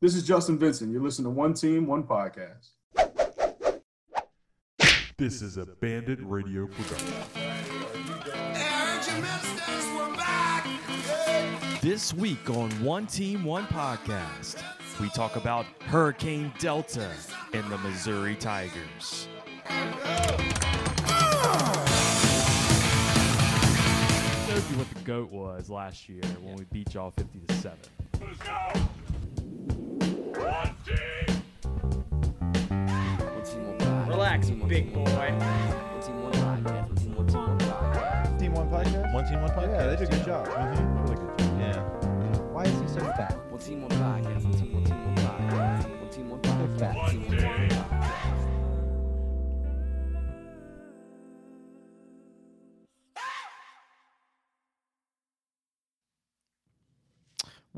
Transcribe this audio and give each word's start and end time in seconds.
This 0.00 0.14
is 0.14 0.22
Justin 0.22 0.60
Vincent. 0.60 0.92
You're 0.92 1.02
listening 1.02 1.24
to 1.24 1.30
One 1.30 1.54
Team, 1.54 1.84
One 1.84 2.04
Podcast. 2.04 2.68
This 5.16 5.42
is 5.42 5.56
a 5.56 5.66
Bandit 5.66 6.20
Radio 6.22 6.68
production. 6.68 7.14
This 11.82 12.14
week 12.14 12.48
on 12.48 12.70
One 12.80 13.08
Team, 13.08 13.42
One 13.42 13.66
Podcast, 13.66 14.62
we 15.00 15.08
talk 15.08 15.34
about 15.34 15.66
Hurricane 15.80 16.52
Delta 16.60 17.10
and 17.52 17.68
the 17.68 17.78
Missouri 17.78 18.36
Tigers. 18.36 19.26
showed 24.46 24.70
you 24.70 24.78
what 24.78 24.90
the 24.94 25.00
goat 25.02 25.32
was 25.32 25.68
last 25.68 26.08
year 26.08 26.22
when 26.40 26.54
we 26.54 26.64
beat 26.70 26.94
y'all 26.94 27.10
50 27.10 27.40
to 27.48 27.54
7. 27.54 27.78
Relax, 34.06 34.50
big 34.50 34.92
boy. 34.92 35.04
Team 38.38 38.52
One 38.52 38.68
Podcast? 38.70 39.12
One 39.12 39.24
team, 39.26 39.40
one 39.42 39.50
podcast. 39.50 39.70
Yeah, 39.70 39.86
they 39.86 39.96
did 39.96 40.08
a 40.08 40.10
good 40.10 40.24
job. 40.24 40.46
Mm-hmm. 40.46 41.02
Really 41.02 41.16
good 41.16 41.38
job. 41.38 41.58
Yeah. 41.60 42.38
Why 42.52 42.62
is 42.64 42.80
he 42.80 42.88
so 42.88 43.00
fat? 43.00 43.36
They're 46.58 46.78
fat. 46.78 47.97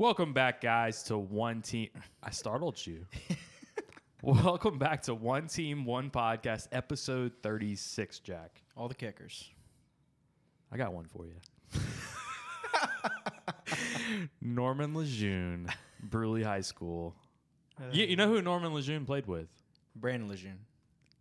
Welcome 0.01 0.33
back, 0.33 0.61
guys, 0.61 1.03
to 1.03 1.17
One 1.19 1.61
Team. 1.61 1.89
I 2.23 2.31
startled 2.31 2.83
you. 2.87 3.05
Welcome 4.23 4.79
back 4.79 5.03
to 5.03 5.13
One 5.13 5.45
Team, 5.45 5.85
One 5.85 6.09
Podcast, 6.09 6.69
episode 6.71 7.33
36, 7.43 8.17
Jack. 8.17 8.63
All 8.75 8.87
the 8.87 8.95
kickers. 8.95 9.51
I 10.71 10.77
got 10.77 10.91
one 10.91 11.05
for 11.05 11.27
you. 11.27 11.35
Norman 14.41 14.95
Lejeune, 14.95 15.67
Brusly 16.09 16.43
High 16.43 16.61
School. 16.61 17.13
Uh, 17.79 17.83
you, 17.91 18.07
you 18.07 18.15
know 18.15 18.27
who 18.27 18.41
Norman 18.41 18.73
Lejeune 18.73 19.05
played 19.05 19.27
with? 19.27 19.49
Brandon 19.95 20.27
Lejeune. 20.27 20.65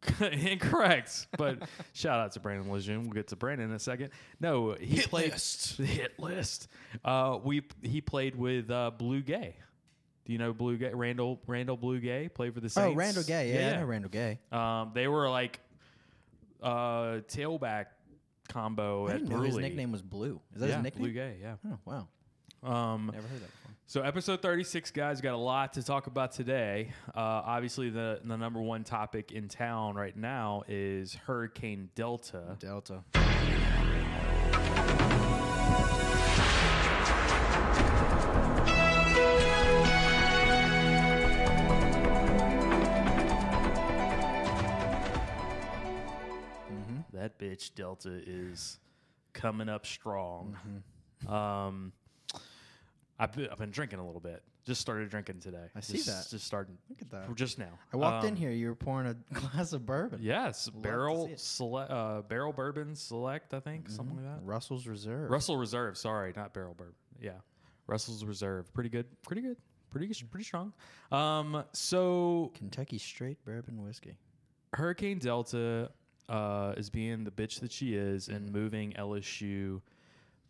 Incorrect. 0.21 1.27
But 1.37 1.69
shout 1.93 2.21
out 2.21 2.33
to 2.33 2.41
Brandon 2.41 2.71
Lejeune. 2.71 3.05
We'll 3.05 3.13
get 3.13 3.29
to 3.29 3.37
Brandon 3.37 3.71
in 3.71 3.77
a 3.77 3.79
second. 3.79 4.11
No, 4.41 4.73
he 4.73 4.97
Hit 4.97 5.11
played 5.11 5.33
list. 5.33 5.77
hit 5.79 6.19
list. 6.19 6.69
Uh, 7.05 7.39
we 7.43 7.63
he 7.83 8.01
played 8.01 8.37
with 8.37 8.71
uh, 8.71 8.91
Blue 8.91 9.21
Gay. 9.21 9.57
Do 10.25 10.33
you 10.33 10.39
know 10.39 10.53
Blue 10.53 10.77
Gay? 10.77 10.93
Randall 10.93 11.41
Randall 11.47 11.77
Blue 11.77 12.01
Gay 12.01 12.29
played 12.29 12.55
for 12.55 12.61
the 12.61 12.69
Saints. 12.69 12.79
Oh, 12.79 12.89
Saints. 12.89 12.99
Randall 12.99 13.23
Gay. 13.25 13.55
Yeah, 13.55 13.77
I 13.77 13.81
know 13.81 13.87
Randall 13.87 14.11
Gay. 14.11 14.39
Um, 14.53 14.93
they 14.95 15.09
were 15.09 15.29
like 15.29 15.61
uh, 16.63 17.21
tailback 17.29 17.87
combo 18.49 19.09
I 19.09 19.13
didn't 19.13 19.29
know 19.29 19.37
Brusly. 19.37 19.47
his 19.47 19.57
nickname 19.59 19.93
was 19.93 20.03
Blue. 20.03 20.41
Is 20.55 20.61
that 20.61 20.69
yeah, 20.69 20.75
his 20.77 20.83
nickname? 20.85 21.03
Blue 21.05 21.13
Gay. 21.13 21.37
Yeah. 21.41 21.55
Oh, 21.67 21.79
wow. 21.85 22.09
Um, 22.63 23.11
Never 23.13 23.27
heard 23.27 23.41
that 23.41 23.51
before. 23.51 23.75
so 23.87 24.03
episode 24.03 24.43
36, 24.43 24.91
guys, 24.91 25.21
got 25.21 25.35
a 25.35 25.37
lot 25.37 25.73
to 25.75 25.83
talk 25.83 26.07
about 26.07 26.33
today. 26.33 26.93
Uh, 27.09 27.21
obviously, 27.21 27.91
the 27.91 28.21
the 28.23 28.37
number 28.37 28.61
one 28.61 28.85
topic 28.85 29.33
in 29.33 29.49
town 29.49 29.95
right 29.95 30.17
now 30.17 30.63
is 30.69 31.15
Hurricane 31.15 31.89
Delta. 31.95 32.57
Delta. 32.59 33.03
That 47.13 47.39
bitch 47.39 47.75
Delta 47.75 48.21
is 48.27 48.79
coming 49.33 49.69
up 49.69 49.85
strong. 49.85 50.57
Um, 51.29 51.93
I've 53.23 53.33
been, 53.33 53.49
I've 53.53 53.59
been 53.59 53.71
drinking 53.71 53.99
a 53.99 54.07
little 54.07 54.21
bit. 54.21 54.43
Just 54.65 54.81
started 54.81 55.11
drinking 55.11 55.41
today. 55.41 55.67
I 55.77 55.81
see 55.81 55.99
Just- 55.99 56.07
that. 56.09 56.27
Just 56.31 56.47
started. 56.47 56.77
Look 56.89 57.03
at 57.03 57.11
that. 57.11 57.35
Just 57.35 57.59
now. 57.59 57.79
I 57.93 57.97
walked 57.99 58.25
in 58.25 58.31
Um, 58.31 58.37
here. 58.37 58.51
You 58.51 58.69
were 58.69 58.75
pouring 58.75 59.07
a 59.09 59.15
glass 59.35 59.73
of 59.73 59.85
bourbon. 59.87 60.21
Yes, 60.23 60.65
to 60.65 60.73
barrel 60.73 61.31
select, 61.37 61.91
uh, 61.91 62.23
barrel 62.23 62.53
bourbon 62.53 62.95
select. 62.97 63.53
I 63.55 63.61
think 63.61 63.89
something 63.91 64.17
like 64.17 64.25
that. 64.25 64.43
Russell's 64.45 64.87
Reserve. 64.87 65.31
Russell 65.31 65.57
Reserve. 65.59 65.97
Sorry, 65.99 66.33
not 66.35 66.55
barrel 66.55 66.75
bourbon. 66.75 66.95
Yeah, 67.21 67.33
Russell's 67.87 68.25
Reserve. 68.25 68.73
Pretty 68.73 68.89
good. 68.91 69.07
Pretty 69.23 69.43
good. 69.43 69.57
Pretty 69.91 70.07
good. 70.07 70.31
Pretty 70.31 70.45
strong. 70.45 70.73
Um, 71.13 71.65
so 71.73 72.53
Kentucky 72.55 72.99
Straight 72.99 73.45
Bourbon 73.45 73.83
Whiskey. 73.83 74.17
Hurricane 74.73 75.19
Delta 75.19 75.91
uh, 76.29 76.75
is 76.77 76.89
being 76.91 77.25
the 77.25 77.31
bitch 77.33 77.59
that 77.61 77.73
she 77.73 77.95
is 77.97 78.29
and 78.29 78.53
moving 78.53 78.93
LSU 78.93 79.81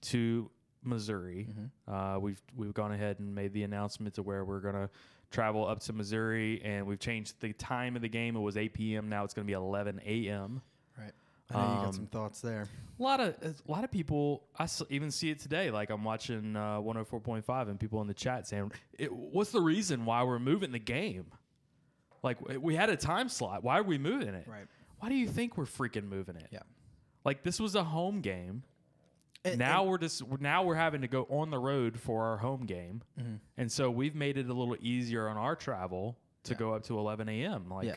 to 0.03 0.51
Missouri. 0.83 1.49
Uh, 1.87 2.19
we've 2.21 2.41
we've 2.57 2.75
gone 2.75 2.93
ahead 2.93 3.19
and 3.19 3.35
made 3.35 3.53
the 3.53 3.63
announcement 3.65 4.15
to 4.15 4.23
where 4.23 4.45
we're 4.45 4.61
gonna 4.61 4.89
travel 5.31 5.67
up 5.67 5.81
to 5.81 5.93
Missouri, 5.93 6.61
and 6.65 6.87
we've 6.87 6.99
changed 6.99 7.35
the 7.41 7.53
time 7.53 7.97
of 7.97 8.03
the 8.03 8.09
game. 8.09 8.35
It 8.37 8.41
was 8.41 8.57
8 8.57 8.73
p.m. 8.75 9.09
Now 9.09 9.25
it's 9.25 9.35
gonna 9.35 9.45
be 9.47 9.53
11 9.53 10.01
a.m. 10.05 10.61
Right. 10.99 11.13
I 11.51 11.55
know 11.55 11.61
you 11.61 11.77
got 11.79 11.87
Um, 11.87 11.93
some 11.93 12.07
thoughts 12.07 12.41
there. 12.41 12.69
A 12.99 13.03
lot 13.03 13.21
of 13.21 13.35
a 13.43 13.55
lot 13.71 13.83
of 13.85 13.91
people. 13.91 14.45
I 14.59 14.65
s- 14.65 14.83
even 14.91 15.11
see 15.11 15.31
it 15.31 15.39
today. 15.41 15.71
Like 15.71 15.91
I'm 15.91 16.05
watching 16.05 16.55
uh, 16.57 16.81
104.5, 16.81 17.69
and 17.69 17.79
people 17.81 18.01
in 18.03 18.07
the 18.09 18.15
chat 18.15 18.47
saying, 18.47 18.73
it, 18.99 19.13
"What's 19.13 19.51
the 19.51 19.61
reason 19.61 20.05
why 20.05 20.23
we're 20.23 20.39
moving 20.39 20.73
the 20.73 20.79
game? 20.79 21.27
Like 22.23 22.39
we 22.61 22.75
had 22.77 22.91
a 22.91 22.97
time 22.97 23.29
slot. 23.29 23.65
Why 23.65 23.79
are 23.79 23.83
we 23.83 23.99
moving 23.99 24.29
it? 24.35 24.47
Right. 24.47 24.67
Why 24.99 25.09
do 25.09 25.15
you 25.15 25.27
think 25.27 25.57
we're 25.57 25.65
freaking 25.65 26.05
moving 26.09 26.37
it? 26.37 26.49
Yeah. 26.53 26.61
Like 27.25 27.43
this 27.43 27.59
was 27.59 27.75
a 27.75 27.83
home 27.85 28.21
game. 28.21 28.63
And- 29.45 29.59
now 29.59 29.85
we're 29.85 29.99
just 29.99 30.23
now 30.41 30.63
we're 30.65 30.75
having 30.75 31.01
to 31.01 31.09
go 31.09 31.27
on 31.31 31.51
the 31.51 31.59
road 31.59 31.99
for 31.99 32.25
our 32.25 32.37
home 32.37 32.67
game, 32.67 33.03
Mm-hmm. 33.19 33.37
and 33.57 33.73
so 33.73 33.91
we've 33.91 34.15
made 34.15 34.37
it 34.39 34.49
a 34.49 34.53
little 34.55 34.77
easier 34.81 35.29
on 35.29 35.37
our 35.37 35.57
travel 35.57 36.19
to 36.45 36.55
go 36.55 36.75
up 36.75 36.85
to 36.85 36.99
11 36.99 37.29
a.m. 37.29 37.69
Like. 37.71 37.87
Yeah. 37.87 37.97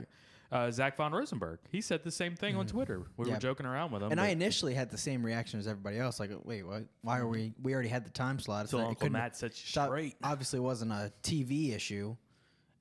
Uh, 0.52 0.70
Zach 0.70 0.96
von 0.98 1.12
Rosenberg, 1.12 1.58
he 1.72 1.82
said 1.82 2.04
the 2.04 2.12
same 2.12 2.36
thing 2.36 2.56
on 2.56 2.68
Twitter. 2.68 3.00
We 3.00 3.06
Mm-hmm. 3.06 3.26
Yeah. 3.28 3.34
were 3.34 3.40
joking 3.40 3.66
around 3.66 3.92
with 3.92 4.04
him. 4.04 4.12
And 4.12 4.22
I 4.22 4.28
initially 4.28 4.76
had 4.76 4.92
the 4.92 5.00
same 5.00 5.26
reaction 5.26 5.60
as 5.60 5.68
everybody 5.68 5.98
else. 5.98 6.20
Like, 6.20 6.30
wait, 6.44 6.62
what? 6.62 6.84
Why 7.02 7.18
are 7.18 7.28
we? 7.28 7.54
We 7.64 7.74
already 7.74 7.90
had 7.90 8.06
the 8.06 8.12
time 8.12 8.38
slot. 8.38 8.70
So 8.70 8.78
it 8.78 8.84
Uncle 8.86 9.10
Matt 9.10 9.36
set 9.36 9.50
you 9.54 9.66
straight. 9.66 10.16
Obviously, 10.22 10.58
it 10.58 10.62
wasn't 10.62 10.92
a 10.92 11.12
TV 11.24 11.74
issue. 11.74 12.16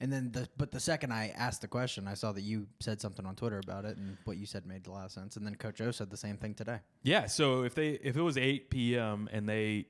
And 0.03 0.13
then, 0.13 0.33
the 0.33 0.49
but 0.57 0.73
the 0.73 0.81
second 0.81 1.13
I 1.13 1.33
asked 1.37 1.61
the 1.61 1.69
question, 1.69 2.09
I 2.09 2.15
saw 2.15 2.33
that 2.33 2.41
you 2.41 2.67
said 2.81 3.01
something 3.01 3.25
on 3.25 3.37
Twitter 3.37 3.61
about 3.63 3.85
it, 3.85 3.97
and 3.97 4.17
what 4.25 4.37
you 4.37 4.47
said 4.47 4.67
made 4.67 4.89
a 4.89 4.91
lot 4.91 5.05
of 5.05 5.13
sense. 5.13 5.37
And 5.37 5.47
then 5.47 5.55
Coach 5.55 5.81
O 5.81 5.93
said 5.93 6.11
the 6.11 6.17
same 6.17 6.37
thing 6.37 6.55
today. 6.55 6.81
Yeah, 7.05 7.27
so 7.27 7.63
if 7.63 7.77
they 7.77 7.91
if 7.91 8.17
it 8.17 8.21
was 8.21 8.37
8 8.37 8.69
p.m. 8.69 9.29
and 9.33 9.49
they, 9.49 9.87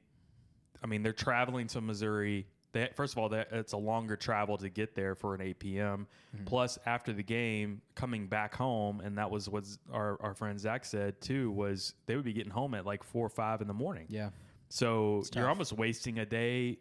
I 0.84 0.86
mean, 0.86 1.02
they're 1.02 1.14
traveling 1.14 1.66
to 1.68 1.80
Missouri. 1.80 2.46
They, 2.72 2.90
first 2.94 3.14
of 3.14 3.20
all, 3.20 3.30
that 3.30 3.48
it's 3.52 3.72
a 3.72 3.78
longer 3.78 4.14
travel 4.16 4.58
to 4.58 4.68
get 4.68 4.94
there 4.94 5.14
for 5.14 5.34
an 5.34 5.40
8 5.40 5.58
p.m. 5.58 6.06
Mm-hmm. 6.36 6.44
Plus, 6.44 6.78
after 6.84 7.14
the 7.14 7.22
game, 7.22 7.80
coming 7.94 8.26
back 8.26 8.54
home, 8.54 9.00
and 9.00 9.16
that 9.16 9.30
was 9.30 9.48
what 9.48 9.64
our 9.90 10.18
our 10.20 10.34
friend 10.34 10.60
Zach 10.60 10.84
said 10.84 11.22
too. 11.22 11.50
Was 11.52 11.94
they 12.04 12.16
would 12.16 12.24
be 12.26 12.34
getting 12.34 12.52
home 12.52 12.74
at 12.74 12.84
like 12.84 13.02
four 13.02 13.24
or 13.24 13.30
five 13.30 13.62
in 13.62 13.66
the 13.66 13.72
morning. 13.72 14.08
Yeah. 14.10 14.28
So 14.68 15.22
you're 15.34 15.44
tough. 15.44 15.48
almost 15.48 15.72
wasting 15.72 16.18
a 16.18 16.26
day 16.26 16.80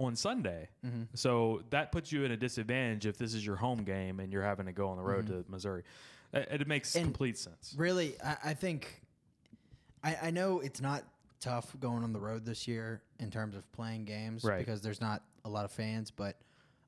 on 0.00 0.16
Sunday. 0.16 0.68
Mm-hmm. 0.84 1.02
So 1.14 1.62
that 1.70 1.92
puts 1.92 2.10
you 2.10 2.24
in 2.24 2.32
a 2.32 2.36
disadvantage 2.36 3.06
if 3.06 3.18
this 3.18 3.34
is 3.34 3.44
your 3.46 3.56
home 3.56 3.84
game 3.84 4.18
and 4.18 4.32
you're 4.32 4.42
having 4.42 4.66
to 4.66 4.72
go 4.72 4.88
on 4.88 4.96
the 4.96 5.02
road 5.02 5.26
to 5.28 5.44
Missouri. 5.48 5.82
It, 6.32 6.48
it 6.62 6.66
makes 6.66 6.90
Mm-hmm. 6.90 6.98
And- 6.98 7.06
complete 7.06 7.38
sense. 7.38 7.74
Really, 7.76 8.14
I, 8.24 8.36
I 8.46 8.54
think 8.54 9.02
I, 10.02 10.16
I 10.24 10.30
know 10.30 10.60
it's 10.60 10.80
not 10.80 11.04
tough 11.40 11.74
going 11.80 12.02
on 12.02 12.12
the 12.12 12.18
road 12.20 12.44
this 12.44 12.66
year 12.66 13.02
in 13.18 13.30
terms 13.30 13.54
of 13.56 13.70
playing 13.72 14.04
games 14.06 14.42
Right. 14.42 14.58
because 14.58 14.80
there's 14.80 15.00
not 15.00 15.22
a 15.44 15.48
lot 15.48 15.64
of 15.64 15.72
fans, 15.72 16.10
but 16.10 16.36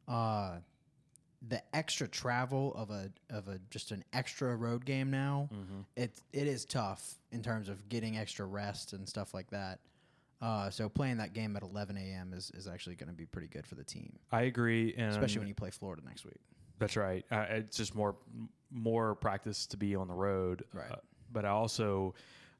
uh, 0.08 0.56
the 1.48 1.62
extra 1.74 2.06
travel 2.08 2.72
of 2.76 2.90
a 2.90 3.10
of 3.30 3.48
a 3.48 3.58
just 3.70 3.90
an 3.90 4.04
extra 4.12 4.54
road 4.56 4.84
game 4.84 5.10
now, 5.10 5.48
it 5.96 6.12
it 6.32 6.46
is 6.46 6.64
tough 6.64 7.14
in 7.32 7.42
terms 7.42 7.68
of 7.68 7.88
getting 7.88 8.16
extra 8.16 8.46
rest 8.46 8.92
and 8.92 9.08
stuff 9.08 9.34
like 9.34 9.50
that. 9.50 9.80
Uh, 10.42 10.68
so 10.68 10.88
playing 10.88 11.18
that 11.18 11.32
game 11.32 11.54
at 11.56 11.62
11 11.62 11.96
a.m. 11.96 12.32
is, 12.34 12.50
is 12.54 12.66
actually 12.66 12.96
going 12.96 13.08
to 13.08 13.14
be 13.14 13.24
pretty 13.24 13.46
good 13.46 13.64
for 13.64 13.76
the 13.76 13.84
team, 13.84 14.18
I 14.32 14.42
agree, 14.42 14.92
and 14.98 15.12
especially 15.12 15.38
when 15.38 15.46
you 15.48 15.54
play 15.54 15.70
Florida 15.70 16.02
next 16.04 16.24
week. 16.24 16.40
That's 16.80 16.96
right. 16.96 17.24
Uh, 17.30 17.44
it's 17.48 17.76
just 17.76 17.94
more 17.94 18.16
more 18.72 19.14
practice 19.14 19.66
to 19.66 19.76
be 19.76 19.94
on 19.94 20.08
the 20.08 20.14
road. 20.14 20.64
Right. 20.74 20.90
Uh, 20.90 20.96
but 21.30 21.44
I 21.44 21.50
also, 21.50 22.14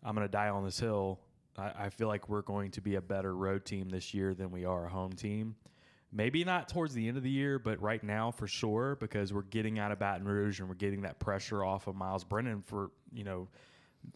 I'm 0.04 0.14
going 0.14 0.26
to 0.26 0.30
die 0.30 0.48
on 0.48 0.64
this 0.64 0.78
hill. 0.78 1.18
I, 1.58 1.72
I 1.76 1.88
feel 1.88 2.06
like 2.06 2.28
we're 2.28 2.42
going 2.42 2.70
to 2.72 2.80
be 2.80 2.94
a 2.94 3.00
better 3.00 3.34
road 3.34 3.64
team 3.64 3.88
this 3.88 4.14
year 4.14 4.32
than 4.34 4.52
we 4.52 4.64
are 4.64 4.86
a 4.86 4.88
home 4.88 5.12
team. 5.12 5.56
Maybe 6.12 6.44
not 6.44 6.68
towards 6.68 6.94
the 6.94 7.08
end 7.08 7.16
of 7.16 7.22
the 7.22 7.30
year, 7.30 7.58
but 7.58 7.80
right 7.80 8.02
now 8.04 8.30
for 8.30 8.46
sure 8.46 8.96
because 9.00 9.32
we're 9.32 9.42
getting 9.42 9.78
out 9.78 9.90
of 9.90 9.98
Baton 9.98 10.28
Rouge 10.28 10.60
and 10.60 10.68
we're 10.68 10.74
getting 10.74 11.02
that 11.02 11.18
pressure 11.18 11.64
off 11.64 11.86
of 11.86 11.96
Myles 11.96 12.22
Brennan 12.22 12.62
for 12.62 12.90
you 13.12 13.24
know 13.24 13.48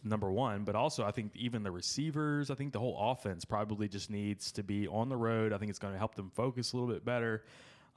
number 0.03 0.31
one. 0.31 0.63
But 0.63 0.75
also, 0.75 1.05
I 1.05 1.11
think 1.11 1.35
even 1.35 1.63
the 1.63 1.71
receivers, 1.71 2.49
I 2.51 2.55
think 2.55 2.73
the 2.73 2.79
whole 2.79 2.97
offense 3.11 3.45
probably 3.45 3.87
just 3.87 4.09
needs 4.09 4.51
to 4.53 4.63
be 4.63 4.87
on 4.87 5.09
the 5.09 5.17
road. 5.17 5.53
I 5.53 5.57
think 5.57 5.69
it's 5.69 5.79
going 5.79 5.93
to 5.93 5.99
help 5.99 6.15
them 6.15 6.31
focus 6.35 6.73
a 6.73 6.77
little 6.77 6.93
bit 6.93 7.03
better. 7.05 7.43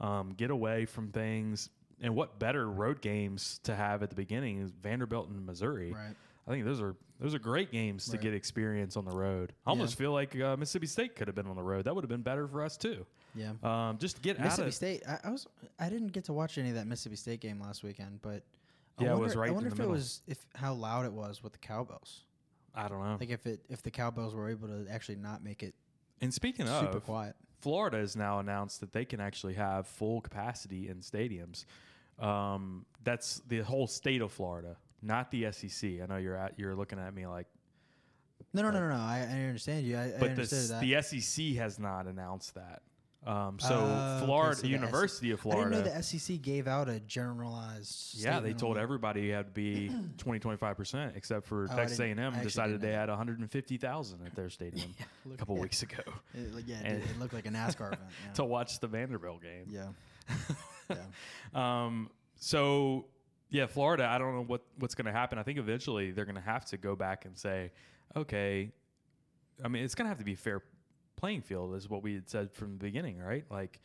um, 0.00 0.32
get 0.36 0.50
away 0.50 0.86
from 0.86 1.10
things. 1.12 1.68
And 2.00 2.14
what 2.16 2.38
better 2.38 2.70
road 2.70 3.02
games 3.02 3.60
to 3.64 3.74
have 3.74 4.02
at 4.02 4.08
the 4.08 4.16
beginning 4.16 4.58
is 4.62 4.70
Vanderbilt 4.70 5.28
and 5.28 5.44
Missouri. 5.44 5.92
Right. 5.92 6.14
I 6.48 6.50
think 6.50 6.64
those 6.64 6.80
are 6.80 6.96
those 7.20 7.34
are 7.34 7.38
great 7.38 7.70
games 7.70 8.06
to 8.06 8.12
Right. 8.12 8.22
get 8.22 8.32
experience 8.34 8.96
on 8.96 9.04
the 9.04 9.14
road. 9.14 9.52
I 9.66 9.70
almost 9.70 9.96
feel 9.98 10.10
like 10.12 10.34
uh, 10.40 10.56
Mississippi 10.56 10.86
State 10.86 11.14
could 11.16 11.28
have 11.28 11.34
been 11.34 11.46
on 11.48 11.54
the 11.56 11.62
road. 11.62 11.84
That 11.84 11.94
would 11.94 12.02
have 12.02 12.08
been 12.08 12.22
better 12.22 12.48
for 12.48 12.64
us 12.64 12.78
too. 12.78 13.04
Yeah. 13.34 13.52
Um, 13.62 13.98
just 13.98 14.16
to 14.16 14.22
get 14.22 14.38
out 14.38 14.44
Mississippi 14.44 14.68
of 14.68 14.74
State. 14.74 15.02
I, 15.06 15.18
I 15.24 15.30
was. 15.30 15.46
I 15.78 15.90
didn't 15.90 16.12
get 16.12 16.24
to 16.24 16.32
watch 16.32 16.56
any 16.56 16.70
of 16.70 16.76
that 16.76 16.86
Mississippi 16.86 17.16
State 17.16 17.40
game 17.40 17.60
last 17.60 17.84
weekend, 17.84 18.20
but 18.22 18.42
I 19.00 19.04
Yeah, 19.04 19.08
it 19.10 19.12
wonder, 19.12 19.24
was 19.26 19.36
right 19.36 19.46
I 19.46 19.48
in 19.48 19.54
wonder 19.54 19.70
the 19.70 19.74
if 19.74 19.78
middle. 19.78 19.92
it 19.92 19.96
was 19.96 20.22
if 20.26 20.46
how 20.54 20.74
loud 20.74 21.04
it 21.06 21.12
was 21.12 21.42
with 21.42 21.52
the 21.52 21.58
cowbells. 21.58 22.20
I 22.74 22.88
don't 22.88 23.02
know. 23.02 23.16
Like 23.18 23.30
if 23.30 23.46
it 23.46 23.60
if 23.68 23.82
the 23.82 23.90
cowbells 23.90 24.34
were 24.34 24.48
able 24.48 24.68
to 24.68 24.86
actually 24.90 25.16
not 25.16 25.42
make 25.42 25.62
it 25.62 25.74
And 26.20 26.32
speaking 26.32 26.66
super 26.66 26.98
of, 26.98 27.04
quiet. 27.04 27.34
Florida 27.60 27.98
has 27.98 28.16
now 28.16 28.38
announced 28.38 28.80
that 28.80 28.92
they 28.92 29.04
can 29.04 29.20
actually 29.20 29.54
have 29.54 29.86
full 29.86 30.20
capacity 30.20 30.88
in 30.88 31.00
stadiums. 31.00 31.64
Um, 32.18 32.86
that's 33.04 33.40
the 33.48 33.60
whole 33.60 33.86
state 33.86 34.20
of 34.22 34.30
Florida, 34.32 34.76
not 35.02 35.30
the 35.30 35.50
SEC. 35.52 35.90
I 36.02 36.06
know 36.06 36.16
you're 36.16 36.36
at 36.36 36.58
you're 36.58 36.74
looking 36.76 36.98
at 36.98 37.12
me 37.14 37.26
like, 37.26 37.46
No, 38.52 38.62
no, 38.62 38.70
no, 38.70 38.80
no, 38.80 38.88
no. 38.90 38.94
I, 39.02 39.18
I 39.30 39.40
understand 39.44 39.86
you. 39.86 39.96
I, 39.96 40.04
I 40.14 40.18
but 40.18 40.36
the, 40.36 40.42
that. 40.44 40.80
the 40.80 41.02
SEC 41.20 41.44
has 41.56 41.78
not 41.78 42.06
announced 42.06 42.54
that. 42.54 42.82
Um, 43.26 43.58
so 43.58 43.74
okay, 43.80 44.24
Florida, 44.24 44.56
so 44.56 44.62
the 44.62 44.68
University 44.68 45.30
of 45.30 45.40
Florida. 45.40 45.76
I 45.76 45.82
didn't 45.82 45.92
know 45.92 45.98
the 45.98 46.02
SEC 46.02 46.40
gave 46.40 46.66
out 46.66 46.88
a 46.88 47.00
generalized. 47.00 48.14
yeah, 48.18 48.40
they 48.40 48.54
told 48.54 48.78
everybody 48.78 49.22
you 49.22 49.34
had 49.34 49.46
to 49.46 49.52
be 49.52 49.90
20, 50.18 50.38
25 50.40 50.76
percent, 50.76 51.12
except 51.16 51.46
for 51.46 51.68
Oh, 51.70 51.76
Texas 51.76 52.00
A&M 52.00 52.32
decided 52.42 52.80
they 52.80 52.92
had 52.92 53.10
150,000 53.10 54.26
at 54.26 54.34
their 54.34 54.48
stadium 54.50 54.94
a 55.26 55.28
look- 55.28 55.38
couple 55.38 55.56
yeah. 55.56 55.60
weeks 55.62 55.82
ago 55.82 56.02
It, 56.34 56.64
yeah, 56.66 56.76
it, 56.80 56.86
And- 56.86 57.02
it 57.02 57.18
looked 57.18 57.34
like 57.34 57.46
a 57.46 57.50
NASCAR 57.50 57.88
event. 57.88 58.00
Yeah. 58.26 58.32
to 58.34 58.44
watch 58.44 58.80
the 58.80 58.86
Vanderbilt 58.86 59.42
game. 59.42 59.66
yeah. 59.68 59.88
yeah. 60.88 60.96
Um, 61.84 62.10
so 62.36 63.04
yeah, 63.50 63.66
Florida. 63.66 64.06
I 64.06 64.16
don't 64.18 64.34
know 64.34 64.44
what 64.44 64.62
what's 64.78 64.94
going 64.94 65.06
to 65.06 65.12
happen. 65.12 65.38
I 65.38 65.42
think 65.42 65.58
eventually 65.58 66.12
they're 66.12 66.24
going 66.24 66.36
to 66.36 66.40
have 66.40 66.64
to 66.66 66.76
go 66.78 66.96
back 66.96 67.24
and 67.26 67.36
say, 67.36 67.72
okay. 68.16 68.70
I 69.62 69.68
mean, 69.68 69.84
it's 69.84 69.94
going 69.94 70.06
to 70.06 70.08
have 70.08 70.18
to 70.18 70.24
be 70.24 70.36
fair 70.36 70.62
playing 71.20 71.42
field, 71.42 71.74
is 71.74 71.88
what 71.90 72.02
we 72.02 72.14
had 72.14 72.28
said 72.30 72.50
from 72.50 72.72
the 72.72 72.78
beginning, 72.84 73.18
right? 73.18 73.44
Like, 73.50 73.78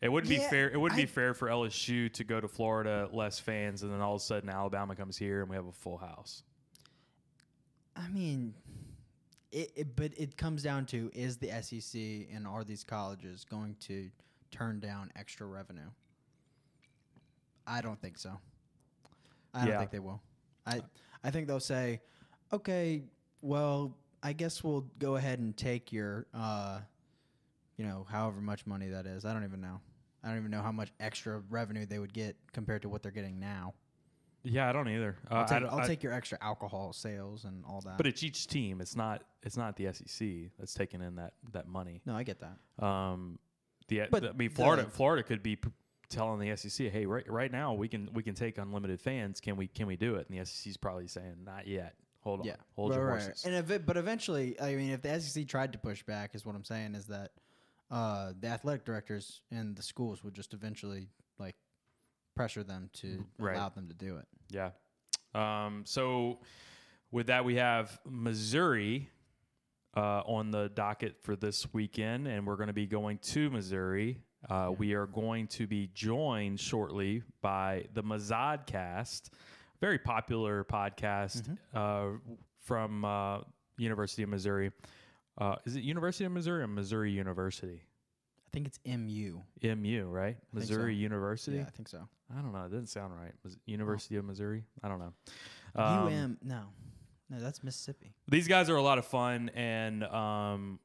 it 0.00 0.08
wouldn't 0.10 0.28
be 0.28 0.38
fair. 0.38 0.68
It 0.70 0.76
wouldn't 0.78 0.98
I- 0.98 1.02
be 1.02 1.06
fair 1.06 1.32
for 1.34 1.48
LSU 1.48 2.12
to 2.14 2.24
go 2.24 2.40
to 2.40 2.48
Florida, 2.48 3.08
less 3.12 3.38
fans, 3.38 3.82
and 3.84 3.92
then 3.92 4.00
all 4.00 4.16
of 4.16 4.20
a 4.20 4.24
sudden 4.24 4.48
Alabama 4.50 4.96
comes 4.96 5.16
here 5.16 5.40
and 5.40 5.48
we 5.48 5.54
have 5.56 5.66
a 5.66 5.72
full 5.72 5.96
house. 5.98 6.42
I 7.96 8.08
mean, 8.08 8.54
it, 9.52 9.72
it, 9.76 9.96
but 9.96 10.12
it 10.16 10.36
comes 10.36 10.62
down 10.62 10.86
to 10.86 11.10
is 11.14 11.36
the 11.38 11.48
SEC 11.62 12.00
and 12.32 12.46
are 12.46 12.64
these 12.64 12.84
colleges 12.84 13.44
going 13.44 13.76
to 13.80 14.10
turn 14.50 14.78
down 14.80 15.10
extra 15.16 15.46
revenue? 15.46 15.90
I 17.66 17.80
don't 17.80 18.00
think 18.00 18.18
so. 18.18 18.38
I 19.54 19.60
don't 19.60 19.68
Yeah. 19.68 19.78
think 19.78 19.90
they 19.92 19.98
will. 20.00 20.20
I 20.66 20.82
I 21.24 21.30
think 21.30 21.46
they'll 21.48 21.58
say, 21.60 22.00
okay, 22.52 23.02
well, 23.42 23.96
I 24.22 24.32
guess 24.32 24.62
we'll 24.64 24.86
go 24.98 25.16
ahead 25.16 25.38
and 25.38 25.56
take 25.56 25.92
your, 25.92 26.26
uh, 26.34 26.80
you 27.76 27.84
know, 27.86 28.06
however 28.10 28.40
much 28.40 28.66
money 28.66 28.88
that 28.88 29.06
is. 29.06 29.24
I 29.24 29.32
don't 29.32 29.44
even 29.44 29.60
know. 29.60 29.80
I 30.24 30.28
don't 30.28 30.38
even 30.38 30.50
know 30.50 30.62
how 30.62 30.72
much 30.72 30.92
extra 30.98 31.40
revenue 31.48 31.86
they 31.86 31.98
would 31.98 32.12
get 32.12 32.36
compared 32.52 32.82
to 32.82 32.88
what 32.88 33.02
they're 33.02 33.12
getting 33.12 33.38
now. 33.38 33.74
Yeah, 34.42 34.68
I 34.68 34.72
don't 34.72 34.88
either. 34.88 35.16
Uh, 35.30 35.34
I'll, 35.34 35.44
take, 35.46 35.62
I'll 35.64 35.78
I- 35.80 35.86
take 35.86 36.02
your 36.02 36.12
extra 36.12 36.38
alcohol 36.40 36.92
sales 36.92 37.44
and 37.44 37.64
all 37.64 37.80
that. 37.82 37.96
but 37.96 38.06
it's 38.06 38.22
each 38.22 38.46
team. 38.46 38.80
It's 38.80 38.96
not. 38.96 39.22
It's 39.42 39.56
not 39.56 39.76
the 39.76 39.92
SEC 39.92 40.50
that's 40.58 40.74
taking 40.74 41.00
in 41.02 41.16
that 41.16 41.34
that 41.52 41.68
money. 41.68 42.00
no, 42.06 42.16
I 42.16 42.22
get 42.24 42.40
that. 42.40 42.84
Um, 42.84 43.38
the, 43.88 44.02
But 44.10 44.22
the- 44.22 44.30
I 44.30 44.32
mean, 44.32 44.50
Florida, 44.50 44.84
the- 44.84 44.90
Florida 44.90 45.22
could 45.22 45.42
be 45.42 45.56
p- 45.56 45.70
telling 46.08 46.40
the 46.40 46.56
SEC, 46.56 46.88
"Hey, 46.90 47.04
right, 47.06 47.28
right 47.30 47.50
now 47.52 47.74
we 47.74 47.88
can 47.88 48.08
we 48.12 48.22
can 48.22 48.34
take 48.34 48.58
unlimited 48.58 49.00
fans. 49.00 49.40
Can 49.40 49.56
we 49.56 49.66
can 49.68 49.86
we 49.86 49.96
do 49.96 50.14
it?" 50.16 50.28
And 50.28 50.36
the 50.38 50.44
SEC's 50.44 50.76
probably 50.76 51.06
saying, 51.08 51.44
"Not 51.44 51.66
yet. 51.66 51.94
Hold 52.20 52.40
on. 52.40 52.46
Yeah, 52.46 52.56
Hold 52.76 52.90
right, 52.90 52.96
your 52.96 53.06
right. 53.06 53.22
horses." 53.22 53.44
And 53.44 53.54
if 53.54 53.70
it, 53.70 53.86
but 53.86 53.96
eventually, 53.96 54.60
I 54.60 54.74
mean, 54.74 54.90
if 54.90 55.02
the 55.02 55.20
SEC 55.20 55.46
tried 55.46 55.72
to 55.72 55.78
push 55.78 56.02
back, 56.02 56.34
is 56.34 56.44
what 56.44 56.54
I'm 56.54 56.64
saying 56.64 56.94
is 56.94 57.06
that 57.06 57.30
uh, 57.90 58.32
the 58.38 58.48
athletic 58.48 58.84
directors 58.84 59.40
and 59.50 59.74
the 59.76 59.82
schools 59.82 60.22
would 60.24 60.34
just 60.34 60.52
eventually 60.54 61.08
like 61.38 61.56
pressure 62.34 62.62
them 62.62 62.90
to 62.94 63.24
Right. 63.38 63.56
allow 63.56 63.68
them 63.70 63.88
to 63.88 63.94
do 63.94 64.16
it. 64.18 64.26
Yeah. 64.50 64.70
Um, 65.34 65.84
so 65.86 66.40
with 67.10 67.28
that, 67.28 67.44
we 67.44 67.56
have 67.56 67.98
Missouri 68.04 69.08
uh, 69.96 70.20
on 70.26 70.50
the 70.50 70.68
docket 70.68 71.16
for 71.22 71.34
this 71.36 71.72
weekend, 71.72 72.26
and 72.28 72.46
we're 72.46 72.56
going 72.56 72.66
to 72.68 72.72
be 72.72 72.86
going 72.86 73.18
to 73.18 73.50
Missouri. 73.50 74.20
Uh, 74.48 74.72
We 74.76 74.92
are 74.94 75.06
going 75.06 75.46
to 75.48 75.66
be 75.66 75.88
joined 75.94 76.60
shortly 76.60 77.22
by 77.40 77.86
the 77.94 78.02
Mazadcast, 78.02 79.30
very 79.80 79.98
popular 79.98 80.64
podcast 80.64 81.56
uh, 81.74 82.18
from 82.60 83.04
uh, 83.04 83.38
University 83.76 84.22
of 84.22 84.28
Missouri. 84.28 84.72
Uh, 85.38 85.56
is 85.64 85.76
it 85.76 85.84
University 85.84 86.24
of 86.24 86.32
Missouri 86.32 86.62
or 86.62 86.66
Missouri 86.66 87.12
University? 87.12 87.80
I 88.48 88.50
think 88.52 88.66
it's 88.66 88.80
MU. 88.86 89.40
MU, 89.62 90.06
right? 90.06 90.36
so. 90.40 90.58
Missouri 90.58 90.94
University. 90.94 91.58
Yeah, 91.58 91.64
I 91.66 91.70
think 91.70 91.88
so. 91.88 92.08
I 92.36 92.40
don't 92.40 92.52
know. 92.52 92.64
It 92.64 92.70
doesn't 92.70 92.88
sound 92.88 93.12
right. 93.14 93.32
Was 93.44 93.54
it 93.54 93.60
University 93.66 94.16
of 94.16 94.24
Missouri? 94.24 94.64
I 94.82 94.88
don't 94.88 94.98
know. 94.98 95.12
Um, 95.76 96.08
UM. 96.08 96.38
No, 96.42 96.62
no, 97.30 97.40
that's 97.40 97.62
Mississippi. 97.62 98.14
These 98.26 98.48
guys 98.48 98.70
are 98.70 98.76
a 98.76 98.82
lot 98.82 98.98
of 98.98 99.06
fun, 99.06 99.50
and 99.54 100.02
um, 100.04 100.80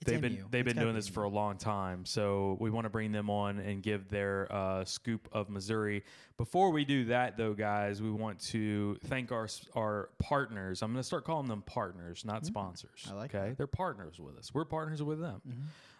It's 0.00 0.10
they've 0.10 0.20
been 0.20 0.34
MU. 0.34 0.44
they've 0.50 0.66
It's 0.66 0.74
been 0.74 0.82
doing 0.82 0.94
this 0.94 1.08
for 1.08 1.24
a 1.24 1.28
long 1.28 1.56
time. 1.56 2.04
So 2.04 2.56
we 2.60 2.70
want 2.70 2.84
to 2.84 2.90
bring 2.90 3.12
them 3.12 3.30
on 3.30 3.58
and 3.58 3.82
give 3.82 4.08
their 4.08 4.46
uh, 4.50 4.84
scoop 4.84 5.28
of 5.32 5.48
Missouri. 5.48 6.04
Before 6.36 6.70
we 6.70 6.84
do 6.84 7.06
that, 7.06 7.36
though, 7.36 7.54
guys, 7.54 8.02
we 8.02 8.10
want 8.10 8.40
to 8.48 8.98
thank 9.06 9.32
our 9.32 9.48
our 9.74 10.10
partners. 10.18 10.82
I'm 10.82 10.92
going 10.92 11.00
to 11.00 11.06
start 11.06 11.24
calling 11.24 11.48
them 11.48 11.62
partners, 11.62 12.24
not 12.24 12.46
sponsors. 12.46 13.06
Mm. 13.06 13.12
I 13.12 13.14
like 13.14 13.30
okay, 13.30 13.38
that. 13.38 13.44
Mm-hmm. 13.44 13.54
they're 13.56 13.66
partners 13.66 14.18
with 14.18 14.36
us. 14.36 14.52
We're 14.52 14.64
partners 14.64 15.02
with 15.02 15.20
them. 15.20 15.40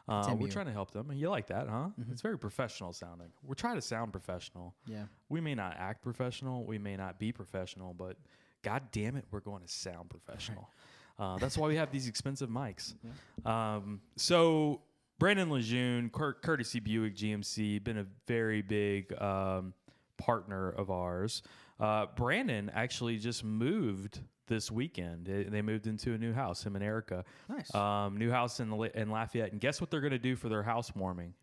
Uh, 0.09 0.37
we're 0.39 0.49
trying 0.49 0.67
to 0.67 0.73
help 0.73 0.93
them, 0.93 1.11
and 1.11 1.19
you 1.19 1.29
like 1.29 1.49
that, 1.49 1.67
huh? 1.69 1.89
Mm-hmm. 2.01 2.13
It's 2.13 2.23
very 2.23 2.39
professional 2.39 2.93
sounding. 2.93 3.27
We're 3.43 3.55
trying 3.55 3.75
to 3.75 3.83
sound 3.83 4.13
professional. 4.13 4.75
Yeah. 4.87 5.07
We 5.29 5.41
may 5.41 5.57
not 5.57 5.75
act 5.79 6.03
professional, 6.03 6.65
we 6.65 6.79
may 6.79 6.97
not 6.97 7.19
be 7.19 7.33
professional, 7.33 7.93
but 7.93 8.17
god 8.63 8.85
damn 8.93 9.17
it, 9.17 9.25
we're 9.33 9.41
going 9.41 9.63
to 9.63 9.69
sound 9.69 10.11
professional. 10.11 10.71
Uh, 11.19 11.39
that's 11.39 11.57
why 11.57 11.67
we 11.69 11.77
have 11.77 11.91
these 11.91 12.09
expensive 12.09 12.49
mics. 12.51 12.95
Um, 13.47 14.01
so 14.17 14.81
Brandon 15.21 15.49
Lejeune, 15.51 16.11
Cur- 16.11 16.35
courtesy 16.35 16.81
Buick 16.81 17.15
GMC, 17.15 17.85
been 17.85 17.99
a 17.99 18.07
very 18.27 18.61
big 18.61 19.13
um, 19.23 19.73
partner 20.17 20.71
of 20.71 20.90
ours. 20.90 21.43
Uh, 21.79 22.07
Brandon 22.17 22.69
actually 22.75 23.19
just 23.19 23.45
moved 23.45 24.19
this 24.49 24.69
weekend. 24.71 25.26
They, 25.26 25.45
they 25.45 25.62
moved 25.62 25.87
into 25.87 26.12
a 26.14 26.19
new 26.19 26.33
house, 26.33 26.64
him 26.67 26.75
and 26.75 26.85
Erica. 26.85 27.25
Nice. 27.49 27.73
Um, 27.73 28.17
new 28.17 28.33
house 28.33 28.59
in, 28.59 28.71
La- 28.73 28.88
in 28.95 29.11
Lafayette. 29.11 29.52
And 29.52 29.61
guess 29.61 29.81
what 29.81 29.93
they're 29.93 30.00
going 30.00 30.11
to 30.11 30.19
do 30.19 30.35
for 30.35 30.49
their 30.49 30.64
housewarming? 30.64 31.35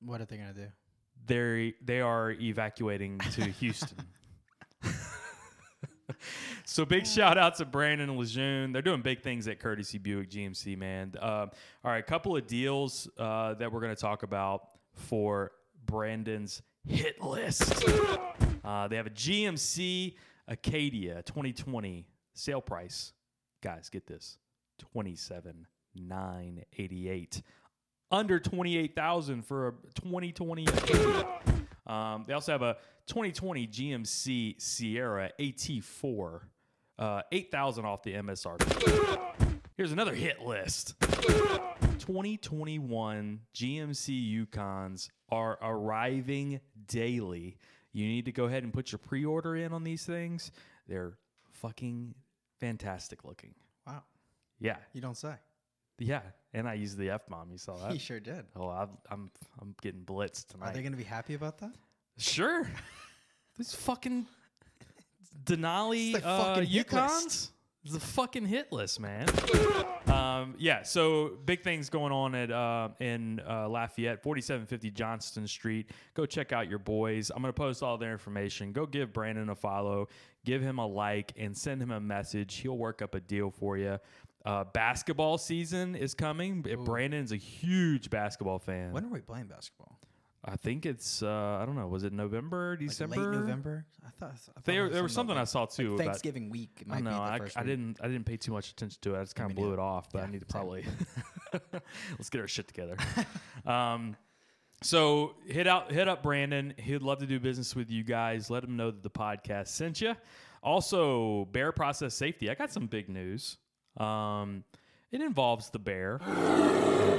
what 0.00 0.20
are 0.20 0.24
they 0.26 0.36
gonna 0.36 0.52
do? 0.54 0.66
They're, 1.26 1.72
they 1.84 2.00
are 2.00 2.30
evacuating 2.30 3.18
to 3.32 3.42
Houston. 3.60 3.98
so 6.64 6.84
big 6.84 7.06
shout 7.06 7.38
out 7.38 7.56
to 7.56 7.64
Brandon 7.64 8.10
and 8.10 8.18
Lejeune. 8.18 8.72
They're 8.72 8.82
doing 8.82 9.02
big 9.02 9.22
things 9.22 9.48
at 9.48 9.60
Courtesy 9.60 9.98
Buick 9.98 10.30
GMC, 10.30 10.76
man. 10.76 11.14
Uh, 11.20 11.46
all 11.84 11.90
right, 11.90 11.98
a 11.98 12.02
couple 12.02 12.36
of 12.36 12.46
deals 12.46 13.08
uh, 13.18 13.54
that 13.54 13.70
we're 13.70 13.80
going 13.80 13.94
to 13.94 14.00
talk 14.00 14.22
about 14.22 14.68
for 14.94 15.52
Brandon's 15.86 16.62
hit 16.86 17.22
list. 17.22 17.84
Uh, 18.64 18.88
they 18.88 18.96
have 18.96 19.06
a 19.06 19.10
GMC 19.10 20.14
Acadia 20.46 21.22
2020 21.22 22.06
sale 22.34 22.60
price. 22.60 23.12
Guys, 23.62 23.88
get 23.88 24.06
this: 24.06 24.38
twenty-seven 24.78 25.66
nine 25.96 26.64
eighty-eight, 26.78 27.42
under 28.10 28.38
twenty-eight 28.38 28.94
thousand 28.94 29.44
for 29.44 29.68
a 29.68 29.72
2020 30.00 30.64
Acadia. 30.64 31.26
Um, 31.88 32.24
they 32.26 32.34
also 32.34 32.52
have 32.52 32.62
a 32.62 32.76
2020 33.06 33.66
GMC 33.66 34.60
Sierra 34.60 35.30
AT4, 35.40 36.40
uh, 36.98 37.22
8,000 37.32 37.84
off 37.84 38.02
the 38.02 38.14
MSRP. 38.14 39.58
Here's 39.76 39.92
another 39.92 40.14
hit 40.14 40.40
list. 40.42 40.94
2021 41.00 43.40
GMC 43.54 44.46
Yukons 44.46 45.08
are 45.30 45.58
arriving 45.62 46.60
daily. 46.86 47.56
You 47.92 48.06
need 48.06 48.26
to 48.26 48.32
go 48.32 48.44
ahead 48.44 48.64
and 48.64 48.72
put 48.72 48.92
your 48.92 48.98
pre-order 48.98 49.56
in 49.56 49.72
on 49.72 49.84
these 49.84 50.04
things. 50.04 50.50
They're 50.86 51.14
fucking 51.52 52.14
fantastic 52.60 53.24
looking. 53.24 53.54
Wow. 53.86 54.02
Yeah, 54.60 54.76
You 54.92 55.00
don't 55.00 55.16
say. 55.16 55.34
Yeah. 55.98 56.22
And 56.54 56.68
I 56.68 56.74
used 56.74 56.96
the 56.96 57.10
F 57.10 57.26
bomb. 57.28 57.50
You 57.50 57.58
saw 57.58 57.76
that? 57.76 57.92
He 57.92 57.98
sure 57.98 58.20
did. 58.20 58.44
Oh, 58.56 58.68
I'm 58.68 58.90
I'm 59.10 59.30
I'm 59.60 59.74
getting 59.82 60.02
blitzed 60.02 60.48
tonight. 60.48 60.70
Are 60.70 60.72
they 60.72 60.82
gonna 60.82 60.96
be 60.96 61.04
happy 61.04 61.34
about 61.34 61.58
that? 61.58 61.74
Sure. 62.16 62.66
These 63.58 63.74
fucking 63.74 64.26
Denali 65.44 66.14
It's 66.14 66.20
the 66.20 66.28
uh, 66.28 66.54
fucking 66.54 66.70
Yukons. 66.70 67.50
It's 67.84 67.94
a 67.96 68.00
fucking 68.00 68.44
hit 68.44 68.70
list, 68.70 69.00
man. 69.00 69.26
um, 70.08 70.54
yeah, 70.58 70.82
so 70.82 71.38
big 71.46 71.62
things 71.62 71.88
going 71.88 72.12
on 72.12 72.34
at 72.34 72.50
uh, 72.50 72.90
in 73.00 73.40
uh, 73.48 73.68
Lafayette, 73.68 74.22
4750 74.22 74.90
Johnston 74.90 75.46
Street. 75.46 75.90
Go 76.14 76.26
check 76.26 76.52
out 76.52 76.68
your 76.68 76.80
boys. 76.80 77.30
I'm 77.30 77.40
gonna 77.40 77.52
post 77.52 77.82
all 77.82 77.96
their 77.96 78.12
information. 78.12 78.72
Go 78.72 78.84
give 78.84 79.12
Brandon 79.12 79.48
a 79.48 79.54
follow, 79.54 80.08
give 80.44 80.60
him 80.60 80.78
a 80.78 80.86
like, 80.86 81.32
and 81.38 81.56
send 81.56 81.80
him 81.80 81.92
a 81.92 82.00
message. 82.00 82.56
He'll 82.56 82.76
work 82.76 83.00
up 83.00 83.14
a 83.14 83.20
deal 83.20 83.50
for 83.50 83.78
you. 83.78 83.98
Uh, 84.48 84.64
basketball 84.64 85.36
season 85.36 85.94
is 85.94 86.14
coming. 86.14 86.62
Brandon's 86.62 87.32
a 87.32 87.36
huge 87.36 88.08
basketball 88.08 88.58
fan. 88.58 88.92
When 88.92 89.04
are 89.04 89.08
we 89.08 89.20
playing 89.20 89.46
basketball? 89.46 89.98
I 90.42 90.56
think 90.56 90.86
it's 90.86 91.22
uh, 91.22 91.58
I 91.60 91.66
don't 91.66 91.74
know. 91.74 91.86
Was 91.88 92.04
it 92.04 92.14
November, 92.14 92.70
Like 92.80 92.88
December? 92.88 93.16
late 93.16 93.40
November? 93.40 93.84
I 94.06 94.10
thought. 94.10 94.30
I 94.32 94.36
thought 94.36 94.64
There, 94.64 94.86
it 94.86 94.92
there 94.94 95.02
was 95.02 95.12
something 95.12 95.36
I 95.36 95.44
saw 95.44 95.66
too 95.66 95.90
like 95.90 95.94
about 95.96 96.04
Thanksgiving 96.06 96.48
week. 96.48 96.70
It 96.86 96.86
I 96.90 97.00
know. 97.00 97.10
be 97.10 97.16
the 97.16 97.22
I, 97.22 97.38
first 97.38 97.58
I 97.58 97.60
week. 97.60 97.66
didn't. 97.68 97.98
I 98.02 98.06
didn't 98.06 98.24
pay 98.24 98.36
too 98.38 98.52
much 98.52 98.70
attention 98.70 98.98
to 99.02 99.14
it. 99.16 99.18
I 99.18 99.22
just 99.22 99.34
kind 99.34 99.50
of 99.50 99.56
blew 99.56 99.74
it 99.74 99.78
off. 99.78 100.10
But 100.10 100.22
I 100.22 100.26
need 100.28 100.40
to 100.40 100.46
probably 100.46 100.86
let's 102.18 102.30
get 102.30 102.40
our 102.40 102.48
shit 102.48 102.68
together. 102.68 102.96
um, 103.66 104.16
so 104.82 105.34
hit 105.46 105.66
out, 105.66 105.92
hit 105.92 106.08
up 106.08 106.22
Brandon. 106.22 106.72
He'd 106.78 107.02
love 107.02 107.18
to 107.18 107.26
do 107.26 107.38
business 107.40 107.76
with 107.76 107.90
you 107.90 108.04
guys. 108.04 108.48
Let 108.48 108.64
him 108.64 108.76
know 108.76 108.90
that 108.92 109.02
the 109.02 109.10
podcast 109.10 109.68
sent 109.68 110.00
you. 110.00 110.14
Also, 110.62 111.46
bear 111.52 111.70
process 111.72 112.14
safety. 112.14 112.48
I 112.48 112.54
got 112.54 112.72
some 112.72 112.86
big 112.86 113.08
news. 113.10 113.58
Um, 113.98 114.64
it 115.10 115.20
involves 115.20 115.70
the 115.70 115.78
bear, 115.78 116.20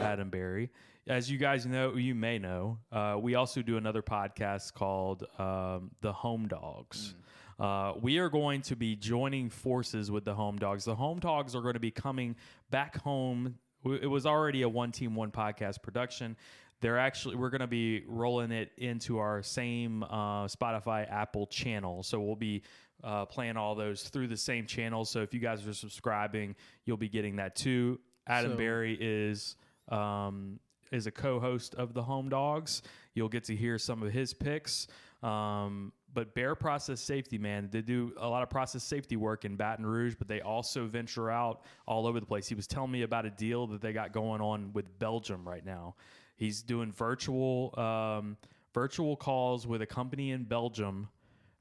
Adam 0.01 0.29
Barry. 0.29 0.69
As 1.07 1.29
you 1.29 1.37
guys 1.37 1.65
know, 1.65 1.95
you 1.95 2.13
may 2.13 2.37
know, 2.37 2.77
uh, 2.91 3.17
we 3.19 3.33
also 3.35 3.61
do 3.61 3.77
another 3.77 4.03
podcast 4.03 4.73
called 4.73 5.23
um, 5.39 5.91
The 6.01 6.13
Home 6.13 6.47
Dogs. 6.47 7.15
Uh, 7.59 7.93
we 7.99 8.19
are 8.19 8.29
going 8.29 8.61
to 8.61 8.75
be 8.75 8.95
joining 8.95 9.49
forces 9.49 10.11
with 10.11 10.23
the 10.23 10.33
Home 10.33 10.57
Dogs. 10.57 10.85
The 10.85 10.95
Home 10.95 11.19
Dogs 11.19 11.55
are 11.55 11.61
going 11.61 11.73
to 11.73 11.79
be 11.79 11.91
coming 11.91 12.35
back 12.69 12.97
home. 13.01 13.55
It 13.85 14.09
was 14.09 14.25
already 14.25 14.61
a 14.61 14.69
one 14.69 14.91
team, 14.91 15.15
one 15.15 15.31
podcast 15.31 15.81
production. 15.81 16.37
They're 16.81 16.99
actually 16.99 17.35
we're 17.35 17.49
going 17.49 17.61
to 17.61 17.67
be 17.67 18.03
rolling 18.07 18.51
it 18.51 18.71
into 18.77 19.17
our 19.17 19.43
same 19.43 20.03
uh, 20.03 20.45
Spotify, 20.45 21.09
Apple 21.11 21.47
channel. 21.47 22.03
So 22.03 22.21
we'll 22.21 22.37
be 22.37 22.61
uh, 23.03 23.25
playing 23.25 23.57
all 23.57 23.75
those 23.75 24.03
through 24.03 24.27
the 24.27 24.37
same 24.37 24.65
channel. 24.65 25.05
So 25.05 25.21
if 25.21 25.33
you 25.33 25.39
guys 25.39 25.65
are 25.67 25.73
subscribing, 25.73 26.55
you'll 26.85 26.97
be 26.97 27.09
getting 27.09 27.37
that 27.37 27.55
too. 27.55 27.99
Adam 28.27 28.51
So- 28.51 28.57
Barry 28.57 28.97
is 28.99 29.55
um, 29.89 30.59
is 30.91 31.07
a 31.07 31.11
co-host 31.11 31.75
of 31.75 31.93
the 31.93 32.01
Home 32.03 32.29
Dogs. 32.29 32.81
You'll 33.13 33.29
get 33.29 33.43
to 33.45 33.55
hear 33.55 33.77
some 33.77 34.03
of 34.03 34.11
his 34.11 34.33
picks. 34.33 34.87
Um, 35.21 35.91
but 36.13 36.33
Bear 36.33 36.55
Process 36.55 36.99
Safety, 37.01 37.37
man, 37.37 37.69
they 37.71 37.81
do 37.81 38.13
a 38.17 38.27
lot 38.27 38.41
of 38.41 38.49
process 38.49 38.83
safety 38.83 39.15
work 39.15 39.45
in 39.45 39.55
Baton 39.55 39.85
Rouge, 39.85 40.15
but 40.17 40.27
they 40.27 40.41
also 40.41 40.85
venture 40.87 41.29
out 41.29 41.61
all 41.85 42.07
over 42.07 42.19
the 42.19 42.25
place. 42.25 42.47
He 42.47 42.55
was 42.55 42.65
telling 42.67 42.91
me 42.91 43.03
about 43.03 43.25
a 43.25 43.29
deal 43.29 43.67
that 43.67 43.81
they 43.81 43.93
got 43.93 44.11
going 44.13 44.41
on 44.41 44.71
with 44.73 44.97
Belgium 44.97 45.47
right 45.47 45.63
now. 45.65 45.95
He's 46.35 46.61
doing 46.63 46.91
virtual 46.91 47.77
um, 47.77 48.37
virtual 48.73 49.15
calls 49.15 49.67
with 49.67 49.81
a 49.81 49.85
company 49.85 50.31
in 50.31 50.45
Belgium, 50.45 51.09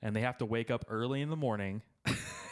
and 0.03 0.15
they 0.15 0.21
have 0.21 0.39
to 0.39 0.47
wake 0.47 0.71
up 0.71 0.85
early 0.89 1.21
in 1.21 1.31
the 1.31 1.37
morning. 1.37 1.83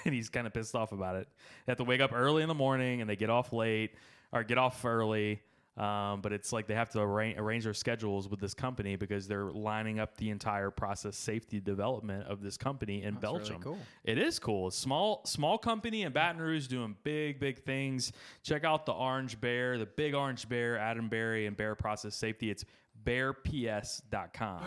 and 0.04 0.14
he's 0.14 0.28
kind 0.28 0.46
of 0.46 0.54
pissed 0.54 0.74
off 0.74 0.92
about 0.92 1.16
it. 1.16 1.28
They 1.64 1.70
have 1.70 1.78
to 1.78 1.84
wake 1.84 2.00
up 2.00 2.12
early 2.12 2.42
in 2.42 2.48
the 2.48 2.54
morning, 2.54 3.00
and 3.00 3.10
they 3.10 3.16
get 3.16 3.30
off 3.30 3.52
late 3.52 3.92
or 4.32 4.44
get 4.44 4.58
off 4.58 4.84
early. 4.84 5.42
Um, 5.76 6.22
but 6.22 6.32
it's 6.32 6.54
like 6.54 6.66
they 6.66 6.74
have 6.74 6.88
to 6.90 7.00
arrange, 7.00 7.38
arrange 7.38 7.64
their 7.64 7.74
schedules 7.74 8.30
with 8.30 8.40
this 8.40 8.54
company 8.54 8.96
because 8.96 9.28
they're 9.28 9.50
lining 9.52 10.00
up 10.00 10.16
the 10.16 10.30
entire 10.30 10.70
process 10.70 11.16
safety 11.16 11.60
development 11.60 12.26
of 12.26 12.40
this 12.40 12.56
company 12.56 13.02
in 13.02 13.14
That's 13.14 13.24
really 13.24 13.38
Belgium. 13.40 13.62
cool. 13.62 13.78
It 14.02 14.16
is 14.16 14.38
cool. 14.38 14.70
Small 14.70 15.20
small 15.26 15.58
company 15.58 16.02
in 16.02 16.12
Baton 16.12 16.40
Rouge 16.40 16.66
doing 16.66 16.96
big 17.04 17.38
big 17.38 17.62
things. 17.62 18.12
Check 18.42 18.64
out 18.64 18.86
the 18.86 18.92
Orange 18.92 19.38
Bear, 19.38 19.76
the 19.76 19.84
Big 19.84 20.14
Orange 20.14 20.48
Bear, 20.48 20.78
Adam 20.78 21.10
Berry, 21.10 21.44
and 21.44 21.54
Bear 21.54 21.74
Process 21.74 22.16
Safety. 22.16 22.50
It's 22.50 22.64
bearps.com. 23.04 24.62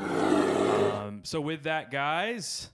Um, 0.93 1.21
so 1.23 1.41
with 1.41 1.63
that, 1.63 1.89
guys, 1.91 2.69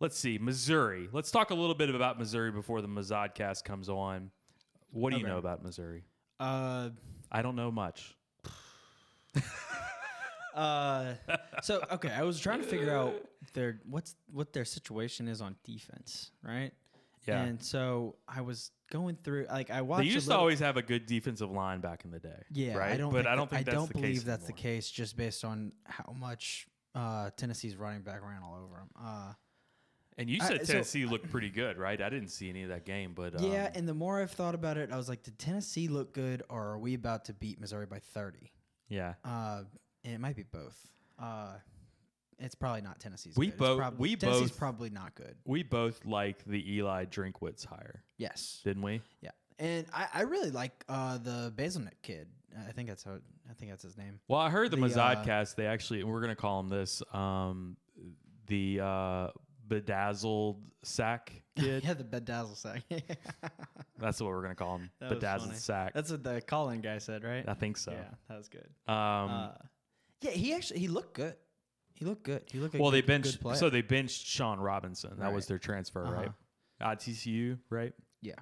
let's 0.00 0.16
see 0.16 0.38
Missouri. 0.38 1.08
Let's 1.12 1.30
talk 1.30 1.50
a 1.50 1.54
little 1.54 1.74
bit 1.74 1.90
about 1.92 2.18
Missouri 2.18 2.52
before 2.52 2.80
the 2.82 2.88
Mazodcast 2.88 3.64
comes 3.64 3.88
on. 3.88 4.30
What 4.92 5.12
do 5.12 5.18
you 5.18 5.26
know 5.26 5.38
about 5.38 5.64
Missouri? 5.64 6.04
Uh, 6.38 6.90
I 7.32 7.42
don't 7.42 7.56
know 7.56 7.70
much. 7.70 8.14
uh, 10.54 11.14
so 11.62 11.82
okay, 11.92 12.10
I 12.10 12.22
was 12.22 12.38
trying 12.38 12.60
to 12.60 12.66
figure 12.66 12.94
out 12.94 13.14
their 13.54 13.80
what's 13.88 14.14
what 14.30 14.52
their 14.52 14.66
situation 14.66 15.26
is 15.26 15.40
on 15.40 15.56
defense, 15.64 16.30
right? 16.44 16.72
Yeah. 17.26 17.42
And 17.42 17.62
so 17.62 18.16
I 18.28 18.40
was 18.40 18.72
going 18.90 19.16
through, 19.22 19.46
like, 19.48 19.70
I 19.70 19.82
watched. 19.82 20.02
They 20.02 20.12
used 20.12 20.28
to 20.28 20.36
always 20.36 20.58
have 20.58 20.76
a 20.76 20.82
good 20.82 21.06
defensive 21.06 21.50
line 21.50 21.80
back 21.80 22.04
in 22.04 22.10
the 22.10 22.18
day. 22.18 22.42
Yeah, 22.50 22.76
right. 22.76 22.92
I 22.92 22.96
don't. 22.96 23.12
but 23.12 23.18
think 23.18 23.28
I 23.28 23.34
don't 23.36 23.50
that- 23.50 23.56
think 23.56 23.68
I 23.68 23.72
don't 23.72 23.92
believe 23.92 24.24
that's 24.24 24.46
the 24.46 24.52
case, 24.52 24.90
just 24.90 25.16
based 25.16 25.44
on 25.44 25.72
how 25.84 26.14
much 26.18 26.66
uh, 26.94 27.30
Tennessee's 27.36 27.76
running 27.76 28.02
back 28.02 28.22
ran 28.22 28.42
all 28.42 28.56
over 28.56 28.74
them. 28.76 28.88
Uh, 29.00 29.32
And 30.18 30.28
you 30.28 30.38
I- 30.42 30.46
said 30.48 30.66
so- 30.66 30.72
Tennessee 30.74 31.06
looked 31.06 31.30
pretty 31.30 31.48
good, 31.50 31.78
right? 31.78 32.00
I 32.00 32.10
didn't 32.10 32.28
see 32.28 32.48
any 32.50 32.62
of 32.62 32.68
that 32.68 32.84
game, 32.84 33.12
but 33.14 33.34
um, 33.40 33.50
yeah, 33.50 33.70
and 33.74 33.88
the 33.88 33.94
more 33.94 34.20
I've 34.20 34.30
thought 34.30 34.54
about 34.54 34.76
it, 34.76 34.90
I 34.92 34.96
was 34.96 35.08
like, 35.08 35.22
did 35.22 35.38
Tennessee 35.38 35.88
look 35.88 36.12
good, 36.12 36.42
or 36.48 36.62
are 36.72 36.78
we 36.78 36.94
about 36.94 37.24
to 37.26 37.32
beat 37.34 37.60
Missouri 37.60 37.86
by 37.86 37.98
thirty? 37.98 38.52
yeah. 38.88 39.14
Uh, 39.24 39.62
and 40.04 40.14
it 40.14 40.20
might 40.20 40.36
be 40.36 40.42
both. 40.42 40.76
Uh, 41.18 41.54
it's 42.38 42.54
probably 42.56 42.80
not 42.82 42.98
Tennessee's. 42.98 43.36
We. 43.36 43.50
Both- 43.52 43.78
prob- 43.78 43.98
we 43.98 44.16
Tennessee's 44.16 44.50
both- 44.50 44.58
probably 44.58 44.90
not 44.90 45.14
good. 45.14 45.36
We 45.44 45.62
both 45.62 46.04
like 46.04 46.44
the 46.44 46.74
Eli 46.76 47.04
Drinkwitz 47.06 47.64
hire, 47.64 48.02
Yes. 48.18 48.60
didn't 48.64 48.82
we? 48.82 49.00
Yeah, 49.20 49.30
and 49.58 49.86
I, 49.94 50.08
I 50.12 50.20
really 50.22 50.50
like 50.50 50.84
uh, 50.88 51.18
the 51.18 51.52
Basilnik 51.56 52.02
kid. 52.02 52.26
I 52.68 52.72
think 52.72 52.88
that's 52.88 53.02
how. 53.04 53.18
I 53.48 53.54
think 53.54 53.70
that's 53.70 53.82
his 53.82 53.96
name. 53.96 54.18
Well, 54.28 54.40
I 54.40 54.50
heard 54.50 54.70
the, 54.70 54.76
The, 54.76 54.84
uh, 54.84 54.88
Mazodcast. 55.24 55.54
They 55.56 55.66
actually, 55.66 56.04
we're 56.04 56.20
gonna 56.20 56.34
call 56.36 56.60
him 56.60 56.68
this, 56.68 57.02
um, 57.14 57.76
the 58.46 58.80
uh, 58.80 59.28
bedazzled 59.72 60.62
sack 60.82 61.32
kid. 61.56 61.84
yeah, 61.84 61.94
the 61.94 62.04
bedazzled 62.04 62.58
sack. 62.58 62.82
That's 63.98 64.20
what 64.20 64.30
we're 64.30 64.42
gonna 64.42 64.54
call 64.54 64.76
him, 64.76 64.90
That 65.00 65.10
bedazzled 65.10 65.56
sack. 65.56 65.92
that's 65.94 66.10
what 66.10 66.24
the 66.24 66.40
call-in 66.40 66.80
guy 66.80 66.98
said, 66.98 67.22
right? 67.22 67.44
I 67.46 67.54
think 67.54 67.76
so. 67.76 67.92
Yeah, 67.92 68.08
that 68.28 68.36
was 68.36 68.48
good. 68.48 68.66
Um, 68.88 69.30
uh, 69.30 69.48
yeah, 70.22 70.32
he 70.32 70.52
actually 70.54 70.80
he 70.80 70.88
looked 70.88 71.14
good. 71.14 71.36
He 71.94 72.04
looked 72.04 72.24
good. 72.24 72.42
He 72.50 72.58
looked. 72.58 72.74
Well, 72.74 72.90
they 72.90 73.00
benched. 73.00 73.38
So 73.54 73.70
they 73.70 73.82
benched 73.82 74.26
Shawn 74.26 74.58
Robinson. 74.58 75.18
That 75.18 75.32
was 75.32 75.46
their 75.46 75.58
transfer, 75.58 76.02
right? 76.02 76.28
Uh-huh. 76.28 76.90
Uh, 76.90 76.94
TCU, 76.96 77.58
right? 77.70 77.92
yeah. 78.22 78.34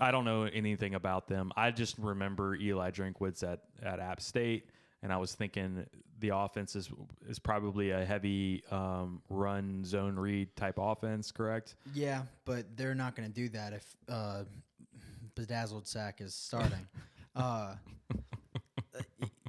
I 0.00 0.12
don't 0.12 0.24
know 0.24 0.44
anything 0.44 0.94
about 0.94 1.28
them. 1.28 1.52
I 1.56 1.72
just 1.72 1.98
remember 1.98 2.54
Eli 2.54 2.90
Drinkwitz 2.90 3.42
at, 3.42 3.60
at 3.82 4.00
App 4.00 4.22
State, 4.22 4.70
and 5.02 5.12
I 5.12 5.16
was 5.16 5.34
thinking 5.34 5.86
the 6.18 6.30
offense 6.36 6.76
is 6.76 6.90
is 7.28 7.38
probably 7.38 7.90
a 7.90 8.04
heavy 8.04 8.62
um, 8.70 9.22
run 9.28 9.84
zone 9.84 10.16
read 10.16 10.54
type 10.56 10.74
offense, 10.78 11.32
correct? 11.32 11.76
Yeah, 11.94 12.22
but 12.44 12.76
they're 12.76 12.94
not 12.94 13.16
going 13.16 13.28
to 13.28 13.34
do 13.34 13.48
that 13.50 13.72
if 13.72 13.96
uh, 14.08 14.44
bedazzled 15.34 15.86
sack 15.88 16.20
is 16.20 16.34
starting. 16.34 16.86
uh, 17.36 17.74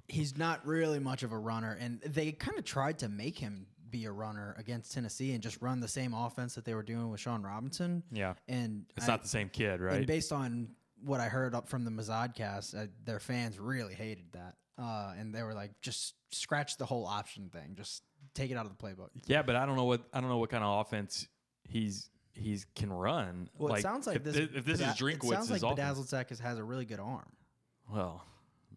he's 0.08 0.38
not 0.38 0.66
really 0.66 1.00
much 1.00 1.24
of 1.24 1.32
a 1.32 1.38
runner, 1.38 1.78
and 1.80 2.02
they 2.02 2.32
kind 2.32 2.58
of 2.58 2.66
tried 2.66 3.00
to 3.00 3.10
make 3.10 3.38
him 3.38 3.66
be 3.90 4.06
a 4.06 4.12
runner 4.12 4.56
against 4.58 4.94
Tennessee 4.94 5.34
and 5.34 5.44
just 5.44 5.62
run 5.62 5.82
the 5.82 5.88
same 5.88 6.14
offense 6.14 6.56
that 6.56 6.64
they 6.64 6.74
were 6.74 6.84
doing 6.84 7.10
with 7.10 7.20
Shawn 7.20 7.44
Robinson. 7.44 8.04
Yeah, 8.10 8.36
And 8.48 8.86
it's 8.96 9.06
I- 9.08 9.12
not 9.12 9.22
the 9.24 9.28
same 9.28 9.50
kid, 9.50 9.82
right? 9.82 9.98
And 9.98 10.08
based 10.08 10.32
on 10.32 10.70
what 11.04 11.20
I 11.20 11.28
heard 11.28 11.54
up 11.54 11.68
from 11.68 11.84
the 11.84 11.92
Mazodcast, 11.92 12.74
uh, 12.82 12.88
their 13.04 13.20
fans 13.20 13.60
really 13.60 13.94
hated 13.94 14.32
that, 14.32 14.56
uh, 14.78 15.14
and 15.18 15.34
they 15.34 15.44
were 15.44 15.54
like, 15.54 15.72
"Just 15.82 16.16
scratch 16.32 16.78
the 16.78 16.86
whole 16.86 17.06
option 17.06 17.50
thing. 17.50 17.76
Just 17.76 18.04
take 18.34 18.52
it 18.52 18.58
out 18.58 18.66
of 18.66 18.76
the 18.78 18.84
playbook." 18.84 19.10
yeah, 19.26 19.42
but 19.42 19.56
I 19.56 19.66
don't 19.66 19.76
know 19.76 19.86
what 19.86 20.02
I 20.14 20.20
don't 20.22 20.30
know 20.30 20.38
what 20.38 20.50
kind 20.50 20.64
of 20.64 20.80
offense 20.86 21.28
he's 21.64 22.10
he's 22.34 22.66
can 22.76 22.92
run. 22.92 23.50
Well, 23.58 23.74
it 23.76 23.82
sounds 23.82 24.08
like 24.08 24.18
if 24.18 24.24
this. 24.24 24.36
thi- 24.36 24.50
if 24.56 24.66
this 24.66 24.80
beda- 24.80 24.92
is 24.92 24.98
Drinkwitz's 24.98 25.32
it 25.32 25.36
sounds 25.36 25.52
like 25.52 25.62
offense, 25.62 25.76
bedazzled 25.76 26.10
sack 26.10 26.30
has, 26.30 26.40
has 26.40 26.58
a 26.58 26.64
really 26.64 26.86
good 26.86 27.00
arm. 27.00 27.30
Well, 27.92 28.24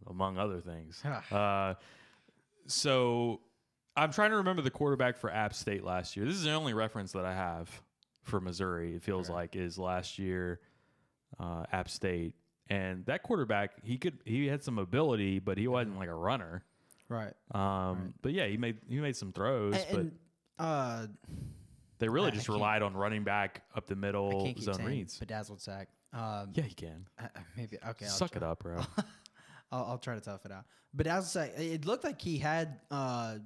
among 0.08 0.38
other 0.38 0.60
things. 0.60 1.02
uh, 1.30 1.74
so 2.66 3.40
I'm 3.96 4.12
trying 4.12 4.30
to 4.30 4.36
remember 4.38 4.62
the 4.62 4.70
quarterback 4.70 5.16
for 5.18 5.30
App 5.30 5.54
State 5.54 5.84
last 5.84 6.16
year. 6.16 6.26
This 6.26 6.34
is 6.36 6.42
the 6.44 6.52
only 6.52 6.74
reference 6.74 7.12
that 7.12 7.24
I 7.24 7.34
have 7.34 7.70
for 8.22 8.40
Missouri. 8.40 8.96
It 8.96 9.02
feels 9.02 9.28
like 9.30 9.54
is 9.56 9.78
last 9.78 10.18
year 10.18 10.60
uh, 11.38 11.64
App 11.72 11.88
State, 11.88 12.34
and 12.70 13.04
that 13.06 13.22
quarterback 13.22 13.72
he 13.82 13.98
could 13.98 14.18
he 14.24 14.46
had 14.46 14.62
some 14.62 14.78
ability, 14.78 15.38
but 15.38 15.58
he 15.58 15.68
wasn't 15.68 15.98
like 15.98 16.08
a 16.08 16.14
runner. 16.14 16.64
Right. 17.08 17.34
Um, 17.54 18.14
But 18.22 18.32
yeah, 18.32 18.46
he 18.46 18.56
made 18.56 18.78
he 18.88 18.98
made 18.98 19.16
some 19.16 19.32
throws, 19.32 19.74
And, 19.90 20.12
but 20.58 20.64
uh, 20.64 21.06
they 21.98 22.08
really 22.08 22.28
I- 22.28 22.34
just 22.34 22.48
I 22.48 22.52
relied 22.54 22.82
on 22.82 22.94
running 22.96 23.24
back 23.24 23.62
up 23.76 23.86
the 23.86 23.94
I 23.94 23.98
middle 23.98 24.30
can't 24.44 24.56
keep 24.56 24.64
zone 24.64 24.74
saying 24.76 24.88
reads. 24.88 25.18
bedazzled 25.18 25.60
sack. 25.60 25.88
Um, 26.12 26.50
Yeah, 26.54 26.64
he 26.64 26.74
can. 26.74 27.06
uh, 27.18 27.24
uh, 27.34 27.40
maybe 27.56 27.76
okay. 27.90 28.06
I'll 28.06 28.10
Suck 28.12 28.32
try. 28.32 28.38
it 28.38 28.42
up, 28.44 28.62
bro. 28.62 28.80
I'll, 29.72 29.84
I'll 29.84 29.98
try 29.98 30.14
to 30.14 30.20
tough 30.20 30.44
it 30.46 30.52
out. 30.52 30.64
Bedazzled 30.94 31.26
sack. 31.26 31.50
It 31.58 31.84
looked 31.84 32.04
like 32.04 32.20
he 32.20 32.38
had 32.38 32.80
uh, 32.90 33.36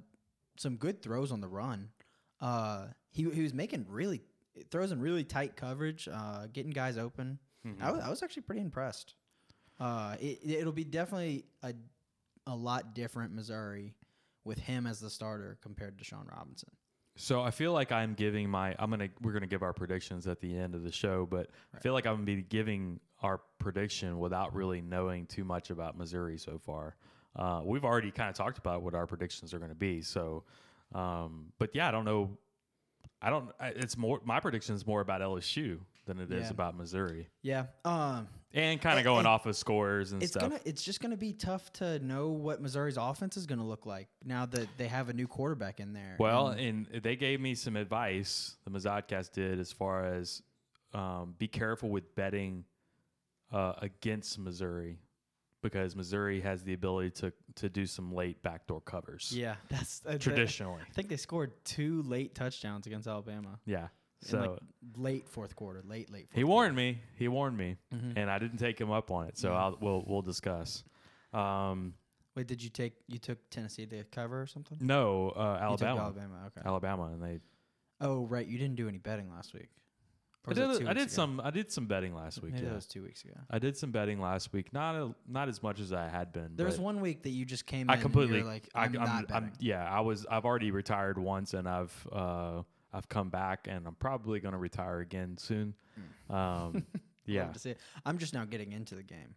some 0.57 0.75
good 0.77 1.01
throws 1.01 1.31
on 1.31 1.41
the 1.41 1.47
run. 1.47 1.89
Uh, 2.39 2.87
he 3.11 3.29
he 3.31 3.41
was 3.41 3.53
making 3.53 3.85
really 3.89 4.21
throws 4.71 4.91
in 4.91 5.01
really 5.01 5.23
tight 5.23 5.55
coverage, 5.57 6.07
uh, 6.11 6.47
getting 6.53 6.71
guys 6.71 6.97
open. 6.97 7.39
Mm-hmm. 7.65 7.83
I 7.83 7.91
was, 7.91 8.01
I 8.01 8.09
was 8.09 8.23
actually 8.23 8.43
pretty 8.43 8.61
impressed. 8.61 9.15
Uh, 9.79 10.15
it, 10.19 10.39
it'll 10.43 10.73
be 10.73 10.83
definitely 10.83 11.45
a 11.63 11.73
a 12.47 12.55
lot 12.55 12.95
different 12.95 13.33
Missouri 13.33 13.93
with 14.43 14.57
him 14.57 14.87
as 14.87 14.99
the 14.99 15.09
starter 15.09 15.57
compared 15.61 15.97
to 15.99 16.03
Shawn 16.03 16.27
Robinson. 16.31 16.69
So 17.15 17.41
I 17.41 17.51
feel 17.51 17.73
like 17.73 17.91
I'm 17.91 18.13
giving 18.13 18.49
my 18.49 18.75
I'm 18.79 18.89
gonna 18.89 19.09
we're 19.21 19.33
gonna 19.33 19.47
give 19.47 19.61
our 19.61 19.73
predictions 19.73 20.25
at 20.27 20.39
the 20.39 20.57
end 20.57 20.73
of 20.73 20.83
the 20.83 20.91
show, 20.91 21.27
but 21.29 21.49
I 21.75 21.79
feel 21.79 21.93
like 21.93 22.05
I'm 22.05 22.15
gonna 22.15 22.25
be 22.25 22.41
giving 22.41 22.99
our 23.21 23.41
prediction 23.59 24.19
without 24.19 24.55
really 24.55 24.81
knowing 24.81 25.25
too 25.25 25.43
much 25.43 25.69
about 25.69 25.97
Missouri 25.97 26.37
so 26.37 26.57
far. 26.57 26.95
Uh, 27.35 27.61
we've 27.63 27.85
already 27.85 28.11
kind 28.11 28.29
of 28.29 28.35
talked 28.35 28.57
about 28.57 28.81
what 28.81 28.93
our 28.93 29.05
predictions 29.05 29.53
are 29.53 29.59
going 29.59 29.69
to 29.69 29.75
be. 29.75 30.01
So, 30.01 30.43
um, 30.95 31.47
but 31.59 31.75
yeah, 31.75 31.87
I 31.87 31.91
don't 31.91 32.05
know. 32.05 32.37
I 33.21 33.29
don't. 33.29 33.49
It's 33.61 33.97
more 33.97 34.21
my 34.23 34.39
prediction 34.39 34.75
is 34.75 34.87
more 34.87 35.01
about 35.01 35.21
LSU 35.21 35.79
than 36.09 36.19
it 36.19 36.31
is 36.31 36.45
Yeah. 36.45 36.49
about 36.49 36.75
Missouri, 36.75 37.29
Yeah. 37.43 37.67
Um, 37.85 38.27
and 38.51 38.81
kind 38.81 38.97
of 38.97 39.05
going 39.05 39.27
off 39.27 39.45
of 39.45 39.55
scores 39.55 40.11
and 40.11 40.23
it's 40.23 40.31
stuff. 40.31 40.41
gonna 40.49 40.59
it's 40.65 40.81
just 40.83 40.99
gonna 41.01 41.15
be 41.15 41.33
tough 41.33 41.71
to 41.73 41.99
know 41.99 42.29
what 42.29 42.59
Missouri's 42.61 42.97
offense 42.97 43.37
is 43.37 43.45
gonna 43.45 43.65
look 43.65 43.85
like 43.85 44.07
now 44.25 44.47
that 44.47 44.67
they 44.77 44.87
have 44.87 45.09
a 45.09 45.13
new 45.13 45.27
quarterback 45.27 45.79
in 45.79 45.93
there. 45.93 46.15
Well, 46.19 46.47
And- 46.49 46.87
and 46.91 47.03
they 47.03 47.15
gave 47.15 47.39
me 47.39 47.53
some 47.53 47.75
advice. 47.75 48.57
The 48.65 48.71
Mazodcast 48.71 49.31
did 49.33 49.59
as 49.59 49.71
far 49.71 50.03
as 50.05 50.41
um, 50.93 51.35
be 51.37 51.47
careful 51.47 51.89
with 51.89 52.15
betting 52.15 52.65
uh, 53.51 53.73
against 53.77 54.39
Missouri 54.39 54.99
because 55.61 55.95
Missouri 55.95 56.41
has 56.41 56.63
the 56.63 56.73
ability 56.73 57.11
to 57.11 57.33
to 57.55 57.69
do 57.69 57.85
some 57.85 58.11
late 58.11 58.41
backdoor 58.41 58.81
covers. 58.81 59.31
yeah, 59.35 59.55
that's 59.69 60.01
uh, 60.07 60.17
traditionally. 60.17 60.81
I 60.81 60.91
think 60.93 61.09
they 61.09 61.17
scored 61.17 61.51
two 61.65 62.01
late 62.03 62.33
touchdowns 62.33 62.87
against 62.87 63.07
Alabama. 63.07 63.59
Yeah. 63.65 63.89
In 64.21 64.27
So 64.27 64.39
like 64.39 64.59
late 64.95 65.29
fourth 65.29 65.55
quarter, 65.55 65.81
late 65.83 66.11
late. 66.11 66.27
Fourth 66.29 66.35
he 66.35 66.43
warned 66.43 66.75
me. 66.75 67.01
He 67.17 67.27
warned 67.27 67.57
me, 67.57 67.77
Mhm. 67.93 68.13
and 68.17 68.29
I 68.29 68.39
didn't 68.39 68.57
take 68.57 68.79
him 68.79 68.91
up 68.91 69.11
on 69.11 69.27
it. 69.27 69.37
So 69.37 69.53
I'll, 69.53 69.77
we'll 69.79 70.03
we'll 70.07 70.21
discuss. 70.21 70.83
Um, 71.33 71.93
Wait, 72.35 72.47
did 72.47 72.63
you 72.63 72.69
take 72.69 72.93
you 73.07 73.17
took 73.19 73.37
Tennessee 73.49 73.85
to 73.85 74.03
cover 74.05 74.41
or 74.41 74.47
something? 74.47 74.77
no, 74.81 75.29
uh, 75.31 75.57
Alabama, 75.61 76.01
Alabama. 76.01 76.35
Okay. 76.47 76.67
Alabama, 76.67 77.05
and 77.05 77.21
they. 77.21 77.39
Oh 78.01 78.25
right, 78.25 78.47
you 78.47 78.57
didn't 78.57 78.75
do 78.75 78.87
any 78.87 78.97
betting 78.97 79.29
last 79.29 79.53
week. 79.53 79.69
I 80.47 80.53
did. 80.53 80.87
I 80.87 80.93
did 80.93 81.11
some. 81.11 81.41
I 81.43 81.51
did 81.51 81.71
some 81.71 81.85
betting 81.85 82.15
last 82.15 82.41
week. 82.41 82.53
Maybe 82.53 82.63
yeah. 82.63 82.69
that 82.69 82.75
was 82.75 82.87
two 82.87 83.03
weeks 83.03 83.23
ago. 83.23 83.33
I 83.49 83.59
did 83.59 83.75
some 83.75 83.91
betting 83.91 84.19
last 84.21 84.53
week. 84.53 84.71
Not 84.73 84.95
a, 84.95 85.13
not 85.27 85.49
as 85.49 85.61
much 85.61 85.79
as 85.79 85.91
I 85.91 86.07
had 86.07 86.31
been. 86.31 86.51
There 86.55 86.65
was 86.65 86.79
one 86.79 87.01
week 87.01 87.23
that 87.23 87.31
you 87.31 87.45
just 87.45 87.65
came. 87.65 87.89
I 87.89 87.95
in 87.95 88.01
completely 88.01 88.39
And 88.39 88.45
you 88.45 88.45
were 88.45 88.51
like, 88.53 88.69
I, 88.73 88.85
I'm, 88.85 88.93
not 88.93 89.27
betting. 89.27 89.51
yeah. 89.59 89.87
I 89.87 89.99
was. 89.99 90.25
I've 90.29 90.45
already 90.45 90.71
retired 90.71 91.19
once, 91.19 91.53
and 91.53 91.67
I've 91.67 92.07
uh, 92.11 92.61
I've 92.91 93.07
come 93.09 93.29
back, 93.29 93.67
and 93.69 93.85
I'm 93.87 93.95
probably 93.95 94.39
going 94.39 94.53
to 94.53 94.57
retire 94.57 94.99
again 94.99 95.37
soon. 95.37 95.75
Hmm. 96.29 96.35
Um, 96.35 96.85
yeah. 97.25 97.51
I'm 98.05 98.17
just 98.17 98.33
now 98.33 98.45
getting 98.45 98.71
into 98.71 98.95
the 98.95 99.03
game. 99.03 99.35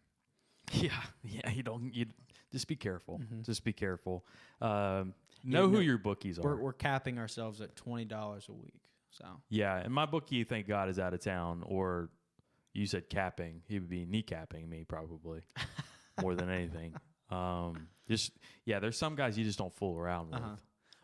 yeah, 0.73 0.91
yeah. 1.25 1.51
You 1.51 1.63
don't. 1.63 1.95
You 1.95 2.07
just 2.51 2.69
be 2.69 2.77
careful. 2.77 3.19
Mhm. 3.21 3.45
Just 3.45 3.65
be 3.65 3.73
careful. 3.73 4.25
Um, 4.61 5.15
Yeah, 5.43 5.59
know 5.61 5.69
who 5.69 5.75
no, 5.75 5.81
your 5.81 5.99
bookies 5.99 6.39
are. 6.39 6.43
We're, 6.43 6.57
we're 6.57 6.73
capping 6.73 7.19
ourselves 7.19 7.61
at 7.61 7.77
twenty 7.77 8.05
dollars 8.05 8.47
a 8.49 8.53
week. 8.53 8.81
So 9.11 9.25
yeah, 9.51 9.77
and 9.77 9.93
my 9.93 10.07
bookie, 10.07 10.45
thank 10.45 10.67
God, 10.67 10.89
is 10.89 10.99
out 10.99 11.13
of 11.15 11.21
town. 11.21 11.63
Or 11.67 12.09
you 12.73 12.87
said 12.87 13.11
capping. 13.11 13.63
He 13.69 13.79
would 13.79 13.91
be 13.91 14.07
kneecapping 14.07 14.69
me 14.69 14.85
probably 14.89 15.41
more 16.21 16.35
than 16.35 16.51
anything. 16.51 16.95
Um, 17.31 17.89
just 18.07 18.33
yeah. 18.67 18.79
There's 18.79 18.99
some 18.99 19.15
guys 19.17 19.39
you 19.39 19.45
just 19.45 19.57
don't 19.59 19.73
fool 19.73 19.99
around 19.99 20.33
with. 20.33 20.41
Uh-huh. 20.43 20.57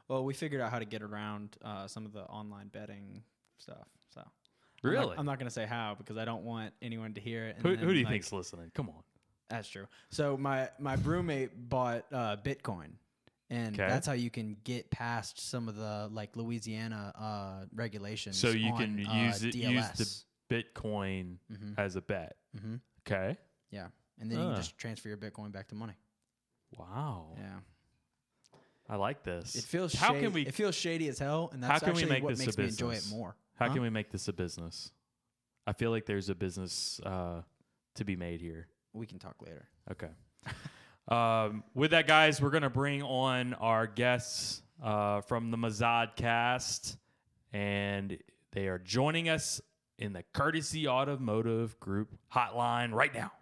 Well, 0.09 0.25
we 0.25 0.35
figured 0.35 0.61
out 0.61 0.71
how 0.71 0.79
to 0.79 0.85
get 0.85 1.03
around 1.03 1.57
uh, 1.63 1.87
some 1.87 2.05
of 2.07 2.13
the 2.13 2.23
online 2.25 2.69
betting 2.69 3.23
stuff. 3.59 3.87
So 4.13 4.21
I'm 4.21 4.25
not- 4.27 4.91
Really? 4.91 5.17
I'm 5.19 5.27
not, 5.27 5.39
going 5.39 5.49
to 5.49 5.53
say 5.55 5.67
how 5.67 5.95
because 5.99 6.17
I 6.17 6.25
don't 6.25 6.45
want 6.45 6.73
anyone 6.83 7.13
to 7.15 7.21
hear 7.21 7.47
it. 7.47 7.57
and 7.57 7.67
who, 7.67 7.77
then, 7.77 7.85
who 7.87 7.93
do 7.93 7.99
you 7.99 8.05
like- 8.05 8.13
think's 8.15 8.33
listening? 8.33 8.71
Come 8.75 8.89
on. 8.89 9.03
That's 9.51 9.69
true. 9.69 9.87
So 10.11 10.37
my 10.37 10.69
my 10.79 10.95
roommate 10.97 11.71
bought 11.71 12.05
uh, 12.13 12.37
Bitcoin, 12.37 12.91
and 13.49 13.75
'Kay. 13.75 13.89
that's 13.89 14.07
how 14.07 14.13
you 14.13 14.29
can 14.29 14.59
get 14.63 14.91
past 14.91 15.41
some 15.41 15.69
of 15.69 15.77
the 15.77 16.11
like 16.13 16.37
Louisiana 16.37 17.13
uh, 17.19 17.65
regulations. 17.75 18.37
So 18.39 18.51
you 18.51 18.73
on, 18.73 18.79
can 18.79 19.07
uh, 19.07 19.15
use 19.25 19.43
it, 19.43 19.55
use 19.55 19.87
DLS. 19.87 20.25
the 20.49 20.63
Bitcoin 20.63 21.37
Mhm. 21.51 21.79
as 21.79 21.97
a 21.97 22.03
bet. 22.03 22.37
Mhm. 22.59 22.81
Okay. 23.07 23.39
Yeah, 23.71 23.87
and 24.21 24.31
then 24.31 24.39
you 24.39 24.45
can 24.49 24.57
just 24.57 24.77
transfer 24.77 25.09
your 25.09 25.17
Bitcoin 25.17 25.51
back 25.51 25.69
to 25.69 25.75
money. 25.75 25.95
Wow. 26.77 27.35
Yeah, 27.39 27.61
I 28.89 28.97
like 28.97 29.23
this. 29.23 29.55
it 29.55 29.65
feels 29.65 29.93
How 29.95 30.09
shady. 30.09 30.21
can 30.21 30.33
we? 30.33 30.43
It 30.43 30.55
feels 30.55 30.75
shady 30.75 31.09
as 31.09 31.19
hell, 31.19 31.51
and 31.53 31.63
that's 31.63 31.71
How 31.71 31.79
that's 31.79 31.85
can 31.85 31.95
we 31.95 32.03
actually 32.03 32.15
make 32.17 32.23
what 32.25 32.31
this 32.37 32.41
a 32.43 32.47
makes 32.47 32.57
me 32.59 32.65
enjoy 32.65 32.95
it 32.95 33.07
more. 33.11 33.37
how 33.57 33.67
Huh? 33.69 33.73
can 33.75 33.83
we 33.83 33.91
make 33.91 34.11
this 34.11 34.29
a 34.29 34.33
business? 34.33 34.93
I 35.67 35.73
feel 35.75 35.91
like 35.91 36.07
there's 36.07 36.29
a 36.31 36.35
business 36.35 36.99
uh, 37.05 37.43
to 37.97 38.05
be 38.05 38.17
made 38.17 38.41
here. 38.41 38.69
We 38.95 39.07
can 39.07 39.19
talk 39.19 39.37
later. 39.43 39.69
Okay. 39.91 40.09
um, 41.09 41.63
with 41.75 41.91
that, 41.91 42.07
guys, 42.07 42.41
we're 42.41 42.49
gonna 42.51 42.71
bring 42.71 43.03
on 43.03 43.53
our 43.55 43.87
guests 43.87 44.63
uh, 44.83 45.21
from 45.21 45.51
the 45.51 45.59
Mazad 45.59 46.17
Cast, 46.17 46.97
and 47.53 48.17
they 48.53 48.69
are 48.69 48.79
joining 48.79 49.29
us 49.29 49.61
in 49.99 50.15
the 50.15 50.23
Courtesy 50.33 50.89
Automotive 50.89 51.79
Group 51.81 52.17
hotline 52.33 52.93
right 52.95 53.13
now. 53.13 53.33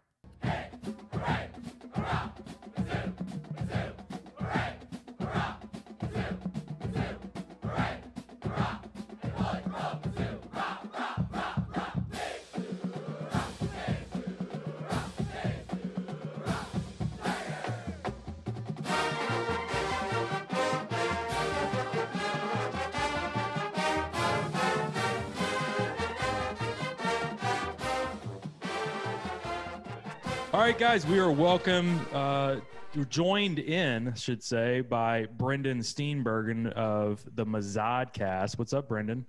All 30.52 30.60
right, 30.60 30.78
guys, 30.78 31.06
we 31.06 31.18
are 31.18 31.30
welcome. 31.30 32.00
Uh, 32.12 32.56
we're 32.94 33.04
joined 33.04 33.58
in, 33.58 34.08
I 34.08 34.14
should 34.14 34.42
say, 34.42 34.80
by 34.80 35.26
Brendan 35.36 35.80
Steenbergen 35.80 36.72
of 36.72 37.22
the 37.34 37.44
Mazad 37.44 38.12
Cast. 38.12 38.58
What's 38.58 38.72
up, 38.72 38.88
Brendan? 38.88 39.26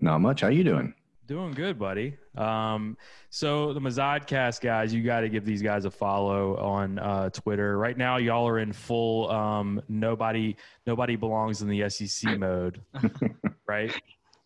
Not 0.00 0.20
much. 0.20 0.42
How 0.42 0.48
you 0.48 0.62
doing? 0.62 0.94
Doing 1.26 1.52
good, 1.52 1.78
buddy. 1.78 2.16
Um, 2.36 2.96
so 3.30 3.72
the 3.72 3.80
Mazad 3.80 4.26
Cast 4.26 4.60
guys, 4.60 4.92
you 4.92 5.02
got 5.02 5.20
to 5.20 5.28
give 5.28 5.44
these 5.44 5.62
guys 5.62 5.84
a 5.84 5.90
follow 5.90 6.56
on 6.58 6.98
uh, 6.98 7.30
Twitter. 7.30 7.78
Right 7.78 7.96
now, 7.96 8.18
y'all 8.18 8.46
are 8.46 8.58
in 8.58 8.72
full 8.72 9.30
um, 9.30 9.80
nobody 9.88 10.54
nobody 10.86 11.16
belongs 11.16 11.62
in 11.62 11.68
the 11.68 11.88
SEC 11.88 12.38
mode, 12.38 12.80
right? 13.66 13.92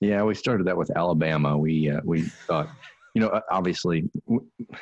Yeah, 0.00 0.22
we 0.22 0.34
started 0.34 0.66
that 0.66 0.76
with 0.76 0.90
Alabama. 0.96 1.58
We 1.58 1.90
uh, 1.90 2.00
we 2.04 2.22
thought, 2.22 2.68
you 3.16 3.22
know, 3.22 3.40
obviously, 3.50 4.04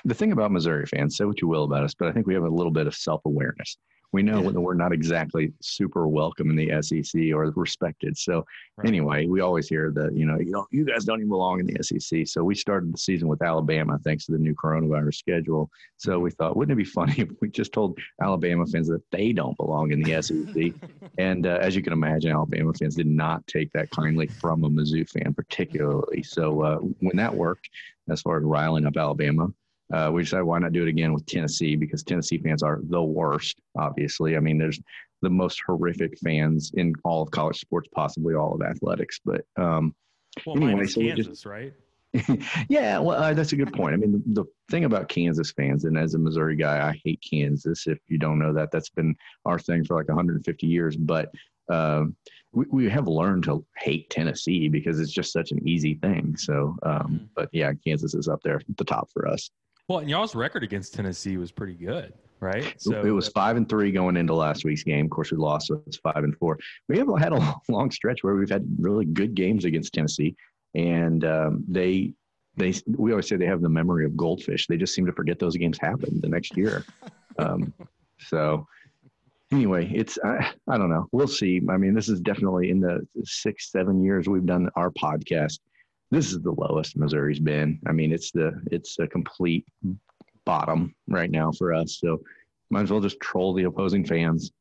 the 0.05 0.13
thing 0.13 0.33
about 0.33 0.51
Missouri 0.51 0.87
fans, 0.87 1.17
say 1.17 1.25
what 1.25 1.41
you 1.41 1.47
will 1.47 1.63
about 1.63 1.85
us, 1.85 1.95
but 1.95 2.09
I 2.09 2.13
think 2.13 2.27
we 2.27 2.35
have 2.35 2.43
a 2.43 2.49
little 2.49 2.73
bit 2.73 2.89
of 2.89 2.95
self 2.97 3.21
awareness. 3.27 3.79
We 4.15 4.23
know 4.23 4.45
Yeah. 4.45 4.51
that 4.51 4.61
we're 4.61 4.75
not 4.75 4.93
exactly 4.93 5.53
super 5.61 6.07
welcome 6.07 6.49
in 6.49 6.55
the 6.55 6.71
SEC 6.71 7.33
or 7.33 7.51
respected. 7.57 8.17
So 8.17 8.45
Right. 8.79 8.87
anyway, 8.87 9.27
we 9.27 9.41
always 9.41 9.69
hear 9.69 9.91
that 9.91 10.15
you 10.17 10.25
know, 10.25 10.39
you 10.39 10.53
know, 10.53 10.69
you 10.71 10.85
guys 10.85 11.05
don't 11.05 11.19
even 11.19 11.31
belong 11.31 11.59
in 11.59 11.67
the 11.67 11.83
SEC. 11.83 12.25
So 12.25 12.45
we 12.45 12.55
started 12.55 12.93
the 12.93 12.99
season 12.99 13.27
with 13.27 13.43
Alabama 13.43 13.99
thanks 14.05 14.27
to 14.27 14.33
the 14.33 14.39
new 14.39 14.55
coronavirus 14.55 15.17
schedule. 15.17 15.69
So 15.97 16.21
we 16.21 16.31
thought, 16.31 16.57
wouldn't 16.57 16.79
it 16.79 16.85
be 16.85 16.89
funny 16.89 17.15
if 17.19 17.31
we 17.41 17.51
just 17.51 17.73
told 17.73 17.99
Alabama 18.23 18.65
fans 18.67 18.87
that 18.87 19.03
they 19.11 19.33
don't 19.33 19.57
belong 19.57 19.91
in 19.91 20.01
the 20.01 20.23
SEC? 20.23 20.75
And 21.17 21.47
uh, 21.47 21.59
as 21.61 21.77
you 21.77 21.83
can 21.83 21.93
imagine, 21.93 22.33
Alabama 22.33 22.73
fans 22.73 22.97
did 22.97 23.07
not 23.07 23.47
take 23.47 23.71
that 23.73 23.89
kindly 23.91 24.27
from 24.27 24.65
a 24.65 24.69
Mizzou 24.69 25.09
fan, 25.09 25.33
particularly. 25.33 26.25
So 26.25 26.61
uh, 26.63 26.79
when 26.79 27.17
that 27.19 27.33
worked, 27.33 27.69
as 28.11 28.21
far 28.21 28.39
as 28.39 28.43
riling 28.43 28.85
up 28.85 28.97
Alabama, 28.97 29.47
uh, 29.93 30.11
we 30.13 30.23
decided 30.23 30.45
why 30.45 30.59
not 30.59 30.73
do 30.73 30.83
it 30.83 30.89
again 30.89 31.13
with 31.13 31.27
Tennessee 31.27 31.77
because 31.77 32.03
Tennessee 32.03 32.39
fans 32.39 32.63
are 32.63 32.81
the 32.89 33.03
worst. 33.03 33.61
Obviously, 33.79 34.37
I 34.37 34.41
mean, 34.41 34.59
there's 34.59 34.81
the 35.23 35.31
most 35.31 35.61
horrific 35.67 36.19
fans 36.19 36.73
in 36.77 36.95
all 37.05 37.23
of 37.23 37.31
college 37.31 37.59
sports, 37.61 37.89
possibly 37.95 38.35
all 38.35 38.55
of 38.55 38.63
athletics. 38.63 39.21
But 39.25 39.43
um, 39.57 39.95
Well, 40.47 40.57
Anyway, 40.57 40.87
so 40.87 41.01
Kansas, 41.01 41.27
just- 41.27 41.47
right? 41.47 41.73
yeah, 42.69 42.99
well, 43.01 43.21
uh, 43.21 43.35
that's 43.35 43.53
a 43.53 43.57
good 43.57 43.73
point. 43.73 43.93
I 43.93 43.97
mean, 43.97 44.13
the, 44.13 44.43
the 44.43 44.45
thing 44.71 44.85
about 44.85 45.09
Kansas 45.09 45.51
fans, 45.51 45.85
and 45.85 45.99
as 45.99 46.15
a 46.15 46.19
Missouri 46.19 46.55
guy, 46.55 46.89
I 46.89 47.01
hate 47.05 47.21
Kansas. 47.29 47.89
If 47.89 47.99
you 48.07 48.19
don't 48.19 48.39
know 48.39 48.53
that, 48.53 48.71
that's 48.71 48.89
been 48.91 49.17
our 49.45 49.59
thing 49.59 49.85
for 49.85 49.97
like 49.97 50.07
150 50.07 50.65
years. 50.67 50.97
But 50.97 51.33
um, 51.69 52.15
we, 52.53 52.67
we 52.71 52.89
have 52.89 53.09
learned 53.09 53.43
to 53.45 53.65
hate 53.79 54.11
Tennessee 54.11 54.69
because 54.69 55.01
it's 55.01 55.11
just 55.11 55.33
such 55.33 55.51
an 55.51 55.67
easy 55.67 55.95
thing. 55.95 56.37
So, 56.37 56.77
um, 56.85 57.01
Mhm. 57.25 57.29
but 57.35 57.49
yeah, 57.53 57.73
Kansas 57.85 58.15
is 58.15 58.29
up 58.29 58.41
there 58.45 58.59
at 58.59 58.77
the 58.77 58.85
top 58.85 59.11
for 59.13 59.27
us. 59.27 59.51
Well, 59.89 59.99
and 59.99 60.09
y'all's 60.09 60.35
record 60.35 60.63
against 60.63 60.95
Tennessee 60.95 61.37
was 61.37 61.53
pretty 61.53 61.75
good, 61.75 62.15
right? 62.41 62.75
So 62.81 63.03
it 63.03 63.11
was 63.11 63.29
five 63.29 63.57
and 63.57 63.69
three 63.69 63.93
going 63.93 64.17
into 64.17 64.35
last 64.35 64.65
week's 64.65 64.83
game. 64.83 65.05
Of 65.05 65.11
course, 65.11 65.31
we 65.31 65.37
lost, 65.37 65.67
so 65.67 65.83
it's 65.87 65.99
five 65.99 66.25
and 66.25 66.35
four. 66.39 66.59
We 66.89 66.97
have 66.99 67.09
had 67.19 67.33
a 67.33 67.55
long 67.69 67.91
stretch 67.91 68.25
where 68.25 68.35
we've 68.35 68.49
had 68.49 68.65
really 68.79 69.05
good 69.05 69.35
games 69.35 69.67
against 69.67 69.93
Tennessee. 69.93 70.35
and 70.75 71.25
um, 71.25 71.65
they 71.69 72.13
they 72.57 72.73
we 72.97 73.11
always 73.11 73.29
say 73.29 73.37
they 73.37 73.47
have 73.47 73.61
the 73.61 73.69
memory 73.69 74.07
of 74.07 74.17
goldfish. 74.17 74.67
They 74.67 74.77
just 74.77 74.95
seem 74.95 75.07
to 75.07 75.13
forget 75.13 75.39
those 75.39 75.57
games 75.57 75.79
happened 75.79 76.23
the 76.23 76.29
next 76.29 76.57
year. 76.57 76.85
um, 77.39 77.75
so 78.19 78.67
anyway, 79.53 79.91
it's 79.95 80.19
I, 80.25 80.51
I 80.69 80.79
don't 80.79 80.91
know. 80.91 81.09
We'll 81.13 81.29
see. 81.29 81.61
I 81.69 81.77
mean, 81.77 81.95
this 81.95 82.09
is 82.09 82.21
definitely 82.21 82.71
in 82.71 82.81
the 82.81 83.07
six 83.25 83.71
seven 83.71 84.03
years 84.03 84.29
we've 84.29 84.47
done 84.47 84.71
our 84.77 84.91
podcast. 84.91 85.59
This 86.15 86.31
is 86.31 86.41
the 86.43 86.53
lowest 86.53 86.97
Missouri's 86.97 87.41
been. 87.41 87.81
I 87.89 87.93
mean, 87.93 88.13
it's 88.13 88.31
the 88.31 88.53
it's 88.71 89.01
a 89.01 89.07
complete 89.09 89.67
bottom 90.45 90.95
right 91.09 91.31
now 91.31 91.51
for 91.51 91.75
us. 91.75 91.99
So 92.01 92.21
might 92.71 92.83
as 92.83 92.91
well 92.93 93.01
just 93.01 93.19
troll 93.19 93.53
the 93.53 93.65
opposing 93.65 94.05
fans. 94.05 94.53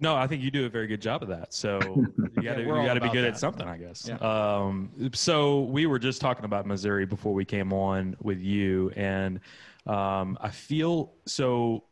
No, 0.00 0.16
I 0.16 0.26
think 0.26 0.42
you 0.42 0.50
do 0.50 0.66
a 0.66 0.68
very 0.68 0.88
good 0.88 1.00
job 1.00 1.22
of 1.22 1.28
that. 1.28 1.54
So 1.54 1.78
you 2.36 2.42
got 2.42 2.56
to 2.56 2.62
you 2.62 2.66
got 2.66 2.94
to 2.94 3.00
be 3.00 3.06
about 3.06 3.12
good 3.12 3.24
at 3.24 3.38
something, 3.38 3.68
I 3.68 3.76
guess. 3.76 4.08
Yeah. 4.08 4.16
Um, 4.16 4.90
so 5.14 5.60
we 5.60 5.86
were 5.86 6.00
just 6.00 6.20
talking 6.20 6.44
about 6.44 6.66
Missouri 6.66 7.06
before 7.06 7.32
we 7.32 7.44
came 7.44 7.72
on 7.72 8.16
with 8.20 8.40
you, 8.40 8.90
and 8.96 9.38
um, 9.86 10.36
I 10.40 10.50
feel 10.50 11.12
so. 11.26 11.84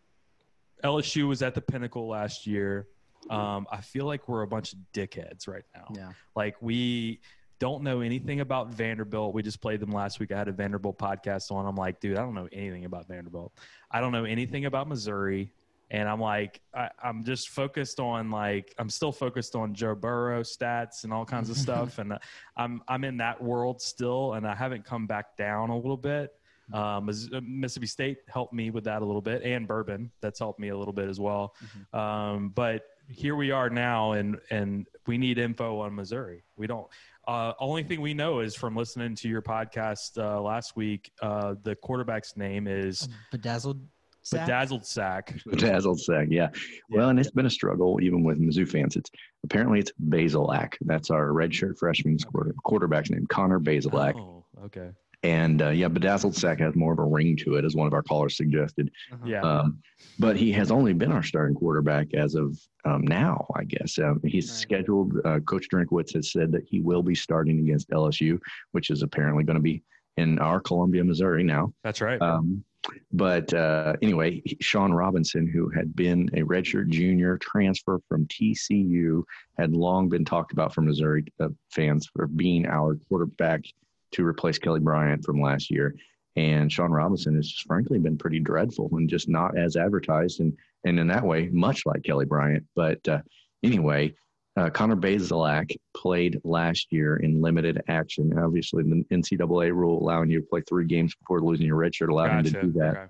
LSU 0.83 1.29
was 1.29 1.43
at 1.43 1.55
the 1.55 1.61
pinnacle 1.61 2.09
last 2.09 2.47
year. 2.47 2.89
Um, 3.29 3.69
I 3.71 3.83
feel 3.83 4.07
like 4.07 4.29
we're 4.29 4.43
a 4.43 4.47
bunch 4.49 4.73
of 4.73 4.79
dickheads 4.95 5.47
right 5.47 5.65
now. 5.75 5.93
Yeah. 5.95 6.13
Like 6.35 6.57
we 6.61 7.21
don't 7.61 7.83
know 7.83 8.01
anything 8.01 8.41
about 8.41 8.75
Vanderbilt. 8.75 9.35
We 9.35 9.43
just 9.43 9.61
played 9.61 9.79
them 9.81 9.93
last 9.93 10.19
week. 10.19 10.33
I 10.33 10.39
had 10.39 10.49
a 10.49 10.53
Vanderbilt 10.53 10.99
podcast 10.99 11.53
on. 11.53 11.67
I'm 11.67 11.77
like, 11.77 12.01
dude, 12.01 12.17
I 12.17 12.23
don't 12.23 12.35
know 12.35 12.49
anything 12.53 12.87
about 12.87 13.07
Vanderbilt. 13.07 13.53
I 13.91 14.01
don't 14.01 14.11
know 14.11 14.25
anything 14.25 14.65
about 14.65 14.89
Missouri. 14.89 15.53
And 15.93 16.09
I'm 16.09 16.21
like, 16.21 16.61
I, 16.75 16.89
I'm 17.03 17.23
just 17.23 17.51
focused 17.51 18.01
on 18.01 18.31
like, 18.31 18.75
I'm 18.79 18.89
still 18.89 19.13
focused 19.13 19.55
on 19.55 19.75
Joe 19.75 19.95
Burrow 19.95 20.43
stats 20.43 21.05
and 21.05 21.13
all 21.13 21.25
kinds 21.25 21.51
of 21.51 21.57
stuff. 21.67 21.99
And 21.99 22.15
uh, 22.15 22.19
I'm, 22.57 22.83
I'm 22.89 23.05
in 23.05 23.19
that 23.19 23.43
world 23.43 23.83
still. 23.83 24.35
And 24.35 24.47
I 24.47 24.55
haven't 24.55 24.85
come 24.85 25.07
back 25.07 25.37
down 25.37 25.69
a 25.71 25.77
little 25.77 25.97
bit. 25.97 26.33
Um, 26.73 27.09
uh, 27.09 27.41
Mississippi 27.43 27.87
State 27.87 28.19
helped 28.29 28.53
me 28.53 28.71
with 28.71 28.85
that 28.85 29.03
a 29.03 29.05
little 29.05 29.21
bit, 29.21 29.43
and 29.43 29.67
Bourbon 29.67 30.11
that's 30.21 30.39
helped 30.39 30.61
me 30.61 30.69
a 30.69 30.79
little 30.79 30.93
bit 30.93 31.09
as 31.09 31.19
well. 31.19 31.55
Um, 31.93 32.53
but 32.55 32.85
here 33.09 33.35
we 33.35 33.51
are 33.51 33.69
now, 33.69 34.13
and 34.13 34.39
and 34.51 34.87
we 35.07 35.19
need 35.19 35.39
info 35.39 35.81
on 35.81 35.95
Missouri. 35.95 36.45
We 36.57 36.67
don't. 36.67 36.87
Uh, 37.31 37.53
only 37.61 37.85
thing 37.85 38.01
we 38.01 38.13
know 38.13 38.41
is 38.41 38.57
from 38.57 38.75
listening 38.75 39.15
to 39.15 39.29
your 39.29 39.41
podcast 39.41 40.19
uh, 40.19 40.43
last 40.43 40.75
week. 40.75 41.13
Uh, 41.23 41.55
the 41.63 41.77
quarterback's 41.77 42.37
name 42.37 42.67
is 42.67 43.09
Bedazzled. 43.31 43.81
sack? 44.23 44.41
Bedazzled 44.47 44.85
Sack. 44.85 45.41
Dazzled 45.53 46.01
sack, 46.01 46.27
yeah. 46.29 46.49
Well, 46.91 47.11
and 47.11 47.21
it's 47.21 47.31
been 47.31 47.47
a 47.47 47.51
struggle 47.51 48.01
even 48.03 48.25
with 48.25 48.41
Mizzou 48.41 48.69
fans. 48.69 48.97
It's 48.97 49.11
apparently 49.45 49.79
it's 49.79 49.93
Bazelak. 50.09 50.75
That's 50.81 51.11
our 51.11 51.29
redshirt 51.29 51.79
freshman's 51.79 52.25
quarter, 52.25 52.53
quarterback's 52.65 53.11
name, 53.11 53.29
Connor 53.29 53.61
Bazelak. 53.61 54.17
Oh, 54.17 54.45
okay. 54.65 54.91
And 55.23 55.61
uh, 55.61 55.69
yeah, 55.69 55.89
bedazzled 55.89 56.35
sack 56.35 56.61
has 56.61 56.75
more 56.75 56.93
of 56.95 56.99
a 56.99 57.05
ring 57.05 57.37
to 57.39 57.57
it, 57.57 57.65
as 57.67 57.75
one 57.75 57.87
of 57.87 57.93
our 57.93 58.03
callers 58.03 58.37
suggested. 58.39 58.91
Yeah. 59.25 59.43
Um, 59.43 59.79
but 60.19 60.37
he 60.37 60.51
has 60.53 60.71
only 60.71 60.95
been 60.95 61.13
our 61.13 61.23
starting 61.23 61.55
quarterback 61.55 62.15
as 62.15 62.35
of 62.35 62.59
um, 62.87 63.03
now, 63.03 63.47
I 63.55 63.65
guess. 63.65 63.99
Um, 63.99 64.21
he's 64.25 64.49
Right. 64.51 64.57
scheduled. 64.59 65.13
Uh, 65.25 65.41
Coach 65.41 65.67
Drinkwitz 65.73 66.15
has 66.15 66.33
said 66.33 66.51
that 66.53 66.65
he 66.67 66.81
will 66.81 67.03
be 67.03 67.15
starting 67.15 67.59
against 67.61 67.91
LSU, 67.91 68.39
which 68.73 68.89
is 68.89 69.03
apparently 69.03 69.45
going 69.45 69.57
to 69.57 69.63
be 69.63 69.83
in 70.17 70.39
our 70.39 70.59
Columbia, 70.61 71.05
Missouri 71.05 71.43
now. 71.45 71.73
that's 71.85 72.01
right. 72.01 72.21
Um, 72.23 72.65
but 73.13 73.53
uh, 73.53 73.95
anyway, 74.01 74.43
Shawn 74.63 74.91
Robinson, 74.93 75.47
who 75.47 75.69
had 75.69 75.95
been 75.95 76.31
a 76.33 76.41
redshirt 76.41 76.89
junior 76.89 77.37
transfer 77.37 78.01
from 78.09 78.25
TCU, 78.27 79.23
had 79.59 79.75
long 79.75 80.09
been 80.09 80.25
talked 80.25 80.53
about 80.53 80.75
from 80.75 80.87
Missouri 80.87 81.25
uh, 81.41 81.49
fans 81.71 82.09
for 82.11 82.27
being 82.27 82.65
our 82.67 82.97
quarterback 83.09 83.65
to 84.13 84.27
replace 84.27 84.59
Kelly 84.59 84.81
Bryant 84.81 85.25
from 85.25 85.41
last 85.41 85.71
year. 85.71 85.95
And 86.37 86.71
Shawn 86.71 86.93
Robinson 86.93 87.35
has 87.37 87.49
just 87.49 87.67
frankly 87.67 87.99
been 87.99 88.17
pretty 88.17 88.39
dreadful 88.39 88.89
and 88.93 89.09
just 89.09 89.29
not 89.29 89.59
as 89.59 89.77
advertised, 89.77 90.41
and 90.41 90.57
and 90.85 90.99
in 90.99 91.09
that 91.09 91.25
way, 91.25 91.49
much 91.53 91.85
like 91.87 92.03
Kelly 92.05 92.25
Bryant. 92.25 92.65
But 92.75 93.07
uh, 93.09 93.21
anyway, 93.63 94.15
uh, 94.57 94.71
Connor 94.71 94.97
Bazelak 94.97 95.77
played 95.97 96.41
last 96.45 96.89
year 96.91 97.17
in 97.17 97.41
limited 97.41 97.83
action. 97.89 98.37
Obviously, 98.39 98.83
the 98.83 99.05
NCAA 99.11 99.73
rule 99.75 100.03
allowing 100.03 100.31
you 100.31 100.41
to 100.41 100.47
play 100.47 100.63
three 100.69 100.87
games 100.87 101.15
before 101.15 101.41
losing 101.41 101.67
your 101.67 101.77
red 101.77 101.95
shirt 101.95 102.11
allowed 102.11 102.47
him 102.47 102.53
to 102.53 102.63
do 102.63 102.73
that. 102.73 102.97
Okay. 102.97 103.07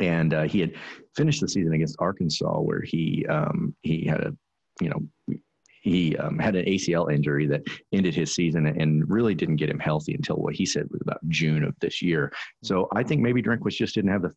And 0.00 0.32
uh, 0.32 0.42
he 0.42 0.60
had 0.60 0.74
finished 1.16 1.40
the 1.40 1.48
season 1.48 1.72
against 1.72 1.96
Arkansas, 1.98 2.60
where 2.60 2.82
he 2.82 3.26
um, 3.26 3.74
he 3.82 4.06
had 4.06 4.20
a 4.20 4.36
you 4.80 4.88
know 4.88 5.36
he 5.80 6.16
um, 6.18 6.38
had 6.38 6.56
an 6.56 6.66
ACL 6.66 7.12
injury 7.12 7.46
that 7.46 7.62
ended 7.92 8.14
his 8.14 8.34
season 8.34 8.66
and 8.66 9.08
really 9.10 9.34
didn't 9.34 9.56
get 9.56 9.70
him 9.70 9.78
healthy 9.78 10.14
until 10.14 10.36
what 10.36 10.54
he 10.54 10.66
said 10.66 10.88
was 10.90 11.00
about 11.00 11.18
June 11.28 11.64
of 11.64 11.74
this 11.80 12.02
year. 12.02 12.32
So 12.62 12.88
I 12.94 13.02
think 13.02 13.22
maybe 13.22 13.42
Drinkwitz 13.42 13.76
just 13.76 13.94
didn't 13.94 14.10
have 14.10 14.22
the 14.22 14.34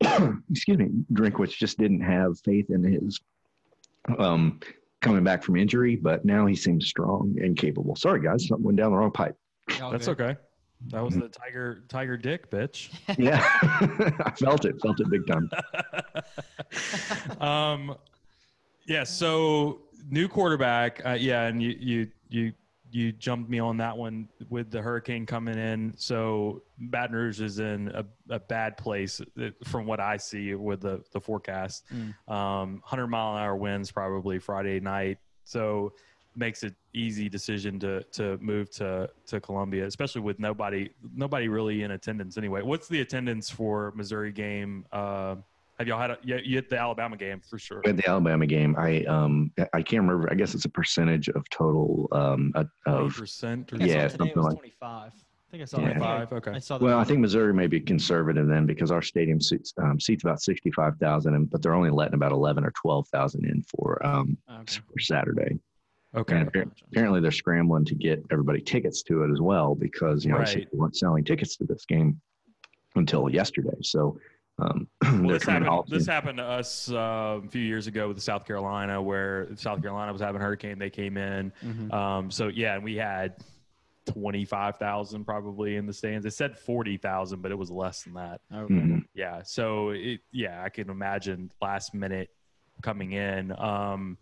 excuse 0.50 0.78
me, 0.78 0.90
Drinkwitz 1.12 1.56
just 1.56 1.78
didn't 1.78 2.00
have 2.00 2.38
faith 2.44 2.70
in 2.70 2.84
his 2.84 3.20
um, 4.18 4.60
coming 5.00 5.24
back 5.24 5.42
from 5.42 5.56
injury, 5.56 5.96
but 5.96 6.24
now 6.24 6.46
he 6.46 6.54
seems 6.54 6.86
strong 6.86 7.34
and 7.42 7.56
capable. 7.56 7.96
Sorry 7.96 8.20
guys, 8.20 8.46
something 8.46 8.64
went 8.64 8.78
down 8.78 8.92
the 8.92 8.96
wrong 8.96 9.10
pipe. 9.10 9.36
That's 9.78 10.08
okay. 10.08 10.36
That 10.86 11.04
was 11.04 11.14
the 11.14 11.28
tiger 11.28 11.84
tiger 11.88 12.16
dick, 12.16 12.50
bitch. 12.50 12.90
Yeah, 13.18 13.40
I 14.24 14.30
felt 14.30 14.64
it, 14.64 14.80
felt 14.80 15.00
it 15.00 15.10
big 15.10 15.26
time. 15.26 15.50
um, 17.40 17.96
yeah. 18.86 19.02
So 19.02 19.80
new 20.10 20.28
quarterback. 20.28 21.04
Uh, 21.04 21.16
yeah, 21.18 21.46
and 21.46 21.62
you 21.62 21.76
you 21.78 22.08
you 22.28 22.52
you 22.90 23.12
jumped 23.12 23.50
me 23.50 23.58
on 23.58 23.76
that 23.76 23.96
one 23.96 24.28
with 24.48 24.70
the 24.70 24.80
hurricane 24.80 25.26
coming 25.26 25.58
in. 25.58 25.92
So 25.96 26.62
Baton 26.78 27.14
Rouge 27.14 27.40
is 27.40 27.58
in 27.58 27.88
a, 27.88 28.04
a 28.30 28.38
bad 28.38 28.76
place 28.76 29.20
uh, 29.20 29.50
from 29.64 29.86
what 29.86 30.00
I 30.00 30.16
see 30.16 30.54
with 30.54 30.80
the 30.80 31.02
the 31.12 31.20
forecast. 31.20 31.84
Mm. 31.92 32.32
Um, 32.32 32.82
hundred 32.84 33.08
mile 33.08 33.36
an 33.36 33.42
hour 33.42 33.56
winds 33.56 33.90
probably 33.90 34.38
Friday 34.38 34.80
night. 34.80 35.18
So 35.44 35.92
makes 36.36 36.62
it 36.62 36.74
easy 36.94 37.28
decision 37.28 37.78
to 37.80 38.02
to 38.04 38.38
move 38.38 38.70
to 38.70 39.08
to 39.26 39.40
Columbia, 39.40 39.86
especially 39.86 40.20
with 40.20 40.38
nobody 40.38 40.90
nobody 41.14 41.48
really 41.48 41.82
in 41.82 41.90
attendance 41.90 42.38
anyway. 42.38 42.62
What's 42.62 42.88
the 42.88 43.00
attendance 43.00 43.50
for 43.50 43.92
Missouri 43.94 44.32
game? 44.32 44.86
Uh, 44.92 45.36
have 45.78 45.86
y'all 45.86 46.00
had 46.00 46.10
a, 46.10 46.18
you, 46.22 46.38
you 46.42 46.56
hit 46.56 46.68
the 46.68 46.78
Alabama 46.78 47.16
game 47.16 47.40
for 47.40 47.58
sure? 47.58 47.82
At 47.86 47.96
the 47.96 48.08
Alabama 48.08 48.46
game, 48.46 48.74
I 48.78 49.04
um 49.04 49.52
I 49.72 49.82
can't 49.82 50.02
remember. 50.02 50.28
I 50.30 50.34
guess 50.34 50.54
it's 50.54 50.64
a 50.64 50.68
percentage 50.70 51.28
of 51.28 51.48
total 51.50 52.08
um 52.12 52.52
uh, 52.54 52.64
of. 52.86 53.14
percent 53.16 53.72
or 53.72 53.76
I 53.76 53.78
think 53.78 53.90
I 53.90 53.94
Yeah, 53.94 54.02
today 54.08 54.16
something 54.18 54.36
was 54.36 54.44
like- 54.46 54.58
25. 54.58 55.12
I 55.12 55.50
think 55.50 55.62
I 55.62 55.64
saw 55.64 55.78
Yeah. 55.80 55.86
that. 55.86 55.92
today. 55.94 56.04
five. 56.04 56.32
Okay. 56.34 56.50
I 56.50 56.58
saw 56.58 56.76
the 56.76 56.84
Well, 56.84 56.98
I 56.98 57.04
think 57.04 57.20
Missouri 57.20 57.54
may 57.54 57.68
be 57.68 57.80
conservative 57.80 58.46
then 58.48 58.66
because 58.66 58.90
our 58.90 59.00
stadium 59.00 59.40
seats 59.40 59.72
um, 59.82 59.98
seats 59.98 60.22
about 60.22 60.42
sixty 60.42 60.70
five 60.72 60.98
thousand, 60.98 61.48
but 61.50 61.62
they're 61.62 61.72
only 61.74 61.88
letting 61.90 62.14
about 62.14 62.32
eleven 62.32 62.64
or 62.64 62.72
twelve 62.72 63.08
thousand 63.08 63.46
in 63.46 63.62
for 63.62 64.04
um 64.04 64.36
Okay. 64.50 64.80
for 64.92 64.98
Saturday. 65.00 65.58
Okay. 66.14 66.36
And 66.40 66.48
apparently 66.92 67.20
they're 67.20 67.30
scrambling 67.30 67.84
to 67.86 67.94
get 67.94 68.22
everybody 68.30 68.60
tickets 68.60 69.02
to 69.04 69.22
it 69.24 69.30
as 69.30 69.40
well 69.40 69.74
because 69.74 70.24
you 70.24 70.32
know 70.32 70.38
Right. 70.38 70.54
they 70.54 70.66
weren't 70.72 70.96
selling 70.96 71.22
tickets 71.24 71.56
to 71.58 71.64
this 71.64 71.84
game 71.86 72.20
until 72.96 73.30
yesterday. 73.30 73.76
So 73.82 74.18
um, 74.58 74.88
Well, 75.02 75.32
this 75.34 75.44
happened. 75.44 75.84
This 75.88 76.06
happened 76.06 76.38
to 76.38 76.44
us 76.44 76.90
uh, 76.90 77.40
a 77.44 77.48
few 77.48 77.62
years 77.62 77.86
ago 77.86 78.08
with 78.08 78.20
South 78.22 78.44
Carolina, 78.44 79.00
where 79.00 79.48
South 79.56 79.80
Carolina 79.82 80.12
was 80.12 80.20
having 80.20 80.40
a 80.40 80.44
hurricane. 80.44 80.78
They 80.78 80.90
came 80.90 81.16
in. 81.16 81.52
Mhm. 81.64 81.92
Um, 81.92 82.30
so 82.30 82.48
yeah, 82.48 82.74
and 82.74 82.84
we 82.84 82.96
had 82.96 83.36
twenty 84.06 84.44
five 84.44 84.76
thousand 84.76 85.24
probably 85.24 85.76
in 85.76 85.86
the 85.86 85.92
stands. 85.92 86.26
It 86.26 86.32
said 86.32 86.58
forty 86.58 86.96
thousand, 86.96 87.42
but 87.42 87.50
it 87.52 87.58
was 87.58 87.70
less 87.70 88.02
than 88.02 88.14
that. 88.14 88.40
Okay. 88.52 88.74
Mhm. 88.74 89.04
Yeah. 89.14 89.42
So 89.42 89.90
it, 89.90 90.20
yeah, 90.32 90.62
I 90.62 90.68
can 90.68 90.90
imagine 90.90 91.50
last 91.62 91.94
minute 91.94 92.30
coming 92.82 93.12
in. 93.12 93.52
Um, 93.58 94.18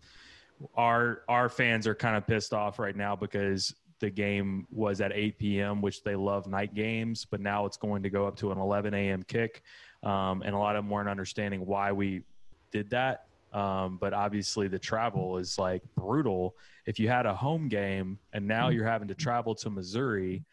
our 0.75 1.21
our 1.27 1.49
fans 1.49 1.87
are 1.87 1.95
kind 1.95 2.15
of 2.17 2.25
pissed 2.27 2.53
off 2.53 2.79
right 2.79 2.95
now 2.95 3.15
because 3.15 3.73
the 3.99 4.09
game 4.11 4.67
was 4.71 5.01
at 5.01 5.11
8 5.11 5.39
p.m., 5.39 5.81
which 5.81 6.03
they 6.03 6.15
love 6.15 6.45
night 6.45 6.75
games, 6.75 7.25
but 7.25 7.41
now 7.41 7.65
it's 7.65 7.77
going 7.77 8.03
to 8.03 8.11
go 8.11 8.27
up 8.27 8.35
to 8.37 8.51
an 8.51 8.59
11 8.59 8.93
a.m. 8.93 9.23
kick, 9.23 9.63
um, 10.03 10.41
and 10.43 10.53
a 10.53 10.57
lot 10.57 10.75
of 10.75 10.83
them 10.83 10.89
weren't 10.89 11.09
understanding 11.09 11.65
why 11.65 11.91
we 11.91 12.23
did 12.71 12.89
that. 12.91 13.25
Um, 13.53 13.97
but 13.97 14.13
obviously, 14.13 14.67
the 14.67 14.79
travel 14.79 15.37
is 15.37 15.57
like 15.57 15.81
brutal. 15.95 16.55
If 16.85 16.99
you 16.99 17.07
had 17.07 17.25
a 17.25 17.33
home 17.33 17.69
game 17.69 18.19
and 18.33 18.47
now 18.47 18.69
you're 18.69 18.85
having 18.85 19.07
to 19.07 19.15
travel 19.15 19.55
to 19.55 19.69
Missouri, 19.69 20.43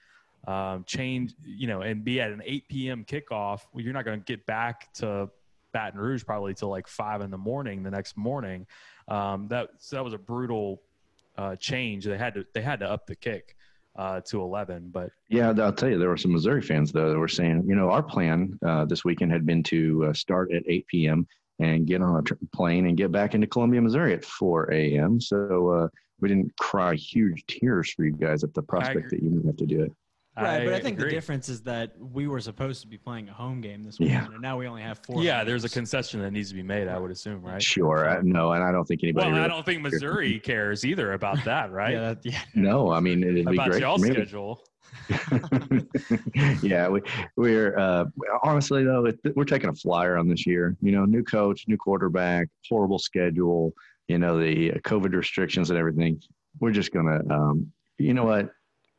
um, 0.47 0.85
change, 0.85 1.35
you 1.45 1.67
know, 1.67 1.83
and 1.83 2.05
be 2.05 2.21
at 2.21 2.31
an 2.31 2.43
8 2.45 2.69
p.m. 2.69 3.05
kickoff, 3.05 3.63
well, 3.73 3.83
you're 3.83 3.93
not 3.93 4.05
going 4.05 4.21
to 4.21 4.25
get 4.25 4.47
back 4.47 4.93
to 4.95 5.29
Baton 5.73 5.99
Rouge 5.99 6.25
probably 6.25 6.55
till 6.55 6.69
like 6.69 6.87
five 6.87 7.21
in 7.21 7.31
the 7.31 7.39
morning 7.39 7.83
the 7.83 7.91
next 7.91 8.17
morning. 8.17 8.67
Um, 9.09 9.49
that 9.49 9.71
so 9.79 9.97
that 9.97 10.05
was 10.05 10.15
a 10.15 10.19
brutal 10.19 10.81
uh, 11.37 11.57
change. 11.57 12.05
They 12.05 12.17
had 12.17 12.35
to 12.35 12.47
they 12.55 12.63
had 12.63 12.81
to 12.81 12.91
up 12.91 13.07
the 13.07 13.17
kick 13.17 13.57
uh, 13.97 14.21
to 14.27 14.41
11, 14.43 14.91
but 14.93 15.11
Yeah, 15.29 15.53
I'll 15.59 15.73
tell 15.73 15.89
you, 15.89 15.99
there 15.99 16.09
were 16.09 16.17
some 16.17 16.33
Missouri 16.33 16.63
fans 16.63 16.93
though 16.93 17.11
that 17.11 17.19
were 17.19 17.29
saying, 17.29 17.65
you 17.67 17.75
know, 17.75 17.91
our 17.91 18.03
plan 18.03 18.59
uh, 18.67 18.85
this 18.85 19.05
weekend 19.05 19.33
had 19.33 19.47
been 19.47 19.63
to 19.65 20.07
uh, 20.07 20.13
start 20.13 20.53
at 20.53 20.63
8 20.67 20.87
p.m. 20.87 21.27
and 21.61 21.87
get 21.87 22.03
on 22.03 22.19
a 22.19 22.23
tr- 22.23 22.35
plane 22.53 22.87
and 22.87 22.97
get 22.97 23.13
back 23.13 23.35
into 23.35 23.47
Columbia, 23.47 23.81
Missouri 23.81 24.15
at 24.15 24.25
4 24.25 24.73
a.m. 24.73 25.21
So 25.21 25.71
uh, 25.71 25.89
we 26.21 26.29
didn't 26.29 26.57
cry 26.57 26.95
huge 26.95 27.45
tears 27.47 27.93
for 27.93 28.05
you 28.05 28.13
guys 28.13 28.45
at 28.45 28.55
the 28.55 28.63
prospect 28.63 29.11
that 29.11 29.23
you 29.23 29.31
didn't 29.31 29.47
have 29.47 29.57
to 29.57 29.67
do 29.67 29.83
it. 29.83 29.93
Right, 30.37 30.65
but 30.65 30.75
I 30.75 30.81
think 30.81 30.99
agree. 30.99 31.11
the 31.11 31.15
difference 31.15 31.49
is 31.49 31.61
that 31.63 31.93
we 31.99 32.27
were 32.27 32.41
supposed 32.41 32.81
to 32.83 32.89
be 32.89 32.99
playing 32.99 33.29
a 33.29 33.33
home 33.33 33.61
game 33.61 33.85
this 33.85 34.01
Yeah. 34.01 34.27
and 34.27 34.41
now 34.41 34.59
we 34.59 34.67
only 34.67 34.83
have 34.83 34.99
four. 34.99 35.23
Yeah, 35.23 35.39
home 35.39 35.47
there's 35.47 35.65
a 35.65 35.69
concession 35.69 36.21
that 36.23 36.33
needs 36.33 36.49
to 36.49 36.57
be 36.57 36.63
made. 36.63 36.89
I 36.89 36.99
would 36.99 37.13
assume, 37.13 37.41
right? 37.41 37.63
Sure, 37.63 38.09
I, 38.09 38.21
no, 38.23 38.53
and 38.53 38.65
I 38.65 38.73
don't 38.73 38.85
think 38.85 39.05
anybody. 39.05 39.31
Well, 39.31 39.41
I 39.45 39.47
don't 39.47 39.65
think 39.65 39.83
Missouri 39.83 40.41
cares 40.45 40.85
either 40.85 41.13
about 41.13 41.45
that, 41.45 41.71
right? 41.73 41.93
Yeah, 41.93 42.01
that, 42.01 42.19
yeah. 42.25 42.41
No, 42.55 42.91
I 42.91 42.99
mean 42.99 43.23
it'd 43.23 43.47
be 43.47 43.55
about 43.55 43.71
great. 43.71 43.81
y'all's 43.83 44.03
for 44.03 44.09
me. 44.09 44.15
schedule. 44.15 44.61
yeah, 46.63 46.89
we 46.89 47.01
we're 47.37 47.79
uh, 47.79 48.05
honestly 48.43 48.85
though 48.85 49.07
it, 49.07 49.19
we're 49.37 49.45
taking 49.45 49.71
a 49.71 49.75
flyer 49.75 50.17
on 50.17 50.29
this 50.29 50.47
year. 50.47 50.77
You 50.81 50.93
know, 50.93 51.05
new 51.05 51.23
coach, 51.23 51.65
new 51.69 51.77
quarterback, 51.77 52.49
horrible 52.69 52.99
schedule. 52.99 53.73
You 54.09 54.19
know 54.19 54.39
the 54.39 54.73
uh, 54.73 54.75
COVID 54.79 55.15
restrictions 55.15 55.71
and 55.71 55.79
everything. 55.79 56.21
We're 56.61 56.73
just 56.73 56.93
gonna, 56.93 57.21
um, 57.31 57.73
you 57.99 58.15
know 58.15 58.25
what? 58.25 58.51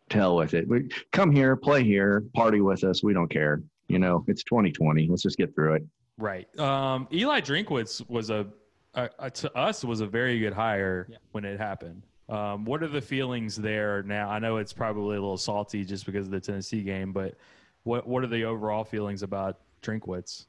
Tell 0.09 0.35
with 0.35 0.53
it. 0.53 0.67
We 0.67 0.89
come 1.11 1.31
here, 1.31 1.55
play 1.55 1.83
here, 1.83 2.23
party 2.35 2.61
with 2.61 2.83
us. 2.83 3.03
We 3.03 3.13
don't 3.13 3.29
care. 3.29 3.61
You 3.87 3.99
know, 3.99 4.23
it's 4.27 4.43
2020. 4.43 5.07
Let's 5.09 5.23
just 5.23 5.37
get 5.37 5.53
through 5.55 5.75
it. 5.75 5.83
Right. 6.17 6.47
Um, 6.59 7.07
Eli 7.11 7.41
Drinkwitz 7.41 8.07
was 8.09 8.29
a, 8.29 8.47
uh, 8.93 9.07
uh, 9.19 9.29
to 9.31 9.51
us 9.57 9.83
was 9.83 10.01
a 10.01 10.05
very 10.07 10.39
good 10.39 10.53
hire 10.53 11.07
Yeah. 11.09 11.17
when 11.31 11.43
it 11.43 11.59
happened. 11.59 12.03
Um, 12.29 12.65
what 12.65 12.81
are 12.83 12.87
the 12.87 13.01
feelings 13.01 13.55
there 13.55 14.03
now? 14.03 14.29
I 14.29 14.39
know 14.39 14.57
it's 14.57 14.73
probably 14.73 15.17
a 15.17 15.21
little 15.21 15.37
salty 15.37 15.83
just 15.83 16.05
because 16.05 16.27
of 16.27 16.31
the 16.31 16.39
Tennessee 16.39 16.81
game, 16.81 17.11
but 17.11 17.35
what 17.83 18.07
what 18.07 18.23
are 18.23 18.27
the 18.27 18.43
overall 18.45 18.83
feelings 18.83 19.21
about 19.21 19.59
Drinkwitz? 19.83 20.45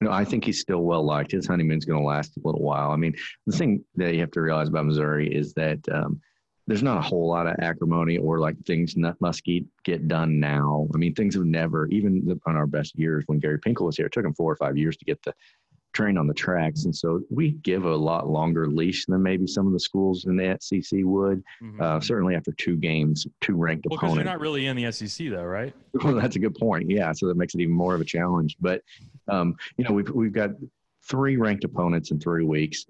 No, 0.00 0.10
I 0.10 0.24
think 0.24 0.44
he's 0.44 0.60
still 0.60 0.80
well 0.82 1.02
liked. 1.02 1.32
His 1.32 1.46
honeymoon's 1.46 1.84
going 1.86 2.00
to 2.00 2.06
last 2.06 2.36
a 2.36 2.40
little 2.44 2.62
while. 2.62 2.90
I 2.90 2.96
mean, 2.96 3.14
the 3.46 3.56
thing 3.56 3.82
that 3.96 4.12
you 4.14 4.20
have 4.20 4.30
to 4.32 4.42
realize 4.42 4.68
about 4.68 4.84
Missouri 4.86 5.32
is 5.34 5.54
that 5.54 5.78
um, 5.90 6.20
there's 6.68 6.82
not 6.82 6.98
a 6.98 7.00
whole 7.00 7.26
lot 7.26 7.46
of 7.46 7.56
acrimony 7.60 8.18
or 8.18 8.38
like 8.38 8.54
things 8.66 8.94
not, 8.94 9.18
must 9.22 9.42
get, 9.42 9.64
get 9.84 10.06
done 10.06 10.38
now. 10.38 10.86
I 10.94 10.98
mean, 10.98 11.14
things 11.14 11.34
have 11.34 11.46
never, 11.46 11.86
even 11.86 12.24
the, 12.26 12.38
on 12.46 12.56
our 12.56 12.66
best 12.66 12.96
years 12.98 13.24
when 13.26 13.38
Gary 13.38 13.58
Pinkel 13.58 13.86
was 13.86 13.96
here, 13.96 14.06
it 14.06 14.12
took 14.12 14.26
him 14.26 14.34
four 14.34 14.52
or 14.52 14.56
five 14.56 14.76
years 14.76 14.98
to 14.98 15.04
get 15.06 15.20
the 15.22 15.32
train 15.94 16.18
on 16.18 16.26
the 16.26 16.34
tracks. 16.34 16.84
And 16.84 16.94
so 16.94 17.22
we 17.30 17.52
give 17.52 17.86
a 17.86 17.96
lot 17.96 18.28
longer 18.28 18.68
leash 18.68 19.06
than 19.06 19.22
maybe 19.22 19.46
some 19.46 19.66
of 19.66 19.72
the 19.72 19.80
schools 19.80 20.26
in 20.26 20.36
the 20.36 20.58
SEC 20.60 21.00
would. 21.04 21.42
Mhm. 21.62 21.80
Uh, 21.80 22.00
certainly 22.00 22.34
after 22.34 22.52
two 22.52 22.76
games, 22.76 23.26
two 23.40 23.56
ranked 23.56 23.86
well, 23.88 23.98
because 23.98 24.14
you're 24.14 24.24
not 24.24 24.38
really 24.38 24.66
in 24.66 24.76
the 24.76 24.92
SEC 24.92 25.30
though, 25.30 25.44
right? 25.44 25.74
Well, 26.04 26.14
that's 26.14 26.36
a 26.36 26.38
good 26.38 26.54
point. 26.54 26.90
Yeah, 26.90 27.12
so 27.12 27.26
that 27.28 27.36
makes 27.38 27.54
it 27.54 27.62
even 27.62 27.74
more 27.74 27.94
of 27.94 28.02
a 28.02 28.04
challenge. 28.04 28.56
But 28.60 28.82
um, 29.26 29.56
you 29.78 29.84
know, 29.84 29.92
we've 29.92 30.10
we've 30.10 30.32
got 30.32 30.50
three 31.08 31.36
ranked 31.36 31.64
opponents 31.64 32.10
in 32.10 32.20
three 32.20 32.44
weeks. 32.44 32.84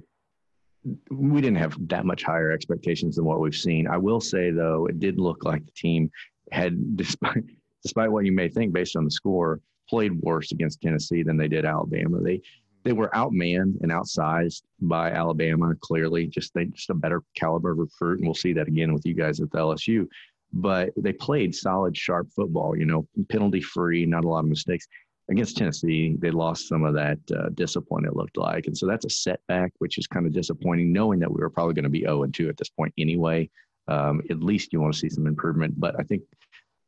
We 1.10 1.40
didn't 1.40 1.58
have 1.58 1.76
that 1.88 2.04
much 2.04 2.22
higher 2.22 2.52
expectations 2.52 3.16
than 3.16 3.24
what 3.24 3.40
we've 3.40 3.54
seen. 3.54 3.86
I 3.86 3.96
will 3.96 4.20
say 4.20 4.50
though, 4.50 4.86
it 4.86 5.00
did 5.00 5.18
look 5.18 5.44
like 5.44 5.64
the 5.64 5.72
team 5.72 6.10
had, 6.52 6.96
despite 6.96 7.44
despite 7.82 8.10
what 8.10 8.24
you 8.24 8.32
may 8.32 8.48
think 8.48 8.72
based 8.72 8.96
on 8.96 9.04
the 9.04 9.10
score, 9.10 9.60
played 9.88 10.14
worse 10.20 10.52
against 10.52 10.80
Tennessee 10.80 11.22
than 11.22 11.36
they 11.36 11.48
did 11.48 11.64
Alabama. 11.64 12.20
They 12.20 12.40
they 12.84 12.92
were 12.92 13.10
outmanned 13.10 13.80
and 13.82 13.90
outsized 13.90 14.62
by 14.80 15.10
Alabama. 15.10 15.74
Clearly, 15.80 16.26
just 16.26 16.54
they 16.54 16.66
just 16.66 16.90
a 16.90 16.94
better 16.94 17.22
caliber 17.34 17.74
recruit, 17.74 18.18
and 18.18 18.26
we'll 18.26 18.34
see 18.34 18.52
that 18.54 18.68
again 18.68 18.92
with 18.92 19.04
you 19.04 19.14
guys 19.14 19.40
at 19.40 19.50
the 19.50 19.58
LSU 19.58 20.06
but 20.52 20.90
they 20.96 21.12
played 21.12 21.54
solid, 21.54 21.96
sharp 21.96 22.28
football, 22.34 22.76
you 22.76 22.86
know, 22.86 23.06
penalty 23.28 23.60
free, 23.60 24.06
not 24.06 24.24
a 24.24 24.28
lot 24.28 24.40
of 24.40 24.46
mistakes. 24.46 24.86
Against 25.30 25.58
Tennessee, 25.58 26.16
they 26.18 26.30
lost 26.30 26.68
some 26.68 26.84
of 26.84 26.94
that 26.94 27.18
uh, 27.36 27.50
discipline, 27.50 28.06
it 28.06 28.16
looked 28.16 28.38
like. 28.38 28.66
And 28.66 28.76
so 28.76 28.86
that's 28.86 29.04
a 29.04 29.10
setback, 29.10 29.72
which 29.78 29.98
is 29.98 30.06
kind 30.06 30.26
of 30.26 30.32
disappointing, 30.32 30.92
knowing 30.92 31.18
that 31.20 31.30
we 31.30 31.40
were 31.40 31.50
probably 31.50 31.74
going 31.74 31.84
to 31.84 31.90
be 31.90 32.00
0 32.00 32.22
and 32.22 32.32
2 32.32 32.48
at 32.48 32.56
this 32.56 32.70
point 32.70 32.94
anyway. 32.96 33.50
Um, 33.88 34.22
at 34.30 34.42
least 34.42 34.72
you 34.72 34.80
want 34.80 34.94
to 34.94 34.98
see 34.98 35.10
some 35.10 35.26
improvement. 35.26 35.78
But 35.78 35.96
I 35.98 36.02
think 36.02 36.22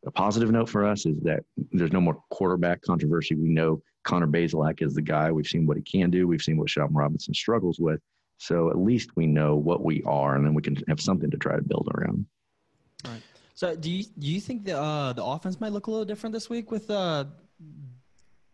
a 0.07 0.11
positive 0.11 0.51
note 0.51 0.69
for 0.69 0.87
us 0.87 1.05
is 1.05 1.21
that 1.21 1.45
there's 1.73 1.93
no 1.93 2.01
more 2.01 2.23
quarterback 2.31 2.81
controversy. 2.83 3.35
We 3.35 3.51
know 3.51 3.83
Connor 4.05 4.27
Bazelak 4.27 4.81
is 4.83 4.95
the 4.95 5.03
guy. 5.03 5.31
We've 5.31 5.47
seen 5.47 5.67
what 5.67 5.77
he 5.77 5.83
can 5.83 6.11
do, 6.11 6.27
we've 6.27 6.43
seen 6.43 6.57
what 6.57 6.71
Shelton 6.71 6.97
Robinson 6.97 7.35
struggles 7.35 7.79
with. 7.79 8.01
So 8.39 8.71
at 8.71 8.79
least 8.79 9.11
we 9.17 9.27
know 9.27 9.55
what 9.57 9.85
we 9.85 10.03
are, 10.07 10.37
and 10.37 10.45
then 10.47 10.55
we 10.55 10.63
can 10.63 10.77
have 10.89 11.01
something 11.01 11.31
to 11.31 11.37
try 11.37 11.57
to 11.57 11.63
build 11.63 11.91
around. 11.95 12.25
All 13.05 13.13
right. 13.13 13.23
So 13.55 13.77
do 13.77 13.91
you 13.91 14.05
do 14.19 14.27
you 14.27 14.41
think 14.41 14.65
the 14.65 14.79
uh, 14.79 15.13
the 15.13 15.23
offense 15.23 15.61
might 15.61 15.73
look 15.73 15.89
a 15.89 15.91
little 15.91 16.07
different 16.07 16.33
this 16.33 16.49
week 16.49 16.71
with 16.71 16.91
uh, 16.91 17.27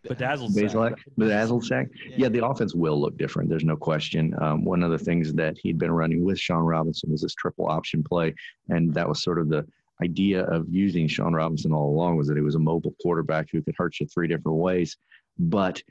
Bedazzled 0.08 0.52
sack. 0.52 0.64
Bazelak, 0.64 0.94
bedazzled 1.16 1.64
sack. 1.64 1.88
Yeah. 2.08 2.16
Yeah, 2.18 2.28
the 2.28 2.46
offense 2.46 2.74
will 2.74 3.00
look 3.00 3.16
different. 3.16 3.48
There's 3.48 3.64
no 3.64 3.76
question. 3.76 4.34
Um, 4.40 4.64
one 4.64 4.82
of 4.82 4.90
the 4.90 4.98
things 4.98 5.32
that 5.34 5.56
he'd 5.58 5.78
been 5.78 5.92
running 5.92 6.24
with 6.24 6.38
Shawn 6.38 6.62
Robinson 6.62 7.10
was 7.10 7.22
this 7.22 7.34
triple 7.34 7.68
option 7.68 8.02
play, 8.02 8.34
and 8.68 8.92
that 8.94 9.08
was 9.08 9.22
sort 9.22 9.38
of 9.38 9.48
the 9.48 9.66
idea 10.02 10.44
of 10.44 10.66
using 10.68 11.08
Shawn 11.08 11.32
Robinson 11.32 11.72
all 11.72 11.88
along 11.90 12.16
was 12.16 12.28
that 12.28 12.36
he 12.36 12.42
was 12.42 12.54
a 12.54 12.60
mobile 12.60 12.94
quarterback 13.00 13.48
who 13.50 13.62
could 13.62 13.74
hurt 13.78 13.98
you 13.98 14.06
three 14.06 14.28
different 14.28 14.58
ways. 14.58 14.96
But 15.38 15.82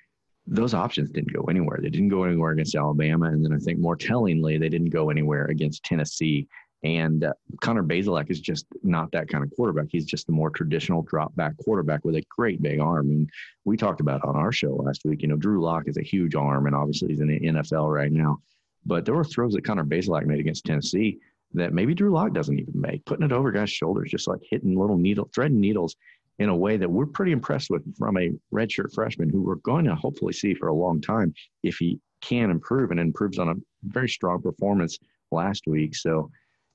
those 0.47 0.73
options 0.75 1.09
didn't 1.09 1.33
go 1.33 1.43
anywhere. 1.45 1.79
They 1.81 1.89
didn't 1.89 2.09
go 2.09 2.23
anywhere 2.23 2.51
against 2.51 2.75
Alabama, 2.75 3.27
and 3.27 3.43
then 3.43 3.51
I 3.53 3.57
think 3.57 3.79
more 3.79 3.95
tellingly, 3.95 4.57
they 4.57 4.69
didn't 4.69 4.91
go 4.91 5.09
anywhere 5.09 5.45
against 5.45 5.83
Tennessee. 5.83 6.47
And 6.85 7.23
uh, 7.23 7.33
Connor 7.61 7.83
Bazelak 7.83 8.29
is 8.29 8.39
just 8.39 8.67
not 8.83 9.11
that 9.11 9.27
kind 9.27 9.43
of 9.43 9.49
quarterback. 9.55 9.87
He's 9.89 10.05
just 10.05 10.29
a 10.29 10.31
more 10.31 10.51
traditional 10.51 11.01
drop 11.01 11.35
back 11.35 11.57
quarterback 11.57 12.05
with 12.05 12.15
a 12.15 12.23
great 12.29 12.61
big 12.61 12.79
arm. 12.79 13.09
And 13.09 13.29
we 13.63 13.75
talked 13.75 14.01
about 14.01 14.23
on 14.23 14.35
our 14.35 14.51
show 14.51 14.75
last 14.75 15.01
week, 15.03 15.23
you 15.23 15.27
know, 15.27 15.35
Drew 15.35 15.63
Lock 15.63 15.87
is 15.87 15.97
a 15.97 16.03
huge 16.03 16.35
arm, 16.35 16.67
and 16.67 16.75
obviously 16.75 17.09
he's 17.09 17.21
in 17.21 17.27
the 17.27 17.39
NFL 17.39 17.91
right 17.91 18.11
now. 18.11 18.37
But 18.85 19.03
there 19.03 19.15
were 19.15 19.23
throws 19.23 19.53
that 19.53 19.65
Connor 19.65 19.83
Bazelak 19.83 20.27
made 20.27 20.39
against 20.39 20.63
Tennessee 20.63 21.17
that 21.53 21.73
maybe 21.73 21.95
Drew 21.95 22.11
Lock 22.11 22.33
doesn't 22.33 22.59
even 22.59 22.79
make, 22.79 23.03
putting 23.05 23.25
it 23.25 23.31
over 23.31 23.51
guys' 23.51 23.71
shoulders, 23.71 24.11
just 24.11 24.27
like 24.27 24.41
hitting 24.47 24.77
little 24.77 24.97
needle, 24.97 25.27
threading 25.33 25.59
needles 25.59 25.95
in 26.37 26.49
a 26.49 26.55
way 26.55 26.77
that 26.77 26.91
we're 26.91 27.07
pretty 27.07 27.31
impressed 27.31 27.71
with 27.71 27.81
from 27.97 28.17
a 28.17 28.31
redshirt 28.53 28.93
freshman 28.93 29.29
who 29.29 29.41
we're 29.41 29.55
going 29.55 29.85
to 29.85 29.95
hopefully 29.95 30.33
see 30.33 30.53
for 30.53 30.67
a 30.67 30.73
long 30.73 31.01
time 31.01 31.33
if 31.63 31.77
he 31.77 31.99
can 32.21 32.51
improve 32.51 32.91
and 32.91 32.99
improves 32.99 33.39
on 33.39 33.49
a 33.49 33.55
very 33.83 34.09
strong 34.09 34.39
performance 34.39 34.99
last 35.31 35.63
week. 35.65 35.95
So, 35.95 36.29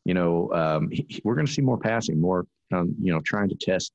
you 0.04 0.14
know, 0.14 0.52
um, 0.52 0.88
he- 0.90 1.20
we're 1.24 1.34
going 1.34 1.46
to 1.46 1.52
see 1.52 1.62
more 1.62 1.78
passing, 1.78 2.20
more, 2.20 2.46
um, 2.72 2.94
you 3.00 3.12
know, 3.12 3.20
trying 3.24 3.48
to 3.48 3.54
test 3.56 3.94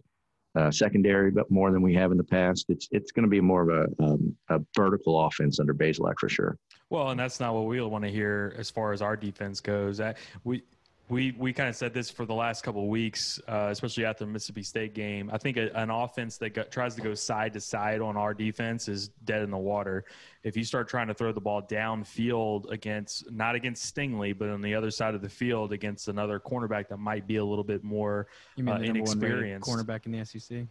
uh, 0.55 0.71
secondary, 0.71 1.31
but 1.31 1.51
more 1.51 1.71
than 1.71 1.81
we 1.81 1.93
have 1.93 2.11
in 2.11 2.17
the 2.17 2.23
past. 2.23 2.65
It's 2.69 2.87
it's 2.91 3.11
going 3.11 3.23
to 3.23 3.29
be 3.29 3.41
more 3.41 3.69
of 3.69 3.89
a, 3.99 4.03
um, 4.03 4.33
a 4.49 4.61
vertical 4.75 5.25
offense 5.25 5.59
under 5.59 5.73
Bazelak 5.73 6.13
for 6.17 6.29
sure. 6.29 6.57
Well, 6.89 7.09
and 7.09 7.19
that's 7.19 7.41
not 7.41 7.53
what 7.53 7.65
we 7.65 7.81
want 7.81 8.05
to 8.05 8.11
hear 8.11 8.55
as 8.57 8.69
far 8.69 8.93
as 8.93 9.01
our 9.01 9.17
defense 9.17 9.59
goes. 9.59 9.99
I, 9.99 10.15
we 10.45 10.63
we 11.07 11.35
we 11.37 11.53
kind 11.53 11.69
of 11.69 11.75
said 11.75 11.93
this 11.93 12.09
for 12.09 12.25
the 12.25 12.33
last 12.33 12.63
couple 12.63 12.81
of 12.81 12.87
weeks, 12.87 13.39
uh, 13.47 13.67
especially 13.69 14.05
after 14.05 14.25
the 14.25 14.31
Mississippi 14.31 14.63
State 14.63 14.95
game. 14.95 15.29
I 15.31 15.37
think 15.37 15.55
a, 15.57 15.71
an 15.77 15.91
offense 15.91 16.37
that 16.37 16.55
go, 16.55 16.63
tries 16.63 16.95
to 16.95 17.01
go 17.01 17.13
side 17.13 17.53
to 17.53 17.61
side 17.61 18.01
on 18.01 18.17
our 18.17 18.33
defense 18.33 18.87
is 18.87 19.09
dead 19.23 19.43
in 19.43 19.51
the 19.51 19.57
water. 19.57 20.05
If 20.43 20.57
you 20.57 20.63
start 20.63 20.87
trying 20.87 21.07
to 21.07 21.13
throw 21.13 21.31
the 21.31 21.41
ball 21.41 21.61
downfield 21.61 22.71
against 22.71 23.31
not 23.31 23.53
against 23.53 23.95
Stingley, 23.95 24.35
but 24.37 24.49
on 24.49 24.61
the 24.61 24.73
other 24.73 24.89
side 24.89 25.13
of 25.13 25.21
the 25.21 25.29
field 25.29 25.73
against 25.73 26.07
another 26.07 26.39
cornerback 26.39 26.87
that 26.87 26.97
might 26.97 27.27
be 27.27 27.35
a 27.35 27.45
little 27.45 27.63
bit 27.63 27.83
more 27.83 28.27
you 28.55 28.63
mean 28.63 28.75
Uh, 28.75 28.77
the 28.79 28.85
number 28.85 29.03
one 29.03 29.19
rated 29.19 29.39
inexperienced. 29.39 29.69
cornerback 29.69 30.05
in 30.07 30.11
the 30.11 30.25
SEC? 30.25 30.65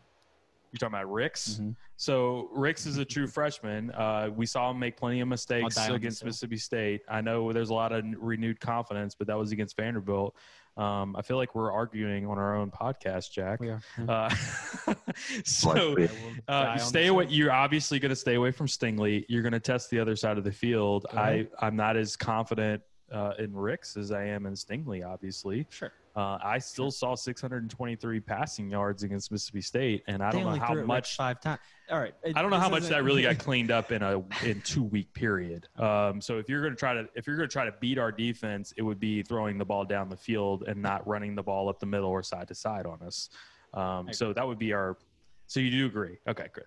You're 0.75 0.91
talking 0.91 0.99
about 0.99 1.13
Ricks. 1.13 1.61
Mhm. 1.63 1.77
So 1.97 2.49
Ricks 2.53 2.85
is 2.85 2.99
a 2.99 3.05
true 3.05 3.29
freshman. 3.29 3.93
Uh, 3.93 4.29
we 4.35 4.45
saw 4.45 4.73
him 4.73 4.81
make 4.81 4.97
plenty 4.97 5.21
of 5.21 5.29
mistakes 5.29 5.77
against 5.77 6.19
this. 6.19 6.25
Mississippi 6.25 6.57
State. 6.57 7.03
I 7.09 7.21
know 7.21 7.53
there's 7.53 7.71
a 7.71 7.75
lot 7.75 7.93
of 7.93 8.05
renewed 8.19 8.59
confidence, 8.59 9.15
but 9.15 9.29
that 9.29 9.39
was 9.39 9.53
against 9.53 9.77
Vanderbilt. 9.77 10.35
Um, 10.77 11.15
I 11.15 11.23
feel 11.23 11.37
like 11.37 11.55
we're 11.55 11.71
arguing 11.71 12.27
on 12.27 12.39
our 12.39 12.57
own 12.57 12.73
podcast, 12.73 13.31
Jack. 13.31 13.61
We 13.61 13.69
are. 13.69 13.81
Uh, 14.09 14.29
so 15.45 15.97
uh, 16.49 16.77
stay 16.79 17.03
this 17.03 17.11
away. 17.11 17.27
You're 17.29 17.53
obviously 17.53 18.01
going 18.01 18.11
to 18.11 18.17
stay 18.17 18.35
away 18.35 18.51
from 18.51 18.67
Stingley. 18.67 19.25
You're 19.29 19.43
going 19.43 19.53
to 19.53 19.61
test 19.61 19.91
the 19.91 20.01
other 20.01 20.17
side 20.17 20.39
of 20.39 20.43
the 20.43 20.51
field. 20.51 21.07
Go 21.13 21.19
I 21.19 21.31
ahead. 21.31 21.51
I'm 21.61 21.77
not 21.77 21.97
as 21.97 22.17
confident 22.17 22.83
uh, 23.13 23.33
in 23.39 23.55
Ricks 23.55 23.97
as 23.97 24.11
I 24.13 24.25
am 24.25 24.47
in 24.47 24.55
Stingley. 24.55 25.07
Obviously, 25.07 25.67
Sure. 25.71 25.93
uh, 26.17 26.39
I 26.43 26.59
still 26.59 26.91
saw 26.91 27.15
623 27.15 28.21
passing 28.21 28.71
yards 28.71 29.03
against 29.03 29.31
Mississippi 29.31 29.61
State, 29.61 30.03
and 30.07 30.23
I 30.23 30.31
They 30.31 30.39
don't 30.41 30.55
know 30.55 30.59
how 30.65 30.77
it 30.77 30.87
much 30.87 31.17
five 31.17 31.41
times. 31.41 31.61
All 31.91 31.99
right. 32.01 32.15
I 32.35 32.41
don't 32.41 32.51
know 32.51 32.59
how 32.59 32.69
much 32.71 32.85
that 32.85 33.05
really 33.05 33.23
got 33.31 33.39
cleaned 33.39 33.71
up 33.71 33.93
in 33.93 34.03
a 34.03 34.23
in 34.45 34.61
two 34.63 34.85
week 34.85 35.13
period. 35.13 35.69
Um, 35.77 36.21
so 36.21 36.39
if 36.39 36.49
you're 36.49 36.61
going 36.63 36.73
to 36.73 36.79
try 36.79 36.95
to 36.95 37.07
if 37.15 37.27
you're 37.27 37.37
going 37.37 37.49
to 37.49 37.53
try 37.53 37.67
to 37.67 37.75
beat 37.81 37.99
our 37.99 38.11
defense, 38.11 38.73
it 38.77 38.83
would 38.83 38.99
be 39.01 39.23
throwing 39.23 39.59
the 39.59 39.65
ball 39.65 39.85
down 39.85 40.09
the 40.09 40.17
field 40.17 40.65
and 40.67 40.81
not 40.81 41.07
running 41.07 41.35
the 41.35 41.43
ball 41.43 41.69
up 41.69 41.79
the 41.81 41.87
middle 41.87 42.09
or 42.11 42.23
side 42.23 42.49
to 42.49 42.55
side 42.55 42.87
on 42.87 43.03
us. 43.03 43.29
Um, 43.75 44.13
so 44.13 44.33
that 44.33 44.47
would 44.47 44.59
be 44.59 44.73
our. 44.73 44.97
So 45.47 45.61
you 45.61 45.71
do 45.71 45.87
agree? 45.87 46.17
Okay, 46.27 46.47
good. 46.55 46.65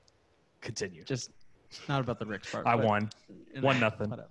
Continue. 0.61 1.03
just 1.03 1.31
not 1.89 1.99
about 2.01 2.19
the 2.19 2.25
Ricks 2.25 2.51
part. 2.51 2.67
I 2.67 2.75
won. 2.75 3.09
One 3.61 3.79
nothing. 3.79 4.09
Whatever. 4.09 4.29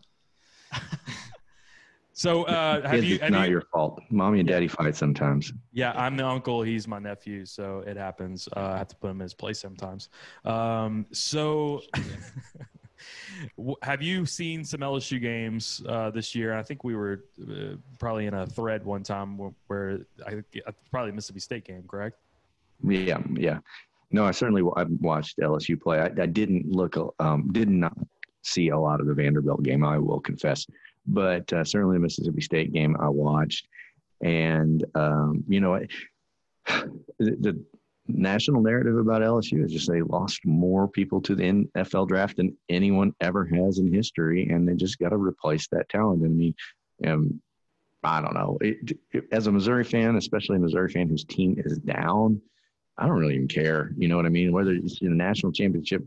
So 2.16 2.44
uh, 2.44 2.88
have 2.88 3.04
you? 3.04 3.16
it's 3.16 3.24
Have 3.24 3.32
not 3.32 3.48
you 3.48 3.52
your 3.52 3.60
fault. 3.70 4.00
Mommy 4.08 4.40
and 4.40 4.48
daddy 4.48 4.68
fight 4.68 4.96
sometimes. 4.96 5.52
Yeah, 5.74 5.92
I'm 5.92 6.16
the 6.16 6.24
uncle. 6.24 6.62
He's 6.62 6.88
my 6.88 6.98
nephew, 6.98 7.44
so 7.44 7.84
it 7.86 7.98
happens. 7.98 8.48
Uh, 8.56 8.60
I 8.60 8.78
have 8.78 8.88
to 8.88 8.96
put 8.96 9.10
him 9.10 9.18
in 9.18 9.24
his 9.24 9.34
place 9.34 9.60
sometimes. 9.60 10.08
Um, 10.46 11.04
so, 11.12 11.82
Have 13.82 14.00
you 14.00 14.24
seen 14.24 14.64
some 14.64 14.80
LSU 14.80 15.20
games 15.20 15.82
uh, 15.86 16.10
this 16.10 16.34
year? 16.34 16.56
I 16.56 16.62
think 16.62 16.84
we 16.84 16.96
were 16.96 17.24
uh, 17.42 17.76
probably 17.98 18.24
in 18.24 18.32
a 18.32 18.46
thread 18.46 18.82
one 18.82 19.02
time 19.02 19.36
where, 19.36 19.52
where 19.66 19.98
I 20.26 20.40
probably 20.90 21.12
Mississippi 21.12 21.40
State 21.40 21.64
game, 21.66 21.84
correct? 21.86 22.16
Yeah, 22.82 23.18
yeah. 23.34 23.58
No, 24.10 24.24
I 24.24 24.30
certainly 24.30 24.62
I've 24.76 24.90
watched 25.02 25.38
LSU 25.38 25.78
play. 25.78 26.00
I, 26.00 26.06
I 26.06 26.26
didn't 26.26 26.70
look, 26.70 26.96
um, 27.18 27.50
did 27.52 27.68
not 27.68 27.92
see 28.42 28.70
a 28.70 28.78
lot 28.78 29.00
of 29.00 29.06
the 29.06 29.14
Vanderbilt 29.14 29.62
game. 29.62 29.84
I 29.84 29.98
will 29.98 30.20
confess, 30.20 30.66
but 31.06 31.52
uh, 31.52 31.64
certainly 31.64 31.96
the 31.96 32.00
Mississippi 32.00 32.40
State 32.40 32.72
game 32.72 32.96
I 33.00 33.08
watched, 33.08 33.68
and 34.20 34.84
um, 34.94 35.44
you 35.48 35.60
know, 35.60 35.78
the, 36.66 36.96
the 37.18 37.64
national 38.08 38.62
narrative 38.62 38.96
about 38.96 39.22
LSU 39.22 39.64
is 39.64 39.72
just 39.72 39.90
they 39.90 40.02
lost 40.02 40.40
more 40.44 40.86
people 40.88 41.20
to 41.22 41.34
the 41.34 41.66
NFL 41.76 42.08
draft 42.08 42.36
than 42.36 42.56
anyone 42.68 43.12
ever 43.20 43.44
has 43.44 43.78
in 43.78 43.92
history, 43.92 44.48
and 44.48 44.68
they 44.68 44.74
just 44.74 44.98
got 44.98 45.10
to 45.10 45.16
replace 45.16 45.68
that 45.68 45.88
talent. 45.88 46.22
I 46.24 46.28
mean, 46.28 46.54
um, 47.06 47.40
I 48.02 48.20
don't 48.20 48.34
know. 48.34 48.58
It, 48.60 48.96
it- 49.12 49.24
as 49.32 49.46
a 49.48 49.52
Missouri 49.52 49.84
fan, 49.84 50.16
especially 50.16 50.56
a 50.56 50.60
Missouri 50.60 50.90
fan 50.90 51.08
whose 51.08 51.24
team 51.24 51.60
is 51.64 51.78
down, 51.78 52.40
I 52.98 53.06
don't 53.06 53.18
really 53.18 53.34
even 53.34 53.48
care. 53.48 53.92
You 53.96 54.08
know 54.08 54.16
what 54.16 54.26
I 54.26 54.30
mean? 54.30 54.52
Whether 54.52 54.72
it's 54.72 54.98
the 55.00 55.08
national 55.08 55.52
championship 55.52 56.02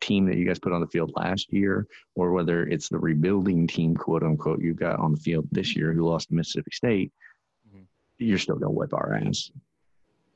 team 0.00 0.26
that 0.26 0.36
you 0.36 0.46
guys 0.46 0.58
put 0.58 0.72
on 0.72 0.80
the 0.80 0.86
field 0.86 1.12
last 1.16 1.52
year, 1.52 1.86
or 2.14 2.32
whether 2.32 2.64
it's 2.66 2.88
the 2.88 2.98
rebuilding 2.98 3.66
team, 3.66 3.96
quote 3.96 4.22
unquote, 4.22 4.60
you 4.60 4.74
got 4.74 4.98
on 5.00 5.12
the 5.12 5.18
field 5.18 5.48
this 5.50 5.74
year 5.74 5.92
who 5.92 6.08
lost 6.08 6.28
to 6.28 6.34
Mississippi 6.34 6.70
State, 6.72 7.12
Mhm. 7.74 7.86
you're 8.18 8.38
still 8.38 8.56
gonna 8.56 8.70
whip 8.70 8.94
our 8.94 9.14
ass. 9.14 9.50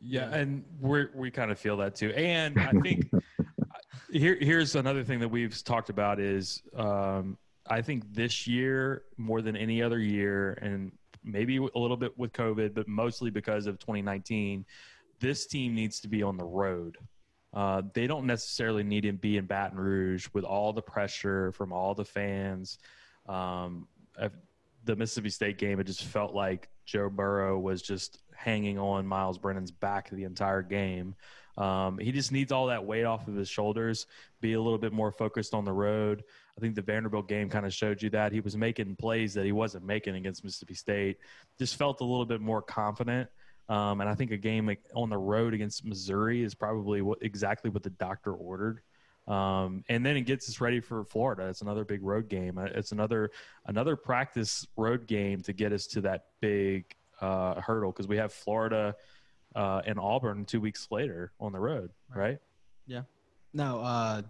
Yeah, 0.01 0.35
and 0.35 0.65
we 0.81 1.07
we 1.15 1.31
kind 1.31 1.53
of 1.53 1.59
feel 1.61 1.77
that 1.77 1.95
too. 1.95 2.11
And 2.11 2.59
I 2.59 2.73
think 2.73 3.09
here 4.11 4.37
here's 4.41 4.75
another 4.75 5.05
thing 5.05 5.21
that 5.21 5.29
we've 5.29 5.63
talked 5.63 5.91
about 5.91 6.19
is 6.19 6.63
um, 6.75 7.39
I 7.69 7.81
think 7.81 8.13
this 8.13 8.49
year 8.49 9.05
more 9.17 9.41
than 9.41 9.57
any 9.57 9.81
other 9.81 10.01
year, 10.01 10.55
and 10.61 10.91
maybe 11.23 11.59
a 11.59 11.79
little 11.79 11.97
bit 11.97 12.19
with 12.19 12.33
COVID, 12.33 12.75
but 12.75 12.89
mostly 12.89 13.31
because 13.31 13.67
of 13.69 13.79
2019, 13.79 14.65
this 15.23 15.47
team 15.47 15.75
needs 15.75 16.01
to 16.01 16.09
be 16.09 16.23
on 16.23 16.37
the 16.37 16.45
road. 16.45 16.99
Uh, 17.55 17.83
they 17.95 18.07
don't 18.07 18.27
necessarily 18.27 18.83
need 18.83 19.03
to 19.03 19.13
be 19.13 19.37
in 19.37 19.47
Baton 19.47 19.79
Rouge 19.79 20.27
with 20.35 20.45
all 20.45 20.73
the 20.73 20.83
pressure 20.83 21.53
from 21.53 21.73
all 21.73 21.95
the 21.95 22.05
fans. 22.05 22.79
Um, 23.29 23.87
the 24.85 24.97
Mississippi 24.97 25.31
State 25.31 25.59
game, 25.59 25.79
it 25.79 25.85
just 25.85 26.05
felt 26.05 26.35
like 26.35 26.69
Joe 26.85 27.09
Burrow 27.09 27.59
was 27.59 27.83
just 27.83 28.19
hanging 28.35 28.79
on 28.79 29.07
Myles 29.07 29.39
Brennan's 29.39 29.71
back 29.71 30.11
the 30.11 30.25
entire 30.25 30.63
game. 30.63 31.15
Um, 31.57 31.99
he 31.99 32.11
just 32.11 32.33
needs 32.33 32.51
all 32.51 32.67
that 32.67 32.85
weight 32.85 33.05
off 33.05 33.29
of 33.29 33.35
his 33.35 33.49
shoulders, 33.49 34.07
be 34.41 34.55
a 34.55 34.61
little 34.61 34.79
bit 34.79 34.93
more 34.93 35.13
focused 35.13 35.55
on 35.55 35.65
the 35.65 35.73
road. 35.73 36.25
I 36.57 36.61
think 36.61 36.75
the 36.75 36.83
Vanderbilt 36.83 37.29
game 37.29 37.49
kind 37.49 37.67
of 37.67 37.73
showed 37.73 38.03
you 38.03 38.11
that 38.11 38.33
he 38.33 38.41
was 38.41 38.57
making 38.57 38.97
plays 38.97 39.35
that 39.35 39.45
he 39.45 39.53
wasn't 39.53 39.85
making 39.85 40.17
against 40.17 40.43
Mississippi 40.43 40.75
State. 40.75 41.19
Just 41.59 41.77
felt 41.77 42.01
a 42.01 42.05
little 42.05 42.27
bit 42.27 42.41
more 42.41 42.63
confident. 42.63 43.29
Um, 43.69 44.01
and 44.01 44.11
I 44.11 44.15
think 44.15 44.31
a 44.33 44.37
game 44.37 44.75
on 44.95 45.09
the 45.09 45.19
road 45.19 45.55
against 45.55 45.85
Missouri 45.85 46.43
is 46.43 46.55
probably 46.55 47.01
what 47.03 47.19
exactly 47.23 47.71
what 47.71 47.83
the 47.83 47.91
doctor 47.91 48.35
ordered. 48.35 48.81
Um, 49.29 49.85
and 49.89 50.05
then 50.05 50.17
it 50.17 50.23
gets 50.23 50.49
us 50.49 50.61
ready 50.61 50.81
for 50.81 51.05
Florida. 51.05 51.47
It's 51.47 51.63
another 51.63 51.85
big 51.85 52.03
road 52.03 52.29
game. 52.29 52.59
Uh, 52.59 52.65
It's 52.65 52.91
another 52.93 53.31
another 53.67 53.95
practice 53.95 54.67
road 54.77 55.07
game 55.07 55.41
to 55.43 55.53
get 55.53 55.73
us 55.73 55.87
to 55.89 56.01
that 56.03 56.27
big 56.41 56.85
uh, 57.21 57.61
hurdle 57.61 57.93
because 57.93 58.09
we 58.09 58.17
have 58.17 58.33
Florida 58.33 58.97
uh, 59.55 59.81
and 59.87 59.99
Auburn 60.01 60.45
two 60.45 60.61
weeks 60.61 60.89
later 60.91 61.33
on 61.39 61.53
the 61.53 61.61
road, 61.61 61.93
right? 62.15 62.39
Yeah. 62.87 63.03
No, 63.55 63.81
uh, 63.81 64.23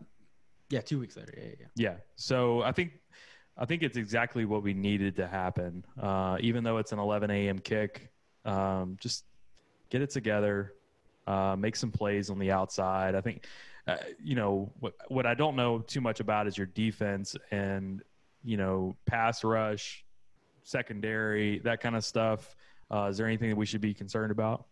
yeah, 0.68 0.82
two 0.82 0.98
weeks 1.00 1.16
later. 1.16 1.32
Yeah, 1.36 1.44
yeah, 1.44 1.54
yeah. 1.60 1.66
Yeah. 1.76 1.94
So 2.16 2.60
I 2.62 2.72
think 2.72 2.92
I 3.56 3.64
think 3.64 3.82
it's 3.82 3.96
exactly 3.96 4.44
what 4.44 4.62
we 4.62 4.74
needed 4.74 5.16
to 5.16 5.26
happen. 5.26 5.84
Uh, 5.98 6.36
even 6.40 6.64
though 6.64 6.76
it's 6.76 6.92
an 6.92 6.98
11 6.98 7.30
a.m. 7.30 7.58
kick, 7.58 8.11
um, 8.44 8.96
just 9.00 9.24
get 9.90 10.02
it 10.02 10.10
together, 10.10 10.74
uh, 11.26 11.56
make 11.58 11.76
some 11.76 11.90
plays 11.90 12.30
on 12.30 12.38
the 12.38 12.50
outside. 12.50 13.14
I 13.14 13.20
think, 13.20 13.46
uh, 13.86 13.96
you 14.22 14.34
know, 14.34 14.70
what 14.80 14.94
what 15.08 15.26
I 15.26 15.34
don't 15.34 15.56
know 15.56 15.80
too 15.80 16.00
much 16.00 16.20
about 16.20 16.46
is 16.46 16.56
your 16.56 16.68
defense 16.68 17.36
and 17.50 18.02
you 18.44 18.56
know 18.56 18.96
pass 19.06 19.44
rush, 19.44 20.04
secondary, 20.62 21.58
that 21.60 21.80
kind 21.80 21.96
of 21.96 22.04
stuff. 22.04 22.56
Uh, 22.92 23.06
is 23.10 23.16
there 23.16 23.26
anything 23.26 23.50
that 23.50 23.56
we 23.56 23.66
should 23.66 23.80
be 23.80 23.94
concerned 23.94 24.30
about? 24.30 24.66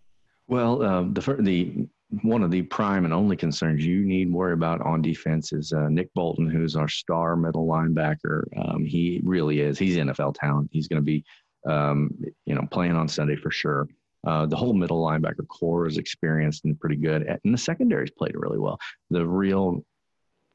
Well, 0.48 0.82
um, 0.82 1.14
the 1.14 1.20
the 1.40 1.88
one 2.22 2.42
of 2.42 2.50
the 2.50 2.62
prime 2.62 3.04
and 3.04 3.14
only 3.14 3.36
concerns 3.36 3.86
you 3.86 4.04
need 4.04 4.32
worry 4.32 4.52
about 4.52 4.80
on 4.80 5.00
defense 5.00 5.52
is 5.52 5.72
uh, 5.72 5.88
Nick 5.88 6.12
Bolton, 6.14 6.50
who's 6.50 6.74
our 6.74 6.88
star 6.88 7.36
middle 7.36 7.66
linebacker. 7.66 8.42
Um, 8.58 8.84
he 8.84 9.20
really 9.22 9.60
is. 9.60 9.78
He's 9.78 9.96
NFL 9.96 10.34
talent. 10.34 10.70
He's 10.72 10.88
going 10.88 11.00
to 11.00 11.04
be, 11.04 11.24
um, 11.66 12.10
you 12.46 12.54
know, 12.54 12.66
playing 12.70 12.96
on 12.96 13.08
Sunday 13.08 13.36
for 13.36 13.50
sure. 13.50 13.88
Uh, 14.26 14.44
the 14.46 14.56
whole 14.56 14.74
middle 14.74 15.02
linebacker 15.02 15.46
core 15.48 15.86
is 15.86 15.96
experienced 15.96 16.64
and 16.64 16.78
pretty 16.78 16.96
good, 16.96 17.22
and 17.22 17.54
the 17.54 17.58
secondary's 17.58 18.10
played 18.10 18.34
really 18.34 18.58
well. 18.58 18.78
The 19.08 19.26
real 19.26 19.84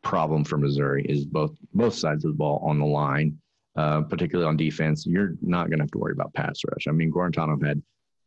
problem 0.04 0.44
for 0.44 0.58
Missouri 0.58 1.04
is 1.08 1.26
both 1.26 1.56
both 1.74 1.96
sides 1.96 2.26
of 2.26 2.32
the 2.32 2.38
ball 2.38 2.63
on 2.63 2.80
the 2.80 2.86
line, 2.86 3.39
uh, 3.76 4.02
particularly 4.02 4.48
on 4.48 4.56
defense. 4.56 5.06
You're 5.06 5.36
not 5.41 5.68
going 5.70 5.80
to 5.80 5.84
have 5.84 5.91
to 5.91 5.98
worry 5.98 6.13
about 6.13 6.34
pass 6.36 6.62
rush. 6.70 6.88
I 6.88 6.91
mean, 6.91 7.12
Guarantano 7.12 7.65
had 7.65 7.82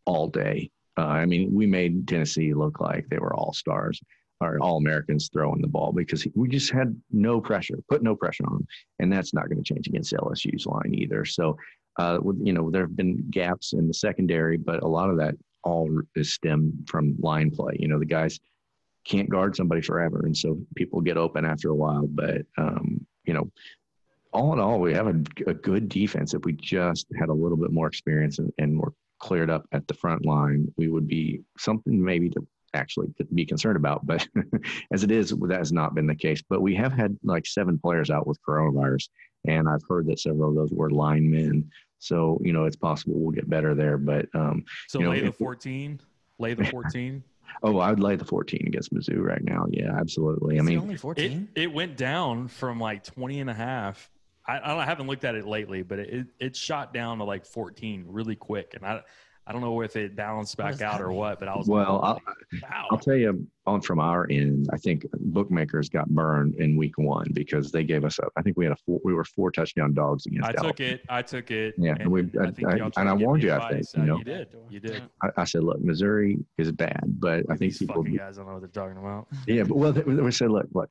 all 0.06 0.26
day 0.26 0.72
uh, 0.98 1.06
I 1.06 1.26
mean, 1.26 1.54
we 1.54 1.64
made 1.66 2.08
Tennessee 2.08 2.52
look 2.52 2.80
like 2.80 3.08
they 3.08 3.18
were 3.18 3.34
all 3.34 3.52
stars 3.52 4.00
or 4.40 4.58
all 4.60 4.78
Americans 4.78 5.30
throwing 5.32 5.60
the 5.60 5.68
ball 5.68 5.92
because 5.92 6.26
we 6.34 6.48
just 6.48 6.72
had 6.72 7.00
no 7.12 7.40
pressure, 7.40 7.78
put 7.88 8.02
no 8.02 8.16
pressure 8.16 8.44
on 8.46 8.54
them, 8.54 8.66
and 8.98 9.12
that's 9.12 9.32
not 9.32 9.48
going 9.48 9.62
to 9.62 9.74
change 9.74 9.86
against 9.86 10.12
LSU's 10.12 10.66
line 10.66 10.92
either. 10.92 11.24
So, 11.24 11.56
uh, 11.98 12.18
you 12.42 12.52
know, 12.52 12.70
there 12.70 12.82
have 12.82 12.96
been 12.96 13.28
gaps 13.30 13.72
in 13.72 13.88
the 13.88 13.94
secondary, 13.94 14.56
but 14.56 14.82
a 14.82 14.88
lot 14.88 15.10
of 15.10 15.18
that 15.18 15.34
all 15.64 15.90
is 16.14 16.32
stemmed 16.32 16.88
from 16.88 17.16
line 17.20 17.50
play. 17.50 17.76
You 17.78 17.88
know, 17.88 17.98
the 17.98 18.06
guys 18.06 18.38
can't 19.04 19.28
guard 19.28 19.56
somebody 19.56 19.80
forever, 19.80 20.22
and 20.24 20.36
so 20.36 20.58
people 20.76 21.00
get 21.00 21.16
open 21.16 21.44
after 21.44 21.70
a 21.70 21.74
while. 21.74 22.06
But 22.06 22.42
um, 22.56 23.04
you 23.24 23.34
know, 23.34 23.50
all 24.32 24.52
in 24.52 24.60
all, 24.60 24.78
we 24.78 24.94
have 24.94 25.08
a, 25.08 25.20
a 25.46 25.54
good 25.54 25.88
defense. 25.88 26.34
If 26.34 26.44
we 26.44 26.52
just 26.52 27.06
had 27.18 27.28
a 27.28 27.34
little 27.34 27.56
bit 27.56 27.72
more 27.72 27.88
experience 27.88 28.38
and, 28.38 28.52
and 28.58 28.78
were 28.78 28.92
cleared 29.18 29.50
up 29.50 29.66
at 29.72 29.86
the 29.88 29.94
front 29.94 30.24
line, 30.24 30.72
we 30.76 30.88
would 30.88 31.08
be 31.08 31.40
something 31.58 32.02
maybe 32.02 32.30
to 32.30 32.46
actually 32.74 33.08
be 33.34 33.44
concerned 33.44 33.76
about. 33.76 34.06
But 34.06 34.26
as 34.92 35.02
it 35.02 35.10
is, 35.10 35.30
that 35.30 35.58
has 35.58 35.72
not 35.72 35.94
been 35.94 36.06
the 36.06 36.14
case. 36.14 36.42
But 36.48 36.62
we 36.62 36.74
have 36.76 36.92
had 36.92 37.18
like 37.24 37.46
seven 37.46 37.78
players 37.78 38.10
out 38.10 38.26
with 38.26 38.38
coronavirus, 38.46 39.08
and 39.46 39.68
I've 39.68 39.82
heard 39.88 40.06
that 40.06 40.20
several 40.20 40.50
of 40.50 40.56
those 40.56 40.72
were 40.72 40.90
linemen. 40.90 41.70
So 41.98 42.38
you 42.42 42.52
know, 42.52 42.64
it's 42.64 42.76
possible 42.76 43.14
we'll 43.16 43.32
get 43.32 43.48
better 43.48 43.74
there. 43.74 43.98
But 43.98 44.26
um, 44.34 44.64
So 44.88 44.98
You 44.98 45.04
know, 45.06 45.10
lay 45.10 45.20
the 45.20 45.32
14, 45.32 46.00
lay 46.38 46.54
the 46.54 46.64
14. 46.64 47.22
oh, 47.62 47.78
I 47.78 47.90
would 47.90 48.00
lay 48.00 48.16
the 48.16 48.24
14 48.24 48.64
against 48.66 48.92
Mizzou 48.92 49.20
right 49.20 49.42
now. 49.42 49.66
Yeah, 49.70 49.92
absolutely. 49.98 50.56
I 50.56 50.60
Is 50.60 50.66
it 50.66 50.70
mean, 50.70 50.78
only 50.78 50.96
14. 50.96 51.48
it 51.54 51.72
went 51.72 51.96
down 51.96 52.48
from 52.48 52.80
like 52.80 53.04
20 53.04 53.40
and 53.40 53.50
a 53.50 53.54
half. 53.54 54.10
I, 54.46 54.78
I 54.78 54.84
haven't 54.84 55.06
looked 55.08 55.24
at 55.24 55.34
it 55.34 55.46
lately, 55.46 55.82
but 55.82 55.98
it, 55.98 56.26
it 56.40 56.56
shot 56.56 56.94
down 56.94 57.18
to 57.18 57.24
like 57.24 57.44
14 57.44 58.06
really 58.08 58.36
quick. 58.36 58.72
And 58.74 58.84
I, 58.84 59.02
I 59.48 59.52
don't 59.52 59.62
know 59.62 59.80
if 59.80 59.96
it 59.96 60.14
balanced 60.14 60.58
back 60.58 60.82
out 60.82 61.00
or 61.00 61.10
what, 61.10 61.38
but 61.40 61.48
I 61.48 61.56
was 61.56 61.66
well, 61.68 62.02
I'll, 62.04 62.20
like, 62.26 62.62
wow. 62.70 62.86
I'll 62.90 62.98
tell 62.98 63.14
you 63.16 63.46
on 63.66 63.80
from 63.80 63.98
our 63.98 64.26
end, 64.30 64.68
I 64.74 64.76
think 64.76 65.06
bookmakers 65.20 65.88
got 65.88 66.06
burned 66.10 66.56
in 66.56 66.76
week 66.76 66.98
one 66.98 67.28
because 67.32 67.72
they 67.72 67.82
gave 67.82 68.04
us 68.04 68.18
a. 68.18 68.24
I 68.36 68.42
think 68.42 68.58
we 68.58 68.66
had 68.66 68.72
a 68.72 68.76
four, 68.84 69.00
we 69.04 69.14
were 69.14 69.24
four 69.24 69.50
touchdown 69.50 69.94
dogs 69.94 70.26
against. 70.26 70.44
I 70.44 70.48
Alabama. 70.50 70.68
took 70.68 70.80
it. 70.80 71.00
I 71.08 71.22
took 71.22 71.50
it. 71.50 71.74
Yeah, 71.78 71.94
and 71.98 72.10
we- 72.12 72.30
I- 72.38 72.50
think 72.50 72.68
I- 72.68 72.90
and 73.00 73.08
I 73.08 73.14
warned 73.14 73.42
me 73.42 73.48
you, 73.48 73.54
I 73.54 73.72
think, 73.72 73.86
you 73.96 74.02
know. 74.02 74.18
you 74.18 74.24
did. 74.24 74.48
You 74.68 74.80
did. 74.80 75.02
I, 75.22 75.28
I 75.38 75.44
said, 75.44 75.64
look, 75.64 75.80
Missouri 75.80 76.38
is 76.58 76.70
bad, 76.70 77.00
but 77.18 77.40
I 77.48 77.56
think 77.56 77.60
These 77.72 77.78
people. 77.78 78.02
fucking 78.02 78.16
guys 78.16 78.36
don't 78.36 78.46
know 78.46 78.52
what 78.52 78.60
they're 78.60 78.68
talking 78.68 78.98
about. 78.98 79.28
Yeah, 79.46 79.62
but 79.62 79.78
well, 79.78 79.92
they, 79.94 80.02
we 80.02 80.30
said, 80.30 80.50
look, 80.50 80.66
look, 80.74 80.90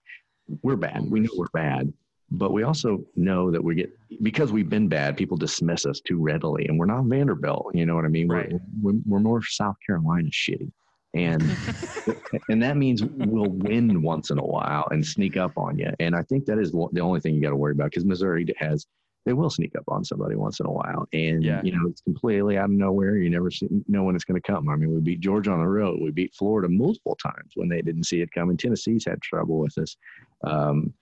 we're 0.63 0.77
bad. 0.77 1.07
We 1.11 1.19
know 1.19 1.29
we're 1.35 1.45
bad, 1.53 1.93
but 2.31 2.51
we 2.51 2.63
also 2.63 3.03
know 3.15 3.51
that 3.51 3.63
we 3.63 3.75
get 3.75 3.89
because 4.21 4.51
we've 4.51 4.69
been 4.69 4.87
bad. 4.87 5.15
People 5.15 5.37
dismiss 5.37 5.85
us 5.85 6.01
too 6.01 6.21
readily, 6.21 6.65
and 6.67 6.77
we're 6.77 6.85
not 6.85 7.05
Vanderbilt. 7.05 7.73
You 7.73 7.85
know 7.85 7.95
what 7.95 8.05
I 8.05 8.09
mean? 8.09 8.27
Right. 8.27 8.51
We're, 8.51 8.59
we're 8.93 8.99
we're 9.05 9.19
more 9.19 9.41
South 9.43 9.75
Carolina 9.85 10.29
shitty, 10.29 10.71
and 11.13 11.41
and 12.49 12.61
that 12.61 12.75
means 12.75 13.03
we'll 13.03 13.49
win 13.49 14.01
once 14.01 14.29
in 14.29 14.39
a 14.39 14.45
while 14.45 14.87
and 14.91 15.05
sneak 15.05 15.37
up 15.37 15.57
on 15.57 15.77
you. 15.79 15.91
And 15.99 16.15
I 16.15 16.23
think 16.23 16.45
that 16.45 16.59
is 16.59 16.71
the 16.71 16.99
only 17.01 17.21
thing 17.21 17.33
you 17.35 17.41
got 17.41 17.51
to 17.51 17.55
worry 17.55 17.71
about 17.71 17.91
because 17.91 18.05
Missouri 18.05 18.45
has. 18.57 18.85
They 19.25 19.33
will 19.33 19.49
sneak 19.49 19.75
up 19.75 19.83
on 19.89 20.05
somebody 20.05 20.35
once 20.37 20.61
in 20.61 20.67
a 20.67 20.71
while, 20.71 21.05
and 21.11 21.43
Yeah. 21.43 21.61
you 21.61 21.73
know 21.73 21.85
it's 21.89 21.99
completely 21.99 22.57
out 22.57 22.65
of 22.65 22.71
nowhere. 22.71 23.17
You 23.17 23.29
never 23.29 23.51
see, 23.51 23.67
know 23.89 24.05
when 24.05 24.15
it's 24.15 24.23
going 24.23 24.41
to 24.41 24.51
come. 24.51 24.69
I 24.69 24.77
mean, 24.77 24.93
we 24.95 25.01
beat 25.01 25.19
Georgia 25.19 25.51
on 25.51 25.59
the 25.59 25.67
road. 25.67 25.99
We 26.01 26.11
beat 26.11 26.33
Florida 26.33 26.69
multiple 26.69 27.17
times 27.21 27.51
when 27.55 27.67
they 27.67 27.81
didn't 27.81 28.05
see 28.05 28.21
it 28.21 28.31
coming. 28.31 28.55
Tennessee's 28.55 29.03
had 29.03 29.21
trouble 29.21 29.59
with 29.59 29.77
us. 29.79 29.97
Um, 30.45 30.93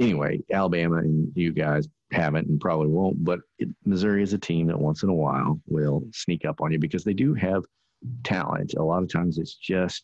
anyway, 0.00 0.40
Alabama 0.52 0.96
and 0.98 1.30
you 1.34 1.52
guys 1.52 1.88
haven't 2.12 2.48
and 2.48 2.60
probably 2.60 2.88
won't, 2.88 3.22
but 3.24 3.40
it, 3.58 3.68
Missouri 3.84 4.22
is 4.22 4.32
a 4.32 4.38
team 4.38 4.66
that 4.68 4.78
once 4.78 5.02
in 5.02 5.08
a 5.08 5.14
while 5.14 5.60
will 5.66 6.04
sneak 6.12 6.44
up 6.44 6.60
on 6.60 6.72
you 6.72 6.78
because 6.78 7.04
they 7.04 7.14
do 7.14 7.34
have 7.34 7.64
talent. 8.22 8.74
A 8.74 8.82
lot 8.82 9.02
of 9.02 9.10
times 9.12 9.38
it's 9.38 9.54
just 9.54 10.02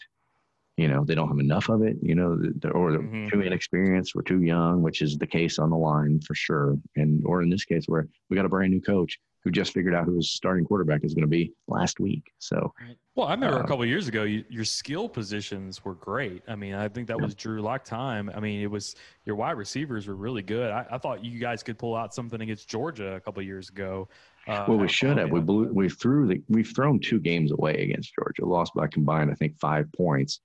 you 0.76 0.88
know 0.88 1.05
they 1.05 1.14
don't 1.14 1.28
have 1.28 1.38
enough 1.38 1.68
of 1.68 1.82
it. 1.82 1.97
You 2.03 2.14
know, 2.14 2.38
they're, 2.57 2.72
or 2.72 2.93
they're 2.93 3.03
Mhm. 3.03 3.30
too 3.30 3.41
inexperienced, 3.43 4.14
we're 4.14 4.22
too 4.22 4.43
young, 4.43 4.82
which 4.82 5.03
is 5.03 5.18
the 5.18 5.26
case 5.26 5.59
on 5.59 5.70
the 5.70 5.76
line 5.76 6.20
for 6.20 6.34
sure. 6.34 6.76
And 6.97 7.22
or 7.26 7.43
in 7.43 7.51
this 7.51 7.64
case, 7.64 7.84
where 7.86 8.09
we 8.28 8.36
got 8.36 8.47
a 8.47 8.49
brand 8.49 8.72
new 8.72 8.80
coach 8.80 9.18
who 9.43 9.51
just 9.51 9.72
figured 9.72 9.95
out 9.95 10.05
who 10.05 10.16
his 10.16 10.30
starting 10.30 10.64
quarterback 10.64 11.03
is 11.03 11.14
going 11.14 11.22
to 11.22 11.28
be 11.28 11.53
last 11.66 11.99
week. 11.99 12.30
So 12.38 12.72
Well, 13.14 13.26
I 13.26 13.32
remember 13.32 13.59
Uh, 13.59 13.61
a 13.61 13.66
couple 13.66 13.82
of 13.82 13.88
years 13.88 14.07
ago, 14.07 14.24
you, 14.24 14.45
your 14.51 14.64
skill 14.64 15.09
positions 15.09 15.84
were 15.84 15.95
great. 15.95 16.43
I 16.47 16.57
mean, 16.57 16.74
I 16.74 16.88
think 16.88 17.09
that 17.09 17.18
Yeah. 17.18 17.24
was 17.24 17.34
Drew 17.34 17.62
Lock 17.62 17.84
time. 17.84 18.30
I 18.34 18.41
mean, 18.41 18.61
it 18.61 18.70
was 18.70 18.97
your 19.24 19.36
wide 19.36 19.57
receivers 19.57 20.07
were 20.07 20.14
really 20.14 20.43
good. 20.43 20.70
I, 20.70 20.86
I 20.91 20.99
thought 20.99 21.24
you 21.24 21.38
guys 21.38 21.62
could 21.62 21.78
pull 21.78 21.97
out 21.97 22.14
something 22.14 22.41
against 22.41 22.68
Georgia 22.68 23.14
a 23.14 23.20
couple 23.20 23.41
of 23.41 23.47
years 23.47 23.70
ago. 23.70 24.09
Uh, 24.47 24.64
well, 24.68 24.78
we 24.78 24.88
should 24.88 25.16
have. 25.16 25.30
We 25.30 25.41
blew. 25.41 25.72
We 25.72 25.88
threw 25.88 26.26
the. 26.26 26.43
We've 26.49 26.70
thrown 26.74 26.99
two 26.99 27.20
games 27.20 27.53
away 27.53 27.82
against 27.82 28.14
Georgia. 28.14 28.45
Lost 28.45 28.72
by 28.74 28.86
combined, 28.88 29.30
I 29.30 29.34
think, 29.34 29.59
five 29.59 29.86
points. 29.93 30.41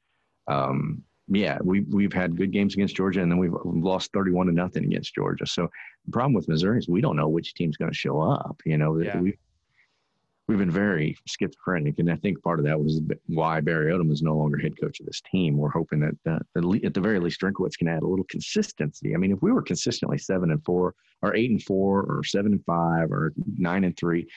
Um, 0.48 1.02
yeah, 1.28 1.58
we 1.64 1.82
we've 1.82 2.14
had 2.14 2.36
good 2.38 2.52
games 2.52 2.74
against 2.76 2.96
Georgia, 2.96 3.22
and 3.22 3.32
then 3.32 3.40
we've 3.40 3.54
lost 3.64 4.12
thirty-one 4.14 4.48
to 4.48 4.54
nothing 4.54 4.84
against 4.86 5.16
Georgia. 5.16 5.46
So 5.48 5.70
the 6.06 6.12
problem 6.12 6.34
with 6.34 6.48
Missouri 6.48 6.78
is 6.80 6.88
we 6.88 7.02
don't 7.02 7.16
know 7.16 7.28
which 7.28 7.54
team's 7.56 7.78
going 7.78 7.92
to 7.92 7.98
show 7.98 8.22
up. 8.22 8.62
You 8.66 8.78
know, 8.78 9.00
Yeah. 9.02 9.20
we 9.20 9.38
we've 10.48 10.60
been 10.60 10.70
very 10.70 11.18
schizophrenic, 11.26 11.98
and 11.98 12.12
I 12.12 12.16
think 12.18 12.44
part 12.44 12.60
of 12.60 12.66
that 12.66 12.80
was 12.80 13.02
why 13.26 13.60
Barry 13.62 13.92
Odom 13.92 14.12
is 14.12 14.22
no 14.22 14.38
longer 14.38 14.60
head 14.60 14.80
coach 14.80 15.00
of 15.00 15.08
this 15.08 15.20
team. 15.22 15.58
We're 15.58 15.70
hoping 15.72 16.00
that 16.02 16.16
uh, 16.32 16.40
at 16.56 16.64
le- 16.64 16.86
at 16.86 16.94
the 16.94 17.02
very 17.02 17.20
least, 17.20 17.42
Drinkwitz 17.42 17.76
can 17.78 17.88
add 17.88 18.04
a 18.04 18.08
little 18.08 18.26
consistency. 18.30 19.16
I 19.16 19.18
mean, 19.18 19.32
if 19.32 19.42
we 19.42 19.52
were 19.52 19.64
consistently 19.64 20.20
seven 20.20 20.52
and 20.52 20.64
four, 20.64 20.94
or 21.24 21.36
eight 21.36 21.50
and 21.50 21.64
four, 21.64 22.04
or 22.04 22.24
seven 22.24 22.52
and 22.52 22.64
five, 22.66 23.12
or 23.12 23.34
nine 23.58 23.84
and 23.84 23.98
three, 23.98 24.28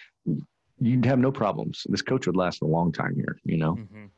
you'd 0.81 1.05
have 1.05 1.19
no 1.19 1.31
problems. 1.31 1.83
This 1.91 2.01
coach 2.01 2.27
would 2.27 2.37
last 2.37 2.63
a 2.63 2.67
long 2.67 2.93
time 2.93 3.15
here. 3.15 3.39
You 3.45 3.59
know. 3.59 3.75
Mhm. 3.75 4.09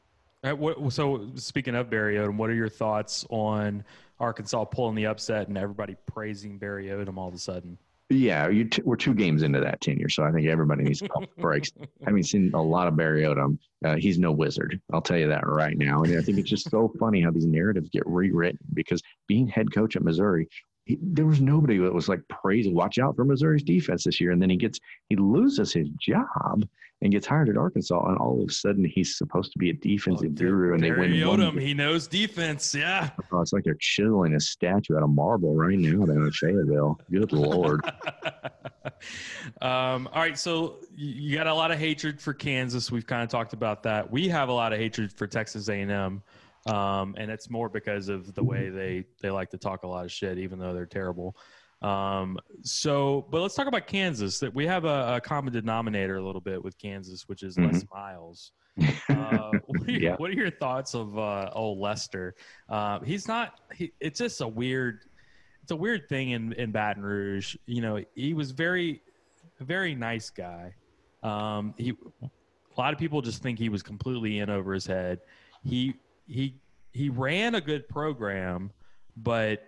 What, 0.43 0.93
so 0.93 1.31
speaking 1.35 1.75
of 1.75 1.91
Barry 1.91 2.17
Odom, 2.17 2.37
what 2.37 2.49
are 2.49 2.55
your 2.55 2.69
thoughts 2.69 3.27
on 3.29 3.85
Arkansas 4.19 4.65
pulling 4.65 4.95
the 4.95 5.07
upset 5.07 5.49
and 5.49 5.59
everybody 5.59 5.97
praising 6.07 6.57
Barry 6.59 6.87
Odom 6.87 7.19
all 7.19 7.29
of 7.29 7.35
a 7.35 7.39
sudden? 7.39 7.77
Yeah, 8.09 8.49
you 8.49 8.65
t- 8.65 8.83
we're 8.85 8.97
two 8.97 9.15
games 9.15 9.43
into 9.43 9.61
that 9.61 9.81
tenure, 9.81 10.09
so 10.09 10.25
I 10.25 10.33
think 10.33 10.49
everybody 10.49 10.83
needs 10.83 10.99
to 11.01 11.09
pump 11.09 11.29
the 11.37 11.43
brakes. 11.43 11.71
Having 12.05 12.23
seen 12.25 12.51
a 12.55 12.61
lot 12.61 12.89
of 12.89 12.97
Barry 12.97 13.23
Odom, 13.23 13.59
uh, 13.85 13.97
he's 13.97 14.19
no 14.19 14.33
wizard. 14.33 14.81
I'll 14.93 15.03
tell 15.03 15.19
you 15.19 15.29
that 15.29 15.47
right 15.47 15.77
now. 15.79 16.03
And 16.03 16.19
I 16.19 16.23
think 16.23 16.39
it's 16.39 16.51
just 16.51 16.71
so 16.71 16.93
funny 16.99 17.21
how 17.21 17.31
these 17.31 17.47
narratives 17.47 17.89
get 17.91 18.03
rewritten 18.07 18.59
because 18.75 19.01
being 19.29 19.47
head 19.47 19.73
coach 19.73 19.95
at 19.95 20.03
Missouri, 20.03 20.49
he, 20.91 20.99
there 21.03 21.27
was 21.27 21.41
nobody 21.41 21.79
that 21.79 21.93
was 21.93 22.09
like 22.09 22.21
praising, 22.29 22.75
watch 22.75 22.99
out 22.99 23.17
for 23.17 23.25
Missouri's 23.25 23.63
defense 23.63 24.05
this 24.05 24.21
year. 24.21 24.33
And 24.33 24.41
then 24.41 24.51
he 24.51 24.57
gets, 24.57 24.79
he 25.09 25.17
loses 25.17 25.73
his 25.73 25.89
job 26.01 26.65
and 27.03 27.13
gets 27.13 27.27
hired 27.27 27.49
at 27.49 27.57
Arkansas, 27.57 28.09
and 28.09 28.19
all 28.19 28.43
of 28.43 28.49
a 28.49 28.53
sudden 28.53 28.85
he's 28.85 29.17
supposed 29.17 29.53
to 29.53 29.59
be 29.59 29.71
a 29.71 29.73
defensive 29.73 30.35
guru, 30.35 30.75
and 30.75 30.83
they 30.83 30.91
win. 30.91 31.27
one 31.27 31.39
Odom, 31.39 31.55
game. 31.55 31.59
he 31.59 31.75
knows 31.75 32.07
defense. 32.07 32.75
Yeah. 32.75 33.11
Oh, 33.33 33.41
it's 33.41 33.53
like 33.53 33.65
they're 33.65 33.77
chiseling 33.81 34.35
a 34.35 34.41
statue 34.41 34.97
out 34.97 35.03
of 35.03 35.11
marble 35.11 35.55
right 35.55 35.79
now 35.79 36.05
down 36.05 36.25
in 36.25 36.31
Fayetteville. 36.31 37.01
Good 37.11 37.33
lord. 37.33 37.81
um, 39.63 40.09
all 40.13 40.21
right, 40.21 40.39
so 40.39 40.81
you 40.95 41.31
you 41.31 41.37
got 41.37 41.47
a 41.47 41.55
lot 41.55 41.71
of 41.71 41.79
hatred 41.79 42.21
for 42.21 42.35
Kansas. 42.35 42.91
We've 42.91 43.07
kind 43.07 43.23
of 43.23 43.31
talked 43.31 43.55
about 43.55 43.83
that. 43.85 44.11
We 44.11 44.29
have 44.29 44.51
a 44.51 44.53
lot 44.53 44.73
of 44.73 44.79
hatred 44.79 45.11
for 45.13 45.27
Texas 45.27 45.69
A&M, 45.71 46.23
um, 46.67 47.15
and 47.19 47.31
it's 47.31 47.49
more 47.51 47.69
because 47.69 48.09
of 48.09 48.35
the 48.35 48.45
way 48.45 48.69
they 48.69 49.05
they 49.23 49.31
like 49.31 49.51
to 49.51 49.59
talk 49.59 49.83
a 49.83 49.87
lot 49.89 50.05
of 50.05 50.13
shit, 50.13 50.39
even 50.39 50.59
though 50.59 50.73
they're 50.75 50.87
terrible. 50.87 51.37
Um, 51.83 52.39
so, 52.63 53.27
but 53.31 53.41
let's 53.41 53.55
talk 53.55 53.67
about 53.67 53.87
Kansas. 53.87 54.39
That 54.41 54.55
we 54.55 54.67
have 54.67 54.85
a, 54.85 55.15
a 55.17 55.21
common 55.21 55.53
denominator 55.53 56.17
a 56.17 56.23
little 56.25 56.41
bit 56.43 56.63
with 56.63 56.77
Kansas, 56.79 57.27
which 57.29 57.43
is 57.43 57.59
Les 57.59 57.85
Miles. 57.93 58.53
Uh, 59.11 59.51
what, 59.67 59.83
are 59.83 59.91
your, 59.91 60.01
Yeah. 60.01 60.15
what 60.17 60.31
are 60.31 60.35
your 60.35 60.51
thoughts 60.51 60.95
of 60.95 61.19
uh, 61.19 61.51
old 61.53 61.79
Lester? 61.79 62.35
Uh, 62.69 63.01
he's 63.01 63.27
not. 63.29 63.61
He, 63.75 63.93
it's 64.01 64.19
just 64.21 64.41
a 64.41 64.49
weird. 64.49 65.01
It's 65.63 65.73
a 65.73 65.77
weird 65.77 66.09
thing 66.09 66.31
in 66.31 66.53
in 66.55 66.71
Baton 66.71 67.03
Rouge. 67.03 67.57
You 67.67 67.83
know, 67.83 68.03
he 68.15 68.33
was 68.33 68.53
very, 68.53 69.03
very 69.59 69.95
nice 69.95 70.31
guy. 70.31 70.73
Um, 71.23 71.75
he 71.77 71.93
a 72.23 72.81
lot 72.81 72.93
of 72.95 72.99
people 72.99 73.21
just 73.21 73.43
think 73.43 73.59
he 73.59 73.69
was 73.69 73.83
completely 73.83 74.39
in 74.39 74.49
over 74.49 74.73
his 74.73 74.87
head. 74.87 75.21
He 75.65 75.95
he 76.31 76.55
he 76.93 77.09
ran 77.09 77.55
a 77.55 77.61
good 77.61 77.89
program, 77.89 78.71
but 79.17 79.63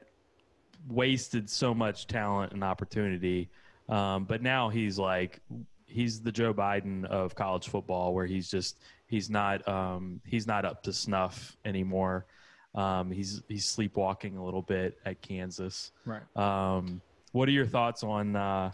wasted 0.89 1.49
so 1.51 1.75
much 1.75 2.07
talent 2.07 2.53
and 2.53 2.65
opportunity. 2.65 3.49
Um, 3.89 4.25
but 4.25 4.43
now 4.43 4.69
he's 4.69 4.99
like 4.99 5.41
he's 5.87 6.21
the 6.21 6.33
Joe 6.33 6.55
Biden 6.55 7.05
of 7.07 7.35
college 7.35 7.69
football, 7.69 8.15
where 8.15 8.27
he's 8.27 8.51
just 8.51 8.79
he's 9.07 9.29
not 9.29 9.67
um, 9.69 10.21
he's 10.25 10.47
not 10.47 10.65
up 10.65 10.83
to 10.85 10.93
snuff 10.93 11.57
anymore. 11.65 12.27
Um, 12.75 13.11
he's 13.11 13.43
he's 13.49 13.67
sleepwalking 13.67 14.37
a 14.37 14.45
little 14.45 14.63
bit 14.63 14.99
at 15.05 15.21
Kansas. 15.21 15.93
Right. 16.07 16.23
Um, 16.37 17.01
what 17.33 17.49
are 17.49 17.53
your 17.53 17.67
thoughts 17.67 18.03
on 18.03 18.37
uh, 18.37 18.71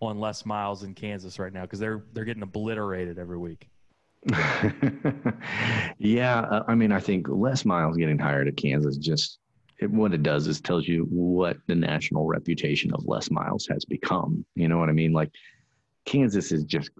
on 0.00 0.20
Les 0.20 0.46
Miles 0.46 0.84
in 0.84 0.94
Kansas 0.94 1.38
right 1.38 1.52
now? 1.52 1.62
Because 1.62 1.80
they're 1.80 2.04
they're 2.12 2.24
getting 2.24 2.42
obliterated 2.42 3.18
every 3.18 3.38
week. 3.38 3.68
yeah, 5.98 6.62
I 6.66 6.74
mean, 6.74 6.92
I 6.92 7.00
think 7.00 7.26
Les 7.28 7.64
Miles 7.64 7.96
getting 7.96 8.18
hired 8.18 8.48
at 8.48 8.56
Kansas 8.56 8.96
just 8.96 9.38
it, 9.78 9.90
what 9.90 10.12
it 10.12 10.22
does 10.22 10.46
is 10.46 10.60
tells 10.60 10.88
you 10.88 11.04
what 11.04 11.56
the 11.66 11.74
national 11.74 12.26
reputation 12.26 12.92
of 12.92 13.06
Les 13.06 13.30
Miles 13.30 13.66
has 13.70 13.84
become. 13.84 14.44
You 14.54 14.68
know 14.68 14.78
what 14.78 14.88
I 14.88 14.92
mean? 14.92 15.12
Like 15.12 15.30
Kansas 16.04 16.52
is 16.52 16.64
just 16.64 16.90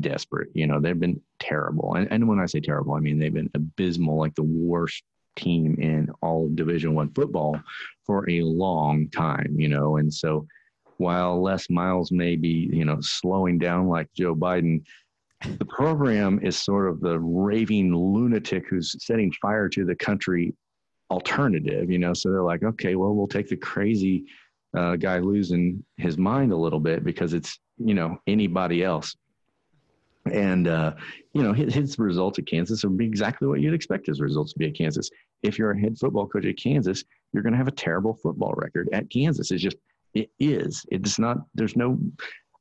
desperate. 0.00 0.50
You 0.54 0.66
know, 0.66 0.80
they've 0.80 0.98
been 0.98 1.20
terrible, 1.38 1.94
and, 1.94 2.10
and 2.10 2.28
when 2.28 2.38
I 2.38 2.46
say 2.46 2.60
terrible, 2.60 2.94
I 2.94 3.00
mean 3.00 3.18
they've 3.18 3.34
been 3.34 3.50
abysmal, 3.54 4.18
like 4.18 4.34
the 4.34 4.42
worst 4.42 5.02
team 5.36 5.76
in 5.80 6.10
all 6.22 6.46
of 6.46 6.56
Division 6.56 6.94
One 6.94 7.10
football 7.12 7.60
for 8.04 8.28
a 8.30 8.42
long 8.42 9.08
time. 9.08 9.56
You 9.58 9.68
know, 9.68 9.96
and 9.96 10.12
so 10.12 10.46
while 10.98 11.42
Les 11.42 11.68
Miles 11.70 12.12
may 12.12 12.36
be 12.36 12.68
you 12.72 12.84
know 12.84 12.98
slowing 13.00 13.58
down 13.58 13.88
like 13.88 14.12
Joe 14.14 14.34
Biden 14.34 14.82
the 15.58 15.64
program 15.64 16.38
is 16.42 16.58
sort 16.58 16.88
of 16.88 17.00
the 17.00 17.18
raving 17.18 17.94
lunatic 17.94 18.64
who's 18.68 18.94
setting 19.04 19.32
fire 19.40 19.68
to 19.70 19.84
the 19.84 19.94
country 19.94 20.52
alternative, 21.10 21.90
you 21.90 21.98
know. 21.98 22.12
So 22.14 22.30
they're 22.30 22.42
like, 22.42 22.62
okay, 22.62 22.94
well, 22.94 23.14
we'll 23.14 23.26
take 23.26 23.48
the 23.48 23.56
crazy 23.56 24.26
uh, 24.76 24.96
guy 24.96 25.18
losing 25.18 25.84
his 25.96 26.18
mind 26.18 26.52
a 26.52 26.56
little 26.56 26.80
bit 26.80 27.04
because 27.04 27.32
it's, 27.32 27.58
you 27.78 27.94
know, 27.94 28.18
anybody 28.26 28.84
else. 28.84 29.16
And, 30.30 30.68
uh, 30.68 30.92
you 31.32 31.42
know, 31.42 31.52
his, 31.52 31.72
his 31.72 31.98
results 31.98 32.38
at 32.38 32.46
Kansas 32.46 32.84
are 32.84 33.00
exactly 33.00 33.48
what 33.48 33.60
you'd 33.60 33.74
expect 33.74 34.06
his 34.06 34.20
results 34.20 34.52
to 34.52 34.58
be 34.58 34.66
at 34.66 34.76
Kansas. 34.76 35.10
If 35.42 35.58
you're 35.58 35.70
a 35.70 35.80
head 35.80 35.96
football 35.98 36.26
coach 36.26 36.44
at 36.44 36.58
Kansas, 36.58 37.02
you're 37.32 37.42
going 37.42 37.54
to 37.54 37.58
have 37.58 37.68
a 37.68 37.72
terrible 37.72 38.14
football 38.22 38.52
record 38.56 38.90
at 38.92 39.08
Kansas. 39.10 39.50
It's 39.50 39.62
just, 39.62 39.78
it 40.12 40.30
is. 40.38 40.84
It's 40.90 41.18
not, 41.18 41.38
there's 41.54 41.76
no, 41.76 41.98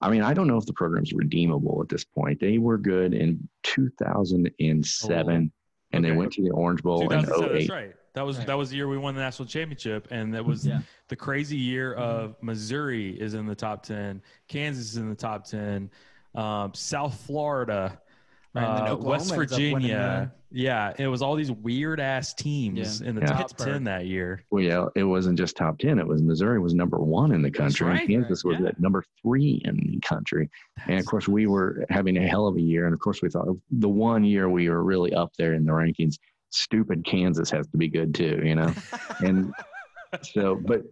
I 0.02 0.10
mean, 0.10 0.22
I 0.22 0.34
don't 0.34 0.48
know 0.48 0.58
if 0.58 0.66
the 0.66 0.74
program's 0.74 1.12
redeemable 1.14 1.82
at 1.82 1.90
this 1.90 2.06
point. 2.06 2.40
They 2.40 2.58
were 2.58 2.78
good 2.78 3.14
in 3.14 3.48
2007, 3.64 5.52
and 5.92 6.06
they 6.06 6.12
went 6.12 6.32
to 6.34 6.42
the 6.44 6.52
Orange 6.52 6.82
Bowl 6.84 7.02
in 7.04 7.10
2007, 7.22 7.50
08. 7.50 7.54
that's 7.60 7.70
right. 7.70 7.96
That 8.14 8.26
was 8.26 8.38
Right. 8.40 8.48
that 8.48 8.58
was 8.58 8.70
the 8.72 8.76
year 8.78 8.88
we 8.88 8.98
won 8.98 9.14
the 9.16 9.22
national 9.22 9.48
championship, 9.48 10.08
and 10.12 10.34
that 10.34 10.44
was 10.44 10.66
Yeah. 10.66 10.82
the 11.10 11.16
crazy 11.16 11.58
year 11.58 11.94
Mm-hmm. 11.94 12.02
of 12.02 12.36
Missouri 12.42 13.20
is 13.20 13.34
in 13.34 13.46
the 13.46 13.56
top 13.56 13.84
ten, 13.84 14.22
Kansas 14.48 14.92
is 14.92 14.98
in 14.98 15.10
the 15.10 15.16
top 15.16 15.46
ten, 15.46 15.90
um, 16.36 16.74
South 16.74 17.20
Florida, 17.22 18.00
Right, 18.56 18.90
uh, 18.92 18.96
West 18.98 19.32
ends 19.32 19.32
up 19.32 19.38
Virginia. 19.60 20.32
Yeah, 20.52 20.94
it 20.98 21.08
was 21.08 21.22
all 21.22 21.36
these 21.36 21.52
weird 21.52 22.00
ass 22.00 22.34
teams 22.34 23.00
Yeah. 23.02 23.08
in 23.10 23.16
the 23.16 23.22
Yeah. 23.22 23.28
top 23.28 23.38
Pittsburgh. 23.42 23.68
ten 23.74 23.84
that 23.84 24.08
year. 24.08 24.44
Well, 24.50 24.64
yeah, 24.64 24.88
it 24.96 25.04
wasn't 25.04 25.38
just 25.38 25.56
top 25.56 25.78
10. 25.78 26.00
It 26.00 26.08
was 26.08 26.24
Missouri 26.24 26.60
was 26.60 26.74
number 26.74 26.98
one 26.98 27.32
in 27.32 27.44
the 27.44 27.52
country. 27.52 27.86
right, 27.88 28.00
and 28.00 28.10
Kansas 28.10 28.44
was 28.44 28.58
yeah. 28.60 28.70
at 28.70 28.80
number 28.80 29.04
three 29.22 29.62
in 29.66 29.76
the 29.76 30.00
country. 30.00 30.50
And 30.88 31.00
of 31.00 31.06
course, 31.06 31.28
we 31.28 31.46
were 31.46 31.86
having 31.92 32.18
a 32.18 32.28
hell 32.28 32.48
of 32.48 32.56
a 32.58 32.62
year. 32.62 32.86
And 32.86 32.94
of 32.96 33.00
course, 33.00 33.22
we 33.22 33.30
thought 33.30 33.48
the 33.70 33.90
one 33.90 34.24
year 34.24 34.50
we 34.50 34.68
were 34.70 34.84
really 34.84 35.14
up 35.14 35.32
there 35.38 35.54
in 35.54 35.66
the 35.66 35.72
rankings, 35.72 36.16
stupid 36.50 37.06
Kansas 37.06 37.52
has 37.52 37.68
to 37.68 37.78
be 37.78 37.88
good 37.88 38.16
too, 38.16 38.42
you 38.44 38.56
know? 38.56 38.74
and 39.24 39.54
so, 40.22 40.56
but 40.56 40.84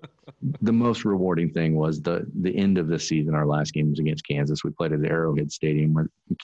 the 0.61 0.72
most 0.72 1.05
rewarding 1.05 1.51
thing 1.51 1.76
was 1.76 2.01
the 2.01 2.26
the 2.41 2.55
end 2.55 2.78
of 2.78 2.88
the 2.88 2.99
season. 2.99 3.36
Our 3.36 3.45
last 3.45 3.74
game 3.74 3.89
was 3.89 3.99
against 3.99 4.28
Kansas. 4.28 4.63
We 4.63 4.72
played 4.72 4.93
at 4.93 5.01
the 5.01 5.09
Arrowhead 5.09 5.51
Stadium, 5.51 5.93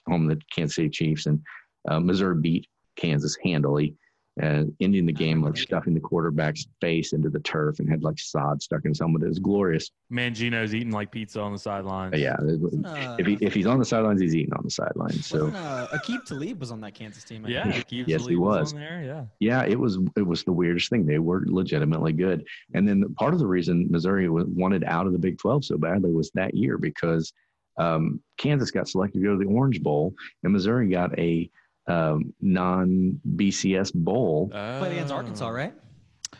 home 0.08 0.30
of 0.30 0.38
the 0.38 0.44
Kansas 0.54 0.76
City 0.76 0.90
Chiefs, 0.90 1.26
and 1.26 1.42
uh, 1.90 2.00
Missouri 2.00 2.40
beat 2.42 2.68
Kansas 2.96 3.38
handily, 3.44 3.96
uh, 4.42 4.64
ending 4.82 5.06
the 5.06 5.14
game 5.14 5.44
like 5.44 5.56
stuffing 5.56 5.94
the 5.94 6.00
quarterback's 6.00 6.66
face 6.82 7.14
into 7.14 7.30
the 7.30 7.40
turf 7.42 7.78
and 7.78 7.88
had 7.88 8.04
like 8.04 8.18
sod 8.18 8.62
stuck 8.64 8.84
in 8.84 8.90
his 8.90 9.00
helmet. 9.00 9.22
It 9.22 9.28
was 9.28 9.38
glorious. 9.38 9.92
Mangino's 10.12 10.74
eating 10.74 10.92
like 10.92 11.12
pizza 11.12 11.40
on 11.40 11.52
the 11.52 11.60
sidelines. 11.60 12.18
Yeah, 12.18 12.36
was- 12.42 12.76
uh, 12.84 13.16
if 13.20 13.28
he 13.28 13.38
if 13.42 13.54
he's 13.54 13.68
on 13.68 13.78
the 13.78 13.86
sidelines, 13.86 14.22
he's 14.22 14.34
eating 14.36 14.54
on 14.54 14.64
the 14.64 14.72
sidelines. 14.72 15.28
So 15.28 15.46
wasn't, 15.46 15.58
uh, 15.58 15.88
Aqib 15.94 16.26
Talib 16.26 16.60
was 16.60 16.72
on 16.72 16.82
that 16.82 16.96
Kansas 16.96 17.24
team. 17.24 17.46
I 17.46 17.50
yeah, 17.50 17.72
think. 17.72 17.88
Keith 17.88 18.08
Yes, 18.08 18.22
he 18.22 18.30
Talib 18.36 18.40
was. 18.40 18.74
on 18.74 18.80
there. 18.80 19.04
Yeah, 19.04 19.26
yeah, 19.40 19.66
it 19.66 19.80
was 19.80 20.00
it 20.16 20.26
was 20.26 20.44
the 20.44 20.52
weirdest 20.54 20.90
thing. 20.90 21.06
They 21.06 21.20
were 21.20 21.44
legitimately 21.46 22.14
good, 22.14 22.44
and 22.74 22.88
then 22.88 23.04
part 23.20 23.34
of 23.34 23.40
the 23.40 23.48
reason 23.48 23.88
Missouri 23.92 24.30
wa- 24.30 24.46
wanted 24.48 24.84
out 24.86 25.06
of 25.06 25.14
the 25.14 25.20
Big 25.20 25.38
Twelve 25.38 25.64
so 25.64 25.78
badly 25.78 26.12
was 26.12 26.32
that 26.32 26.56
year 26.56 26.80
because 26.80 27.32
um, 27.78 28.20
Kansas 28.38 28.72
got 28.72 28.88
selected 28.88 29.20
to 29.20 29.26
go 29.26 29.38
to 29.38 29.44
the 29.46 29.52
Orange 29.52 29.82
Bowl, 29.84 30.16
and 30.44 30.54
Missouri 30.54 30.90
got 30.90 31.18
a 31.20 31.50
um, 31.88 32.34
non 32.42 33.20
BCS 33.36 33.94
bowl. 33.94 34.50
Played 34.50 34.94
against 34.94 35.14
Arkansas, 35.14 35.48
Oh, 35.48 35.52
right? 35.52 35.74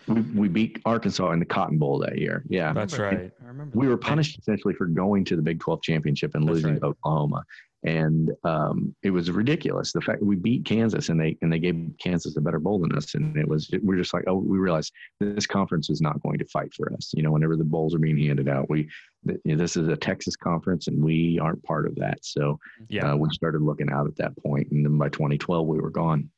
We, 0.08 0.22
we 0.22 0.48
beat 0.50 0.80
Arkansas 0.86 1.32
in 1.32 1.40
the 1.40 1.46
Cotton 1.46 1.78
Bowl 1.78 2.00
that 2.00 2.18
year. 2.18 2.44
Yeah, 2.50 2.74
That's 2.74 2.98
right. 2.98 3.32
I 3.44 3.48
remember. 3.48 3.78
we 3.78 3.88
were 3.88 3.98
punished 3.98 4.38
essentially 4.40 4.74
for 4.74 4.86
going 4.88 5.24
to 5.26 5.36
the 5.36 5.42
Big 5.42 5.60
12 5.60 5.82
championship 5.82 6.36
and 6.36 6.44
That's 6.44 6.56
losing 6.56 6.72
right. 6.74 6.80
to 6.82 6.88
Oklahoma. 6.88 7.44
And 7.86 8.32
um, 8.46 8.96
it 9.04 9.12
was 9.12 9.30
ridiculous. 9.30 9.92
The 9.92 10.02
fact 10.02 10.20
that 10.20 10.26
we 10.26 10.36
beat 10.38 10.64
Kansas 10.66 11.10
and 11.10 11.20
they 11.20 11.38
and 11.42 11.52
they 11.52 11.60
gave 11.60 11.92
Kansas 12.02 12.38
a 12.38 12.42
better 12.42 12.60
bowl 12.60 12.80
than 12.80 12.96
us, 12.96 13.14
and 13.14 13.36
it 13.36 13.46
was 13.46 13.70
we 13.84 13.96
are 13.96 13.98
just 14.00 14.14
like, 14.14 14.24
oh, 14.26 14.36
we 14.38 14.58
realized 14.58 14.94
this 15.20 15.46
conference 15.46 15.90
is 15.90 16.00
not 16.02 16.22
going 16.24 16.40
to 16.40 16.46
fight 16.46 16.74
for 16.74 16.94
us. 16.94 17.12
You 17.14 17.24
know, 17.24 17.32
whenever 17.32 17.58
the 17.58 17.66
bowls 17.66 17.94
are 17.94 18.00
being 18.00 18.18
handed 18.18 18.48
out, 18.48 18.70
we 18.70 18.90
th- 19.28 19.40
this 19.46 19.76
is 19.78 19.88
a 19.88 19.96
Texas 19.96 20.36
conference, 20.36 20.88
and 20.88 21.04
we 21.04 21.40
aren't 21.40 21.62
part 21.64 21.86
of 21.88 21.96
that. 21.96 22.24
So 22.24 22.60
Yeah. 22.90 23.14
uh, 23.14 23.16
we 23.18 23.30
started 23.32 23.62
looking 23.62 23.90
out 23.92 24.08
at 24.08 24.16
that 24.18 24.36
point, 24.38 24.72
and 24.72 24.86
then 24.86 24.98
by 24.98 25.10
2012 25.10 25.68
we 25.68 25.80
were 25.80 25.90
gone. 25.90 26.30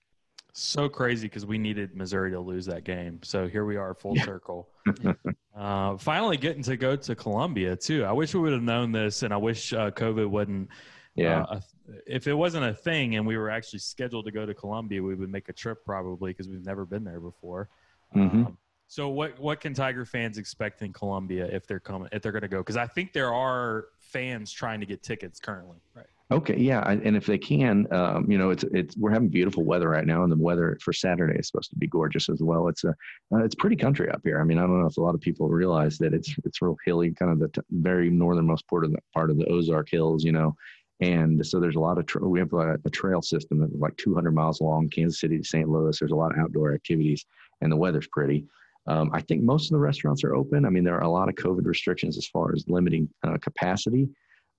So 0.54 0.88
crazy 0.88 1.28
because 1.28 1.46
we 1.46 1.58
needed 1.58 1.96
Missouri 1.98 2.32
to 2.32 2.40
lose 2.40 2.66
that 2.68 2.86
game. 2.86 3.20
So 3.24 3.48
here 3.48 3.66
we 3.66 3.76
are, 3.76 3.94
full 3.94 4.16
circle. 4.16 4.70
uh, 5.56 5.98
finally 5.98 6.38
getting 6.38 6.64
to 6.64 6.78
go 6.78 6.96
to 6.96 7.16
Columbia 7.16 7.76
too. 7.76 8.06
I 8.06 8.14
wish 8.14 8.34
we 8.34 8.40
would 8.40 8.54
have 8.54 8.64
known 8.64 8.92
this, 8.92 9.24
and 9.24 9.34
I 9.34 9.38
wish 9.38 9.74
uh, 9.74 9.92
COVID 9.92 10.30
wouldn't. 10.30 10.70
Yeah, 11.16 11.44
Uh, 11.44 11.60
if 12.08 12.28
it 12.28 12.34
wasn't 12.34 12.66
a 12.66 12.74
thing, 12.74 13.16
and 13.16 13.26
we 13.26 13.38
were 13.38 13.50
actually 13.50 13.80
scheduled 13.80 14.26
to 14.26 14.32
go 14.32 14.46
to 14.46 14.54
Columbia, 14.54 15.02
we 15.02 15.16
would 15.16 15.30
make 15.30 15.48
a 15.50 15.54
trip 15.54 15.84
probably 15.86 16.32
because 16.32 16.50
we've 16.50 16.66
never 16.66 16.86
been 16.86 17.04
there 17.06 17.22
before. 17.22 17.70
Mhm. 18.16 18.46
Um, 18.48 18.58
so 18.88 19.10
what 19.10 19.40
what 19.40 19.60
can 19.60 19.74
Tiger 19.74 20.06
fans 20.06 20.38
expect 20.38 20.82
in 20.82 20.94
Columbia 20.94 21.46
if 21.46 21.68
they're 21.68 21.80
coming 21.80 22.10
if 22.12 22.22
they're 22.22 22.32
going 22.32 22.44
to 22.44 22.48
go? 22.48 22.60
Because 22.60 22.78
I 22.78 22.88
think 22.88 23.14
there 23.14 23.34
are 23.34 23.86
fans 24.00 24.52
trying 24.52 24.80
to 24.80 24.86
get 24.86 25.04
tickets 25.04 25.40
currently. 25.40 25.78
Right. 25.96 26.06
Okay, 26.32 26.58
yeah, 26.58 26.82
and 26.90 27.16
if 27.16 27.28
they 27.28 27.38
can, 27.38 27.86
um, 27.94 28.30
you 28.32 28.40
know, 28.40 28.50
it's 28.50 28.64
it's 28.74 28.98
we're 28.98 29.12
having 29.12 29.30
beautiful 29.30 29.64
weather 29.64 29.90
right 29.90 30.08
now, 30.08 30.24
and 30.24 30.32
the 30.32 30.36
weather 30.36 30.76
for 30.82 30.92
Saturday 30.92 31.38
is 31.38 31.48
supposed 31.48 31.70
to 31.70 31.76
be 31.76 31.86
gorgeous 31.86 32.30
as 32.30 32.42
well. 32.42 32.68
It's 32.68 32.84
a 32.84 32.90
uh, 33.32 33.44
it's 33.44 33.54
pretty 33.54 33.76
country 33.76 34.10
up 34.10 34.22
here. 34.24 34.42
I 34.42 34.44
mean, 34.44 34.58
I 34.58 34.62
don't 34.62 34.82
know 34.82 34.88
if 34.88 34.98
a 34.98 35.02
lot 35.02 35.14
of 35.14 35.22
people 35.22 35.48
realize 35.50 36.00
that 36.00 36.16
it's 36.16 36.36
it's 36.44 36.64
real 36.64 36.78
hilly, 36.84 37.12
kind 37.12 37.32
of 37.32 37.40
the 37.40 37.50
t- 37.50 37.62
very 37.70 38.10
northernmost 38.10 38.68
part 38.68 38.86
of 38.86 38.92
the 38.92 38.98
part 39.14 39.30
of 39.30 39.38
the 39.38 39.46
Ozark 39.46 39.88
Hills, 39.88 40.24
you 40.24 40.32
know, 40.32 40.56
and 41.02 41.46
so 41.46 41.60
there's 41.60 41.76
a 41.76 41.80
lot 41.80 41.98
of 41.98 42.06
tra- 42.06 42.28
we 42.28 42.40
have 42.40 42.54
a, 42.54 42.80
a 42.86 42.90
trail 42.90 43.22
system 43.22 43.60
that's 43.60 43.74
like 43.76 43.96
200 43.98 44.32
miles 44.32 44.62
long, 44.62 44.90
Kansas 44.90 45.20
City 45.20 45.38
to 45.38 45.44
St. 45.44 45.70
Louis. 45.70 46.00
There's 46.00 46.12
a 46.12 46.16
lot 46.16 46.32
of 46.32 46.40
outdoor 46.40 46.74
activities, 46.74 47.26
and 47.62 47.72
the 47.72 47.78
weather's 47.78 48.08
pretty. 48.08 48.46
Um, 48.88 49.10
I 49.14 49.22
think 49.22 49.42
most 49.42 49.66
of 49.66 49.72
the 49.72 49.80
restaurants 49.80 50.24
are 50.24 50.36
open. 50.36 50.66
I 50.66 50.70
mean, 50.70 50.84
there 50.84 50.96
are 50.96 51.04
a 51.04 51.10
lot 51.10 51.30
of 51.30 51.36
COVID 51.36 51.66
restrictions 51.66 52.18
as 52.18 52.28
far 52.28 52.54
as 52.54 52.66
limiting 52.68 53.10
uh, 53.24 53.38
capacity, 53.38 54.08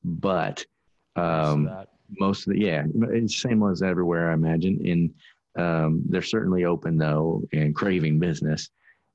but 0.02 0.64
um, 1.14 1.70
most 2.18 2.46
of 2.46 2.52
the 2.52 2.60
yeah 2.60 2.84
it's 3.10 3.40
same 3.40 3.62
as 3.64 3.82
everywhere 3.82 4.30
i 4.30 4.34
imagine. 4.34 4.84
In 4.84 5.14
um, 5.62 6.02
they're 6.08 6.22
certainly 6.22 6.64
open 6.64 6.98
though 6.98 7.42
and 7.52 7.74
craving 7.74 8.18
business. 8.18 8.68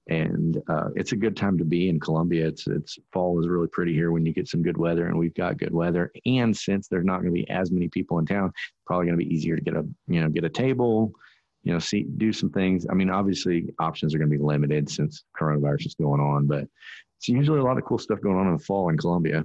And 0.09 0.59
uh, 0.67 0.89
it's 0.95 1.11
a 1.11 1.15
good 1.15 1.37
time 1.37 1.59
to 1.59 1.63
be 1.63 1.87
in 1.87 1.99
columbia. 1.99 2.47
It's 2.47 2.67
it's 2.67 2.97
fall 3.13 3.39
is 3.39 3.47
really 3.47 3.67
pretty 3.67 3.93
here 3.93 4.11
when 4.11 4.25
you 4.25 4.33
get 4.33 4.47
some 4.47 4.63
good 4.63 4.77
weather 4.77 5.07
and 5.07 5.17
we've 5.17 5.33
got 5.35 5.57
good 5.57 5.73
weather. 5.73 6.11
And 6.25 6.57
since 6.57 6.87
there's 6.87 7.05
not 7.05 7.21
going 7.21 7.33
to 7.33 7.39
be 7.39 7.49
as 7.49 7.71
many 7.71 7.87
people 7.87 8.17
in 8.19 8.25
town 8.25 8.51
probably 8.85 9.05
going 9.05 9.19
to 9.19 9.23
be 9.23 9.33
easier 9.33 9.55
to 9.55 9.61
get 9.61 9.75
a 9.75 9.85
you 10.07 10.21
know 10.21 10.29
get 10.29 10.43
a 10.43 10.49
table 10.49 11.13
you 11.63 11.71
know 11.73 11.79
see 11.79 12.03
do 12.17 12.33
some 12.33 12.49
things 12.49 12.85
i 12.89 12.93
mean 12.93 13.09
obviously 13.09 13.73
options 13.79 14.13
are 14.13 14.17
going 14.17 14.29
to 14.29 14.37
be 14.37 14.43
limited 14.43 14.89
since 14.89 15.23
coronavirus 15.39 15.85
is 15.87 15.95
going 15.95 16.19
on 16.19 16.47
but 16.47 16.65
it's 17.17 17.27
usually 17.29 17.59
a 17.59 17.63
lot 17.63 17.77
of 17.77 17.85
cool 17.85 17.97
stuff 17.99 18.19
going 18.21 18.35
on 18.37 18.47
in 18.47 18.53
the 18.57 18.63
fall 18.63 18.89
in 18.89 18.97
columbia 18.97 19.43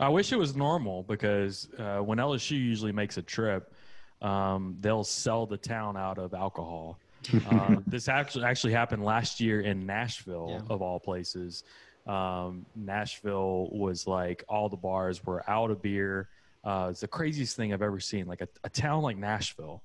I 0.00 0.08
wish 0.08 0.32
it 0.32 0.38
was 0.38 0.56
normal 0.56 1.02
because 1.02 1.68
uh, 1.78 1.98
when 1.98 2.16
LSU 2.16 2.52
usually 2.52 2.92
makes 2.92 3.18
a 3.18 3.22
trip, 3.22 3.74
um, 4.22 4.74
they'll 4.80 5.04
sell 5.04 5.44
the 5.44 5.58
town 5.58 5.98
out 5.98 6.16
of 6.18 6.32
alcohol. 6.34 6.98
Um, 7.50 7.84
this 7.86 8.08
actually 8.08 8.46
actually 8.46 8.72
happened 8.72 9.04
last 9.04 9.38
year 9.38 9.60
in 9.60 9.84
Nashville, 9.84 10.48
Yeah. 10.50 10.74
of 10.74 10.80
all 10.80 10.98
places. 10.98 11.62
Um, 12.06 12.64
Nashville 12.74 13.68
was 13.70 14.06
like 14.06 14.42
all 14.48 14.68
the 14.70 14.78
bars 14.78 15.24
were 15.26 15.48
out 15.48 15.70
of 15.70 15.82
beer. 15.82 16.28
Uh, 16.64 16.88
it's 16.90 17.00
the 17.00 17.06
craziest 17.08 17.54
thing 17.54 17.72
I've 17.74 17.82
ever 17.82 18.00
seen. 18.00 18.26
Like 18.26 18.40
a, 18.40 18.48
a 18.64 18.70
town 18.70 19.02
like 19.02 19.18
Nashville, 19.18 19.82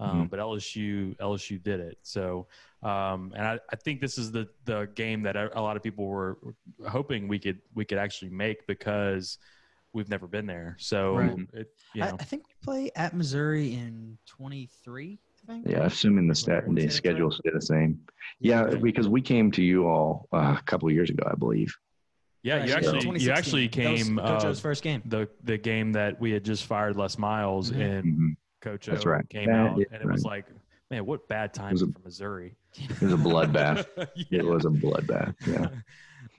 um, 0.00 0.28
but 0.28 0.38
LSU 0.38 1.16
LSU 1.18 1.62
did 1.62 1.80
it. 1.80 1.98
So, 2.02 2.46
um, 2.82 3.32
and 3.36 3.44
I, 3.46 3.58
I 3.72 3.76
think 3.76 4.00
this 4.00 4.18
is 4.18 4.30
the 4.32 4.48
the 4.64 4.88
game 4.94 5.22
that 5.22 5.36
a 5.36 5.58
a 5.58 5.60
lot 5.60 5.76
of 5.76 5.82
people 5.82 6.06
were 6.06 6.38
hoping 6.88 7.28
we 7.28 7.38
could 7.38 7.60
we 7.74 7.84
could 7.84 7.98
actually 7.98 8.30
make 8.30 8.66
because 8.66 9.38
we've 9.92 10.08
never 10.08 10.26
been 10.26 10.46
there. 10.46 10.76
So, 10.78 11.14
Right. 11.16 11.36
it, 11.54 11.70
you 11.94 12.02
I, 12.04 12.10
know, 12.10 12.16
I 12.20 12.24
think 12.24 12.44
we 12.46 12.54
play 12.62 12.90
at 12.94 13.14
Missouri 13.14 13.72
in 13.74 14.18
23. 14.26 15.18
I 15.48 15.52
think. 15.52 15.66
Yeah, 15.66 15.84
assuming 15.84 16.28
the 16.28 16.34
stat 16.34 16.64
Right. 16.66 16.76
the 16.76 16.88
schedule 16.90 17.30
stay 17.30 17.50
the 17.52 17.60
same. 17.62 17.98
Yeah, 18.38 18.74
because 18.74 19.08
we 19.08 19.20
came 19.22 19.50
to 19.52 19.62
you 19.62 19.86
all 19.88 20.28
uh, 20.32 20.56
a 20.58 20.62
couple 20.64 20.88
of 20.88 20.94
years 20.94 21.08
ago, 21.10 21.24
I 21.30 21.34
believe. 21.34 21.74
yeah, 22.42 22.56
you 22.56 22.72
Right, 22.74 22.84
actually 22.84 22.98
you 22.98 23.30
2016. 23.30 23.32
actually 23.32 23.68
That 23.68 23.90
was 23.92 24.02
came 24.06 24.16
Coach 24.18 24.44
uh, 24.44 24.54
first 24.54 24.82
game. 24.84 25.02
the 25.06 25.28
the 25.42 25.58
game 25.58 25.92
that 25.92 26.20
we 26.20 26.30
had 26.30 26.44
just 26.44 26.64
fired 26.66 26.96
Les 26.96 27.18
Miles 27.18 27.72
Mhm. 27.72 27.80
and 27.98 28.36
Coach 28.60 28.88
O 28.88 28.92
That's 28.92 29.06
right. 29.06 29.28
came 29.28 29.46
That 29.46 29.54
out 29.56 29.80
is 29.80 29.86
and 29.92 30.02
it 30.02 30.08
was 30.10 30.24
like, 30.24 30.46
man, 30.90 31.04
what 31.06 31.26
bad 31.28 31.52
a- 31.58 31.78
for 31.78 32.00
Missouri. 32.04 32.54
It 32.76 33.00
was 33.00 33.12
a 33.12 33.16
bloodbath. 33.16 33.86
Yeah. 34.16 34.40
It 34.40 34.44
was 34.46 34.64
a 34.64 34.70
bloodbath. 34.70 35.34
Yeah. 35.46 35.68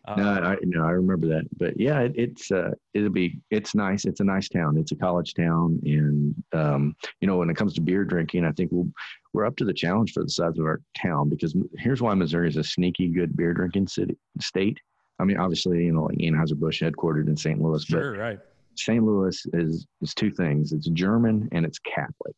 Uh, 0.05 0.15
No, 0.15 0.30
I 0.32 0.57
no, 0.63 0.86
I 0.86 0.91
remember 0.91 1.28
that. 1.28 1.43
But 1.57 1.80
yeah, 1.80 1.99
it, 1.99 2.13
it's 2.15 2.51
uh, 2.51 2.72
it'll 2.93 3.09
be 3.11 3.39
it's 3.51 3.76
nice. 3.76 4.05
It's 4.05 4.22
a 4.22 4.24
nice 4.24 4.49
town. 4.49 4.78
It's 4.78 4.91
a 4.91 4.95
college 4.95 5.34
town, 5.36 5.80
and 5.84 6.34
um, 6.53 6.95
you 7.22 7.28
know 7.28 7.38
when 7.38 7.49
it 7.49 7.55
comes 7.55 7.74
to 7.76 7.82
beer 7.82 8.03
drinking, 8.05 8.43
I 8.45 8.51
think 8.53 8.72
we'll, 8.72 8.89
we're 9.34 9.45
up 9.45 9.55
to 9.57 9.65
the 9.65 9.74
challenge 9.74 10.13
for 10.13 10.24
the 10.24 10.30
size 10.30 10.57
of 10.57 10.65
our 10.65 10.82
town 10.97 11.30
because 11.30 11.55
here's 11.78 12.01
why 12.01 12.13
Missouri 12.15 12.47
is 12.47 12.57
a 12.57 12.63
sneaky 12.63 13.09
good 13.09 13.36
beer 13.38 13.53
drinking 13.53 13.88
city 13.88 14.17
state. 14.41 14.80
I 15.20 15.26
mean, 15.26 15.38
obviously, 15.38 15.86
you 15.86 15.91
know, 15.91 16.03
like 16.05 16.17
Anheuser 16.17 16.57
Busch 16.57 16.82
headquartered 16.82 17.28
in 17.28 17.38
St. 17.38 17.61
Louis, 17.61 17.86
but 17.86 17.99
sure, 17.99 18.13
right. 18.17 18.39
St. 18.80 19.03
Louis 19.03 19.45
is 19.53 19.88
is 20.01 20.13
two 20.13 20.32
things. 20.32 20.71
It's 20.73 20.88
German 20.89 21.49
and 21.51 21.65
it's 21.65 21.80
Catholic. 21.80 22.36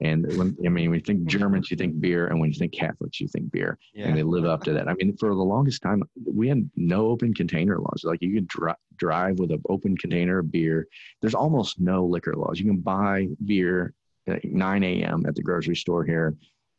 And 0.00 0.26
when 0.36 0.56
I 0.66 0.68
mean, 0.68 0.90
when 0.90 0.98
you 0.98 1.04
think 1.04 1.26
Germans, 1.26 1.70
you 1.70 1.76
think 1.76 2.00
beer, 2.00 2.26
and 2.26 2.40
when 2.40 2.50
you 2.50 2.58
think 2.58 2.72
Catholics, 2.72 3.20
you 3.20 3.28
think 3.28 3.52
beer, 3.52 3.78
and 4.08 4.16
they 4.16 4.22
live 4.24 4.44
up 4.44 4.64
to 4.64 4.72
that. 4.72 4.88
I 4.88 4.94
mean, 4.94 5.16
for 5.16 5.28
the 5.28 5.34
longest 5.34 5.82
time, 5.82 6.02
we 6.26 6.48
had 6.48 6.68
no 6.74 7.06
open 7.06 7.34
container 7.34 7.78
laws. 7.78 8.02
Like 8.02 8.20
you 8.20 8.34
could 8.34 8.48
dri- 8.48 8.74
drive 8.96 9.38
with 9.38 9.52
an 9.52 9.62
open 9.68 9.96
container 9.96 10.38
of 10.40 10.50
beer. 10.50 10.88
There's 11.20 11.34
almost 11.34 11.78
no 11.78 12.04
liquor 12.04 12.34
laws. 12.34 12.58
You 12.58 12.66
can 12.66 12.80
buy 12.80 13.28
beer 13.44 13.94
at 14.26 14.44
9 14.44 14.82
a.m. 14.82 15.24
at 15.26 15.34
the 15.34 15.42
grocery 15.42 15.76
store 15.76 16.04
here. 16.04 16.34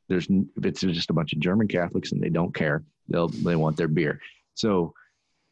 There's 0.09 0.27
if 0.29 0.65
it's 0.65 0.81
just 0.81 1.09
a 1.09 1.13
bunch 1.13 1.31
of 1.33 1.39
German 1.39 1.67
Catholics 1.67 2.11
and 2.11 2.21
they 2.21 2.29
don't 2.29 2.53
care. 2.53 2.83
They'll 3.07 3.29
they 3.29 3.55
want 3.55 3.77
their 3.77 3.87
beer. 3.87 4.19
So 4.55 4.93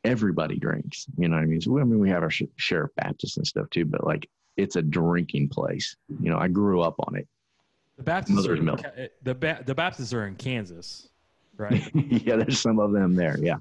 everybody 0.04 0.58
drinks. 0.58 1.06
You 1.18 1.30
know 1.30 1.36
what 1.36 1.44
I 1.44 1.46
mean? 1.46 1.62
So 1.62 1.80
I 1.80 1.84
mean, 1.84 2.00
we 2.00 2.10
have 2.10 2.24
our 2.24 2.30
sh- 2.30 2.44
share 2.58 2.84
of 2.86 2.96
Baptists 2.96 3.38
and 3.38 3.46
stuff 3.46 3.70
too, 3.70 3.86
but 3.86 4.06
like 4.06 4.30
it's 4.58 4.76
a 4.76 4.82
drinking 4.82 5.50
place. 5.50 5.96
You 6.20 6.32
know, 6.32 6.38
I 6.38 6.48
grew 6.48 6.82
up 6.82 6.96
on 7.08 7.16
it. 7.16 7.28
The 7.98 8.04
Baptists 8.04 8.32
are 8.32 8.42
Mother's 8.42 8.60
in, 8.60 8.66
milk. 8.66 8.82
The 9.24 9.36
ba- 9.36 9.64
the 9.66 9.76
Baptists 9.76 10.14
are 10.14 10.26
in 10.26 10.36
Kansas, 10.36 11.10
right? 11.58 11.90
yeah, 11.94 12.36
there's 12.36 12.60
some 12.60 12.80
of 12.80 12.92
them 12.92 13.16
there. 13.16 13.38
Yeah. 13.40 13.58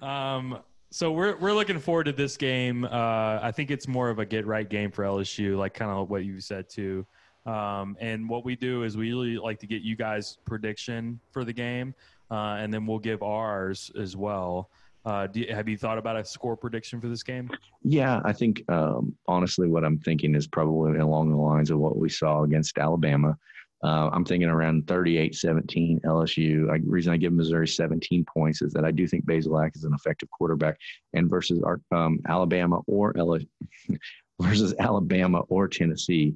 um, 0.00 0.58
so 0.90 1.12
we're 1.12 1.36
we're 1.36 1.52
looking 1.52 1.78
forward 1.78 2.04
to 2.04 2.12
this 2.12 2.36
game. 2.36 2.84
Uh, 2.84 3.38
I 3.42 3.52
think 3.52 3.70
it's 3.70 3.88
more 3.88 4.10
of 4.10 4.18
a 4.18 4.24
get 4.24 4.46
right 4.46 4.68
game 4.68 4.90
for 4.90 5.04
LSU, 5.04 5.56
like 5.56 5.74
kind 5.74 5.90
of 5.90 6.08
what 6.08 6.24
you 6.24 6.40
said 6.40 6.68
too. 6.68 7.06
Um, 7.46 7.96
and 8.00 8.28
what 8.28 8.44
we 8.44 8.56
do 8.56 8.84
is 8.84 8.96
we 8.96 9.06
usually 9.06 9.36
like 9.36 9.58
to 9.60 9.66
get 9.66 9.82
you 9.82 9.96
guys 9.96 10.38
prediction 10.46 11.20
for 11.30 11.44
the 11.44 11.52
game, 11.52 11.94
uh, 12.30 12.56
and 12.58 12.72
then 12.72 12.86
we'll 12.86 12.98
give 12.98 13.22
ours 13.22 13.90
as 13.98 14.16
well. 14.16 14.70
Uh, 15.04 15.28
you, 15.34 15.46
have 15.50 15.68
you 15.68 15.76
thought 15.76 15.98
about 15.98 16.16
a 16.16 16.24
score 16.24 16.56
prediction 16.56 17.00
for 17.00 17.08
this 17.08 17.22
game? 17.22 17.50
Yeah, 17.82 18.20
I 18.24 18.32
think 18.32 18.64
um, 18.70 19.14
honestly, 19.28 19.68
what 19.68 19.84
I'm 19.84 19.98
thinking 19.98 20.34
is 20.34 20.46
probably 20.46 20.98
along 20.98 21.30
the 21.30 21.36
lines 21.36 21.70
of 21.70 21.78
what 21.78 21.98
we 21.98 22.08
saw 22.08 22.42
against 22.42 22.78
Alabama. 22.78 23.36
Uh, 23.82 24.08
I'm 24.14 24.24
thinking 24.24 24.48
around 24.48 24.86
38-17 24.86 26.00
LSU. 26.04 26.70
I, 26.70 26.80
reason 26.86 27.12
I 27.12 27.18
give 27.18 27.34
Missouri 27.34 27.68
17 27.68 28.24
points 28.24 28.62
is 28.62 28.72
that 28.72 28.84
I 28.86 28.90
do 28.90 29.06
think 29.06 29.26
Bazelak 29.26 29.76
is 29.76 29.84
an 29.84 29.92
effective 29.92 30.30
quarterback, 30.30 30.78
and 31.12 31.28
versus 31.28 31.62
our, 31.62 31.82
um, 31.92 32.18
Alabama 32.26 32.80
or 32.86 33.12
LSU, 33.12 33.46
versus 34.40 34.74
Alabama 34.78 35.40
or 35.48 35.68
Tennessee, 35.68 36.34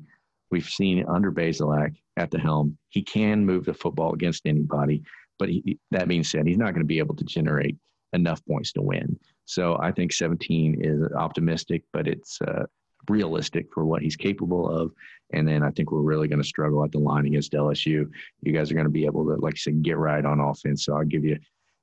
we've 0.50 0.68
seen 0.68 1.06
under 1.08 1.32
Bazelak 1.32 1.96
at 2.18 2.30
the 2.30 2.38
helm, 2.38 2.76
he 2.90 3.02
can 3.02 3.46
move 3.46 3.64
the 3.64 3.72
football 3.72 4.12
against 4.12 4.44
anybody. 4.44 5.02
But 5.38 5.48
he, 5.48 5.78
that 5.90 6.08
being 6.08 6.24
said, 6.24 6.46
he's 6.46 6.58
not 6.58 6.72
going 6.72 6.82
to 6.82 6.84
be 6.84 6.98
able 6.98 7.14
to 7.16 7.24
generate 7.24 7.76
enough 8.12 8.44
points 8.46 8.72
to 8.72 8.82
win. 8.82 9.18
So 9.44 9.78
I 9.80 9.92
think 9.92 10.12
17 10.12 10.78
is 10.80 11.12
optimistic, 11.12 11.84
but 11.92 12.06
it's 12.06 12.40
uh, 12.42 12.64
realistic 13.08 13.72
for 13.72 13.84
what 13.84 14.02
he's 14.02 14.16
capable 14.16 14.68
of. 14.68 14.92
And 15.32 15.46
then 15.46 15.62
I 15.62 15.70
think 15.70 15.90
we're 15.90 16.00
really 16.00 16.28
going 16.28 16.42
to 16.42 16.46
struggle 16.46 16.84
at 16.84 16.92
the 16.92 16.98
line 16.98 17.26
against 17.26 17.52
LSU. 17.52 18.10
You 18.42 18.52
guys 18.52 18.70
are 18.70 18.74
going 18.74 18.86
to 18.86 18.90
be 18.90 19.06
able 19.06 19.24
to, 19.26 19.36
like 19.40 19.54
I 19.54 19.58
said, 19.58 19.82
get 19.82 19.96
right 19.96 20.24
on 20.24 20.40
offense. 20.40 20.84
So 20.84 20.96
I'll 20.96 21.04
give 21.04 21.24
you 21.24 21.38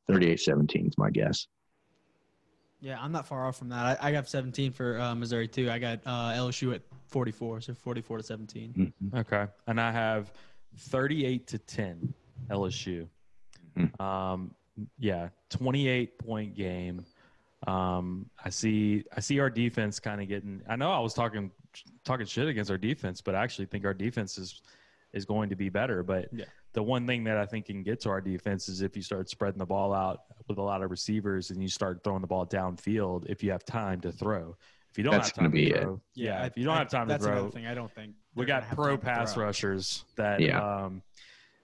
38 0.07 0.39
17 0.39 0.87
is 0.87 0.97
my 0.97 1.09
guess. 1.09 1.47
Yeah, 2.81 3.01
I'm 3.01 3.11
not 3.11 3.25
far 3.25 3.47
off 3.47 3.57
from 3.57 3.69
that. 3.69 3.99
I, 3.99 4.09
I 4.09 4.11
got 4.11 4.27
17 4.29 4.71
for 4.71 4.99
uh, 4.99 5.15
Missouri 5.15 5.47
too. 5.47 5.71
I 5.71 5.79
got 5.79 6.01
uh, 6.05 6.33
LSU 6.33 6.75
at 6.75 6.81
44, 7.07 7.61
so 7.61 7.73
44 7.73 8.17
to 8.17 8.23
17. 8.23 8.93
Mhm. 9.11 9.19
Okay. 9.19 9.47
And 9.65 9.81
I 9.81 9.91
have 9.91 10.31
38 10.77 11.47
to 11.47 11.57
10 11.57 12.13
LSU. 12.49 13.07
Mhm. 13.77 13.99
Um, 14.01 14.55
yeah, 14.99 15.29
28 15.49 16.17
point 16.19 16.55
game. 16.55 17.05
Um, 17.67 18.29
I 18.43 18.49
see 18.49 19.03
I 19.15 19.19
see 19.21 19.39
our 19.39 19.49
defense 19.49 19.99
kind 19.99 20.21
of 20.21 20.27
getting 20.27 20.61
I 20.67 20.75
know 20.75 20.91
I 20.91 20.99
was 20.99 21.13
talking 21.13 21.51
talking 22.03 22.25
shit 22.25 22.47
against 22.47 22.69
our 22.69 22.77
defense, 22.77 23.21
but 23.21 23.33
I 23.35 23.43
actually 23.43 23.65
think 23.65 23.85
our 23.85 23.93
defense 23.93 24.37
is 24.37 24.61
is 25.13 25.25
going 25.25 25.49
to 25.49 25.55
be 25.55 25.69
better. 25.69 26.03
But 26.03 26.27
Yeah. 26.33 26.45
the 26.73 26.83
one 26.83 27.07
thing 27.07 27.23
that 27.23 27.37
I 27.37 27.45
think 27.45 27.67
can 27.67 27.81
get 27.83 28.01
to 28.01 28.09
our 28.09 28.21
defense 28.21 28.67
is 28.69 28.81
if 28.81 28.95
you 28.95 29.01
start 29.01 29.29
spreading 29.29 29.57
the 29.57 29.65
ball 29.65 29.93
out 29.93 30.23
with 30.47 30.57
a 30.57 30.61
lot 30.61 30.83
of 30.83 30.91
receivers 30.91 31.49
and 31.51 31.61
you 31.61 31.69
start 31.69 32.03
throwing 32.03 32.21
the 32.21 32.27
ball 32.27 32.45
downfield 32.45 33.25
if 33.29 33.41
you 33.43 33.49
have 33.51 33.63
time 33.65 34.01
to 34.01 34.11
throw. 34.11 34.55
If 34.91 34.97
you 34.97 35.03
don't 35.03 35.13
That's 35.13 35.29
have 35.29 35.35
time 35.35 35.45
gonna 35.45 35.53
be 35.53 35.69
to 35.71 35.75
it. 35.75 35.81
throw, 35.81 36.01
yeah, 36.13 36.43
I- 36.43 36.45
if 36.47 36.57
you 36.57 36.65
don't 36.65 36.75
I- 36.75 36.79
have 36.79 36.89
time 36.89 37.07
to 37.07 37.13
that's 37.13 37.23
throw, 37.23 37.33
another 37.33 37.49
thing. 37.51 37.65
I 37.65 37.73
don't 37.73 37.91
think 37.93 38.13
we 38.35 38.45
got 38.45 38.63
pro 38.69 38.97
pass 38.97 39.35
rushers 39.37 40.03
that 40.17 40.39
Yeah. 40.41 40.59
um 40.85 41.01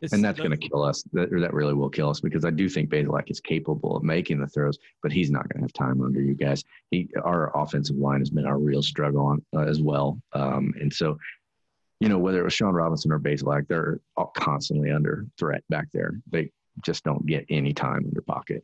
it's 0.02 0.14
and 0.14 0.24
that's 0.24 0.40
going 0.40 0.52
to 0.52 0.58
kill 0.58 0.84
us. 0.84 1.04
That, 1.14 1.32
or 1.32 1.40
that 1.40 1.54
really 1.54 1.74
will 1.74 1.90
kill 1.90 2.10
us 2.10 2.20
because 2.20 2.44
I 2.44 2.50
do 2.50 2.68
think 2.68 2.90
Bazelak 2.90 3.30
is 3.30 3.40
capable 3.40 3.96
of 3.96 4.04
making 4.04 4.40
the 4.40 4.48
throws, 4.48 4.80
but 5.04 5.12
he's 5.12 5.30
not 5.30 5.48
going 5.50 5.62
to 5.62 5.66
have 5.66 5.74
time 5.74 6.02
under 6.02 6.22
you 6.22 6.34
guys. 6.34 6.64
He, 6.90 7.10
our 7.24 7.56
offensive 7.56 7.98
line 7.98 8.20
has 8.20 8.30
been 8.30 8.46
our 8.46 8.58
real 8.58 8.82
struggle 8.82 9.26
on 9.26 9.46
uh, 9.56 9.68
as 9.68 9.82
well. 9.82 10.20
Um, 10.34 10.74
and 10.82 10.92
so, 10.92 11.18
you 12.00 12.10
know, 12.10 12.18
whether 12.18 12.40
it 12.40 12.44
was 12.44 12.54
Shawn 12.54 12.74
Robinson 12.74 13.12
or 13.12 13.20
Bazelak, 13.20 13.68
they're 13.68 14.00
all 14.18 14.32
constantly 14.36 14.92
under 14.92 15.28
threat 15.38 15.64
back 15.70 15.88
there. 15.94 16.14
They 16.32 16.52
just 16.84 17.04
don't 17.04 17.26
get 17.28 17.46
any 17.50 17.74
time 17.74 18.06
under 18.08 18.22
pocket. 18.22 18.64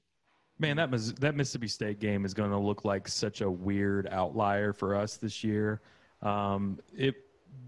man 0.57 0.77
that 0.77 0.89
Mis- 0.89 1.11
that 1.19 1.35
Mississippi 1.35 1.67
State 1.67 1.99
game 1.99 2.25
is 2.25 2.33
going 2.33 2.49
to 2.49 2.57
look 2.57 2.83
like 2.83 3.07
such 3.07 3.41
a 3.41 3.51
weird 3.51 4.07
outlier 4.11 4.73
for 4.73 4.95
us 4.95 5.17
this 5.17 5.43
year. 5.43 5.81
Um, 6.23 6.79
it 6.95 7.15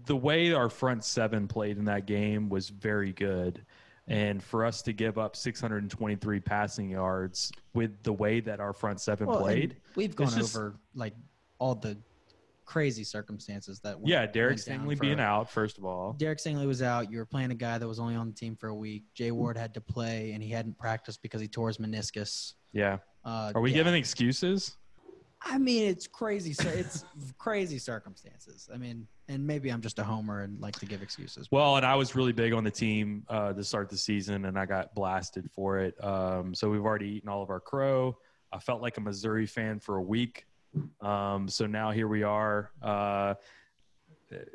the 0.06 0.16
way 0.16 0.52
our 0.52 0.68
front 0.68 1.04
seven 1.04 1.46
played 1.48 1.78
in 1.78 1.84
that 1.86 2.06
game 2.06 2.48
was 2.48 2.68
very 2.68 3.12
good. 3.12 3.64
And 4.08 4.42
for 4.42 4.64
us 4.64 4.82
to 4.82 4.92
give 4.92 5.18
up 5.18 5.36
623 5.36 6.40
passing 6.40 6.90
yards 6.90 7.52
with 7.74 8.02
the 8.02 8.12
way 8.12 8.40
that 8.40 8.58
our 8.58 8.72
front 8.72 9.00
seven 9.00 9.28
Well, 9.28 9.38
played, 9.40 9.76
We've 9.94 10.16
gone 10.16 10.30
just- 10.30 10.56
over 10.56 10.74
like 10.94 11.14
all 11.60 11.74
the 11.76 11.96
crazy 12.64 13.04
circumstances 13.04 13.80
that. 13.80 13.98
Went, 13.98 14.08
yeah, 14.08 14.26
Derek 14.26 14.56
Stingley 14.58 14.96
for- 14.96 15.00
being 15.02 15.20
out 15.20 15.48
first 15.50 15.78
of 15.78 15.84
all, 15.84 16.12
Derek 16.14 16.38
Stingley 16.38 16.66
was 16.66 16.82
out. 16.82 17.10
You 17.10 17.18
were 17.18 17.24
playing 17.26 17.50
a 17.52 17.54
guy 17.56 17.78
that 17.78 17.86
was 17.86 18.00
only 18.00 18.14
on 18.16 18.26
the 18.28 18.32
team 18.34 18.56
for 18.56 18.68
a 18.68 18.74
week. 18.74 19.04
Jay 19.14 19.30
Ward 19.30 19.56
had 19.56 19.74
to 19.74 19.80
play, 19.80 20.32
and 20.32 20.42
he 20.42 20.50
hadn't 20.50 20.76
practiced 20.78 21.22
because 21.22 21.40
he 21.40 21.46
tore 21.48 21.68
his 21.68 21.78
meniscus. 21.78 22.54
yeah. 22.72 22.98
Uh, 23.24 23.52
Are 23.54 23.60
we 23.60 23.70
yeah. 23.70 23.76
giving 23.78 23.94
excuses? 23.94 24.76
I 25.42 25.58
mean, 25.58 25.88
it's 25.88 26.06
crazy. 26.06 26.52
So 26.52 26.68
it's 26.68 27.04
crazy 27.38 27.78
circumstances. 27.78 28.68
I 28.72 28.76
mean, 28.76 29.06
and 29.28 29.46
maybe 29.46 29.70
I'm 29.70 29.80
just 29.80 29.98
a 29.98 30.04
homer 30.04 30.42
and 30.42 30.60
like 30.60 30.78
to 30.80 30.86
give 30.86 31.02
excuses. 31.02 31.48
Well, 31.50 31.76
and 31.76 31.86
I 31.86 31.94
was 31.94 32.14
really 32.14 32.32
big 32.32 32.52
on 32.52 32.64
the 32.64 32.70
team 32.70 33.24
uh, 33.28 33.52
to 33.52 33.64
start 33.64 33.88
the 33.88 33.96
season, 33.96 34.44
and 34.44 34.58
I 34.58 34.66
got 34.66 34.94
blasted 34.94 35.50
for 35.50 35.78
it. 35.78 36.02
Um, 36.04 36.54
so 36.54 36.68
we've 36.68 36.84
already 36.84 37.08
eaten 37.08 37.28
all 37.28 37.42
of 37.42 37.50
our 37.50 37.60
crow. 37.60 38.18
I 38.52 38.58
felt 38.58 38.82
like 38.82 38.98
a 38.98 39.00
Missouri 39.00 39.46
fan 39.46 39.78
for 39.78 39.96
a 39.96 40.02
week. 40.02 40.46
Um, 41.00 41.48
so 41.48 41.66
now 41.66 41.90
here 41.90 42.08
we 42.08 42.22
are. 42.22 42.70
Uh, 42.82 43.34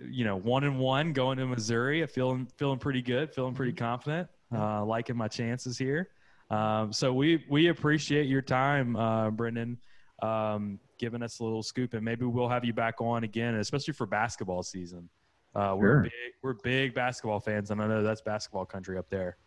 you 0.08 0.24
know, 0.24 0.38
one 0.38 0.64
and 0.64 0.80
one 0.80 1.14
going 1.14 1.38
to 1.38 1.46
Missouri. 1.46 2.04
I 2.04 2.06
feeling 2.06 2.48
feeling 2.58 2.80
pretty 2.80 3.02
good, 3.02 3.34
feeling 3.34 3.54
pretty 3.54 3.74
confident, 3.74 4.30
uh, 4.54 4.86
liking 4.86 5.18
my 5.18 5.28
chances 5.28 5.78
here. 5.78 6.10
Um, 6.50 6.94
so 6.94 7.14
we 7.14 7.44
we 7.50 7.68
appreciate 7.68 8.28
your 8.28 8.42
time, 8.42 8.96
uh, 8.96 9.32
Brendan, 9.32 9.78
um, 10.22 10.80
giving 10.98 11.22
us 11.22 11.40
a 11.40 11.44
little 11.44 11.64
scoop, 11.64 11.94
and 11.94 12.04
maybe 12.04 12.26
we'll 12.26 12.50
have 12.50 12.66
you 12.66 12.74
back 12.74 13.02
on 13.02 13.24
again, 13.24 13.56
especially 13.56 13.94
for 13.94 14.06
basketball 14.06 14.64
season. 14.64 15.10
Uh, 15.54 15.76
we're 15.78 16.04
big, 16.04 16.12
we're 16.42 16.54
big 16.54 16.94
basketball 16.94 17.40
fans, 17.40 17.72
and 17.72 17.82
I 17.82 17.88
know 17.88 18.04
that's 18.04 18.22
basketball 18.22 18.66
country 18.66 18.98
up 18.98 19.10
there. 19.10 19.38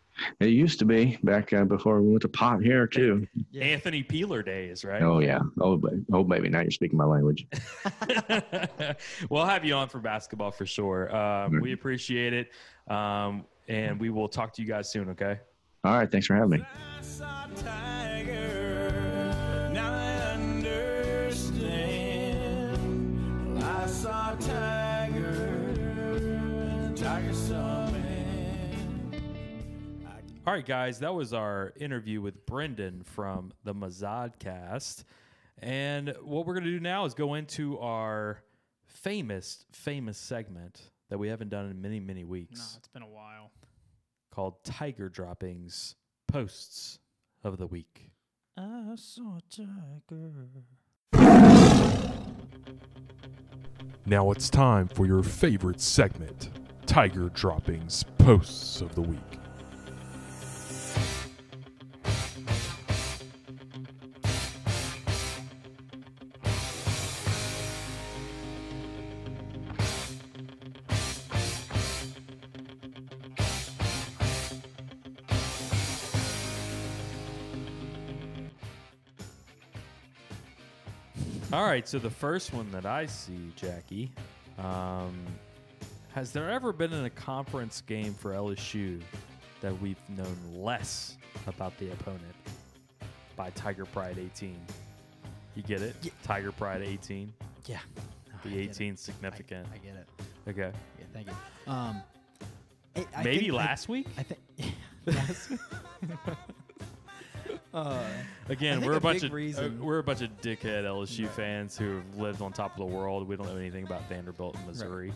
It 0.40 0.48
used 0.48 0.78
to 0.80 0.84
be 0.84 1.18
back 1.22 1.52
uh, 1.52 1.64
before 1.64 2.00
we 2.02 2.10
went 2.10 2.22
to 2.22 2.28
pot 2.28 2.62
here 2.62 2.86
too. 2.86 3.26
Yeah. 3.50 3.64
Anthony 3.64 4.02
Peeler 4.02 4.42
days, 4.42 4.84
right? 4.84 5.02
Oh 5.02 5.20
yeah. 5.20 5.40
Oh, 5.60 5.76
ba- 5.76 6.00
oh 6.12 6.24
baby. 6.24 6.48
Now 6.48 6.60
you're 6.60 6.70
speaking 6.70 6.98
my 6.98 7.04
language. 7.04 7.46
we'll 9.30 9.44
have 9.44 9.64
you 9.64 9.74
on 9.74 9.88
for 9.88 10.00
basketball 10.00 10.50
for 10.50 10.66
sure. 10.66 11.14
Um, 11.14 11.60
we 11.60 11.72
appreciate 11.72 12.32
it, 12.32 12.50
um, 12.92 13.44
and 13.68 14.00
we 14.00 14.10
will 14.10 14.28
talk 14.28 14.52
to 14.54 14.62
you 14.62 14.68
guys 14.68 14.90
soon. 14.90 15.10
Okay. 15.10 15.38
All 15.84 15.96
right. 15.96 16.10
Thanks 16.10 16.26
for 16.26 16.34
having 16.34 16.50
me. 16.50 16.64
Understand. 24.04 24.04
I 24.04 24.04
saw 24.04 24.36
Tiger, 24.36 25.74
Tiger 26.96 27.34
saw. 27.34 27.88
All 30.46 30.54
right, 30.54 30.64
guys, 30.64 31.00
that 31.00 31.12
was 31.14 31.34
our 31.34 31.74
interview 31.76 32.22
with 32.22 32.46
Brendan 32.46 33.02
from 33.02 33.52
the 33.64 33.74
Mazadcast. 33.74 35.04
And 35.58 36.14
what 36.22 36.46
we're 36.46 36.54
going 36.54 36.64
to 36.64 36.70
do 36.70 36.80
now 36.80 37.04
is 37.04 37.12
go 37.12 37.34
into 37.34 37.78
our 37.80 38.42
famous, 38.86 39.66
famous 39.72 40.16
segment 40.16 40.80
that 41.10 41.18
we 41.18 41.28
haven't 41.28 41.50
done 41.50 41.68
in 41.70 41.82
many, 41.82 42.00
many 42.00 42.24
weeks. 42.24 42.58
No, 42.58 42.64
it's 42.78 42.88
been 42.88 43.02
a 43.02 43.06
while. 43.06 43.50
called 44.30 44.64
Tiger 44.64 45.10
Droppings 45.10 45.96
Posts 46.28 46.98
of 47.44 47.58
the 47.58 47.66
Week. 47.66 48.10
I 48.56 48.94
saw 48.96 49.40
Tiger. 49.50 50.32
Now 54.08 54.30
it's 54.30 54.48
time 54.48 54.88
for 54.88 55.04
your 55.04 55.22
favorite 55.22 55.82
segment 55.82 56.48
Tiger 56.86 57.28
Droppings 57.28 58.04
Posts 58.16 58.80
of 58.80 58.94
the 58.94 59.02
Week. 59.02 59.18
Right, 81.78 81.88
so 81.88 82.00
the 82.00 82.10
first 82.10 82.52
one 82.52 82.68
that 82.72 82.84
I 82.84 83.06
see, 83.06 83.52
Jackie, 83.54 84.10
um, 84.58 85.14
has 86.12 86.32
there 86.32 86.50
ever 86.50 86.72
been 86.72 86.92
in 86.92 87.04
a 87.04 87.10
conference 87.10 87.82
game 87.82 88.14
for 88.14 88.32
LSU 88.32 89.00
that 89.60 89.80
we've 89.80 89.96
known 90.08 90.36
less 90.56 91.16
about 91.46 91.78
the 91.78 91.92
opponent 91.92 92.34
by 93.36 93.50
Tiger 93.50 93.84
Pride 93.84 94.18
18? 94.18 94.56
You 95.54 95.62
get 95.62 95.80
it? 95.80 95.94
Yeah. 96.02 96.10
Tiger 96.24 96.50
Pride 96.50 96.82
18. 96.82 97.32
Yeah. 97.66 97.78
The 98.42 98.48
I 98.48 98.52
get 98.54 98.58
it. 98.60 98.70
18 98.70 98.96
significant. 98.96 99.68
I 99.72 99.78
get 99.78 99.94
it. 99.94 100.08
Okay. 100.50 100.76
Yeah, 100.98 101.04
thank 101.12 101.28
you. 101.28 101.72
Um, 101.72 102.02
it, 102.96 103.06
I 103.16 103.22
Maybe 103.22 103.38
think, 103.38 103.52
I- 103.52 103.56
last 103.56 103.88
week? 103.88 104.08
I 104.18 104.24
think 104.24 104.40
last 105.06 105.50
week. 105.50 105.60
uh, 107.78 108.02
Again, 108.48 108.80
we're 108.80 108.94
a, 108.94 108.96
a 108.96 109.00
bunch 109.00 109.22
of 109.22 109.32
uh, 109.32 109.68
we're 109.80 109.98
a 109.98 110.02
bunch 110.02 110.22
of 110.22 110.30
dickhead 110.40 110.84
LSU 110.84 111.28
fans 111.28 111.76
who 111.76 111.96
have 111.96 112.16
lived 112.16 112.42
on 112.42 112.52
top 112.52 112.72
of 112.72 112.78
the 112.78 112.94
world. 112.96 113.28
We 113.28 113.36
don't 113.36 113.46
know 113.46 113.56
anything 113.56 113.84
about 113.84 114.08
Vanderbilt 114.08 114.56
and 114.56 114.66
Missouri. 114.66 115.12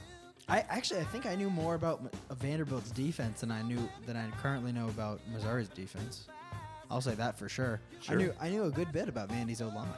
I 0.48 0.60
actually 0.68 1.00
I 1.00 1.04
think 1.04 1.26
I 1.26 1.34
knew 1.34 1.50
more 1.50 1.74
about 1.74 2.02
Vanderbilt's 2.32 2.90
defense 2.90 3.40
than 3.40 3.50
I 3.50 3.62
knew 3.62 3.88
than 4.06 4.16
I 4.16 4.28
currently 4.42 4.72
know 4.72 4.88
about 4.88 5.20
Missouri's 5.32 5.68
defense. 5.68 6.26
I'll 6.90 7.00
say 7.00 7.14
that 7.14 7.38
for 7.38 7.48
sure. 7.48 7.80
Sure. 8.00 8.14
I 8.14 8.18
knew 8.18 8.34
I 8.40 8.48
knew 8.50 8.64
a 8.64 8.70
good 8.70 8.92
bit 8.92 9.08
about 9.08 9.28
Vandy's 9.30 9.62
O 9.62 9.68
line. 9.68 9.88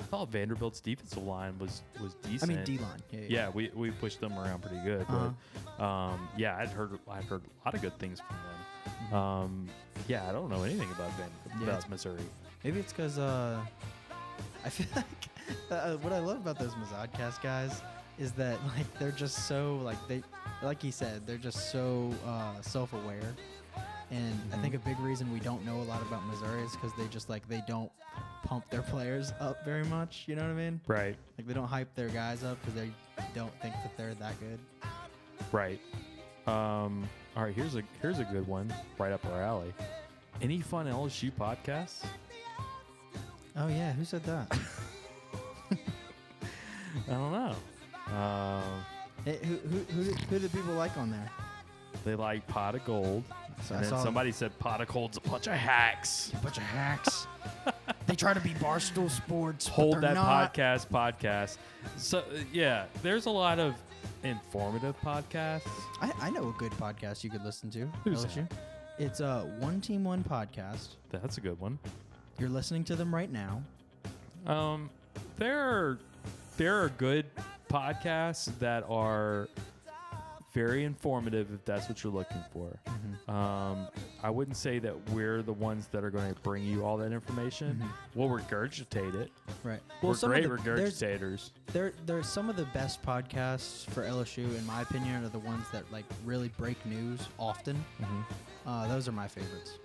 I 0.00 0.04
thought 0.04 0.30
Vanderbilt's 0.30 0.80
defensive 0.80 1.22
line 1.22 1.58
was 1.58 1.82
was 2.02 2.14
decent. 2.14 2.50
I 2.50 2.54
mean 2.56 2.64
D 2.64 2.78
line. 2.78 2.98
Yeah, 3.10 3.20
yeah. 3.20 3.26
Yeah, 3.28 3.48
we, 3.50 3.70
we 3.74 3.90
pushed 3.92 4.20
them 4.20 4.36
around 4.36 4.60
pretty 4.62 4.82
good. 4.84 5.06
But 5.08 5.82
um, 5.82 6.28
yeah, 6.36 6.56
I'd 6.56 6.70
heard 6.70 6.98
I'd 7.08 7.24
heard 7.24 7.42
a 7.44 7.64
lot 7.68 7.74
of 7.74 7.80
good 7.80 7.98
things 7.98 8.20
from 8.20 8.36
them. 8.36 8.56
Um, 9.12 9.68
yeah, 10.08 10.28
I 10.28 10.32
don't 10.32 10.48
know 10.50 10.62
anything 10.62 10.90
about 10.90 11.10
Van, 11.12 11.28
Yeah, 11.60 11.68
about 11.68 11.88
Missouri. 11.90 12.20
Maybe 12.64 12.80
it's 12.80 12.92
because 12.92 13.18
uh, 13.18 13.60
I 14.64 14.68
feel 14.68 14.86
like 14.96 15.04
uh, 15.70 15.96
what 15.98 16.12
I 16.12 16.18
love 16.18 16.38
about 16.38 16.58
those 16.58 16.74
Mazodcast 16.74 17.42
guys 17.42 17.82
is 18.18 18.32
that 18.32 18.58
like 18.76 18.98
they're 18.98 19.10
just 19.10 19.46
so 19.46 19.80
like 19.82 19.98
they 20.08 20.22
like 20.62 20.80
he 20.80 20.90
said 20.90 21.26
they're 21.26 21.36
just 21.36 21.70
so 21.72 22.10
uh, 22.26 22.60
self-aware. 22.60 23.34
And 24.10 24.38
I 24.52 24.56
think 24.58 24.74
a 24.74 24.78
big 24.78 25.00
reason 25.00 25.32
we 25.32 25.40
don't 25.40 25.64
know 25.64 25.80
a 25.80 25.84
lot 25.84 26.02
about 26.02 26.26
Missouri 26.26 26.62
is 26.62 26.72
because 26.72 26.92
they 26.98 27.06
just 27.08 27.30
like 27.30 27.48
they 27.48 27.62
don't 27.66 27.90
pump 28.44 28.68
their 28.68 28.82
players 28.92 29.32
up 29.40 29.64
very 29.64 29.84
much. 29.84 30.24
You 30.26 30.36
know 30.36 30.42
what 30.42 30.50
I 30.50 30.54
mean? 30.54 30.80
Right, 30.86 31.16
Like 31.38 31.46
they 31.46 31.54
don't 31.54 31.66
hype 31.66 31.94
their 31.94 32.08
guys 32.08 32.44
up 32.44 32.58
because 32.60 32.74
they 32.74 32.90
don't 33.34 33.52
think 33.62 33.72
that 33.74 33.96
they're 33.96 34.14
that 34.14 34.34
good. 34.38 34.58
right. 35.50 35.80
Um, 36.46 37.08
all 37.36 37.44
right, 37.44 37.54
here's 37.54 37.76
a 37.76 37.82
here's 38.00 38.18
a 38.18 38.24
good 38.24 38.46
one 38.46 38.72
right 38.98 39.12
up 39.12 39.24
our 39.26 39.42
alley. 39.42 39.72
Any 40.40 40.60
fun 40.60 40.86
LSU 40.86 41.30
podcasts? 41.32 42.04
Oh 43.56 43.68
yeah, 43.68 43.92
who 43.92 44.04
said 44.04 44.24
that? 44.24 44.58
I 47.08 47.10
don't 47.12 47.32
know. 47.32 47.54
Um, 48.16 48.62
Hey, 49.24 49.38
who, 49.44 49.54
who, 49.56 49.78
who, 49.94 50.04
do- 50.04 50.14
who 50.30 50.38
do 50.40 50.48
people 50.48 50.74
like 50.74 50.96
on 50.96 51.08
there? 51.12 51.30
they 52.04 52.16
like 52.16 52.44
pot 52.48 52.74
of 52.74 52.84
gold. 52.84 53.22
So 53.62 53.74
I 53.74 53.78
and 53.78 53.84
then 53.84 53.90
saw 53.90 54.02
somebody 54.02 54.32
said 54.32 54.58
pot 54.58 54.80
of 54.80 54.88
gold's 54.88 55.16
a 55.18 55.20
bunch 55.20 55.46
of 55.46 55.52
hacks. 55.52 56.32
a 56.34 56.42
bunch 56.42 56.56
of 56.56 56.64
hacks. 56.64 57.28
they 58.08 58.16
try 58.16 58.34
to 58.34 58.40
be 58.40 58.50
barstool 58.54 59.08
sports. 59.08 59.66
but 59.68 59.74
Hold 59.74 59.94
they're 59.94 60.00
that 60.00 60.14
not. 60.14 60.52
podcast, 60.54 60.88
podcast. 60.88 61.58
So 61.98 62.18
uh, 62.18 62.22
yeah, 62.52 62.86
there's 63.04 63.26
a 63.26 63.30
lot 63.30 63.60
of 63.60 63.76
informative 64.22 64.94
podcasts. 65.00 65.68
I, 66.00 66.12
I 66.20 66.30
know 66.30 66.48
a 66.48 66.52
good 66.58 66.72
podcast 66.72 67.24
you 67.24 67.30
could 67.30 67.44
listen 67.44 67.70
to. 67.70 67.86
Who's 68.04 68.24
LSU. 68.24 68.50
It's 68.98 69.20
a 69.20 69.40
one 69.58 69.80
team 69.80 70.04
one 70.04 70.22
podcast. 70.22 70.96
That's 71.10 71.38
a 71.38 71.40
good 71.40 71.58
one. 71.58 71.78
You're 72.38 72.48
listening 72.48 72.84
to 72.84 72.96
them 72.96 73.14
right 73.14 73.30
now. 73.30 73.62
Um, 74.46 74.90
there 75.38 75.60
are 75.60 75.98
there 76.56 76.82
are 76.82 76.88
good 76.90 77.26
podcasts 77.70 78.50
that 78.58 78.84
are 78.88 79.48
very 80.52 80.84
informative 80.84 81.50
if 81.52 81.64
that's 81.64 81.88
what 81.88 82.04
you're 82.04 82.12
looking 82.12 82.42
for. 82.52 82.78
Um, 83.32 83.88
I 84.22 84.30
wouldn't 84.30 84.56
say 84.56 84.78
that 84.80 85.10
we're 85.10 85.42
the 85.42 85.52
ones 85.52 85.88
that 85.88 86.04
are 86.04 86.10
going 86.10 86.32
to 86.32 86.40
bring 86.42 86.64
you 86.64 86.84
all 86.84 86.96
that 86.98 87.12
information. 87.12 87.82
We'll 88.14 88.28
regurgitate 88.28 89.14
it. 89.14 89.30
Right. 89.64 89.80
we're 90.02 90.14
some 90.14 90.30
great 90.30 90.44
of 90.44 90.50
the, 90.50 90.62
there's, 90.62 91.00
regurgitators. 91.00 91.50
there, 91.72 91.92
there's 92.04 92.28
some 92.28 92.50
of 92.50 92.56
the 92.56 92.66
best 92.66 93.02
podcasts 93.02 93.88
for 93.90 94.02
LSU, 94.02 94.44
in 94.56 94.66
my 94.66 94.82
opinion, 94.82 95.24
are 95.24 95.28
the 95.28 95.38
ones 95.38 95.64
that 95.72 95.90
like 95.90 96.04
really 96.24 96.48
break 96.58 96.84
news 96.84 97.20
often. 97.38 97.82
Uh, 98.66 98.86
those 98.88 99.08
are 99.08 99.12
my 99.12 99.28
favorites. 99.28 99.78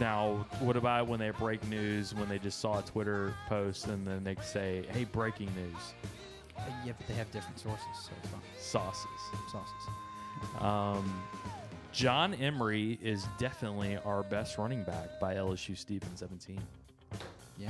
Now, 0.00 0.46
what 0.60 0.76
about 0.76 1.06
when 1.06 1.18
they 1.20 1.30
break 1.30 1.66
news 1.68 2.14
when 2.14 2.28
they 2.28 2.38
just 2.38 2.60
saw 2.60 2.78
a 2.78 2.82
Twitter 2.82 3.34
post 3.48 3.86
and 3.88 4.06
then 4.06 4.24
they 4.24 4.36
say, 4.42 4.86
"Hey, 4.90 5.04
breaking 5.04 5.50
news, 5.54 5.94
Uh, 6.56 6.62
yeah, 6.84 6.92
but 6.96 7.06
they 7.06 7.14
have 7.14 7.30
different 7.30 7.58
sources, 7.58 7.86
so 8.04 8.10
it's 8.22 8.30
fine. 8.30 8.40
sauces." 8.58 9.06
Sauces. 9.50 10.62
Um, 10.62 11.22
John 11.92 12.34
Emery 12.34 12.98
is 13.02 13.26
definitely 13.38 13.98
our 13.98 14.22
best 14.22 14.56
running 14.58 14.82
back 14.82 15.20
by 15.20 15.34
LSU 15.34 15.76
Stephen 15.76 16.16
17. 16.16 16.58
Yeah. 17.58 17.68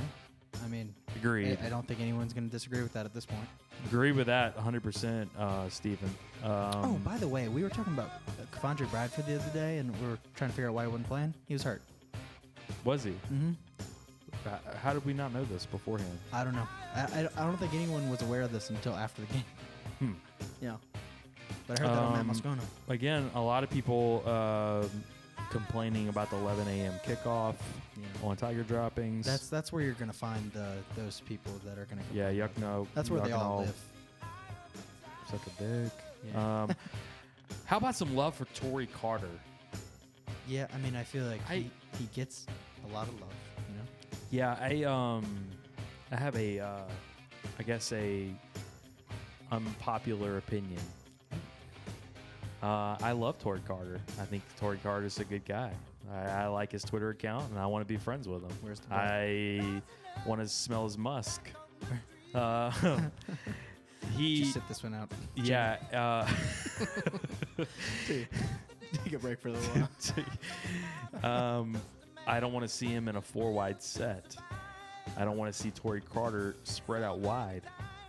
I 0.63 0.67
mean, 0.67 0.93
Agreed. 1.17 1.57
I, 1.61 1.67
I 1.67 1.69
don't 1.69 1.85
think 1.87 1.99
anyone's 1.99 2.31
going 2.33 2.45
to 2.45 2.51
disagree 2.51 2.81
with 2.81 2.93
that 2.93 3.05
at 3.05 3.13
this 3.13 3.25
point. 3.25 3.47
Agree 3.87 4.13
with 4.13 4.27
that 4.27 4.55
100%, 4.57 5.27
uh, 5.37 5.67
Steven. 5.69 6.09
Um, 6.43 6.51
oh, 6.51 7.01
by 7.03 7.17
the 7.17 7.27
way, 7.27 7.49
we 7.49 7.63
were 7.63 7.69
talking 7.69 7.93
about 7.93 8.11
uh, 8.27 8.57
Kavondre 8.57 8.89
Bradford 8.89 9.25
the 9.25 9.35
other 9.35 9.49
day, 9.53 9.79
and 9.79 9.93
we 9.99 10.07
were 10.07 10.17
trying 10.35 10.51
to 10.51 10.55
figure 10.55 10.69
out 10.69 10.75
why 10.75 10.83
he 10.83 10.87
wasn't 10.87 11.07
playing. 11.07 11.33
He 11.47 11.53
was 11.53 11.63
hurt. 11.63 11.81
was 12.85 13.03
he? 13.03 13.11
Mm-hmm. 13.11 13.51
Uh, 14.45 14.57
How 14.81 14.93
did 14.93 15.05
we 15.05 15.13
not 15.13 15.33
know 15.33 15.43
this 15.45 15.65
beforehand? 15.65 16.17
I 16.33 16.43
don't 16.43 16.53
know. 16.55 16.67
I, 16.95 17.01
I, 17.01 17.29
I 17.37 17.45
don't 17.45 17.57
think 17.57 17.73
anyone 17.73 18.09
was 18.09 18.21
aware 18.21 18.41
of 18.41 18.51
this 18.51 18.69
until 18.69 18.93
after 18.95 19.21
the 19.21 19.33
game. 19.33 19.43
Hmm. 19.99 20.11
Yeah. 20.61 20.75
But 21.67 21.79
I 21.79 21.83
heard 21.83 21.91
that 21.91 21.97
on 22.03 22.19
Um, 22.19 22.27
Matt 22.27 22.35
Moscona. 22.35 22.59
Again, 22.89 23.29
a 23.35 23.41
lot 23.41 23.63
of 23.63 23.69
people 23.69 24.27
um 24.27 24.89
complaining 25.49 26.09
about 26.09 26.29
the 26.31 26.35
11 26.37 26.67
a.m. 26.67 26.93
kickoff 27.05 27.55
Yeah. 27.95 28.27
on 28.27 28.35
Tiger 28.35 28.63
droppings. 28.63 29.25
That's 29.25 29.47
that's 29.49 29.71
where 29.71 29.83
you're 29.83 29.93
gonna 29.93 30.11
find 30.11 30.51
uh, 30.57 30.71
those 30.95 31.21
people 31.21 31.53
that 31.65 31.77
are 31.77 31.85
gonna. 31.85 32.01
yeah, 32.13 32.29
complain 32.29 32.49
yuck 32.49 32.57
no. 32.59 32.87
That's 32.95 33.09
where 33.09 33.21
they 33.21 33.29
yuck 33.29 33.39
all 33.39 33.59
live. 33.59 33.75
Suck 35.29 35.41
a 35.47 35.63
dick. 35.63 35.91
Yeah. 36.33 36.63
Um, 36.63 36.75
how 37.65 37.77
about 37.77 37.95
some 37.95 38.15
love 38.15 38.35
for 38.35 38.45
Tory 38.45 38.87
Carter? 38.87 39.27
yeah, 40.47 40.67
I 40.73 40.77
mean, 40.79 40.95
I 40.95 41.03
feel 41.03 41.25
like 41.25 41.39
I- 41.49 41.55
he, 41.57 41.71
he 41.99 42.05
gets 42.13 42.45
a 42.89 42.93
lot 42.93 43.07
of 43.07 43.13
love. 43.21 43.29
You 43.69 43.75
know. 43.77 43.83
Yeah, 44.33 44.57
I 44.59 44.81
um, 44.85 45.23
I 46.11 46.15
have 46.15 46.35
a, 46.35 46.59
uh, 46.59 46.81
I 47.59 47.61
guess 47.61 47.93
a 47.93 48.33
unpopular 49.51 50.39
opinion. 50.39 50.81
Uh, 52.63 52.97
I 52.99 53.11
love 53.11 53.37
Tory 53.37 53.59
Carter. 53.67 54.01
I 54.19 54.25
think 54.25 54.41
Tory 54.59 54.79
Carter's 54.81 55.19
a 55.19 55.23
good 55.23 55.45
guy. 55.45 55.71
I, 56.11 56.45
I 56.45 56.47
like 56.47 56.71
his 56.71 56.81
Twitter 56.81 57.11
account, 57.11 57.47
and 57.51 57.59
I 57.59 57.67
want 57.67 57.87
to 57.87 57.93
be 57.93 57.95
friends 57.95 58.27
with 58.27 58.41
him. 58.41 58.49
Where's 58.61 58.79
the 58.79 58.95
I 58.95 59.83
want 60.25 60.41
to 60.41 60.47
smell 60.47 60.83
his 60.85 60.97
musk. 60.97 61.49
Uh, 62.33 62.71
he, 64.17 64.39
Just 64.39 64.53
sit 64.53 64.67
this 64.67 64.81
one 64.81 64.95
out. 64.95 65.07
yeah. 65.35 65.77
Uh, 65.93 66.27
Take 68.07 69.13
a 69.13 69.19
break 69.19 69.39
for 69.39 69.49
a 69.49 69.51
little 69.51 69.87
while. 71.21 71.59
um, 71.59 71.77
I 72.27 72.39
don't 72.39 72.53
want 72.53 72.63
to 72.67 72.73
see 72.73 72.87
him 72.87 73.07
in 73.07 73.15
a 73.17 73.21
four 73.21 73.51
wide 73.51 73.81
set. 73.81 74.35
I 75.17 75.25
don't 75.25 75.37
want 75.37 75.53
to 75.53 75.57
see 75.59 75.71
Tory 75.71 76.01
Carter 76.01 76.55
spread 76.63 77.03
out 77.03 77.19
wide. 77.19 77.63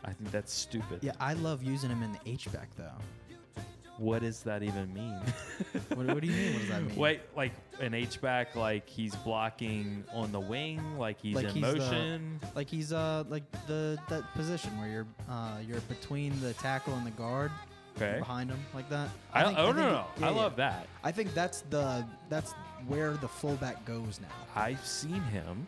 I 0.05 0.13
think 0.13 0.31
that's 0.31 0.53
stupid. 0.53 0.99
yeah, 1.03 1.13
I 1.19 1.33
love 1.35 1.63
using 1.63 1.91
him 1.91 2.03
in 2.03 2.13
the 2.13 2.19
H 2.27 2.53
back 2.53 2.69
though. 2.77 3.63
What 3.99 4.23
does 4.23 4.41
that 4.43 4.63
even 4.63 4.93
mean? 4.93 5.21
What, 5.95 6.07
what 6.09 6.21
do 6.21 6.27
you 6.27 6.33
mean? 6.35 6.53
What 6.55 6.61
does 6.61 6.69
that 6.71 6.83
mean? 6.83 6.97
Wait, 6.97 7.21
like 7.37 7.53
an 7.81 7.95
H 7.95 8.21
back, 8.21 8.57
like 8.57 8.89
he's 8.89 9.15
blocking 9.17 10.03
on 10.13 10.33
the 10.33 10.41
wing, 10.41 10.99
like 10.99 11.21
he's 11.21 11.37
Like 11.37 11.47
in 11.47 11.51
he's 11.53 11.63
the- 11.63 11.79
motion. 11.79 12.41
Like 12.57 12.69
he's 12.69 12.93
uh 12.93 13.23
like 13.29 13.45
the 13.67 13.97
that 14.09 14.33
position 14.35 14.77
where 14.79 14.89
you're 14.89 15.07
uh 15.31 15.59
you're 15.67 15.81
between 15.83 16.39
the 16.41 16.53
tackle 16.55 16.95
and 16.95 17.07
the 17.07 17.13
guard. 17.13 17.53
okay. 17.97 18.19
Behind 18.19 18.51
him 18.51 18.59
like 18.75 18.89
that. 18.91 19.09
I, 19.33 19.45
think- 19.45 19.59
oh 19.59 19.67
think 19.67 19.77
no, 19.77 19.83
it- 19.83 19.87
no, 19.93 20.05
yeah, 20.19 20.27
I 20.27 20.31
yeah. 20.31 20.37
love 20.37 20.57
that. 20.57 20.89
I 21.05 21.13
think 21.13 21.33
that's 21.33 21.61
the 21.71 22.05
that's 22.29 22.53
where 22.87 23.13
the 23.15 23.29
fullback 23.29 23.85
goes 23.85 24.21
now. 24.21 24.29
I've 24.61 24.85
seen 24.85 25.21
him, 25.23 25.67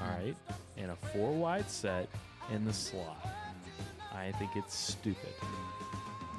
all 0.00 0.08
right, 0.08 0.36
in 0.76 0.90
a 0.90 0.96
four 0.96 1.32
wide 1.32 1.70
set 1.70 2.08
in 2.52 2.64
the 2.64 2.72
slot. 2.72 3.26
I 4.14 4.32
think 4.32 4.52
it's 4.56 4.74
stupid. 4.76 5.30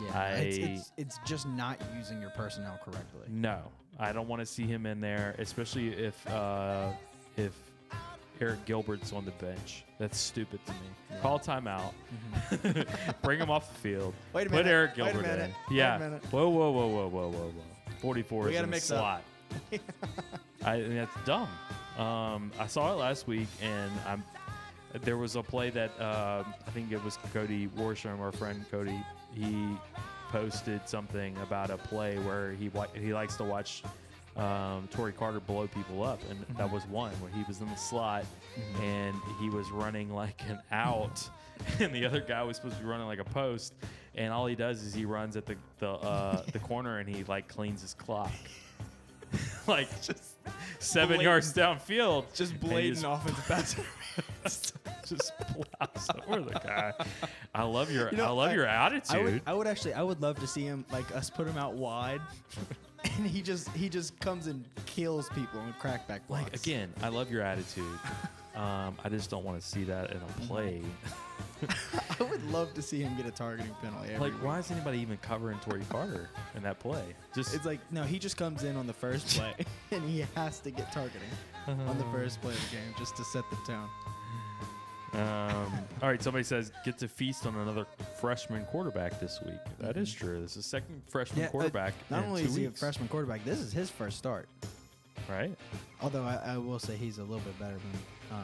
Yeah, 0.02 0.28
it's, 0.36 0.58
I- 0.58 0.62
it's 0.62 0.92
it's 0.98 1.20
just 1.26 1.48
not 1.48 1.80
using 1.98 2.20
your 2.22 2.30
personnel 2.32 2.80
correctly. 2.84 3.22
No, 3.30 3.60
I 4.00 4.12
don't 4.12 4.28
want 4.28 4.42
to 4.42 4.46
see 4.46 4.64
him 4.66 4.86
in 4.86 5.00
there, 5.02 5.36
especially 5.40 5.90
if 5.94 6.28
uh, 6.30 6.90
if 7.38 7.54
Arik 8.42 8.64
Gilbert's 8.66 9.14
on 9.14 9.24
the 9.26 9.32
bench. 9.32 9.84
That's 9.98 10.18
stupid 10.18 10.60
to 10.66 10.72
me. 10.74 11.22
Call 11.22 11.40
timeout. 11.40 11.94
Bring 13.22 13.40
him 13.40 13.50
off 13.50 13.72
the 13.74 13.80
field. 13.80 14.14
Wait 14.34 14.48
a 14.48 14.50
minute. 14.50 14.64
Put 14.64 14.70
Eric 14.70 14.96
Gilbert 14.96 15.24
in. 15.26 15.40
wait 15.40 15.40
a 15.40 15.74
Yeah. 15.74 15.98
minute. 15.98 16.24
Whoa, 16.32 16.50
whoa, 16.50 16.72
whoa, 16.72 16.88
whoa, 16.88 17.08
whoa, 17.08 17.30
whoa, 17.30 17.30
whoa. 17.50 17.64
Forty-four 18.02 18.44
We 18.44 18.50
is 18.52 18.56
in 18.58 18.62
the 18.64 18.68
mix 18.68 18.92
up. 18.92 19.24
I 20.66 20.82
think 20.82 20.94
that's 20.94 21.26
dumb. 21.26 21.50
Um, 21.98 22.52
I 22.60 22.68
saw 22.68 22.94
it 22.94 22.98
last 22.98 23.28
week, 23.28 23.48
and 23.62 23.92
I'm. 24.08 24.24
There 25.02 25.18
was 25.18 25.36
a 25.36 25.44
play 25.44 25.70
that 25.72 25.92
um 26.00 26.54
I 26.66 26.72
think 26.72 26.92
it 26.92 27.04
was 27.04 27.18
Cody 27.34 27.68
Worsham, 27.78 28.20
our 28.20 28.32
friend 28.32 28.64
Cody. 28.72 29.00
He 29.34 29.68
posted 30.30 30.88
something 30.88 31.36
about 31.38 31.70
a 31.70 31.78
play 31.78 32.18
where 32.20 32.54
he 32.54 32.70
wa- 32.70 32.88
he 32.94 33.14
likes 33.14 33.36
to 33.38 33.44
watch 33.44 33.84
um, 34.38 34.88
Tory 34.92 35.14
Carter 35.14 35.40
blow 35.40 35.68
people 35.68 36.04
up, 36.04 36.20
and 36.30 36.58
that 36.58 36.70
was 36.72 36.86
one 36.88 37.12
where 37.22 37.32
he 37.32 37.44
was 37.48 37.62
in 37.62 37.68
the 37.68 37.76
slot 37.76 38.26
and 38.82 39.16
he 39.40 39.50
was 39.50 39.70
running 39.72 40.14
like 40.14 40.42
an 40.50 40.60
out, 40.72 41.30
and 41.80 41.94
the 41.94 42.06
other 42.06 42.22
guy 42.22 42.44
was 42.44 42.58
supposed 42.58 42.78
to 42.78 42.82
be 42.82 42.88
running 42.90 43.08
like 43.08 43.20
a 43.20 43.24
post, 43.26 43.74
and 44.16 44.34
all 44.34 44.46
he 44.46 44.56
does 44.56 44.82
is 44.84 44.94
he 44.94 45.06
runs 45.06 45.36
at 45.38 45.46
the 45.46 45.56
the 45.80 45.90
uh, 45.90 46.42
the 46.52 46.60
corner 46.60 47.00
and 47.00 47.08
he 47.14 47.24
like 47.26 47.48
cleans 47.48 47.82
his 47.82 47.94
clock, 47.94 48.32
like 49.68 49.90
just 50.02 50.22
seven 50.80 51.20
yards 51.22 51.54
downfield, 51.54 52.26
Just 52.34 52.54
and 52.62 53.06
off 53.06 53.28
offensive 53.28 53.86
pass. 54.44 54.74
just 55.08 55.34
plows 55.38 56.10
over 56.28 56.42
the 56.42 56.60
guy. 56.60 56.94
I 57.54 57.64
love 57.64 57.92
your 57.92 58.10
You 58.12 58.18
know, 58.18 58.26
I 58.26 58.30
love 58.30 58.50
I- 58.52 58.54
your 58.56 58.68
I 58.68 58.86
attitude. 58.88 59.24
would, 59.24 59.42
I 59.46 59.54
would 59.54 59.68
actually, 59.68 59.94
I 59.94 60.02
would 60.04 60.22
love 60.22 60.40
to 60.40 60.48
see 60.48 60.64
him 60.64 60.86
like 60.92 61.14
us 61.16 61.30
put 61.30 61.48
him 61.48 61.58
out 61.58 61.74
wide, 61.74 62.22
and 63.18 63.28
he 63.28 63.42
just 63.42 63.70
he 63.70 63.90
just 63.90 64.20
comes 64.20 64.48
and 64.48 64.64
kills 64.86 65.30
people 65.30 65.60
and 65.62 65.74
crackback 65.80 66.22
blocks. 66.28 66.44
like 66.44 66.56
again, 66.56 66.92
I 67.04 67.10
love 67.10 67.32
your 67.32 67.42
attitude. 67.42 67.86
Um, 68.56 68.96
I 69.04 69.10
just 69.10 69.30
don't 69.30 69.44
want 69.44 69.60
to 69.62 69.68
see 69.68 69.84
that 69.84 70.12
in 70.12 70.18
a 70.18 70.46
play. 70.48 70.82
I 72.20 72.24
would 72.24 72.44
love 72.52 72.74
to 72.74 72.82
see 72.82 73.02
him 73.02 73.16
get 73.16 73.26
a 73.26 73.32
targeting 73.32 73.74
penalty. 73.82 74.10
Every 74.10 74.20
like, 74.30 74.34
week. 74.34 74.44
why 74.44 74.60
is 74.60 74.72
anybody 74.72 75.00
even 75.00 75.18
covering 75.18 75.58
Tory 75.60 75.84
Carter 75.90 76.30
in 76.56 76.64
that 76.64 76.80
play? 76.80 77.04
Just 77.34 77.54
It's 77.54 77.66
like 77.66 77.80
no, 77.92 78.04
he 78.04 78.20
just 78.20 78.38
comes 78.38 78.64
in 78.64 78.76
on 78.76 78.88
the 78.88 78.94
first 78.94 79.28
play, 79.38 79.54
and 79.92 80.04
he 80.04 80.26
has 80.36 80.60
to 80.60 80.72
get 80.72 80.92
targeting 80.92 81.22
on 81.68 81.98
the 81.98 82.06
first 82.06 82.42
play 82.42 82.54
of 82.54 82.70
the 82.70 82.76
game 82.76 82.94
just 82.98 83.16
to 83.18 83.24
set 83.26 83.44
the 83.50 83.58
tone. 83.68 83.90
Um, 85.14 85.72
all 86.02 86.10
right, 86.10 86.22
somebody 86.22 86.44
says 86.44 86.74
get 86.84 86.98
to 86.98 87.08
feast 87.08 87.46
on 87.46 87.56
another 87.56 87.86
freshman 88.20 88.66
quarterback 88.66 89.18
this 89.22 89.40
week. 89.46 89.56
That 89.80 89.96
is 89.96 90.12
true. 90.14 90.42
This 90.42 90.58
is 90.58 90.66
second 90.66 91.04
freshman 91.08 91.40
Yeah, 91.42 91.48
uh, 91.48 91.52
quarterback. 91.52 91.94
Not 92.10 92.24
in 92.24 92.30
only 92.30 92.44
is 92.44 92.56
he 92.56 92.66
a 92.66 92.72
freshman 92.72 93.08
quarterback, 93.08 93.46
this 93.46 93.60
is 93.60 93.72
his 93.72 93.90
first 93.90 94.18
start. 94.18 94.50
right? 95.30 95.56
Although 96.02 96.24
I, 96.24 96.36
I 96.46 96.58
will 96.58 96.80
say 96.80 96.98
he's 96.98 97.20
a 97.20 97.24
little 97.24 97.40
bit 97.40 97.58
better 97.58 97.76
than 97.76 98.38
uh, 98.38 98.42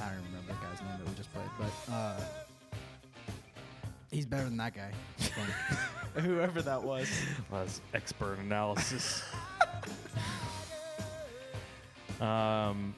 I 0.00 0.08
don't 0.08 0.24
remember 0.26 0.48
the 0.48 0.66
guy's 0.66 0.80
name 0.80 0.98
that 0.98 1.08
we 1.08 1.14
just 1.14 1.32
played, 1.32 1.48
but 1.58 1.92
uh, 1.92 2.20
he's 4.10 4.26
better 4.26 4.44
than 4.44 4.56
that 4.58 4.74
guy. 4.74 4.92
Whoever 6.20 6.62
that 6.62 6.82
was. 6.82 7.08
Well, 7.50 7.64
that's 7.64 7.80
expert 7.94 8.38
analysis. 8.38 9.22
um, 12.20 12.94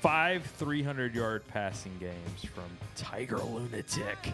five 0.00 0.44
300 0.44 1.14
yard 1.14 1.46
passing 1.48 1.92
games 2.00 2.44
from 2.54 2.64
Tiger 2.96 3.38
Lunatic. 3.38 4.32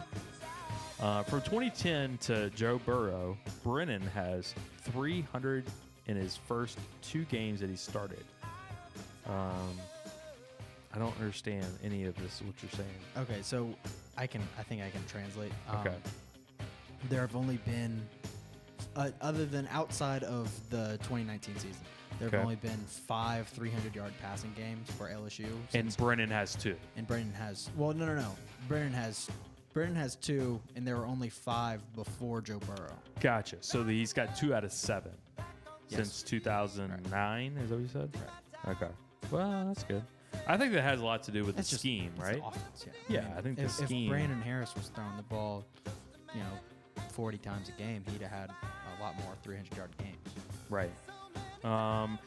Uh, 1.01 1.23
from 1.25 1.41
2010 1.43 2.19
to 2.19 2.51
Joe 2.51 2.81
Burrow, 2.85 3.37
Brennan 3.63 4.03
has 4.03 4.55
300 4.83 5.65
in 6.07 6.17
his 6.17 6.37
first 6.37 6.79
two 7.03 7.25
games 7.27 7.61
that 7.61 7.71
he 7.71 7.77
started. 7.77 8.25
Um, 9.27 9.79
I 10.99 11.01
don't 11.01 11.17
understand 11.21 11.65
any 11.85 12.07
of 12.07 12.17
this. 12.17 12.43
What 12.45 12.55
you're 12.61 12.73
saying? 12.73 12.89
Okay, 13.31 13.41
so 13.41 13.73
I 14.17 14.27
can. 14.27 14.43
I 14.59 14.65
think 14.65 14.83
I 14.83 14.91
can 14.91 15.05
translate. 15.07 15.53
Okay. 15.77 15.95
There 17.09 17.21
have 17.21 17.37
only 17.37 17.59
been, 17.59 18.03
uh, 18.97 19.11
other 19.21 19.47
than 19.47 19.69
outside 19.71 20.25
of 20.25 20.51
the 20.71 20.99
2019 21.05 21.55
season, 21.55 21.71
there 22.19 22.27
have 22.27 22.35
Okay. 22.35 22.43
only 22.43 22.57
been 22.57 22.79
five 23.07 23.47
300 23.47 23.95
yard 23.95 24.13
passing 24.21 24.53
games 24.57 24.91
for 24.91 25.09
LSU. 25.09 25.47
And 25.73 25.97
Brennan 25.97 26.31
has 26.31 26.57
two. 26.57 26.75
and 26.97 27.07
Brennan 27.07 27.33
has. 27.35 27.71
Well, 27.77 27.93
no, 27.93 28.05
no, 28.07 28.17
no. 28.17 28.35
Brennan 28.67 28.93
has. 28.93 29.29
Brennan 29.73 29.95
has 29.95 30.17
two, 30.17 30.61
and 30.75 30.85
there 30.85 30.97
were 30.97 31.07
only 31.07 31.29
five 31.29 31.81
before 31.95 32.41
Joe 32.41 32.59
Burrow. 32.59 32.99
Gotcha. 33.21 33.59
So 33.61 33.85
the, 33.85 33.93
he's 33.93 34.13
got 34.13 34.35
two 34.37 34.53
out 34.53 34.65
of 34.65 34.73
seven 34.73 35.13
Yes. 35.91 35.99
since 35.99 36.23
2009. 36.25 37.57
Is 37.59 37.69
that 37.71 37.75
what 37.77 37.83
you 37.83 37.89
said? 37.89 38.11
Right. 38.65 38.75
Okay. 38.75 38.93
Well, 39.31 39.67
that's 39.69 39.85
good. 39.85 40.03
I 40.47 40.57
think 40.57 40.73
that 40.73 40.83
has 40.83 41.01
a 41.01 41.05
lot 41.05 41.23
to 41.25 41.31
do 41.31 41.45
with 41.45 41.57
That's 41.57 41.69
the 41.69 41.73
just 41.75 41.83
scheme, 41.83 42.11
it's 42.17 42.25
right? 42.25 42.43
offense, 42.45 42.87
yeah. 43.09 43.21
Yeah, 43.23 43.35
I 43.37 43.41
think 43.41 43.57
the 43.57 43.65
if, 43.65 43.71
scheme- 43.73 44.05
If 44.05 44.11
Brandon 44.11 44.41
Harris 44.41 44.75
was 44.75 44.89
throwing 44.89 45.17
the 45.17 45.23
ball, 45.25 45.65
you 46.35 46.41
know, 46.41 47.03
40 47.13 47.39
times 47.39 47.69
a 47.69 47.73
game, 47.73 48.03
he'd 48.11 48.23
have 48.23 48.31
had 48.31 48.51
a 48.51 49.03
lot 49.03 49.15
more 49.25 49.35
300 49.43 49.77
yard 49.77 49.91
games. 49.99 50.17
Right. 50.71 50.91
Um, 51.65 52.19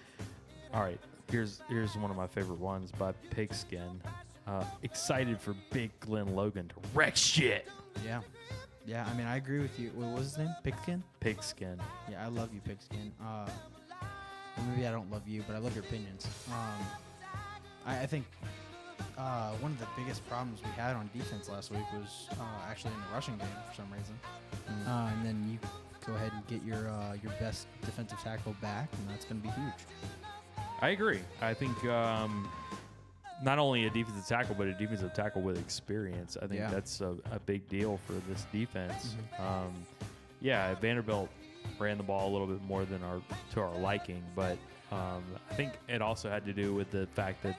all 0.73 0.81
right. 0.81 0.99
Here's 1.29 1.61
here's 1.69 1.95
one 1.95 2.11
of 2.11 2.17
my 2.17 2.27
favorite 2.27 2.59
ones 2.59 2.91
by 2.91 3.13
Pigskin. 3.29 4.01
Uh, 4.47 4.63
excited 4.83 5.39
for 5.39 5.55
Big 5.71 5.91
Glen 6.01 6.35
Logan 6.35 6.67
to 6.69 6.75
wreck 6.93 7.15
shit. 7.15 7.67
Yeah. 8.05 8.21
Yeah, 8.85 9.07
I 9.09 9.13
mean, 9.15 9.27
I 9.27 9.37
agree 9.37 9.59
with 9.59 9.79
you. 9.79 9.91
What 9.95 10.09
was 10.17 10.25
his 10.29 10.37
name? 10.39 10.55
Pigskin? 10.63 11.03
Pigskin. 11.19 11.79
Yeah, 12.09 12.25
I 12.25 12.27
love 12.29 12.49
you, 12.53 12.59
Pigskin. 12.61 13.11
Uh, 13.23 13.47
maybe 14.69 14.87
I 14.87 14.91
don't 14.91 15.09
love 15.11 15.27
you, 15.27 15.43
but 15.47 15.55
I 15.55 15.59
love 15.59 15.75
your 15.75 15.83
opinions. 15.85 16.27
Um, 16.51 16.85
I, 17.85 17.99
I 18.01 18.05
think 18.05 18.25
uh, 19.17 19.51
one 19.59 19.71
of 19.71 19.79
the 19.79 19.87
biggest 19.97 20.27
problems 20.27 20.61
we 20.63 20.69
had 20.71 20.95
on 20.95 21.09
defense 21.15 21.49
last 21.49 21.71
week 21.71 21.83
was 21.93 22.27
uh, 22.33 22.43
actually 22.69 22.93
in 22.93 22.99
the 23.01 23.13
rushing 23.13 23.37
game 23.37 23.47
for 23.69 23.75
some 23.75 23.91
reason. 23.91 24.19
Uh, 24.87 25.09
and 25.13 25.25
then 25.25 25.49
you 25.51 25.57
go 26.05 26.13
ahead 26.15 26.31
and 26.33 26.45
get 26.47 26.63
your 26.67 26.89
uh, 26.89 27.13
your 27.21 27.31
best 27.39 27.67
defensive 27.85 28.19
tackle 28.21 28.55
back, 28.61 28.89
and 28.93 29.09
that's 29.09 29.25
going 29.25 29.41
to 29.41 29.47
be 29.47 29.53
huge. 29.53 29.73
I 30.81 30.89
agree. 30.89 31.19
I 31.41 31.53
think 31.53 31.83
um, 31.85 32.49
not 33.43 33.59
only 33.59 33.85
a 33.85 33.89
defensive 33.91 34.25
tackle, 34.27 34.55
but 34.57 34.67
a 34.67 34.73
defensive 34.73 35.13
tackle 35.13 35.41
with 35.43 35.59
experience. 35.59 36.37
I 36.41 36.47
think 36.47 36.59
Yeah. 36.59 36.71
that's 36.71 37.01
a, 37.01 37.15
a 37.31 37.39
big 37.39 37.67
deal 37.69 37.99
for 38.07 38.13
this 38.29 38.45
defense. 38.51 39.15
Um, 39.39 39.71
yeah, 40.41 40.73
Vanderbilt 40.75 41.29
ran 41.77 41.97
the 41.97 42.03
ball 42.03 42.29
a 42.29 42.31
little 42.31 42.47
bit 42.47 42.63
more 42.63 42.83
than 42.85 43.03
our 43.03 43.21
to 43.53 43.61
our 43.61 43.77
liking, 43.77 44.23
but 44.35 44.57
um, 44.91 45.23
I 45.49 45.53
think 45.53 45.73
it 45.87 46.01
also 46.01 46.29
had 46.29 46.45
to 46.45 46.53
do 46.53 46.73
with 46.73 46.91
the 46.91 47.07
fact 47.07 47.43
that 47.43 47.57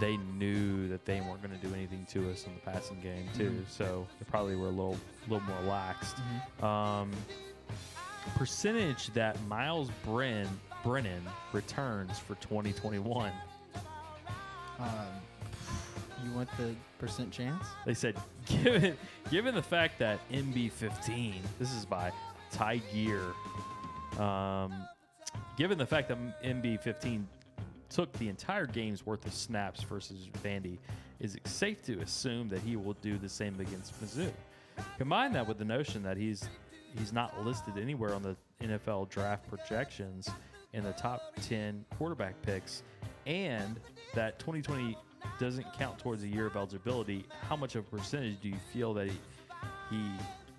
they 0.00 0.16
knew 0.16 0.88
that 0.88 1.04
they 1.04 1.20
weren't 1.20 1.42
going 1.42 1.58
to 1.58 1.66
do 1.66 1.74
anything 1.74 2.06
to 2.10 2.30
us 2.30 2.46
in 2.46 2.54
the 2.54 2.60
passing 2.60 3.00
game 3.00 3.28
too. 3.36 3.64
So 3.68 4.06
they 4.18 4.26
probably 4.30 4.56
were 4.56 4.68
a 4.68 4.70
little 4.70 4.96
little 5.28 5.46
more 5.46 5.62
laxed. 5.62 6.18
Um, 6.64 7.10
percentage 8.36 9.12
that 9.14 9.40
Myles 9.46 9.90
Bren, 10.06 10.46
Brennan 10.82 11.22
returns 11.52 12.18
for 12.18 12.34
2021. 12.36 13.32
Um, 14.78 14.88
you 16.24 16.32
want 16.32 16.48
the 16.56 16.74
percent 16.98 17.30
chance? 17.30 17.66
They 17.84 17.94
said, 17.94 18.16
given 18.46 18.96
given 19.30 19.54
the 19.54 19.62
fact 19.62 19.98
that 19.98 20.18
MB15, 20.30 21.34
this 21.58 21.72
is 21.74 21.84
by 21.84 22.10
Ty 22.50 22.80
Gear, 22.92 23.22
um, 24.18 24.72
given 25.60 25.76
the 25.76 25.84
fact 25.84 26.08
that 26.08 26.16
MB15 26.42 27.22
took 27.90 28.10
the 28.14 28.30
entire 28.30 28.64
game's 28.64 29.04
worth 29.04 29.26
of 29.26 29.34
snaps 29.34 29.82
versus 29.82 30.30
Vandy, 30.42 30.78
is 31.18 31.34
it 31.34 31.46
safe 31.46 31.82
to 31.82 31.98
assume 31.98 32.48
that 32.48 32.60
he 32.60 32.76
will 32.76 32.94
do 33.02 33.18
the 33.18 33.28
same 33.28 33.60
against 33.60 33.92
Mizzou? 34.02 34.30
Combine 34.96 35.34
that 35.34 35.46
with 35.46 35.58
the 35.58 35.64
notion 35.66 36.02
that 36.02 36.16
he's 36.16 36.48
he's 36.96 37.12
not 37.12 37.44
listed 37.44 37.76
anywhere 37.76 38.14
on 38.14 38.22
the 38.22 38.34
NFL 38.62 39.10
draft 39.10 39.46
projections 39.50 40.30
in 40.72 40.82
the 40.82 40.92
top 40.92 41.34
10 41.42 41.84
quarterback 41.98 42.40
picks, 42.40 42.82
and 43.26 43.78
that 44.14 44.38
2020 44.38 44.96
doesn't 45.38 45.66
count 45.74 45.98
towards 45.98 46.22
a 46.22 46.28
year 46.28 46.46
of 46.46 46.56
eligibility. 46.56 47.26
How 47.46 47.56
much 47.56 47.74
of 47.74 47.86
a 47.86 47.96
percentage 47.98 48.40
do 48.40 48.48
you 48.48 48.56
feel 48.72 48.94
that 48.94 49.08
he, 49.08 49.18
he 49.90 50.10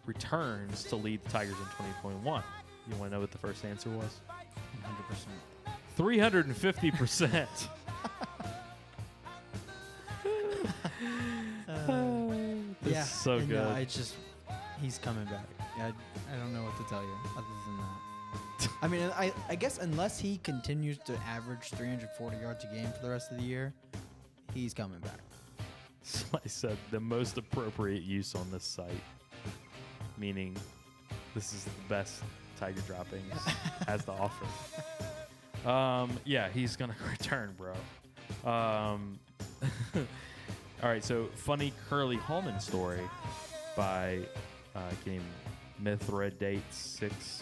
returns 0.06 0.84
to 0.84 0.96
lead 0.96 1.24
the 1.24 1.30
Tigers 1.32 1.58
in 1.58 1.66
2021? 1.66 2.44
You 2.88 2.96
want 2.98 3.10
to 3.10 3.16
know 3.16 3.22
what 3.22 3.32
the 3.32 3.40
first 3.40 3.66
answer 3.66 3.90
was? 3.90 4.22
100%. 4.92 5.28
350%. 5.98 7.48
This 12.82 12.94
yeah, 12.94 13.04
is 13.04 13.10
so 13.10 13.38
and, 13.38 13.48
good. 13.48 13.58
Uh, 13.58 13.76
it's 13.76 13.96
just 13.96 14.16
he's 14.82 14.98
coming 14.98 15.26
back. 15.26 15.46
I, 15.78 15.88
I 15.88 16.38
don't 16.38 16.54
know 16.54 16.64
what 16.64 16.76
to 16.78 16.84
tell 16.90 17.02
you 17.02 17.16
other 17.38 17.46
than 17.66 17.78
that. 17.78 18.70
I 18.82 18.88
mean, 18.88 19.10
I, 19.16 19.32
I 19.50 19.56
guess 19.56 19.78
unless 19.78 20.20
he 20.20 20.40
continues 20.44 20.98
to 21.06 21.16
average 21.28 21.70
340 21.70 22.38
yards 22.38 22.64
a 22.64 22.68
game 22.74 22.92
for 22.92 23.04
the 23.04 23.10
rest 23.10 23.32
of 23.32 23.38
the 23.38 23.44
year, 23.44 23.74
he's 24.54 24.74
coming 24.74 25.00
back. 25.00 25.20
Somebody 26.04 26.50
said 26.50 26.78
the 26.90 27.00
most 27.00 27.38
appropriate 27.38 28.04
use 28.04 28.34
on 28.34 28.50
this 28.52 28.64
site, 28.64 28.90
meaning 30.18 30.56
this 31.36 31.54
is 31.54 31.64
the 31.64 31.72
best 31.88 32.24
Tiger 32.62 32.82
droppings 32.82 33.34
as 33.88 34.06
the 34.06 34.12
offer. 34.12 34.46
Um, 35.68 36.12
yeah, 36.26 36.48
he's 36.50 36.76
gonna 36.76 36.96
return, 37.12 37.56
bro. 37.58 37.74
Um, 38.50 39.20
all 39.96 40.90
right, 40.90 41.04
so 41.04 41.26
funny 41.34 41.74
Curly 41.90 42.18
Hallman 42.18 42.60
story 42.60 43.02
by 43.76 44.20
uh, 44.76 44.80
game 45.04 45.24
Mithred 45.84 46.38
Date 46.38 46.62
Six. 46.70 47.42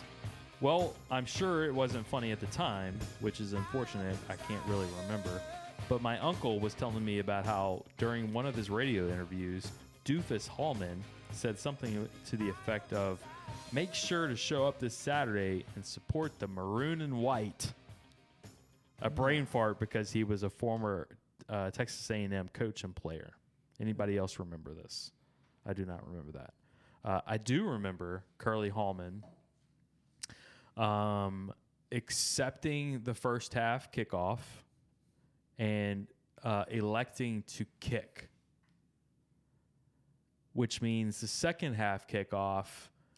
Well, 0.62 0.94
I'm 1.12 1.26
sure 1.26 1.66
it 1.66 1.74
wasn't 1.74 2.08
funny 2.08 2.32
at 2.32 2.40
the 2.40 2.48
time, 2.48 2.98
which 3.20 3.42
is 3.42 3.52
unfortunate. 3.52 4.16
I 4.30 4.38
can't 4.38 4.66
really 4.68 4.88
remember. 5.04 5.42
But 5.90 6.02
my 6.02 6.18
uncle 6.20 6.62
was 6.62 6.74
telling 6.74 7.04
me 7.04 7.20
about 7.20 7.46
how 7.46 7.84
during 7.98 8.32
one 8.32 8.46
of 8.46 8.56
his 8.56 8.70
radio 8.70 9.08
interviews, 9.08 9.70
Doofus 10.06 10.48
Hallman 10.48 11.04
said 11.32 11.60
something 11.60 12.08
to 12.30 12.38
the 12.38 12.50
effect 12.50 12.94
of, 12.94 13.22
"Make 13.72 13.94
sure 13.94 14.28
to 14.28 14.36
show 14.36 14.66
up 14.68 14.80
this 14.80 14.96
Saturday 14.96 15.66
and 15.76 15.86
support 15.86 16.38
the 16.40 16.48
maroon 16.48 17.02
and 17.02 17.22
white." 17.22 17.72
A 19.02 19.10
brain 19.10 19.46
fart 19.46 19.80
because 19.80 20.12
he 20.12 20.24
was 20.24 20.44
a 20.44 20.50
former 20.50 21.08
uh, 21.48 21.72
Texas 21.72 22.10
A&M 22.12 22.50
coach 22.54 22.84
and 22.84 22.94
player. 22.94 23.32
Anybody 23.80 24.18
else 24.18 24.40
remember 24.40 24.74
this? 24.74 25.12
I 25.66 25.74
do 25.74 25.86
not 25.86 26.06
remember 26.06 26.34
that. 26.34 26.54
Uh, 27.04 27.22
I 27.26 27.38
do 27.38 27.64
remember 27.64 28.24
Curly 28.38 28.70
Hallman 28.70 29.24
um, 30.76 31.54
accepting 31.92 33.02
the 33.04 33.14
first 33.14 33.54
half 33.54 33.92
kickoff 33.92 34.40
and 35.58 36.08
uh, 36.44 36.66
electing 36.70 37.44
to 37.44 37.66
kick, 37.80 38.30
which 40.54 40.82
means 40.82 41.22
the 41.22 41.28
second 41.28 41.74
half 41.74 42.08
kickoff. 42.08 42.68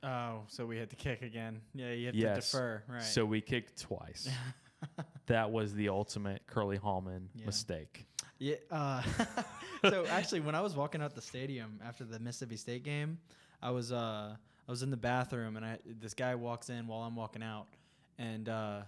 Oh, 0.04 0.41
so 0.47 0.66
we 0.66 0.78
had 0.78 0.89
to 0.89 0.95
kick 0.95 1.22
again. 1.22 1.62
Yeah, 1.76 1.91
you 1.91 2.08
have 2.08 2.16
yes, 2.16 2.52
to 2.52 2.58
defer. 2.58 2.84
Right. 2.88 3.04
So 3.04 3.26
we 3.26 3.39
kicked 3.41 3.80
twice. 3.80 4.28
that 5.28 5.52
was 5.52 5.74
the 5.74 5.89
ultimate 5.89 6.41
Curly 6.47 6.78
Hallman 6.78 7.30
Yeah. 7.36 7.45
mistake. 7.45 8.06
Yeah. 8.39 8.56
Uh, 8.72 9.04
so 9.89 10.06
actually, 10.08 10.39
when 10.39 10.56
I 10.56 10.62
was 10.62 10.76
walking 10.76 11.02
out 11.02 11.14
the 11.14 11.22
stadium 11.22 11.80
after 11.86 12.04
the 12.04 12.20
Mississippi 12.20 12.58
State 12.58 12.84
game, 12.84 13.20
I 13.62 13.70
was 13.70 13.91
uh, 13.91 14.36
I 14.68 14.72
was 14.72 14.82
in 14.82 14.89
the 14.89 14.97
bathroom 14.97 15.56
and 15.58 15.64
I 15.66 15.78
this 15.86 16.16
guy 16.16 16.34
walks 16.34 16.70
in 16.70 16.88
while 16.88 17.02
I'm 17.04 17.16
walking 17.16 17.43
out, 17.43 17.68
and 18.18 18.49
uh, 18.49 18.82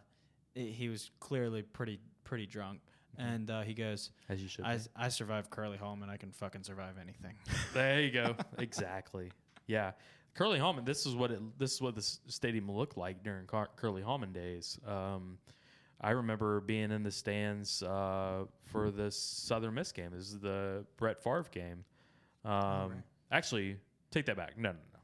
i- 0.55 0.59
he 0.59 0.89
was 0.89 1.11
clearly 1.20 1.61
pretty 1.61 1.99
pretty 2.24 2.47
drunk, 2.47 2.80
and 3.20 3.51
uh, 3.51 3.61
he 3.61 3.76
goes, 3.76 4.09
As 4.30 4.41
you 4.41 4.47
should. 4.47 4.66
I, 4.66 4.78
be. 4.78 4.84
I 4.95 5.09
survived 5.09 5.51
Curly 5.51 5.78
Hallman. 5.78 6.09
I 6.09 6.18
can 6.18 6.32
fucking 6.32 6.64
survive 6.64 6.95
anything. 6.99 7.36
There 7.76 8.01
you 8.01 8.09
go. 8.09 8.36
exactly. 8.57 9.32
Yeah. 9.68 9.91
Curly 10.36 10.59
Hallman. 10.59 10.86
This 10.86 11.05
is 11.05 11.15
what 11.15 11.31
it. 11.31 11.39
This 11.59 11.73
is 11.73 11.81
what 11.81 11.95
this 11.95 12.19
stadium 12.27 12.69
looked 12.71 12.97
like 12.97 13.23
during 13.23 13.45
Car- 13.45 13.69
Curly 13.75 14.01
Hallman 14.01 14.34
days. 14.34 14.79
Um, 14.88 15.38
I 16.01 16.11
remember 16.11 16.59
being 16.59 16.91
in 16.91 17.03
the 17.03 17.11
stands 17.11 17.81
uh, 17.84 18.45
for 18.65 18.91
the 18.91 19.11
Southern 19.11 19.75
Miss 19.75 19.91
game. 19.91 20.11
This 20.11 20.27
is 20.29 20.39
the 20.39 20.86
Brett 20.97 21.23
Favre 21.23 21.45
game. 21.51 21.86
Um, 22.43 23.03
Actually, 23.31 23.77
take 24.11 24.25
that 24.25 24.36
back. 24.36 24.57
No, 24.57 24.71
no, 24.71 24.77
no. 24.93 24.99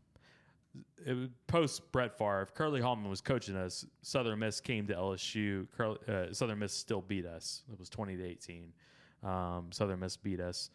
It 1.05 1.13
was 1.13 1.29
post 1.47 1.91
Brett 1.91 2.17
Favre. 2.17 2.47
Curly 2.53 2.81
Hallman 2.81 3.09
was 3.09 3.21
coaching 3.21 3.55
us. 3.55 3.85
Southern 4.01 4.39
Miss 4.39 4.59
came 4.59 4.87
to 4.87 4.93
LSU. 4.93 5.67
Curly, 5.75 5.97
uh, 6.07 6.33
Southern 6.33 6.59
Miss 6.59 6.73
still 6.73 7.01
beat 7.01 7.25
us. 7.25 7.63
It 7.71 7.79
was 7.79 7.89
twenty 7.89 8.17
to 8.17 8.23
eighteen. 8.25 8.73
Um, 9.23 9.67
Southern 9.71 9.99
Miss 9.99 10.17
beat 10.17 10.39
us. 10.39 10.69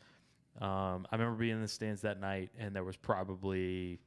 Um, 0.60 1.06
I 1.10 1.16
remember 1.16 1.36
being 1.36 1.56
in 1.56 1.62
the 1.62 1.68
stands 1.68 2.00
that 2.02 2.20
night, 2.20 2.50
and 2.58 2.74
there 2.74 2.84
was 2.84 2.96
probably 2.96 3.98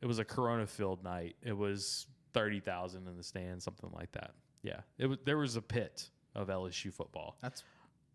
it 0.00 0.06
was 0.06 0.18
a 0.18 0.24
Corona 0.24 0.66
filled 0.66 1.02
night. 1.02 1.36
It 1.42 1.56
was 1.56 2.06
thirty 2.32 2.60
thousand 2.60 3.06
in 3.08 3.16
the 3.16 3.22
stands, 3.22 3.64
something 3.64 3.90
like 3.92 4.12
that. 4.12 4.32
Yeah, 4.62 4.80
it 4.98 5.06
was. 5.06 5.18
There 5.24 5.38
was 5.38 5.56
a 5.56 5.62
pit 5.62 6.10
of 6.34 6.48
LSU 6.48 6.92
football. 6.92 7.36
That's 7.42 7.62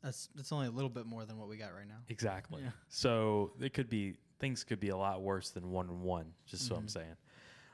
that's 0.04 0.30
that's 0.36 0.52
only 0.52 0.68
a 0.68 0.72
little 0.72 0.90
bit 0.90 1.06
more 1.06 1.26
than 1.26 1.38
what 1.38 1.48
we 1.48 1.58
got 1.58 1.74
right 1.74 1.88
now. 1.88 2.00
Exactly. 2.10 2.62
Yeah. 2.64 2.72
So 2.90 3.54
it 3.60 3.74
could 3.74 3.90
be 3.90 4.16
things 4.40 4.64
could 4.64 4.80
be 4.80 4.90
a 4.90 4.98
lot 4.98 5.22
worse 5.22 5.50
than 5.50 5.72
one 5.72 5.90
and 5.90 6.02
one. 6.02 6.26
Just 6.46 6.68
so 6.68 6.76
I'm 6.76 6.88
saying. 6.88 7.16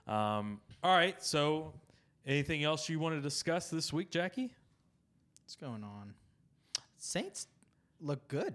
Um, 0.08 0.62
all 0.84 0.96
right. 0.96 1.22
So 1.24 1.74
anything 2.26 2.64
else 2.64 2.90
you 2.90 3.00
want 3.00 3.16
to 3.16 3.22
discuss 3.22 3.70
this 3.70 3.92
week, 3.92 4.12
Jackie? 4.12 4.54
What's 5.44 5.56
going 5.56 5.84
on? 5.84 6.14
Saints 6.98 7.48
look 8.02 8.28
good. 8.28 8.54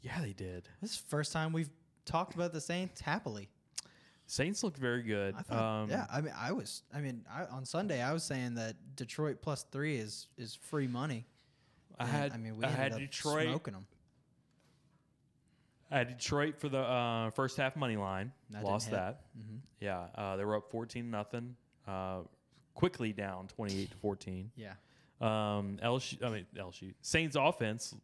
Yeah, 0.00 0.20
they 0.22 0.32
did. 0.32 0.68
This 0.80 0.92
is 0.92 1.00
the 1.00 1.08
first 1.08 1.32
time 1.32 1.52
we've 1.52 1.70
talked 2.06 2.34
about 2.34 2.52
the 2.52 2.60
Saints 2.60 3.00
happily. 3.00 3.50
Saints 4.30 4.62
looked 4.62 4.76
very 4.78 5.02
good. 5.02 5.34
I 5.36 5.42
thought, 5.42 5.58
um, 5.82 5.90
yeah. 5.90 6.06
I 6.12 6.20
mean, 6.20 6.32
I 6.38 6.52
was. 6.52 6.82
I 6.94 7.00
mean, 7.00 7.24
I, 7.28 7.46
on 7.46 7.64
Sunday 7.64 8.00
I 8.00 8.12
was 8.12 8.22
saying 8.22 8.54
that 8.54 8.76
Detroit 8.94 9.38
plus 9.42 9.64
three 9.72 9.96
is 9.96 10.28
is 10.38 10.54
free 10.54 10.86
money. 10.86 11.26
I 11.98 12.04
And, 12.04 12.12
had 12.12 12.32
I 12.32 12.36
mean, 12.36 12.56
we 12.56 12.64
I 12.64 12.68
had 12.70 12.96
Detroit. 12.96 13.48
smoking 13.48 13.74
them. 13.74 13.86
I 15.90 15.98
had 15.98 16.08
Detroit 16.16 16.56
for 16.60 16.68
the 16.68 16.78
uh, 16.78 17.30
first 17.30 17.56
half 17.56 17.74
money 17.74 17.96
line. 17.96 18.30
That 18.50 18.62
Lost 18.62 18.92
that. 18.92 19.22
Mhm. 19.36 19.58
Yeah, 19.80 20.06
uh, 20.14 20.36
they 20.36 20.44
were 20.44 20.56
up 20.56 20.70
fourteen 20.70 21.10
nothing. 21.10 21.56
Uh, 21.88 22.20
quickly 22.74 23.12
down 23.12 23.48
twenty 23.48 23.80
eight 23.82 23.90
to 23.90 23.96
fourteen. 23.96 24.52
Yeah. 24.54 24.74
Um, 25.20 25.78
LSU, 25.82 26.24
I 26.24 26.30
mean 26.30 26.46
LSU. 26.56 26.94
Saints 27.02 27.36
offense 27.38 27.94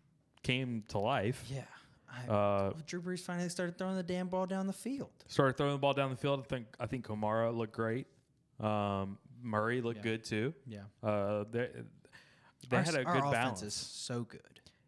came 0.42 0.82
to 0.88 0.98
life. 0.98 1.44
Yeah. 1.48 1.62
I, 2.08 2.26
Uh, 2.28 2.72
Drew 2.86 3.00
Brees 3.02 3.20
finally 3.20 3.48
started 3.48 3.76
throwing 3.78 3.96
the 3.96 4.02
damn 4.02 4.28
ball 4.28 4.46
down 4.46 4.66
the 4.66 4.72
field. 4.72 5.10
started 5.26 5.56
throwing 5.56 5.72
the 5.72 5.78
ball 5.78 5.92
down 5.92 6.10
the 6.10 6.16
field. 6.16 6.40
I 6.40 6.42
think 6.44 6.66
I 6.80 6.86
think 6.86 7.06
Kamara 7.06 7.54
looked 7.56 7.74
great. 7.74 8.06
Um, 8.60 9.18
Murray 9.42 9.80
looked 9.82 9.98
Yeah. 9.98 10.02
good 10.02 10.24
too. 10.24 10.54
Yeah. 10.66 10.80
Uh, 11.02 11.44
they 11.50 11.70
they 12.68 12.76
Our 12.78 12.82
had 12.82 12.88
s- 12.88 12.94
a 12.94 13.04
our 13.04 13.14
good 13.14 13.24
offense 13.24 13.32
balance. 13.34 13.62
is 13.62 13.74
so 13.74 14.24
good. 14.24 14.40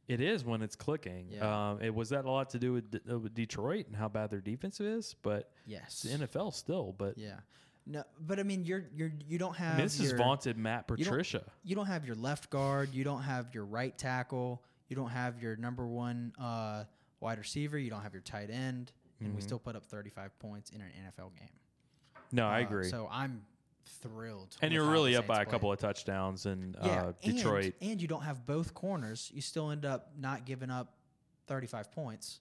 It 0.09 0.21
is 0.23 0.43
when 0.45 0.63
it's 0.63 0.75
clicking. 0.75 1.29
Yeah. 1.31 1.71
Um, 1.73 1.83
it 1.83 1.95
was 1.95 2.09
that 2.09 2.25
a 2.25 2.31
lot 2.31 2.49
to 2.51 2.59
do 2.59 2.73
with, 2.73 2.91
D- 2.91 3.01
uh, 3.11 3.19
with 3.19 3.35
Detroit 3.35 3.87
and 3.89 3.95
how 3.95 4.09
bad 4.09 4.31
their 4.31 4.41
defense 4.41 4.81
is, 4.81 5.15
but 5.23 5.53
Yes. 5.67 6.01
the 6.03 6.09
NFL 6.15 6.51
still. 6.51 6.93
But 6.97 7.19
Yeah. 7.19 7.41
No, 7.85 8.05
but 8.19 8.39
I 8.41 8.43
mean, 8.43 8.65
you're 8.65 8.85
you're 8.95 9.13
you 9.27 9.39
don't 9.39 9.55
I 9.61 9.65
have. 9.65 9.77
mean, 9.77 9.87
this 9.87 10.01
is 10.01 10.11
your- 10.11 10.19
vaunted 10.19 10.57
Matt 10.57 10.87
you 10.91 10.97
don't- 10.97 11.05
Patricia. 11.13 11.45
You 11.63 11.75
don't 11.77 11.87
have 11.87 12.05
your 12.07 12.17
left 12.17 12.49
guard. 12.51 12.93
You 12.95 13.05
don't 13.05 13.23
have 13.23 13.55
your 13.55 13.65
right 13.67 13.97
tackle. 13.97 14.63
You 14.89 14.97
don't 14.97 15.11
have 15.11 15.41
your 15.43 15.57
number 15.57 15.87
one 15.87 16.33
uh, 16.39 16.85
wide 17.21 17.39
receiver. 17.39 17.79
You 17.79 17.91
don't 17.91 18.03
have 18.03 18.13
your 18.15 18.23
tight 18.23 18.51
end, 18.51 18.93
and 19.21 19.35
we 19.35 19.41
Mhm. 19.41 19.45
still 19.45 19.59
put 19.59 19.77
up 19.77 19.85
35 19.85 20.39
points 20.39 20.71
in 20.71 20.81
an 20.81 20.91
NFL 20.93 21.31
game. 21.31 21.49
No, 22.33 22.47
I 22.47 22.63
Uh, 22.63 22.67
agree. 22.67 22.89
So 22.89 23.09
I'm 23.11 23.45
thrilled. 23.85 24.57
and 24.61 24.73
you're 24.73 24.89
really 24.91 25.17
up 25.17 25.27
by 25.27 25.41
a 25.43 25.47
couple 25.47 25.73
of 25.73 25.79
touchdowns 25.79 26.47
in 26.47 26.75
Yeah, 26.83 27.05
uh, 27.07 27.13
Detroit. 27.23 27.75
and, 27.81 27.93
and 27.93 28.03
you 28.03 28.09
don't 28.09 28.23
have 28.23 28.45
both 28.47 28.75
corners. 28.75 29.31
You 29.35 29.41
still 29.41 29.71
end 29.71 29.85
up 29.85 30.17
not 30.17 30.45
giving 30.45 30.71
up 30.71 30.95
35 31.47 31.91
points, 31.91 32.41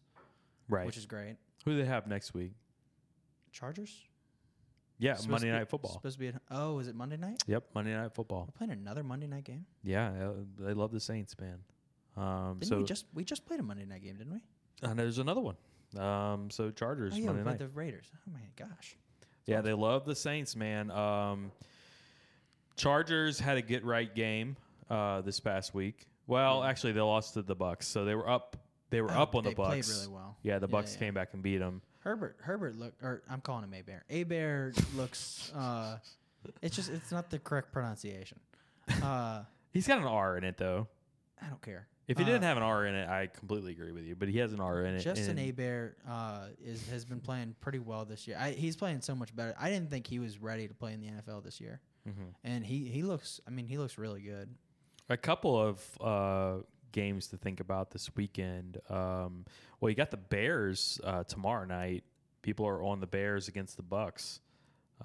right. 0.68 0.86
which 0.86 0.98
is 0.98 1.06
great. 1.06 1.38
Who 1.66 1.72
do 1.72 1.78
they 1.78 1.86
have 1.86 2.06
next 2.08 2.34
week? 2.34 2.54
Chargers. 3.52 4.04
Yeah, 5.00 5.14
Supposed 5.14 5.30
Monday 5.30 5.48
to 5.48 5.54
be- 5.54 5.58
Night 5.60 5.70
Football. 5.70 5.92
Supposed 5.94 6.16
to 6.16 6.20
be. 6.20 6.28
At, 6.30 6.42
oh, 6.50 6.80
is 6.80 6.88
it 6.88 6.96
Monday 6.96 7.18
night? 7.18 7.44
Yep, 7.46 7.70
Monday 7.76 7.94
Night 7.96 8.14
Football. 8.14 8.46
We're 8.48 8.58
playing 8.58 8.72
another 8.72 9.04
Monday 9.04 9.28
night 9.28 9.44
game. 9.44 9.66
Yeah, 9.84 10.10
uh, 10.30 10.34
they 10.58 10.74
love 10.74 10.92
the 10.92 11.00
Saints, 11.00 11.38
man. 11.40 11.64
Um, 12.16 12.58
Didn't 12.60 12.70
so 12.70 12.78
we 12.80 12.84
just 12.84 13.06
we 13.14 13.24
just 13.24 13.46
played 13.46 13.60
a 13.60 13.64
Monday 13.64 13.86
night 13.86 14.02
game, 14.02 14.18
didn't 14.18 14.34
we? 14.34 14.44
And 14.82 14.98
there's 14.98 15.18
another 15.20 15.42
one. 15.42 15.56
Um, 15.98 16.50
so 16.52 16.70
Chargers 16.72 17.14
Oh 17.16 17.18
yeah, 17.18 17.26
Monday 17.28 17.44
night. 17.44 17.60
the 17.60 17.68
Raiders. 17.70 18.12
Oh 18.16 18.32
my 18.34 18.42
gosh. 18.56 18.96
Yeah, 19.46 19.62
they 19.62 19.74
love 19.74 20.06
the 20.06 20.16
Saints, 20.16 20.56
man. 20.56 20.92
Um, 20.92 21.52
Chargers 22.76 23.40
had 23.40 23.58
a 23.58 23.62
get 23.62 23.84
right 23.86 24.14
game 24.14 24.58
uh, 24.90 25.22
this 25.22 25.40
past 25.40 25.74
week. 25.74 26.06
Well, 26.28 26.64
actually, 26.64 26.92
they 26.94 27.02
lost 27.02 27.34
to 27.36 27.42
the 27.42 27.56
Bucks, 27.56 27.88
so 27.88 28.04
they 28.06 28.14
were 28.16 28.30
up. 28.30 28.58
They 28.90 29.02
were 29.02 29.12
Oh, 29.12 29.22
up 29.24 29.36
on 29.36 29.44
the 29.44 29.50
they 29.52 29.56
played 29.56 29.70
Bucks. 29.84 29.90
really 30.06 30.14
well. 30.14 30.38
Yeah, 30.44 30.60
the 30.60 30.68
Yeah, 30.68 30.72
Bucks 30.72 30.94
yeah. 30.94 31.00
came 31.00 31.14
back 31.14 31.30
and 31.34 31.42
beat 31.42 31.58
them. 31.58 31.82
Herbert 32.00 32.38
Herbert 32.42 32.76
look 32.78 32.94
or 33.02 33.22
I'm 33.30 33.42
calling 33.42 33.66
him 33.66 33.74
A 33.74 33.82
Bear. 33.82 34.06
A 34.10 34.24
Bear 34.24 34.72
looks 34.96 35.52
uh 35.54 35.98
it's 36.62 36.74
just 36.74 36.90
it's 36.90 37.12
not 37.12 37.30
the 37.30 37.38
correct 37.40 37.74
pronunciation. 37.74 38.40
Uh 39.04 39.44
He's 39.74 39.86
got 39.88 39.98
an 40.00 40.06
R 40.06 40.38
in 40.38 40.46
it 40.46 40.58
though. 40.58 40.88
I 41.42 41.48
don't 41.48 41.62
care. 41.62 41.86
If 42.08 42.18
he 42.18 42.24
Uh, 42.24 42.28
didn't 42.28 42.44
have 42.44 42.56
an 42.58 42.64
R 42.64 42.86
in 42.86 42.96
it, 42.96 43.10
I 43.10 43.28
completely 43.28 43.74
agree 43.74 43.92
with 43.92 44.06
you. 44.06 44.16
But 44.16 44.30
he 44.30 44.38
has 44.38 44.54
an 44.54 44.62
R 44.62 44.82
in 44.84 44.96
it. 44.96 45.00
Justin 45.02 45.38
and- 45.38 45.60
A 45.60 45.92
uh 46.10 46.48
is 46.64 46.88
has 46.90 47.04
been 47.04 47.20
playing 47.20 47.56
pretty 47.60 47.80
well 47.80 48.06
this 48.06 48.28
year. 48.28 48.38
I, 48.40 48.52
he's 48.52 48.76
playing 48.78 49.02
so 49.02 49.14
much 49.14 49.36
better. 49.36 49.54
I 49.60 49.70
didn't 49.70 49.90
think 49.90 50.08
he 50.08 50.20
was 50.20 50.40
ready 50.40 50.68
to 50.68 50.74
play 50.74 50.94
in 50.94 51.02
the 51.02 51.08
NFL 51.08 51.44
this 51.44 51.60
year. 51.60 51.82
Mhm. 52.08 52.34
And 52.46 52.66
he 52.66 52.88
he 52.88 53.04
looks 53.04 53.42
I 53.46 53.50
mean 53.50 53.68
he 53.68 53.78
looks 53.78 53.98
really 53.98 54.22
good. 54.22 54.56
A 55.10 55.18
couple 55.18 55.60
of 55.60 55.98
uh, 56.02 56.64
games 56.94 57.28
to 57.28 57.38
think 57.38 57.60
about 57.60 57.92
this 57.92 58.14
weekend. 58.16 58.78
Um, 58.90 59.46
well, 59.80 59.90
you 59.90 59.96
got 59.96 60.12
the 60.12 60.18
Bears 60.18 61.00
uh, 61.04 61.24
tomorrow 61.26 61.66
night. 61.66 62.04
People 62.42 62.66
are 62.68 62.82
on 62.84 63.00
the 63.02 63.08
Bears 63.08 63.48
against 63.50 63.76
the 63.78 63.84
Bucks, 63.84 64.40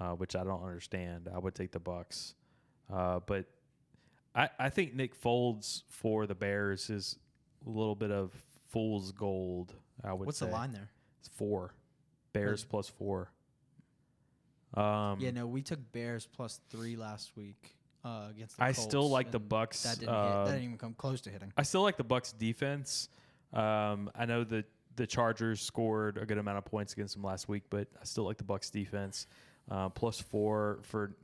uh, 0.00 0.12
which 0.14 0.34
I 0.36 0.44
don't 0.44 0.62
understand. 0.62 1.28
I 1.32 1.38
would 1.38 1.54
take 1.54 1.72
the 1.72 1.80
Bucks, 1.80 2.34
uh, 2.92 3.20
but 3.26 3.46
I, 4.34 4.48
I 4.58 4.68
think 4.70 4.94
Nick 4.94 5.14
Folds 5.14 5.84
for 5.88 6.26
the 6.26 6.34
Bears 6.34 6.90
is 6.90 7.18
a 7.66 7.70
little 7.70 7.94
bit 7.94 8.10
of 8.10 8.32
fool's 8.68 9.12
gold. 9.12 9.74
I 10.02 10.12
would. 10.12 10.26
What's 10.26 10.38
say. 10.38 10.46
the 10.46 10.52
line 10.52 10.72
there? 10.72 10.90
It's 11.20 11.28
four. 11.28 11.74
Bears 12.32 12.64
plus 12.64 12.88
four. 12.88 13.30
Um, 14.74 15.18
yeah, 15.20 15.30
no, 15.32 15.46
we 15.46 15.60
took 15.62 15.78
Bears 15.92 16.26
plus 16.26 16.60
three 16.70 16.96
last 16.96 17.36
week 17.36 17.76
uh, 18.04 18.28
against 18.30 18.56
the 18.56 18.64
I 18.64 18.72
still 18.72 19.10
like 19.10 19.30
the 19.30 19.38
Bucks, 19.38 19.82
That 19.82 19.98
didn't, 19.98 20.14
hit. 20.14 20.18
uh, 20.18 20.44
that 20.44 20.50
didn't 20.52 20.64
even 20.64 20.78
come 20.78 20.94
close 20.94 21.20
to 21.22 21.30
hitting. 21.30 21.52
I 21.56 21.62
still 21.62 21.82
like 21.82 21.98
the 21.98 22.04
Bucks 22.04 22.32
defense. 22.32 23.10
Um, 23.52 24.10
I 24.14 24.24
know 24.24 24.44
that 24.44 24.64
the 24.96 25.06
Chargers 25.06 25.60
scored 25.60 26.16
a 26.16 26.24
good 26.24 26.38
amount 26.38 26.58
of 26.58 26.64
points 26.64 26.94
against 26.94 27.14
them 27.14 27.22
last 27.22 27.48
week, 27.48 27.64
but 27.68 27.86
I 28.00 28.04
still 28.04 28.24
like 28.24 28.38
the 28.38 28.44
Bucks 28.44 28.70
defense. 28.70 29.26
Uh, 29.70 29.90
plus 29.90 30.20
four 30.20 30.80
for 30.82 31.14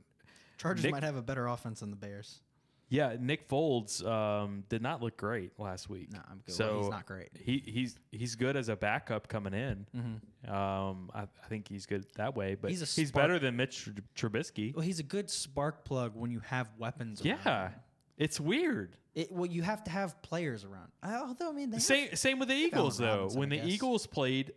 Chargers 0.57 0.83
Nick- 0.83 0.93
might 0.93 1.03
have 1.03 1.15
a 1.15 1.21
better 1.21 1.47
offense 1.47 1.79
than 1.79 1.89
the 1.89 1.97
Bears. 1.97 2.41
Yeah. 2.89 3.15
Nick 3.19 3.43
Folds 3.47 4.03
um, 4.03 4.63
did 4.69 4.81
not 4.81 5.01
look 5.01 5.15
great 5.17 5.57
last 5.59 5.89
week. 5.89 6.11
No, 6.11 6.19
I'm 6.29 6.41
good. 6.45 6.53
So 6.55 6.65
well, 6.73 6.81
he's 6.81 6.89
not 6.91 7.05
great. 7.05 7.29
He 7.39 7.63
he's 7.65 7.97
he's 8.11 8.35
good 8.35 8.55
as 8.57 8.69
a 8.69 8.75
backup 8.75 9.27
coming 9.27 9.53
in. 9.53 9.85
Mhm. 9.95 10.49
Um, 10.51 11.09
I, 11.13 11.21
I 11.23 11.47
think 11.47 11.67
he's 11.67 11.85
good 11.85 12.05
that 12.15 12.35
way, 12.35 12.55
but 12.55 12.71
He's 12.71 12.95
he's, 12.95 13.11
better 13.11 13.39
than 13.39 13.55
Mitch 13.55 13.85
Tr- 14.15 14.27
Trubisky. 14.27 14.73
Well, 14.75 14.83
he's 14.83 14.99
a 14.99 15.03
good 15.03 15.29
spark 15.29 15.83
plug 15.85 16.13
when 16.15 16.31
you 16.31 16.39
have 16.41 16.69
weapons. 16.77 17.21
around 17.25 17.39
Yeah, 17.45 17.67
him. 17.69 17.75
it's 18.17 18.39
weird. 18.39 18.95
It, 19.15 19.31
well, 19.31 19.47
you 19.47 19.63
have 19.63 19.83
to 19.85 19.91
have 19.91 20.21
players 20.21 20.63
around. 20.63 20.91
I, 21.03 21.15
although 21.15 21.49
I 21.49 21.51
mean, 21.53 21.71
they 21.71 21.77
have- 21.77 21.83
Same 21.83 22.15
same 22.15 22.39
with 22.39 22.47
the 22.49 22.55
Eagles 22.55 22.97
though. 22.97 23.05
Robinson, 23.17 23.39
when 23.39 23.49
the. 23.49 23.65
Eagles 23.65 24.05
played 24.07 24.53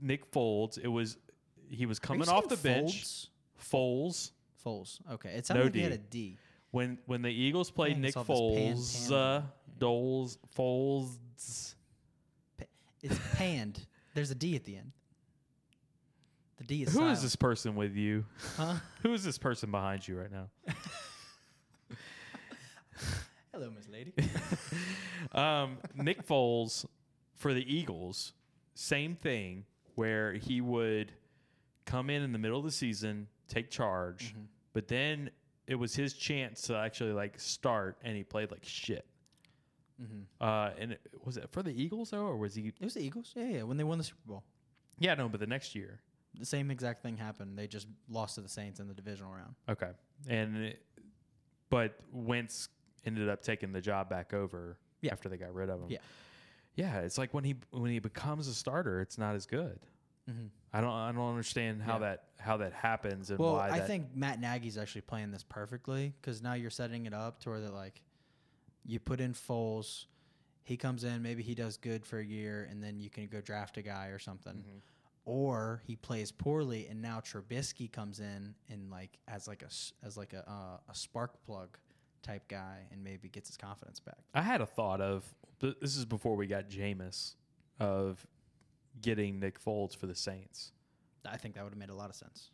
Nick 0.00 0.24
Folds, 0.26 0.78
it 0.78 0.86
was 0.88 1.18
he 1.68 1.86
was 1.86 1.98
coming 1.98 2.28
off 2.28 2.48
the 2.48 2.56
saying 2.56 2.84
bench. 2.86 3.28
Folds? 3.56 4.30
Foles. 4.64 4.98
Foles. 5.08 5.12
Okay, 5.14 5.30
it 5.30 5.46
sounded 5.46 5.60
No 5.60 5.64
like 5.66 5.74
he 5.74 5.80
had 5.82 5.90
D. 5.90 5.94
a 5.94 5.98
D. 5.98 6.38
When 6.76 6.98
when 7.06 7.22
the 7.22 7.30
Eagles 7.30 7.70
played 7.70 7.94
Dang, 7.94 8.02
Nick 8.02 8.08
it's 8.18 8.28
all 8.28 8.54
this 8.54 9.06
Foles, 9.06 9.08
pan- 9.08 9.16
uh, 9.16 9.42
Doles, 9.78 10.36
Foles. 10.54 11.74
It's 13.02 13.18
panned. 13.34 13.86
There's 14.12 14.30
a 14.30 14.34
D 14.34 14.56
at 14.56 14.64
the 14.64 14.76
end. 14.76 14.92
The 16.58 16.64
D 16.64 16.82
is 16.82 16.88
Who 16.92 16.98
is 16.98 17.02
silent. 17.04 17.20
this 17.22 17.36
person 17.36 17.76
with 17.76 17.96
you? 17.96 18.26
Huh? 18.58 18.74
Who 19.02 19.14
is 19.14 19.24
this 19.24 19.38
person 19.38 19.70
behind 19.70 20.06
you 20.06 20.18
right 20.20 20.30
now? 20.30 20.48
Hello, 23.54 23.70
Miss 23.74 23.88
Lady. 23.88 24.12
um, 25.32 25.78
Nick 25.94 26.26
Foles 26.26 26.84
for 27.36 27.54
the 27.54 27.74
Eagles, 27.74 28.34
same 28.74 29.14
thing 29.16 29.64
where 29.94 30.34
he 30.34 30.60
would 30.60 31.10
come 31.86 32.10
in 32.10 32.20
in 32.22 32.32
the 32.32 32.38
middle 32.38 32.58
of 32.58 32.64
the 32.66 32.70
season, 32.70 33.28
take 33.48 33.70
charge, 33.70 34.34
Mm-hmm. 34.34 34.42
but 34.74 34.88
then 34.88 35.30
it 35.66 35.74
was 35.74 35.94
his 35.94 36.14
chance 36.14 36.62
to 36.62 36.76
actually 36.76 37.12
like 37.12 37.38
start, 37.40 37.98
and 38.02 38.16
he 38.16 38.22
played 38.24 38.50
like 38.50 38.64
shit. 38.64 39.06
hmm 39.98 40.22
Uh, 40.40 40.70
and 40.78 40.92
it, 40.92 41.00
was 41.24 41.36
it 41.36 41.48
for 41.50 41.62
the 41.62 41.70
Eagles 41.82 42.10
though, 42.10 42.26
or 42.26 42.36
was 42.36 42.54
he? 42.54 42.68
It 42.68 42.84
was 42.84 42.94
the 42.94 43.00
Eagles. 43.04 43.32
Yeah, 43.34 43.44
yeah. 43.48 43.62
When 43.62 43.76
they 43.76 43.84
won 43.84 43.98
the 43.98 44.04
Super 44.04 44.20
Bowl, 44.26 44.44
Yeah, 44.98 45.14
no, 45.14 45.28
but 45.28 45.40
the 45.40 45.46
next 45.46 45.74
year. 45.74 46.00
the 46.38 46.44
same 46.46 46.70
exact 46.70 47.02
thing 47.02 47.16
happened. 47.16 47.58
They 47.58 47.66
just 47.66 47.86
lost 48.08 48.34
to 48.36 48.42
the 48.42 48.48
Saints 48.48 48.78
in 48.80 48.88
the 48.88 48.94
divisional 48.94 49.32
round. 49.32 49.54
Okay, 49.68 49.90
and 50.28 50.56
it, 50.56 50.82
but 51.70 51.98
Wentz 52.12 52.68
ended 53.04 53.28
up 53.28 53.42
taking 53.42 53.72
the 53.72 53.80
job 53.80 54.08
back 54.10 54.34
over 54.34 54.78
Yeah. 55.00 55.12
after 55.12 55.28
they 55.28 55.36
got 55.36 55.54
rid 55.54 55.70
of 55.70 55.80
him. 55.80 55.90
Yeah. 55.90 55.98
yeah. 56.74 56.98
It's 57.00 57.18
like 57.18 57.32
when 57.34 57.44
he 57.44 57.54
when 57.70 57.90
he 57.90 57.98
becomes 58.00 58.48
a 58.48 58.54
starter, 58.54 59.00
it's 59.00 59.16
not 59.18 59.34
as 59.34 59.46
good. 59.46 59.78
Mm-hmm. 60.28 60.46
I 60.72 60.80
don't 60.80 60.90
I 60.92 61.12
don't 61.12 61.28
understand 61.28 61.82
how 61.82 61.94
Yeah. 61.94 61.98
that 62.00 62.24
how 62.38 62.56
that 62.58 62.72
happens 62.72 63.30
and 63.30 63.38
Well, 63.38 63.54
why 63.54 63.70
I 63.70 63.78
that, 63.78 63.86
think 63.86 64.14
Matt 64.14 64.40
Nagy's 64.40 64.76
actually 64.76 65.00
playing 65.02 65.30
this 65.30 65.42
perfectly 65.44 66.14
because 66.20 66.42
now 66.42 66.54
you're 66.54 66.70
setting 66.70 67.06
it 67.06 67.14
up 67.14 67.40
to 67.40 67.50
where 67.50 67.60
that 67.60 67.72
like 67.74 68.02
you 68.84 68.98
put 69.00 69.20
in 69.20 69.32
Foles, 69.34 70.06
He 70.64 70.76
comes 70.76 71.04
in, 71.04 71.22
maybe 71.22 71.42
he 71.42 71.54
does 71.54 71.76
good 71.76 72.04
for 72.04 72.18
a 72.18 72.24
year, 72.24 72.66
and 72.70 72.82
then 72.82 72.98
you 73.00 73.08
can 73.10 73.26
go 73.28 73.40
draft 73.40 73.76
a 73.78 73.82
guy 73.82 74.08
or 74.08 74.18
something. 74.18 74.54
Mm-hmm. 74.54 74.78
Or 75.24 75.82
he 75.86 75.96
plays 75.96 76.30
poorly, 76.30 76.86
and 76.88 77.02
now 77.02 77.18
Trubisky 77.20 77.90
comes 77.90 78.20
in 78.20 78.54
and 78.68 78.90
like 78.90 79.18
as 79.26 79.48
like 79.48 79.62
a 79.62 80.06
as 80.06 80.16
like 80.16 80.32
a 80.34 80.48
uh, 80.48 80.78
a 80.88 80.94
spark 80.94 81.42
plug 81.44 81.78
type 82.22 82.46
guy, 82.48 82.86
and 82.92 83.02
maybe 83.02 83.28
gets 83.28 83.48
his 83.48 83.56
confidence 83.56 83.98
back. 83.98 84.18
I 84.34 84.42
had 84.42 84.60
a 84.60 84.66
thought 84.66 85.00
of 85.00 85.24
this 85.58 85.96
is 85.96 86.04
before 86.04 86.36
we 86.36 86.46
got 86.46 86.68
Jameis 86.68 87.34
of 87.80 88.24
getting 89.02 89.38
Nick 89.40 89.62
Foles 89.62 89.96
for 89.96 90.06
the 90.06 90.14
Saints. 90.14 90.72
I 91.28 91.36
think 91.36 91.54
that 91.54 91.64
would 91.64 91.72
have 91.72 91.78
made 91.78 91.90
a 91.90 91.94
lot 91.94 92.08
of 92.10 92.16
sense. 92.16 92.50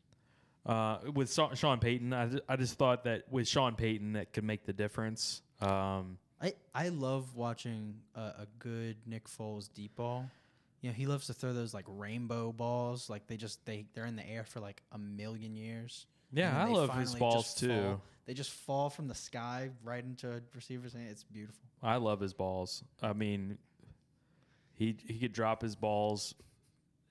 Uh, 0.64 0.98
with 1.14 1.28
Sa- 1.30 1.54
Sean 1.54 1.78
Payton, 1.80 2.12
I, 2.14 2.30
I 2.48 2.56
just 2.56 2.74
thought 2.78 3.04
that 3.04 3.24
with 3.30 3.48
Sean 3.48 3.74
Payton, 3.74 4.12
that 4.14 4.32
could 4.32 4.44
make 4.44 4.64
the 4.64 4.72
difference. 4.72 5.42
Um, 5.60 6.18
I, 6.40 6.54
I 6.74 6.88
love 6.88 7.34
watching 7.34 7.96
a, 8.14 8.20
a 8.20 8.46
good 8.58 8.96
Nick 9.06 9.28
Foles 9.28 9.68
deep 9.72 9.96
ball. 9.96 10.30
You 10.80 10.90
know, 10.90 10.94
he 10.94 11.06
loves 11.06 11.26
to 11.26 11.34
throw 11.34 11.52
those 11.52 11.74
like 11.74 11.84
rainbow 11.88 12.52
balls. 12.52 13.08
Like 13.10 13.26
they 13.26 13.36
just 13.36 13.64
they 13.66 13.86
they're 13.94 14.06
in 14.06 14.16
the 14.16 14.28
air 14.28 14.44
for 14.44 14.60
like 14.60 14.82
a 14.92 14.98
million 14.98 15.54
years. 15.56 16.06
Yeah, 16.32 16.60
I 16.60 16.68
love 16.68 16.92
his 16.96 17.14
balls 17.14 17.54
too. 17.54 17.68
fall- 17.68 18.02
They 18.26 18.34
just 18.34 18.50
fall 18.50 18.88
from 18.90 19.06
the 19.08 19.14
sky 19.14 19.70
right 19.84 20.02
into 20.02 20.30
a 20.32 20.40
receiver's 20.54 20.92
hand. 20.94 21.08
It's 21.10 21.24
beautiful. 21.24 21.62
I 21.82 21.96
love 21.96 22.20
his 22.20 22.32
balls. 22.32 22.82
I 23.02 23.12
mean, 23.12 23.58
he 24.82 24.96
he 25.06 25.18
could 25.18 25.32
drop 25.32 25.62
his 25.62 25.76
balls 25.76 26.34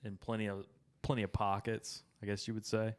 in 0.04 0.16
plenty 0.16 0.46
of 0.48 0.66
plenty 1.02 1.22
of 1.22 1.32
pockets. 1.32 2.02
I 2.22 2.26
guess 2.26 2.46
you 2.46 2.54
would 2.54 2.66
say. 2.66 2.94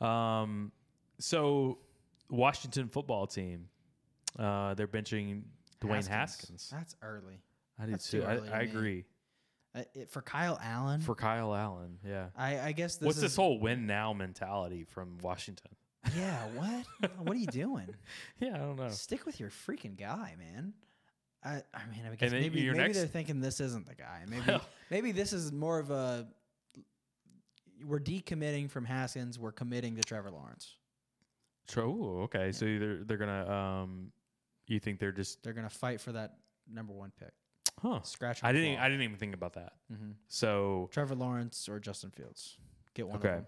Um, 0.00 0.72
so 1.18 1.78
Washington 2.30 2.88
football 2.88 3.26
team, 3.26 3.68
uh, 4.38 4.74
they're 4.74 4.88
benching 4.88 5.42
Dwayne 5.80 6.06
Haskins. 6.06 6.68
That's 6.72 6.96
early. 7.02 7.40
I 7.78 7.86
do 7.86 7.92
That's 7.92 8.10
too 8.10 8.24
I, 8.26 8.36
to 8.36 8.54
I 8.54 8.60
agree. 8.60 9.04
Uh, 9.74 9.82
it, 9.94 10.10
for 10.10 10.22
Kyle 10.22 10.58
Allen, 10.62 11.00
For 11.00 11.14
Kyle 11.14 11.54
Allen, 11.54 11.98
yeah. 12.06 12.26
I, 12.36 12.58
I 12.60 12.72
guess 12.72 12.96
this 12.96 13.06
What's 13.06 13.18
is, 13.18 13.22
this 13.22 13.36
whole 13.36 13.60
win 13.60 13.86
now 13.86 14.12
mentality 14.12 14.84
from 14.84 15.18
Washington? 15.22 15.70
Yeah, 16.16 16.38
what? 16.54 17.10
what 17.18 17.36
are 17.36 17.40
you 17.40 17.46
doing? 17.46 17.94
Yeah, 18.40 18.54
I 18.54 18.58
don't 18.58 18.76
know. 18.76 18.88
Stick 18.88 19.26
with 19.26 19.38
your 19.38 19.50
freaking 19.50 19.96
guy, 19.96 20.34
man. 20.38 20.72
I, 21.48 21.62
I 21.74 21.80
mean, 21.90 22.02
maybe, 22.20 22.66
maybe 22.66 22.70
next- 22.78 22.96
they're 22.98 23.06
thinking 23.06 23.40
this 23.40 23.60
isn't 23.60 23.86
the 23.86 23.94
guy. 23.94 24.24
Maybe 24.28 24.42
Well- 24.48 24.64
maybe 24.90 25.12
this 25.12 25.32
is 25.32 25.52
more 25.52 25.78
of 25.78 25.90
a 25.90 26.26
we're 27.84 28.00
decommitting 28.00 28.70
from 28.70 28.84
Haskins. 28.84 29.38
We're 29.38 29.52
committing 29.52 29.94
to 29.96 30.02
Trevor 30.02 30.30
Lawrence. 30.30 30.74
True. 31.68 32.22
Okay, 32.22 32.50
so 32.52 32.64
they're 32.64 33.04
they're 33.04 33.16
gonna. 33.18 33.48
Um, 33.50 34.12
you 34.66 34.80
think 34.80 34.98
they're 34.98 35.12
just 35.12 35.42
They're 35.42 35.52
gonna 35.52 35.70
fight 35.70 36.00
for 36.00 36.12
that 36.12 36.38
number 36.70 36.92
one 36.92 37.12
pick. 37.18 37.32
huh? 37.80 38.00
Scratch. 38.02 38.42
I 38.42 38.52
didn't. 38.52 38.76
claw. 38.76 38.84
I 38.84 38.88
didn't 38.88 39.02
even 39.02 39.16
think 39.16 39.34
about 39.34 39.52
that. 39.54 39.74
Mhm. 39.92 40.14
So 40.28 40.88
Trevor 40.92 41.14
Lawrence 41.14 41.68
or 41.68 41.78
Justin 41.78 42.10
Fields. 42.10 42.58
Get 42.94 43.06
one. 43.06 43.16
okay. 43.18 43.40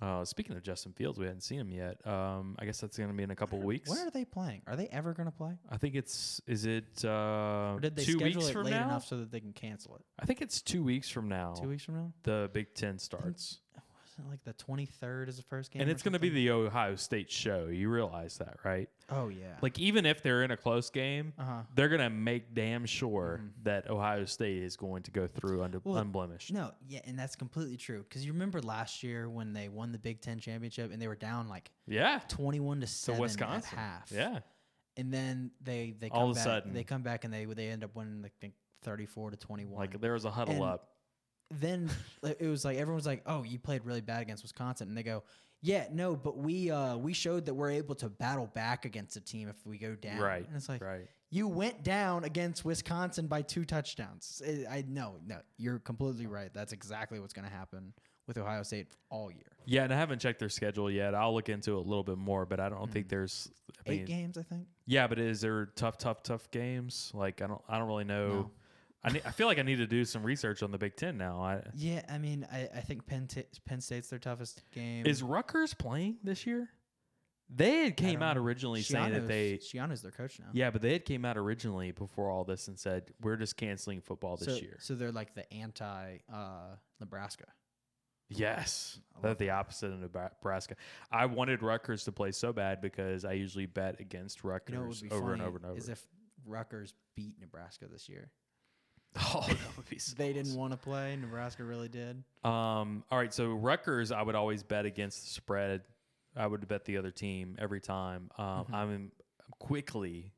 Uh, 0.00 0.24
speaking 0.24 0.56
of 0.56 0.62
Justin 0.62 0.92
Fields, 0.92 1.18
we 1.18 1.26
hadn't 1.26 1.40
seen 1.42 1.58
him 1.60 1.70
yet. 1.70 2.04
Um, 2.06 2.54
I 2.58 2.64
guess 2.64 2.80
that's 2.80 2.96
gonna 2.96 3.12
be 3.12 3.22
in 3.24 3.30
a 3.30 3.36
couple 3.36 3.58
weeks. 3.60 3.90
When 3.90 3.98
are 3.98 4.10
they 4.10 4.24
playing? 4.24 4.62
Are 4.66 4.76
they 4.76 4.86
ever 4.88 5.12
gonna 5.12 5.32
play? 5.32 5.58
I 5.70 5.76
think 5.76 5.94
it's. 5.96 6.40
Is 6.46 6.66
it 6.66 7.04
uh, 7.04 7.74
Or 7.74 7.78
did 7.80 7.96
they 7.96 8.04
two 8.04 8.12
schedule 8.12 8.40
weeks 8.40 8.48
it 8.50 8.52
from 8.52 8.64
late 8.64 8.70
now? 8.72 8.84
enough 8.84 9.06
so 9.06 9.16
that 9.18 9.30
they 9.32 9.40
can 9.40 9.52
cancel 9.52 9.96
it? 9.96 10.02
I 10.18 10.26
think 10.26 10.40
it's 10.40 10.62
two 10.62 10.84
weeks 10.84 11.08
from 11.10 11.28
now. 11.28 11.54
Two 11.60 11.68
weeks 11.68 11.84
from 11.84 11.96
now. 11.96 12.12
The 12.22 12.48
Big 12.52 12.74
Ten 12.74 12.98
starts, 12.98 13.60
It 14.18 14.28
like 14.28 14.42
the 14.44 14.52
twenty 14.54 14.86
third 14.86 15.28
is 15.28 15.36
the 15.36 15.42
first 15.42 15.70
game? 15.70 15.82
and 15.82 15.90
it's 15.90 16.02
gonna 16.02 16.18
be 16.18 16.28
the 16.28 16.50
Ohio 16.50 16.96
State 16.96 17.30
show. 17.30 17.66
You 17.66 17.88
realize 17.88 18.38
that, 18.38 18.56
right? 18.64 18.88
Oh 19.10 19.28
yeah. 19.28 19.56
Like 19.62 19.78
even 19.78 20.04
if 20.06 20.22
they're 20.22 20.42
in 20.42 20.50
a 20.50 20.56
close 20.56 20.90
game, 20.90 21.32
Uh 21.38 21.44
huh. 21.44 21.62
they're 21.74 21.88
gonna 21.88 22.10
make 22.10 22.54
damn 22.54 22.84
sure 22.86 23.40
that 23.62 23.88
Ohio 23.88 24.24
State 24.24 24.62
is 24.62 24.76
going 24.76 25.02
to 25.04 25.10
go 25.10 25.26
through 25.26 25.62
under, 25.62 25.80
Well, 25.84 25.96
unblemished. 25.98 26.52
No, 26.52 26.72
yeah, 26.86 27.00
and 27.04 27.18
that's 27.18 27.36
completely 27.36 27.76
true. 27.76 28.04
Because 28.08 28.24
you 28.26 28.32
remember 28.32 28.60
last 28.60 29.02
year 29.02 29.28
when 29.30 29.52
they 29.52 29.68
won 29.68 29.92
the 29.92 29.98
Big 29.98 30.20
Ten 30.20 30.38
championship 30.38 30.92
and 30.92 31.00
they 31.00 31.08
were 31.08 31.14
down 31.16 31.48
like 31.48 31.70
Yeah, 31.86 32.20
twenty-one 32.28 32.80
to 32.80 32.86
to 32.86 32.92
seven 32.92 33.20
Wisconsin. 33.20 33.78
at 33.78 33.84
half. 33.84 34.12
Yeah, 34.12 34.40
and 34.96 35.12
then 35.14 35.52
they 35.62 35.94
they 35.98 36.10
come 36.10 36.18
All 36.18 36.24
of 36.30 36.32
a 36.32 36.34
back, 36.34 36.44
sudden. 36.44 36.72
they 36.74 36.84
come 36.84 37.02
back 37.02 37.24
and 37.24 37.32
they 37.32 37.44
they 37.44 37.68
end 37.68 37.84
up 37.84 37.94
winning 37.94 38.22
like 38.22 38.32
I 38.36 38.40
think 38.40 38.54
thirty-four 38.82 39.30
to 39.30 39.36
twenty-one. 39.36 39.78
like 39.78 40.00
there 40.00 40.12
was 40.12 40.24
a 40.24 40.30
huddle 40.30 40.54
And- 40.56 40.64
up. 40.64 40.88
Then 41.50 41.90
it 42.22 42.46
was 42.46 42.64
like 42.64 42.76
everyone 42.76 42.96
was 42.96 43.06
like, 43.06 43.22
"Oh, 43.26 43.42
you 43.42 43.58
played 43.58 43.84
really 43.84 44.00
bad 44.00 44.22
against 44.22 44.42
Wisconsin," 44.42 44.88
and 44.88 44.96
they 44.96 45.02
go, 45.02 45.22
"Yeah, 45.62 45.86
no, 45.92 46.16
but 46.16 46.36
we 46.36 46.70
uh 46.70 46.96
we 46.96 47.12
showed 47.12 47.46
that 47.46 47.54
we're 47.54 47.70
able 47.70 47.94
to 47.96 48.08
battle 48.08 48.46
back 48.46 48.84
against 48.84 49.16
a 49.16 49.20
team 49.20 49.48
if 49.48 49.56
we 49.66 49.78
go 49.78 49.94
down." 49.94 50.20
Right, 50.20 50.46
and 50.46 50.56
it's 50.56 50.68
like 50.68 50.82
right. 50.82 51.08
you 51.30 51.48
went 51.48 51.82
down 51.82 52.24
against 52.24 52.64
Wisconsin 52.64 53.26
by 53.26 53.42
two 53.42 53.64
touchdowns. 53.64 54.42
I 54.46 54.78
I 54.78 54.84
no, 54.88 55.16
no, 55.26 55.38
you're 55.56 55.78
completely 55.78 56.26
right. 56.26 56.52
That's 56.52 56.72
exactly 56.72 57.20
what's 57.20 57.34
going 57.34 57.48
to 57.48 57.54
happen 57.54 57.92
with 58.26 58.38
Ohio 58.38 58.62
State 58.62 58.88
all 59.10 59.30
year. 59.30 59.42
Yeah, 59.64 59.84
and 59.84 59.92
I 59.92 59.96
haven't 59.96 60.20
checked 60.20 60.38
their 60.38 60.48
schedule 60.48 60.90
yet. 60.90 61.14
I'll 61.14 61.34
look 61.34 61.48
into 61.48 61.72
it 61.72 61.76
a 61.76 61.80
little 61.80 62.04
bit 62.04 62.18
more, 62.18 62.46
but 62.46 62.60
I 62.60 62.68
don't 62.68 62.90
think 62.90 63.08
there's 63.08 63.50
I 63.86 63.90
Mm. 63.90 63.92
Eight 63.92 64.06
games, 64.06 64.38
I 64.38 64.42
think. 64.42 64.66
Yeah, 64.86 65.06
but 65.06 65.18
is 65.18 65.40
there 65.40 65.66
tough, 65.76 65.98
tough, 65.98 66.22
tough 66.22 66.50
games? 66.50 67.10
Like 67.14 67.42
I 67.42 67.46
don't, 67.46 67.60
I 67.68 67.78
don't 67.78 67.88
really 67.88 68.04
know. 68.04 68.28
No. 68.28 68.50
I 69.04 69.12
need, 69.12 69.22
I 69.24 69.30
feel 69.30 69.46
like 69.46 69.58
I 69.58 69.62
need 69.62 69.76
to 69.76 69.86
do 69.86 70.04
some 70.04 70.22
research 70.24 70.62
on 70.62 70.72
the 70.72 70.78
Big 70.78 70.96
Ten 70.96 71.16
now. 71.18 71.40
I, 71.40 71.62
Yeah, 71.74 72.02
I 72.08 72.18
mean, 72.18 72.46
I, 72.50 72.68
I 72.74 72.80
think 72.80 73.06
Penn, 73.06 73.26
T- 73.28 73.44
Penn 73.64 73.80
State's 73.80 74.08
their 74.08 74.18
toughest 74.18 74.62
game. 74.72 75.06
is 75.06 75.22
Rutgers 75.22 75.74
playing 75.74 76.18
this 76.22 76.46
year? 76.46 76.68
They 77.50 77.84
had 77.84 77.96
came 77.96 78.22
out 78.22 78.36
know. 78.36 78.42
originally 78.42 78.82
saying 78.82 79.12
that 79.12 79.22
Schiano's- 79.22 79.28
they, 79.28 79.58
Schiano's 79.58 80.02
their 80.02 80.10
coach 80.10 80.38
now. 80.38 80.46
yeah, 80.52 80.70
but 80.70 80.82
they 80.82 80.92
had 80.92 81.04
came 81.04 81.24
out 81.24 81.38
originally 81.38 81.92
before 81.92 82.30
all 82.30 82.44
this 82.44 82.68
and 82.68 82.78
said 82.78 83.10
we're 83.22 83.36
just 83.36 83.56
canceling 83.56 84.02
football 84.02 84.36
this 84.36 84.56
so, 84.56 84.60
year. 84.60 84.76
So 84.80 84.94
they're 84.94 85.12
like 85.12 85.34
the 85.34 85.50
anti 85.52 86.18
uh, 86.30 86.76
Nebraska. 87.00 87.46
Yes, 88.28 88.98
I 89.16 89.20
that's 89.22 89.24
love 89.24 89.38
the 89.38 89.50
opposite 89.50 89.90
of 89.90 90.00
Nebraska. 90.00 90.76
I 91.10 91.24
wanted 91.24 91.62
Rutgers 91.62 92.04
to 92.04 92.12
play 92.12 92.32
so 92.32 92.52
bad 92.52 92.82
because 92.82 93.24
I 93.24 93.32
usually 93.32 93.64
bet 93.64 94.00
against 94.00 94.44
Rutgers 94.44 94.68
You 94.68 94.74
know 94.74 94.80
what 94.82 94.88
would 94.90 95.00
be 95.00 95.10
over 95.10 95.20
funny 95.22 95.32
and 95.32 95.42
over 95.42 95.56
and 95.56 95.66
over. 95.66 95.78
is 95.78 95.88
if 95.88 96.06
Rutgers 96.44 96.92
beat 97.16 97.40
Nebraska 97.40 97.86
this 97.90 98.06
year. 98.10 98.30
oh, 99.34 99.44
that 99.48 99.76
would 99.76 99.88
be 99.88 99.98
so 99.98 100.14
they 100.16 100.32
didn't 100.32 100.48
awesome. 100.48 100.58
want 100.60 100.72
to 100.72 100.76
play. 100.78 101.16
Nebraska 101.16 101.64
really 101.64 101.88
did. 101.88 102.22
Um, 102.44 103.02
all 103.10 103.18
right, 103.18 103.32
so 103.32 103.52
Rutgers, 103.52 104.12
I 104.12 104.22
would 104.22 104.34
always 104.34 104.62
bet 104.62 104.84
against 104.86 105.22
the 105.24 105.30
spread. 105.30 105.82
I 106.36 106.46
would 106.46 106.66
bet 106.68 106.84
the 106.84 106.96
other 106.98 107.10
team 107.10 107.56
every 107.58 107.80
time. 107.80 108.30
Um, 108.38 108.44
Mm-hmm. 108.46 108.74
I'm 108.74 109.12
quickly 109.58 110.32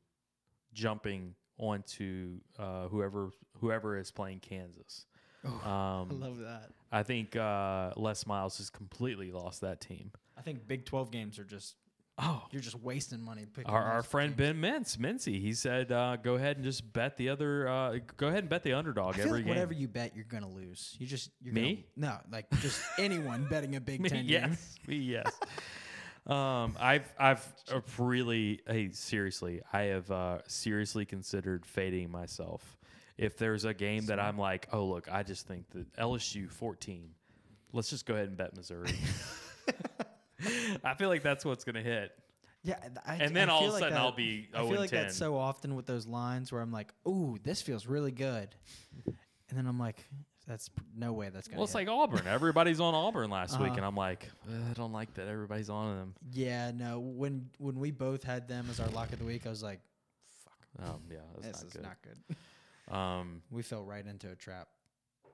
jumping 0.73 1.35
onto 1.57 2.39
uh, 2.57 2.87
whoever 2.87 3.29
whoever 3.59 3.97
is 3.97 4.09
playing 4.11 4.39
Kansas. 4.39 5.05
Oh, 5.45 5.61
I 5.63 6.01
Um, 6.01 6.19
love 6.19 6.37
that. 6.39 6.69
I 6.91 7.03
think 7.03 7.35
uh, 7.35 7.91
Les 7.97 8.25
Miles 8.25 8.57
has 8.57 8.69
completely 8.69 9.31
lost 9.31 9.61
that 9.61 9.79
team. 9.81 10.11
I 10.37 10.41
think 10.41 10.67
Big 10.67 10.85
Twelve 10.85 11.11
games 11.11 11.37
are 11.39 11.43
just 11.43 11.75
Oh, 12.23 12.43
you're 12.51 12.61
just 12.61 12.79
wasting 12.79 13.19
money. 13.23 13.45
Picking 13.51 13.71
our, 13.71 13.83
our 13.83 14.03
friend 14.03 14.37
teams. 14.37 14.53
Ben 14.61 14.61
Mintz, 14.61 14.97
Mincy, 14.97 15.41
he 15.41 15.53
said, 15.53 15.91
uh, 15.91 16.17
"Go 16.17 16.35
ahead 16.35 16.57
and 16.57 16.63
just 16.63 16.93
bet 16.93 17.17
the 17.17 17.29
other. 17.29 17.67
Uh, 17.67 17.97
go 18.17 18.27
ahead 18.27 18.39
and 18.39 18.49
bet 18.49 18.61
the 18.61 18.73
underdog 18.73 19.17
every 19.17 19.31
like 19.31 19.45
game." 19.45 19.49
whatever 19.49 19.73
you 19.73 19.87
bet, 19.87 20.15
you're 20.15 20.25
gonna 20.25 20.47
lose. 20.47 20.95
You 20.99 21.07
just 21.07 21.31
you're 21.41 21.53
Me? 21.53 21.87
Gonna, 21.99 22.13
no, 22.13 22.17
like 22.31 22.45
just 22.61 22.79
anyone 22.99 23.47
betting 23.49 23.75
a 23.75 23.81
Big 23.81 24.01
Me, 24.01 24.09
Ten 24.09 24.27
game. 24.27 24.29
yes, 24.29 24.75
me, 24.85 24.95
yes. 24.97 25.31
um, 26.27 26.77
I've 26.79 27.11
I've 27.17 27.53
uh, 27.73 27.81
really 27.97 28.61
hey 28.67 28.91
seriously, 28.91 29.61
I 29.73 29.83
have 29.83 30.11
uh, 30.11 30.39
seriously 30.47 31.05
considered 31.05 31.65
fading 31.65 32.11
myself. 32.11 32.77
If 33.17 33.37
there's 33.37 33.65
a 33.65 33.73
game 33.73 34.05
that 34.07 34.19
I'm 34.19 34.37
like, 34.37 34.67
oh 34.71 34.85
look, 34.85 35.11
I 35.11 35.23
just 35.23 35.47
think 35.47 35.69
that 35.71 35.91
LSU 35.95 36.51
14. 36.51 37.09
Let's 37.73 37.89
just 37.89 38.05
go 38.05 38.13
ahead 38.15 38.27
and 38.27 38.37
bet 38.37 38.55
Missouri. 38.55 38.93
I 40.83 40.93
feel 40.95 41.09
like 41.09 41.23
that's 41.23 41.45
what's 41.45 41.63
gonna 41.63 41.81
hit. 41.81 42.11
Yeah, 42.63 42.77
I, 43.05 43.15
And 43.15 43.35
then 43.35 43.49
I 43.49 43.53
all 43.53 43.61
feel 43.61 43.69
of 43.69 43.71
a 43.71 43.73
like 43.73 43.81
sudden 43.81 43.93
that- 43.95 44.01
I'll 44.01 44.11
be 44.11 44.47
I 44.53 44.59
feel 44.67 44.79
like 44.79 44.89
10. 44.91 45.03
that's 45.03 45.15
so 45.17 45.35
often 45.37 45.75
with 45.75 45.85
those 45.87 46.05
lines 46.05 46.51
where 46.51 46.61
I'm 46.61 46.71
like, 46.71 46.93
"Ooh, 47.07 47.37
this 47.43 47.61
feels 47.61 47.87
really 47.87 48.11
good," 48.11 48.53
and 49.05 49.57
then 49.57 49.65
I'm 49.65 49.79
like, 49.79 50.07
"That's 50.47 50.69
no 50.95 51.11
way 51.13 51.29
that's 51.29 51.47
gonna." 51.47 51.57
Well, 51.57 51.63
it's 51.63 51.73
hit." 51.73 51.87
like 51.87 51.89
Auburn. 51.89 52.27
Everybody's 52.27 52.79
on 52.79 52.93
Auburn 52.93 53.31
last 53.31 53.59
week, 53.59 53.69
Uh-huh. 53.69 53.77
and 53.77 53.85
I'm 53.85 53.95
like, 53.95 54.29
"Uh, 54.47 54.69
I 54.69 54.73
don't 54.73 54.91
like 54.93 55.11
that 55.15 55.27
everybody's 55.27 55.69
on 55.71 55.97
them. 55.97 56.15
yeah, 56.31 56.69
no. 56.71 56.99
When 56.99 57.49
when 57.57 57.79
we 57.79 57.89
both 57.89 58.23
had 58.23 58.47
them 58.47 58.67
as 58.69 58.79
our 58.79 58.89
lock 58.89 59.11
of 59.11 59.17
the 59.19 59.25
week, 59.25 59.47
I 59.47 59.49
was 59.49 59.63
like, 59.63 59.79
"Fuck, 60.45 60.87
Um, 60.87 61.01
yeah, 61.09 61.17
that's 61.39 61.61
this 61.61 61.63
not 61.63 61.67
is 61.67 61.73
good. 61.73 61.81
not 61.83 61.97
good." 62.03 62.37
Um, 62.95 63.41
we 63.49 63.61
fell 63.61 63.85
right 63.85 64.05
into 64.05 64.29
a 64.29 64.35
trap. 64.35 64.67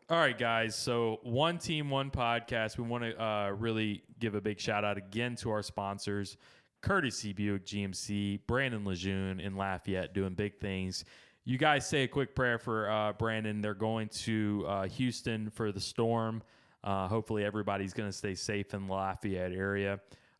All 0.09 0.17
right, 0.17 0.37
guys. 0.37 0.75
So, 0.75 1.19
one 1.23 1.57
team, 1.57 1.89
one 1.89 2.11
podcast. 2.11 2.77
We 2.77 2.83
want 2.83 3.03
to 3.03 3.19
uh, 3.21 3.49
really 3.57 4.03
give 4.19 4.35
a 4.35 4.41
big 4.41 4.59
shout 4.59 4.83
out 4.85 4.97
again 4.97 5.35
to 5.37 5.49
our 5.49 5.63
sponsors 5.63 6.37
Courtesy 6.81 7.33
Buick 7.33 7.65
GMC, 7.65 8.41
Brandon 8.47 8.85
Lejeune 8.85 9.39
in 9.39 9.55
Lafayette 9.55 10.13
doing 10.13 10.33
big 10.33 10.59
things. 10.59 11.05
You 11.45 11.57
guys 11.57 11.87
say 11.87 12.03
a 12.03 12.07
quick 12.07 12.35
prayer 12.35 12.59
for 12.59 12.89
uh, 12.89 13.13
Brandon. 13.13 13.61
They're 13.61 13.73
going 13.73 14.09
to 14.09 14.65
uh, 14.67 14.87
Houston 14.87 15.49
for 15.49 15.71
the 15.71 15.79
storm. 15.79 16.43
Uh, 16.83 17.07
hopefully, 17.07 17.43
everybody's 17.43 17.93
going 17.93 18.09
to 18.09 18.15
stay 18.15 18.35
safe 18.35 18.73
in 18.73 18.87
the 18.87 18.93
Lafayette 18.93 19.51
area. 19.51 19.93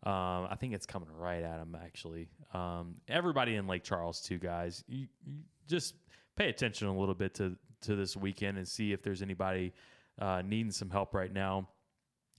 Um, 0.04 0.48
I 0.50 0.56
think 0.60 0.74
it's 0.74 0.86
coming 0.86 1.10
right 1.12 1.44
at 1.44 1.58
them, 1.58 1.78
actually. 1.82 2.28
Um, 2.54 2.96
everybody 3.08 3.56
in 3.56 3.68
Lake 3.68 3.84
Charles, 3.84 4.22
too, 4.22 4.38
guys. 4.38 4.84
You, 4.88 5.08
you 5.26 5.40
just 5.68 5.96
pay 6.36 6.50
attention 6.50 6.88
a 6.88 6.98
little 6.98 7.16
bit 7.16 7.34
to 7.36 7.56
to 7.82 7.96
this 7.96 8.18
weekend 8.18 8.58
and 8.58 8.68
see 8.68 8.92
if 8.92 9.02
there's 9.04 9.22
anybody 9.22 9.74
uh, 10.20 10.42
needing 10.46 10.72
some 10.72 10.90
help 10.90 11.14
right 11.14 11.32
now. 11.32 11.68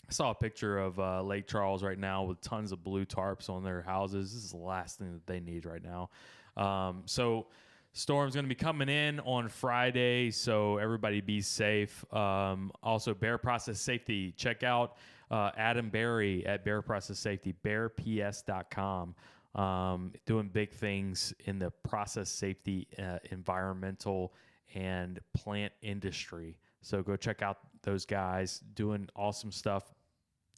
I 0.09 0.13
saw 0.13 0.31
a 0.31 0.35
picture 0.35 0.79
of 0.79 0.99
uh, 0.99 1.23
Lake 1.23 1.47
Charles 1.47 1.83
right 1.83 1.99
now 1.99 2.23
with 2.23 2.41
tons 2.41 2.73
of 2.73 2.83
blue 2.83 3.05
tarps 3.05 3.51
on 3.51 3.63
their 3.63 3.83
houses. 3.83 4.33
This 4.33 4.45
is 4.45 4.51
the 4.53 4.57
last 4.57 4.99
thing 4.99 5.13
that 5.13 5.27
they 5.27 5.39
need 5.39 5.67
right 5.67 5.83
now. 5.83 6.09
Um, 6.57 7.03
so, 7.05 7.49
storm's 7.93 8.35
going 8.35 8.45
to 8.45 8.49
be 8.49 8.55
coming 8.55 8.89
in 8.89 9.21
on 9.21 9.49
Friday, 9.49 10.31
so 10.31 10.79
everybody 10.79 11.21
be 11.21 11.43
safe. 11.43 12.05
Um, 12.13 12.73
also, 12.83 13.13
Bear 13.13 13.37
Process 13.37 13.81
Safety, 13.81 14.33
check 14.33 14.63
out 14.63 14.97
uh, 15.31 15.51
Adam 15.59 15.91
Barry 15.91 16.47
at 16.47 16.65
Bear 16.65 16.81
Process 16.81 17.19
Safety, 17.19 17.55
bearps.com. 17.63 19.15
Um, 19.55 20.13
doing 20.25 20.49
big 20.49 20.71
things 20.71 21.35
in 21.47 21.59
the 21.59 21.71
process 21.71 22.29
safety, 22.29 22.87
uh, 22.99 23.19
environmental, 23.31 24.35
and 24.75 25.19
plant 25.35 25.73
industry. 25.83 26.59
So 26.83 27.03
go 27.03 27.17
check 27.17 27.43
out 27.43 27.59
those 27.83 28.05
guys 28.05 28.61
doing 28.75 29.09
awesome 29.17 29.51
stuff. 29.51 29.95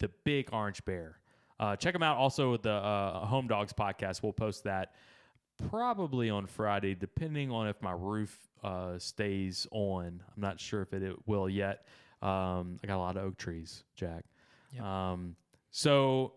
The 0.00 0.10
Big 0.24 0.48
Orange 0.52 0.84
Bear. 0.84 1.18
Uh, 1.58 1.76
check 1.76 1.92
them 1.92 2.02
out. 2.02 2.16
Also, 2.16 2.56
the 2.56 2.70
uh, 2.70 3.24
Home 3.26 3.46
Dogs 3.46 3.72
podcast. 3.72 4.22
We'll 4.22 4.32
post 4.32 4.64
that 4.64 4.94
probably 5.68 6.30
on 6.30 6.46
Friday, 6.46 6.94
depending 6.94 7.50
on 7.50 7.68
if 7.68 7.80
my 7.82 7.92
roof 7.92 8.36
uh, 8.64 8.98
stays 8.98 9.66
on. 9.70 10.22
I'm 10.26 10.40
not 10.40 10.58
sure 10.58 10.82
if 10.82 10.92
it, 10.92 11.02
it 11.02 11.16
will 11.26 11.48
yet. 11.48 11.86
Um, 12.22 12.78
I 12.82 12.86
got 12.86 12.96
a 12.96 12.98
lot 12.98 13.16
of 13.16 13.24
oak 13.24 13.36
trees, 13.38 13.84
Jack. 13.94 14.24
Yep. 14.72 14.82
Um, 14.82 15.36
so 15.70 16.32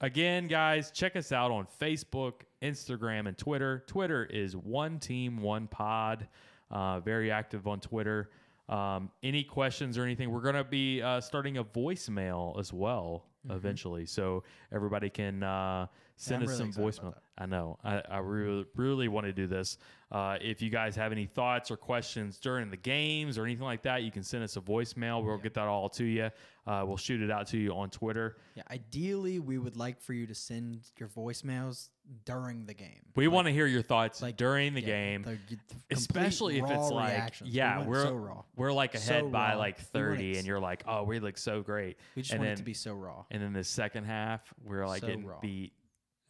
again, 0.00 0.46
guys, 0.46 0.90
check 0.90 1.16
us 1.16 1.32
out 1.32 1.50
on 1.50 1.66
Facebook, 1.80 2.42
Instagram, 2.62 3.26
and 3.28 3.36
Twitter. 3.36 3.84
Twitter 3.86 4.24
is 4.24 4.56
one 4.56 4.98
team, 4.98 5.40
one 5.40 5.66
pod. 5.66 6.28
Uh, 6.70 7.00
very 7.00 7.30
active 7.30 7.66
on 7.66 7.80
Twitter. 7.80 8.30
Um, 8.68 9.10
any 9.22 9.44
questions 9.44 9.96
or 9.96 10.04
anything? 10.04 10.30
We're 10.30 10.40
gonna 10.40 10.64
be 10.64 11.02
uh, 11.02 11.20
starting 11.20 11.58
a 11.58 11.64
voicemail 11.64 12.58
as 12.58 12.72
well 12.72 13.26
eventually, 13.48 14.06
so 14.06 14.42
everybody 14.72 15.08
can 15.08 15.42
uh, 15.42 15.86
send 16.16 16.42
I'm 16.42 16.48
us 16.48 16.58
really 16.58 16.72
some 16.72 16.82
voicemail. 16.84 17.14
I 17.38 17.44
know. 17.46 17.78
I, 17.84 18.02
I 18.10 18.18
really, 18.18 18.64
really 18.76 19.08
want 19.08 19.26
to 19.26 19.32
do 19.32 19.46
this. 19.46 19.76
Uh, 20.10 20.38
if 20.40 20.62
you 20.62 20.70
guys 20.70 20.96
have 20.96 21.12
any 21.12 21.26
thoughts 21.26 21.70
or 21.70 21.76
questions 21.76 22.38
during 22.38 22.70
the 22.70 22.76
games 22.78 23.36
or 23.36 23.44
anything 23.44 23.64
like 23.64 23.82
that, 23.82 24.02
you 24.04 24.10
can 24.10 24.22
send 24.22 24.42
us 24.44 24.56
a 24.56 24.60
voicemail. 24.60 25.22
We'll 25.22 25.36
get 25.36 25.52
that 25.54 25.66
all 25.66 25.88
to 25.90 26.04
you. 26.04 26.30
Uh, 26.66 26.84
we'll 26.86 26.96
shoot 26.96 27.20
it 27.20 27.30
out 27.30 27.46
to 27.48 27.58
you 27.58 27.72
on 27.72 27.90
Twitter. 27.90 28.36
Yeah, 28.54 28.62
ideally, 28.70 29.38
we 29.38 29.58
would 29.58 29.76
like 29.76 30.00
for 30.00 30.14
you 30.14 30.26
to 30.28 30.34
send 30.34 30.80
your 30.98 31.08
voicemails 31.10 31.90
during 32.24 32.64
the 32.66 32.72
game. 32.72 33.02
We 33.16 33.28
want 33.28 33.48
to 33.48 33.52
hear 33.52 33.66
your 33.66 33.82
thoughts 33.82 34.22
like, 34.22 34.36
during 34.38 34.72
the 34.74 34.80
yeah, 34.80 34.86
game, 34.86 35.22
the- 35.22 35.38
the 35.48 35.58
especially 35.90 36.58
if 36.58 36.70
it's 36.70 36.90
like, 36.90 37.12
reactions. 37.12 37.50
Yeah, 37.50 37.78
want 37.78 37.88
we're 37.90 38.02
so 38.04 38.14
raw. 38.14 38.42
we're 38.56 38.72
like 38.72 38.96
So 38.96 39.10
ahead 39.12 39.30
by 39.32 39.52
raw. 39.52 39.58
like 39.58 39.76
We 39.78 39.84
thirty, 39.84 40.30
s- 40.32 40.38
and 40.38 40.46
you're 40.46 40.60
like, 40.60 40.84
oh, 40.88 41.02
we 41.02 41.18
look 41.18 41.36
so 41.36 41.60
great. 41.60 41.98
We 42.14 42.22
just 42.22 42.32
and 42.32 42.40
want 42.40 42.46
then, 42.46 42.52
it 42.54 42.58
to 42.58 42.62
be 42.64 42.74
so 42.74 42.94
raw. 42.94 43.24
And 43.30 43.42
then 43.42 43.52
the 43.52 43.64
second 43.64 44.04
half, 44.04 44.40
we're 44.64 44.86
like 44.86 45.00
So 45.02 45.08
getting 45.08 45.26
raw. 45.26 45.38
beat, 45.40 45.72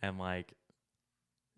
and 0.03 0.19
like 0.19 0.53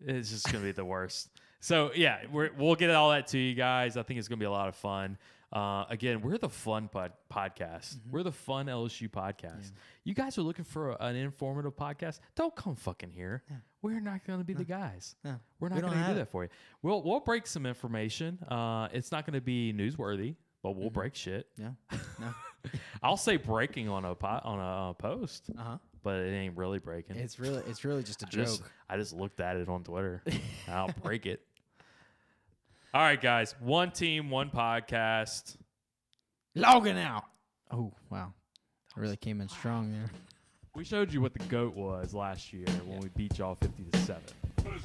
it's 0.05 0.29
just 0.29 0.51
gonna 0.51 0.63
be 0.63 0.71
the 0.71 0.85
worst. 0.85 1.29
So 1.61 1.91
yeah, 1.95 2.19
we're, 2.31 2.51
we'll 2.57 2.75
get 2.75 2.89
all 2.91 3.09
that 3.11 3.27
to 3.27 3.37
you 3.37 3.53
guys. 3.55 3.97
I 3.97 4.03
think 4.03 4.19
it's 4.19 4.27
gonna 4.27 4.39
be 4.39 4.45
a 4.45 4.51
lot 4.51 4.67
of 4.69 4.75
fun. 4.75 5.17
Uh, 5.51 5.83
again, 5.89 6.21
we're 6.21 6.37
the 6.37 6.47
fun 6.47 6.87
pod- 6.89 7.13
podcast. 7.33 7.95
Mm-hmm. 7.97 8.11
We're 8.11 8.21
the 8.23 8.31
fun 8.31 8.67
LSU 8.67 9.09
podcast. 9.09 9.71
You 10.03 10.13
guys 10.13 10.37
are 10.37 10.43
looking 10.43 10.63
for 10.63 10.91
a- 10.91 10.97
an 10.99 11.15
informative 11.15 11.75
podcast? 11.75 12.19
Don't 12.35 12.55
come 12.55 12.75
fucking 12.75 13.09
here. 13.09 13.41
We're 13.81 13.99
not 13.99 14.23
going 14.27 14.37
to 14.39 14.45
be 14.45 14.53
the 14.53 14.63
guys. 14.63 15.15
No. 15.23 15.37
We're 15.59 15.69
not 15.69 15.79
don't 15.79 15.89
going 15.89 15.93
to 15.93 15.99
do 15.99 16.05
have 16.05 16.15
that 16.17 16.21
it. 16.23 16.29
for 16.29 16.43
you. 16.43 16.49
We'll 16.83 17.01
we'll 17.01 17.19
break 17.21 17.47
some 17.47 17.65
information. 17.65 18.37
Uh, 18.47 18.89
it's 18.93 19.11
not 19.11 19.25
going 19.25 19.33
to 19.33 19.41
be 19.41 19.73
newsworthy, 19.73 20.35
but 20.61 20.75
we'll 20.75 20.91
break 20.91 21.15
shit. 21.15 21.47
Yeah. 21.57 21.71
No. 22.19 22.27
I'll 23.01 23.17
say 23.17 23.37
breaking 23.37 23.89
on 23.89 24.05
a 24.05 24.13
po- 24.13 24.41
on 24.43 24.59
a 24.59 24.89
uh, 24.91 24.93
post, 24.93 25.49
Uh 25.57 25.63
huh. 25.63 25.77
But 26.03 26.15
it 26.15 26.31
ain't 26.33 26.57
really 26.57 26.79
breaking. 26.79 27.15
It's 27.17 27.39
really, 27.39 27.61
it's 27.67 27.85
really 27.85 28.03
just 28.03 28.23
a 28.23 28.25
I 28.27 28.29
joke. 28.29 28.45
just, 28.45 28.61
I 28.89 28.97
just 28.97 29.13
looked 29.13 29.39
at 29.39 29.55
it 29.57 29.69
on 29.69 29.83
Twitter. 29.83 30.23
I'll 30.67 30.91
break 31.03 31.25
it. 31.25 31.41
All 32.93 33.01
right, 33.01 33.21
guys. 33.21 33.55
One 33.59 33.91
team, 33.91 34.29
one 34.29 34.49
podcast. 34.49 35.55
Logging 36.55 36.97
out. 36.97 37.25
Oh 37.71 37.93
wow, 38.09 38.33
I 38.97 38.99
really 38.99 39.17
came 39.17 39.41
in 39.41 39.47
strong 39.49 39.91
there. 39.91 40.09
We 40.75 40.83
showed 40.83 41.13
you 41.13 41.21
what 41.21 41.33
the 41.33 41.43
goat 41.45 41.75
was 41.75 42.13
last 42.15 42.51
year 42.51 42.65
when 42.85 42.99
we 42.99 43.09
beat 43.09 43.37
y'all 43.37 43.55
fifty 43.61 43.83
to 43.91 43.99
seven. 43.99 44.23
One 44.63 44.79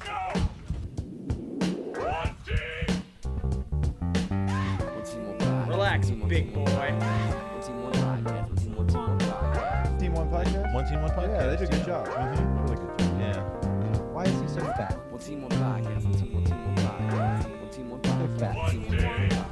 team, 2.45 3.37
one 3.41 3.55
podcast. 4.93 5.67
Relax, 5.67 6.09
One 6.09 6.11
team, 6.11 6.19
one 6.19 6.29
big 6.29 6.53
team, 6.53 6.63
boy 6.63 6.99
podcast? 10.35 10.73
One 10.73 10.85
Team 10.85 11.01
One 11.01 11.11
Podcast. 11.11 11.27
Yeah, 11.27 11.47
they 11.47 11.57
did 11.57 11.69
a 11.69 11.77
good 11.77 11.85
job. 11.85 12.07
Mm-hmm. 12.07 12.61
Really 12.63 12.75
good 12.75 12.99
job. 12.99 13.19
Yeah. 13.19 13.41
Why 14.11 14.23
is 14.23 14.41
he 14.41 14.47
so 14.47 14.61
fat? 14.61 14.97
One 15.09 15.21
Team 15.21 15.41
One 15.41 15.51
Podcast. 15.51 16.03
One 16.03 16.13
Team 16.13 16.33
One 16.33 16.43
Podcast. 16.43 17.61
One 17.61 17.69
Team 17.69 17.89
One 17.89 17.99
Podcast. 18.01 18.55
One 18.55 18.71
Team 18.71 18.85
One 18.87 18.99
Podcast. 18.99 19.44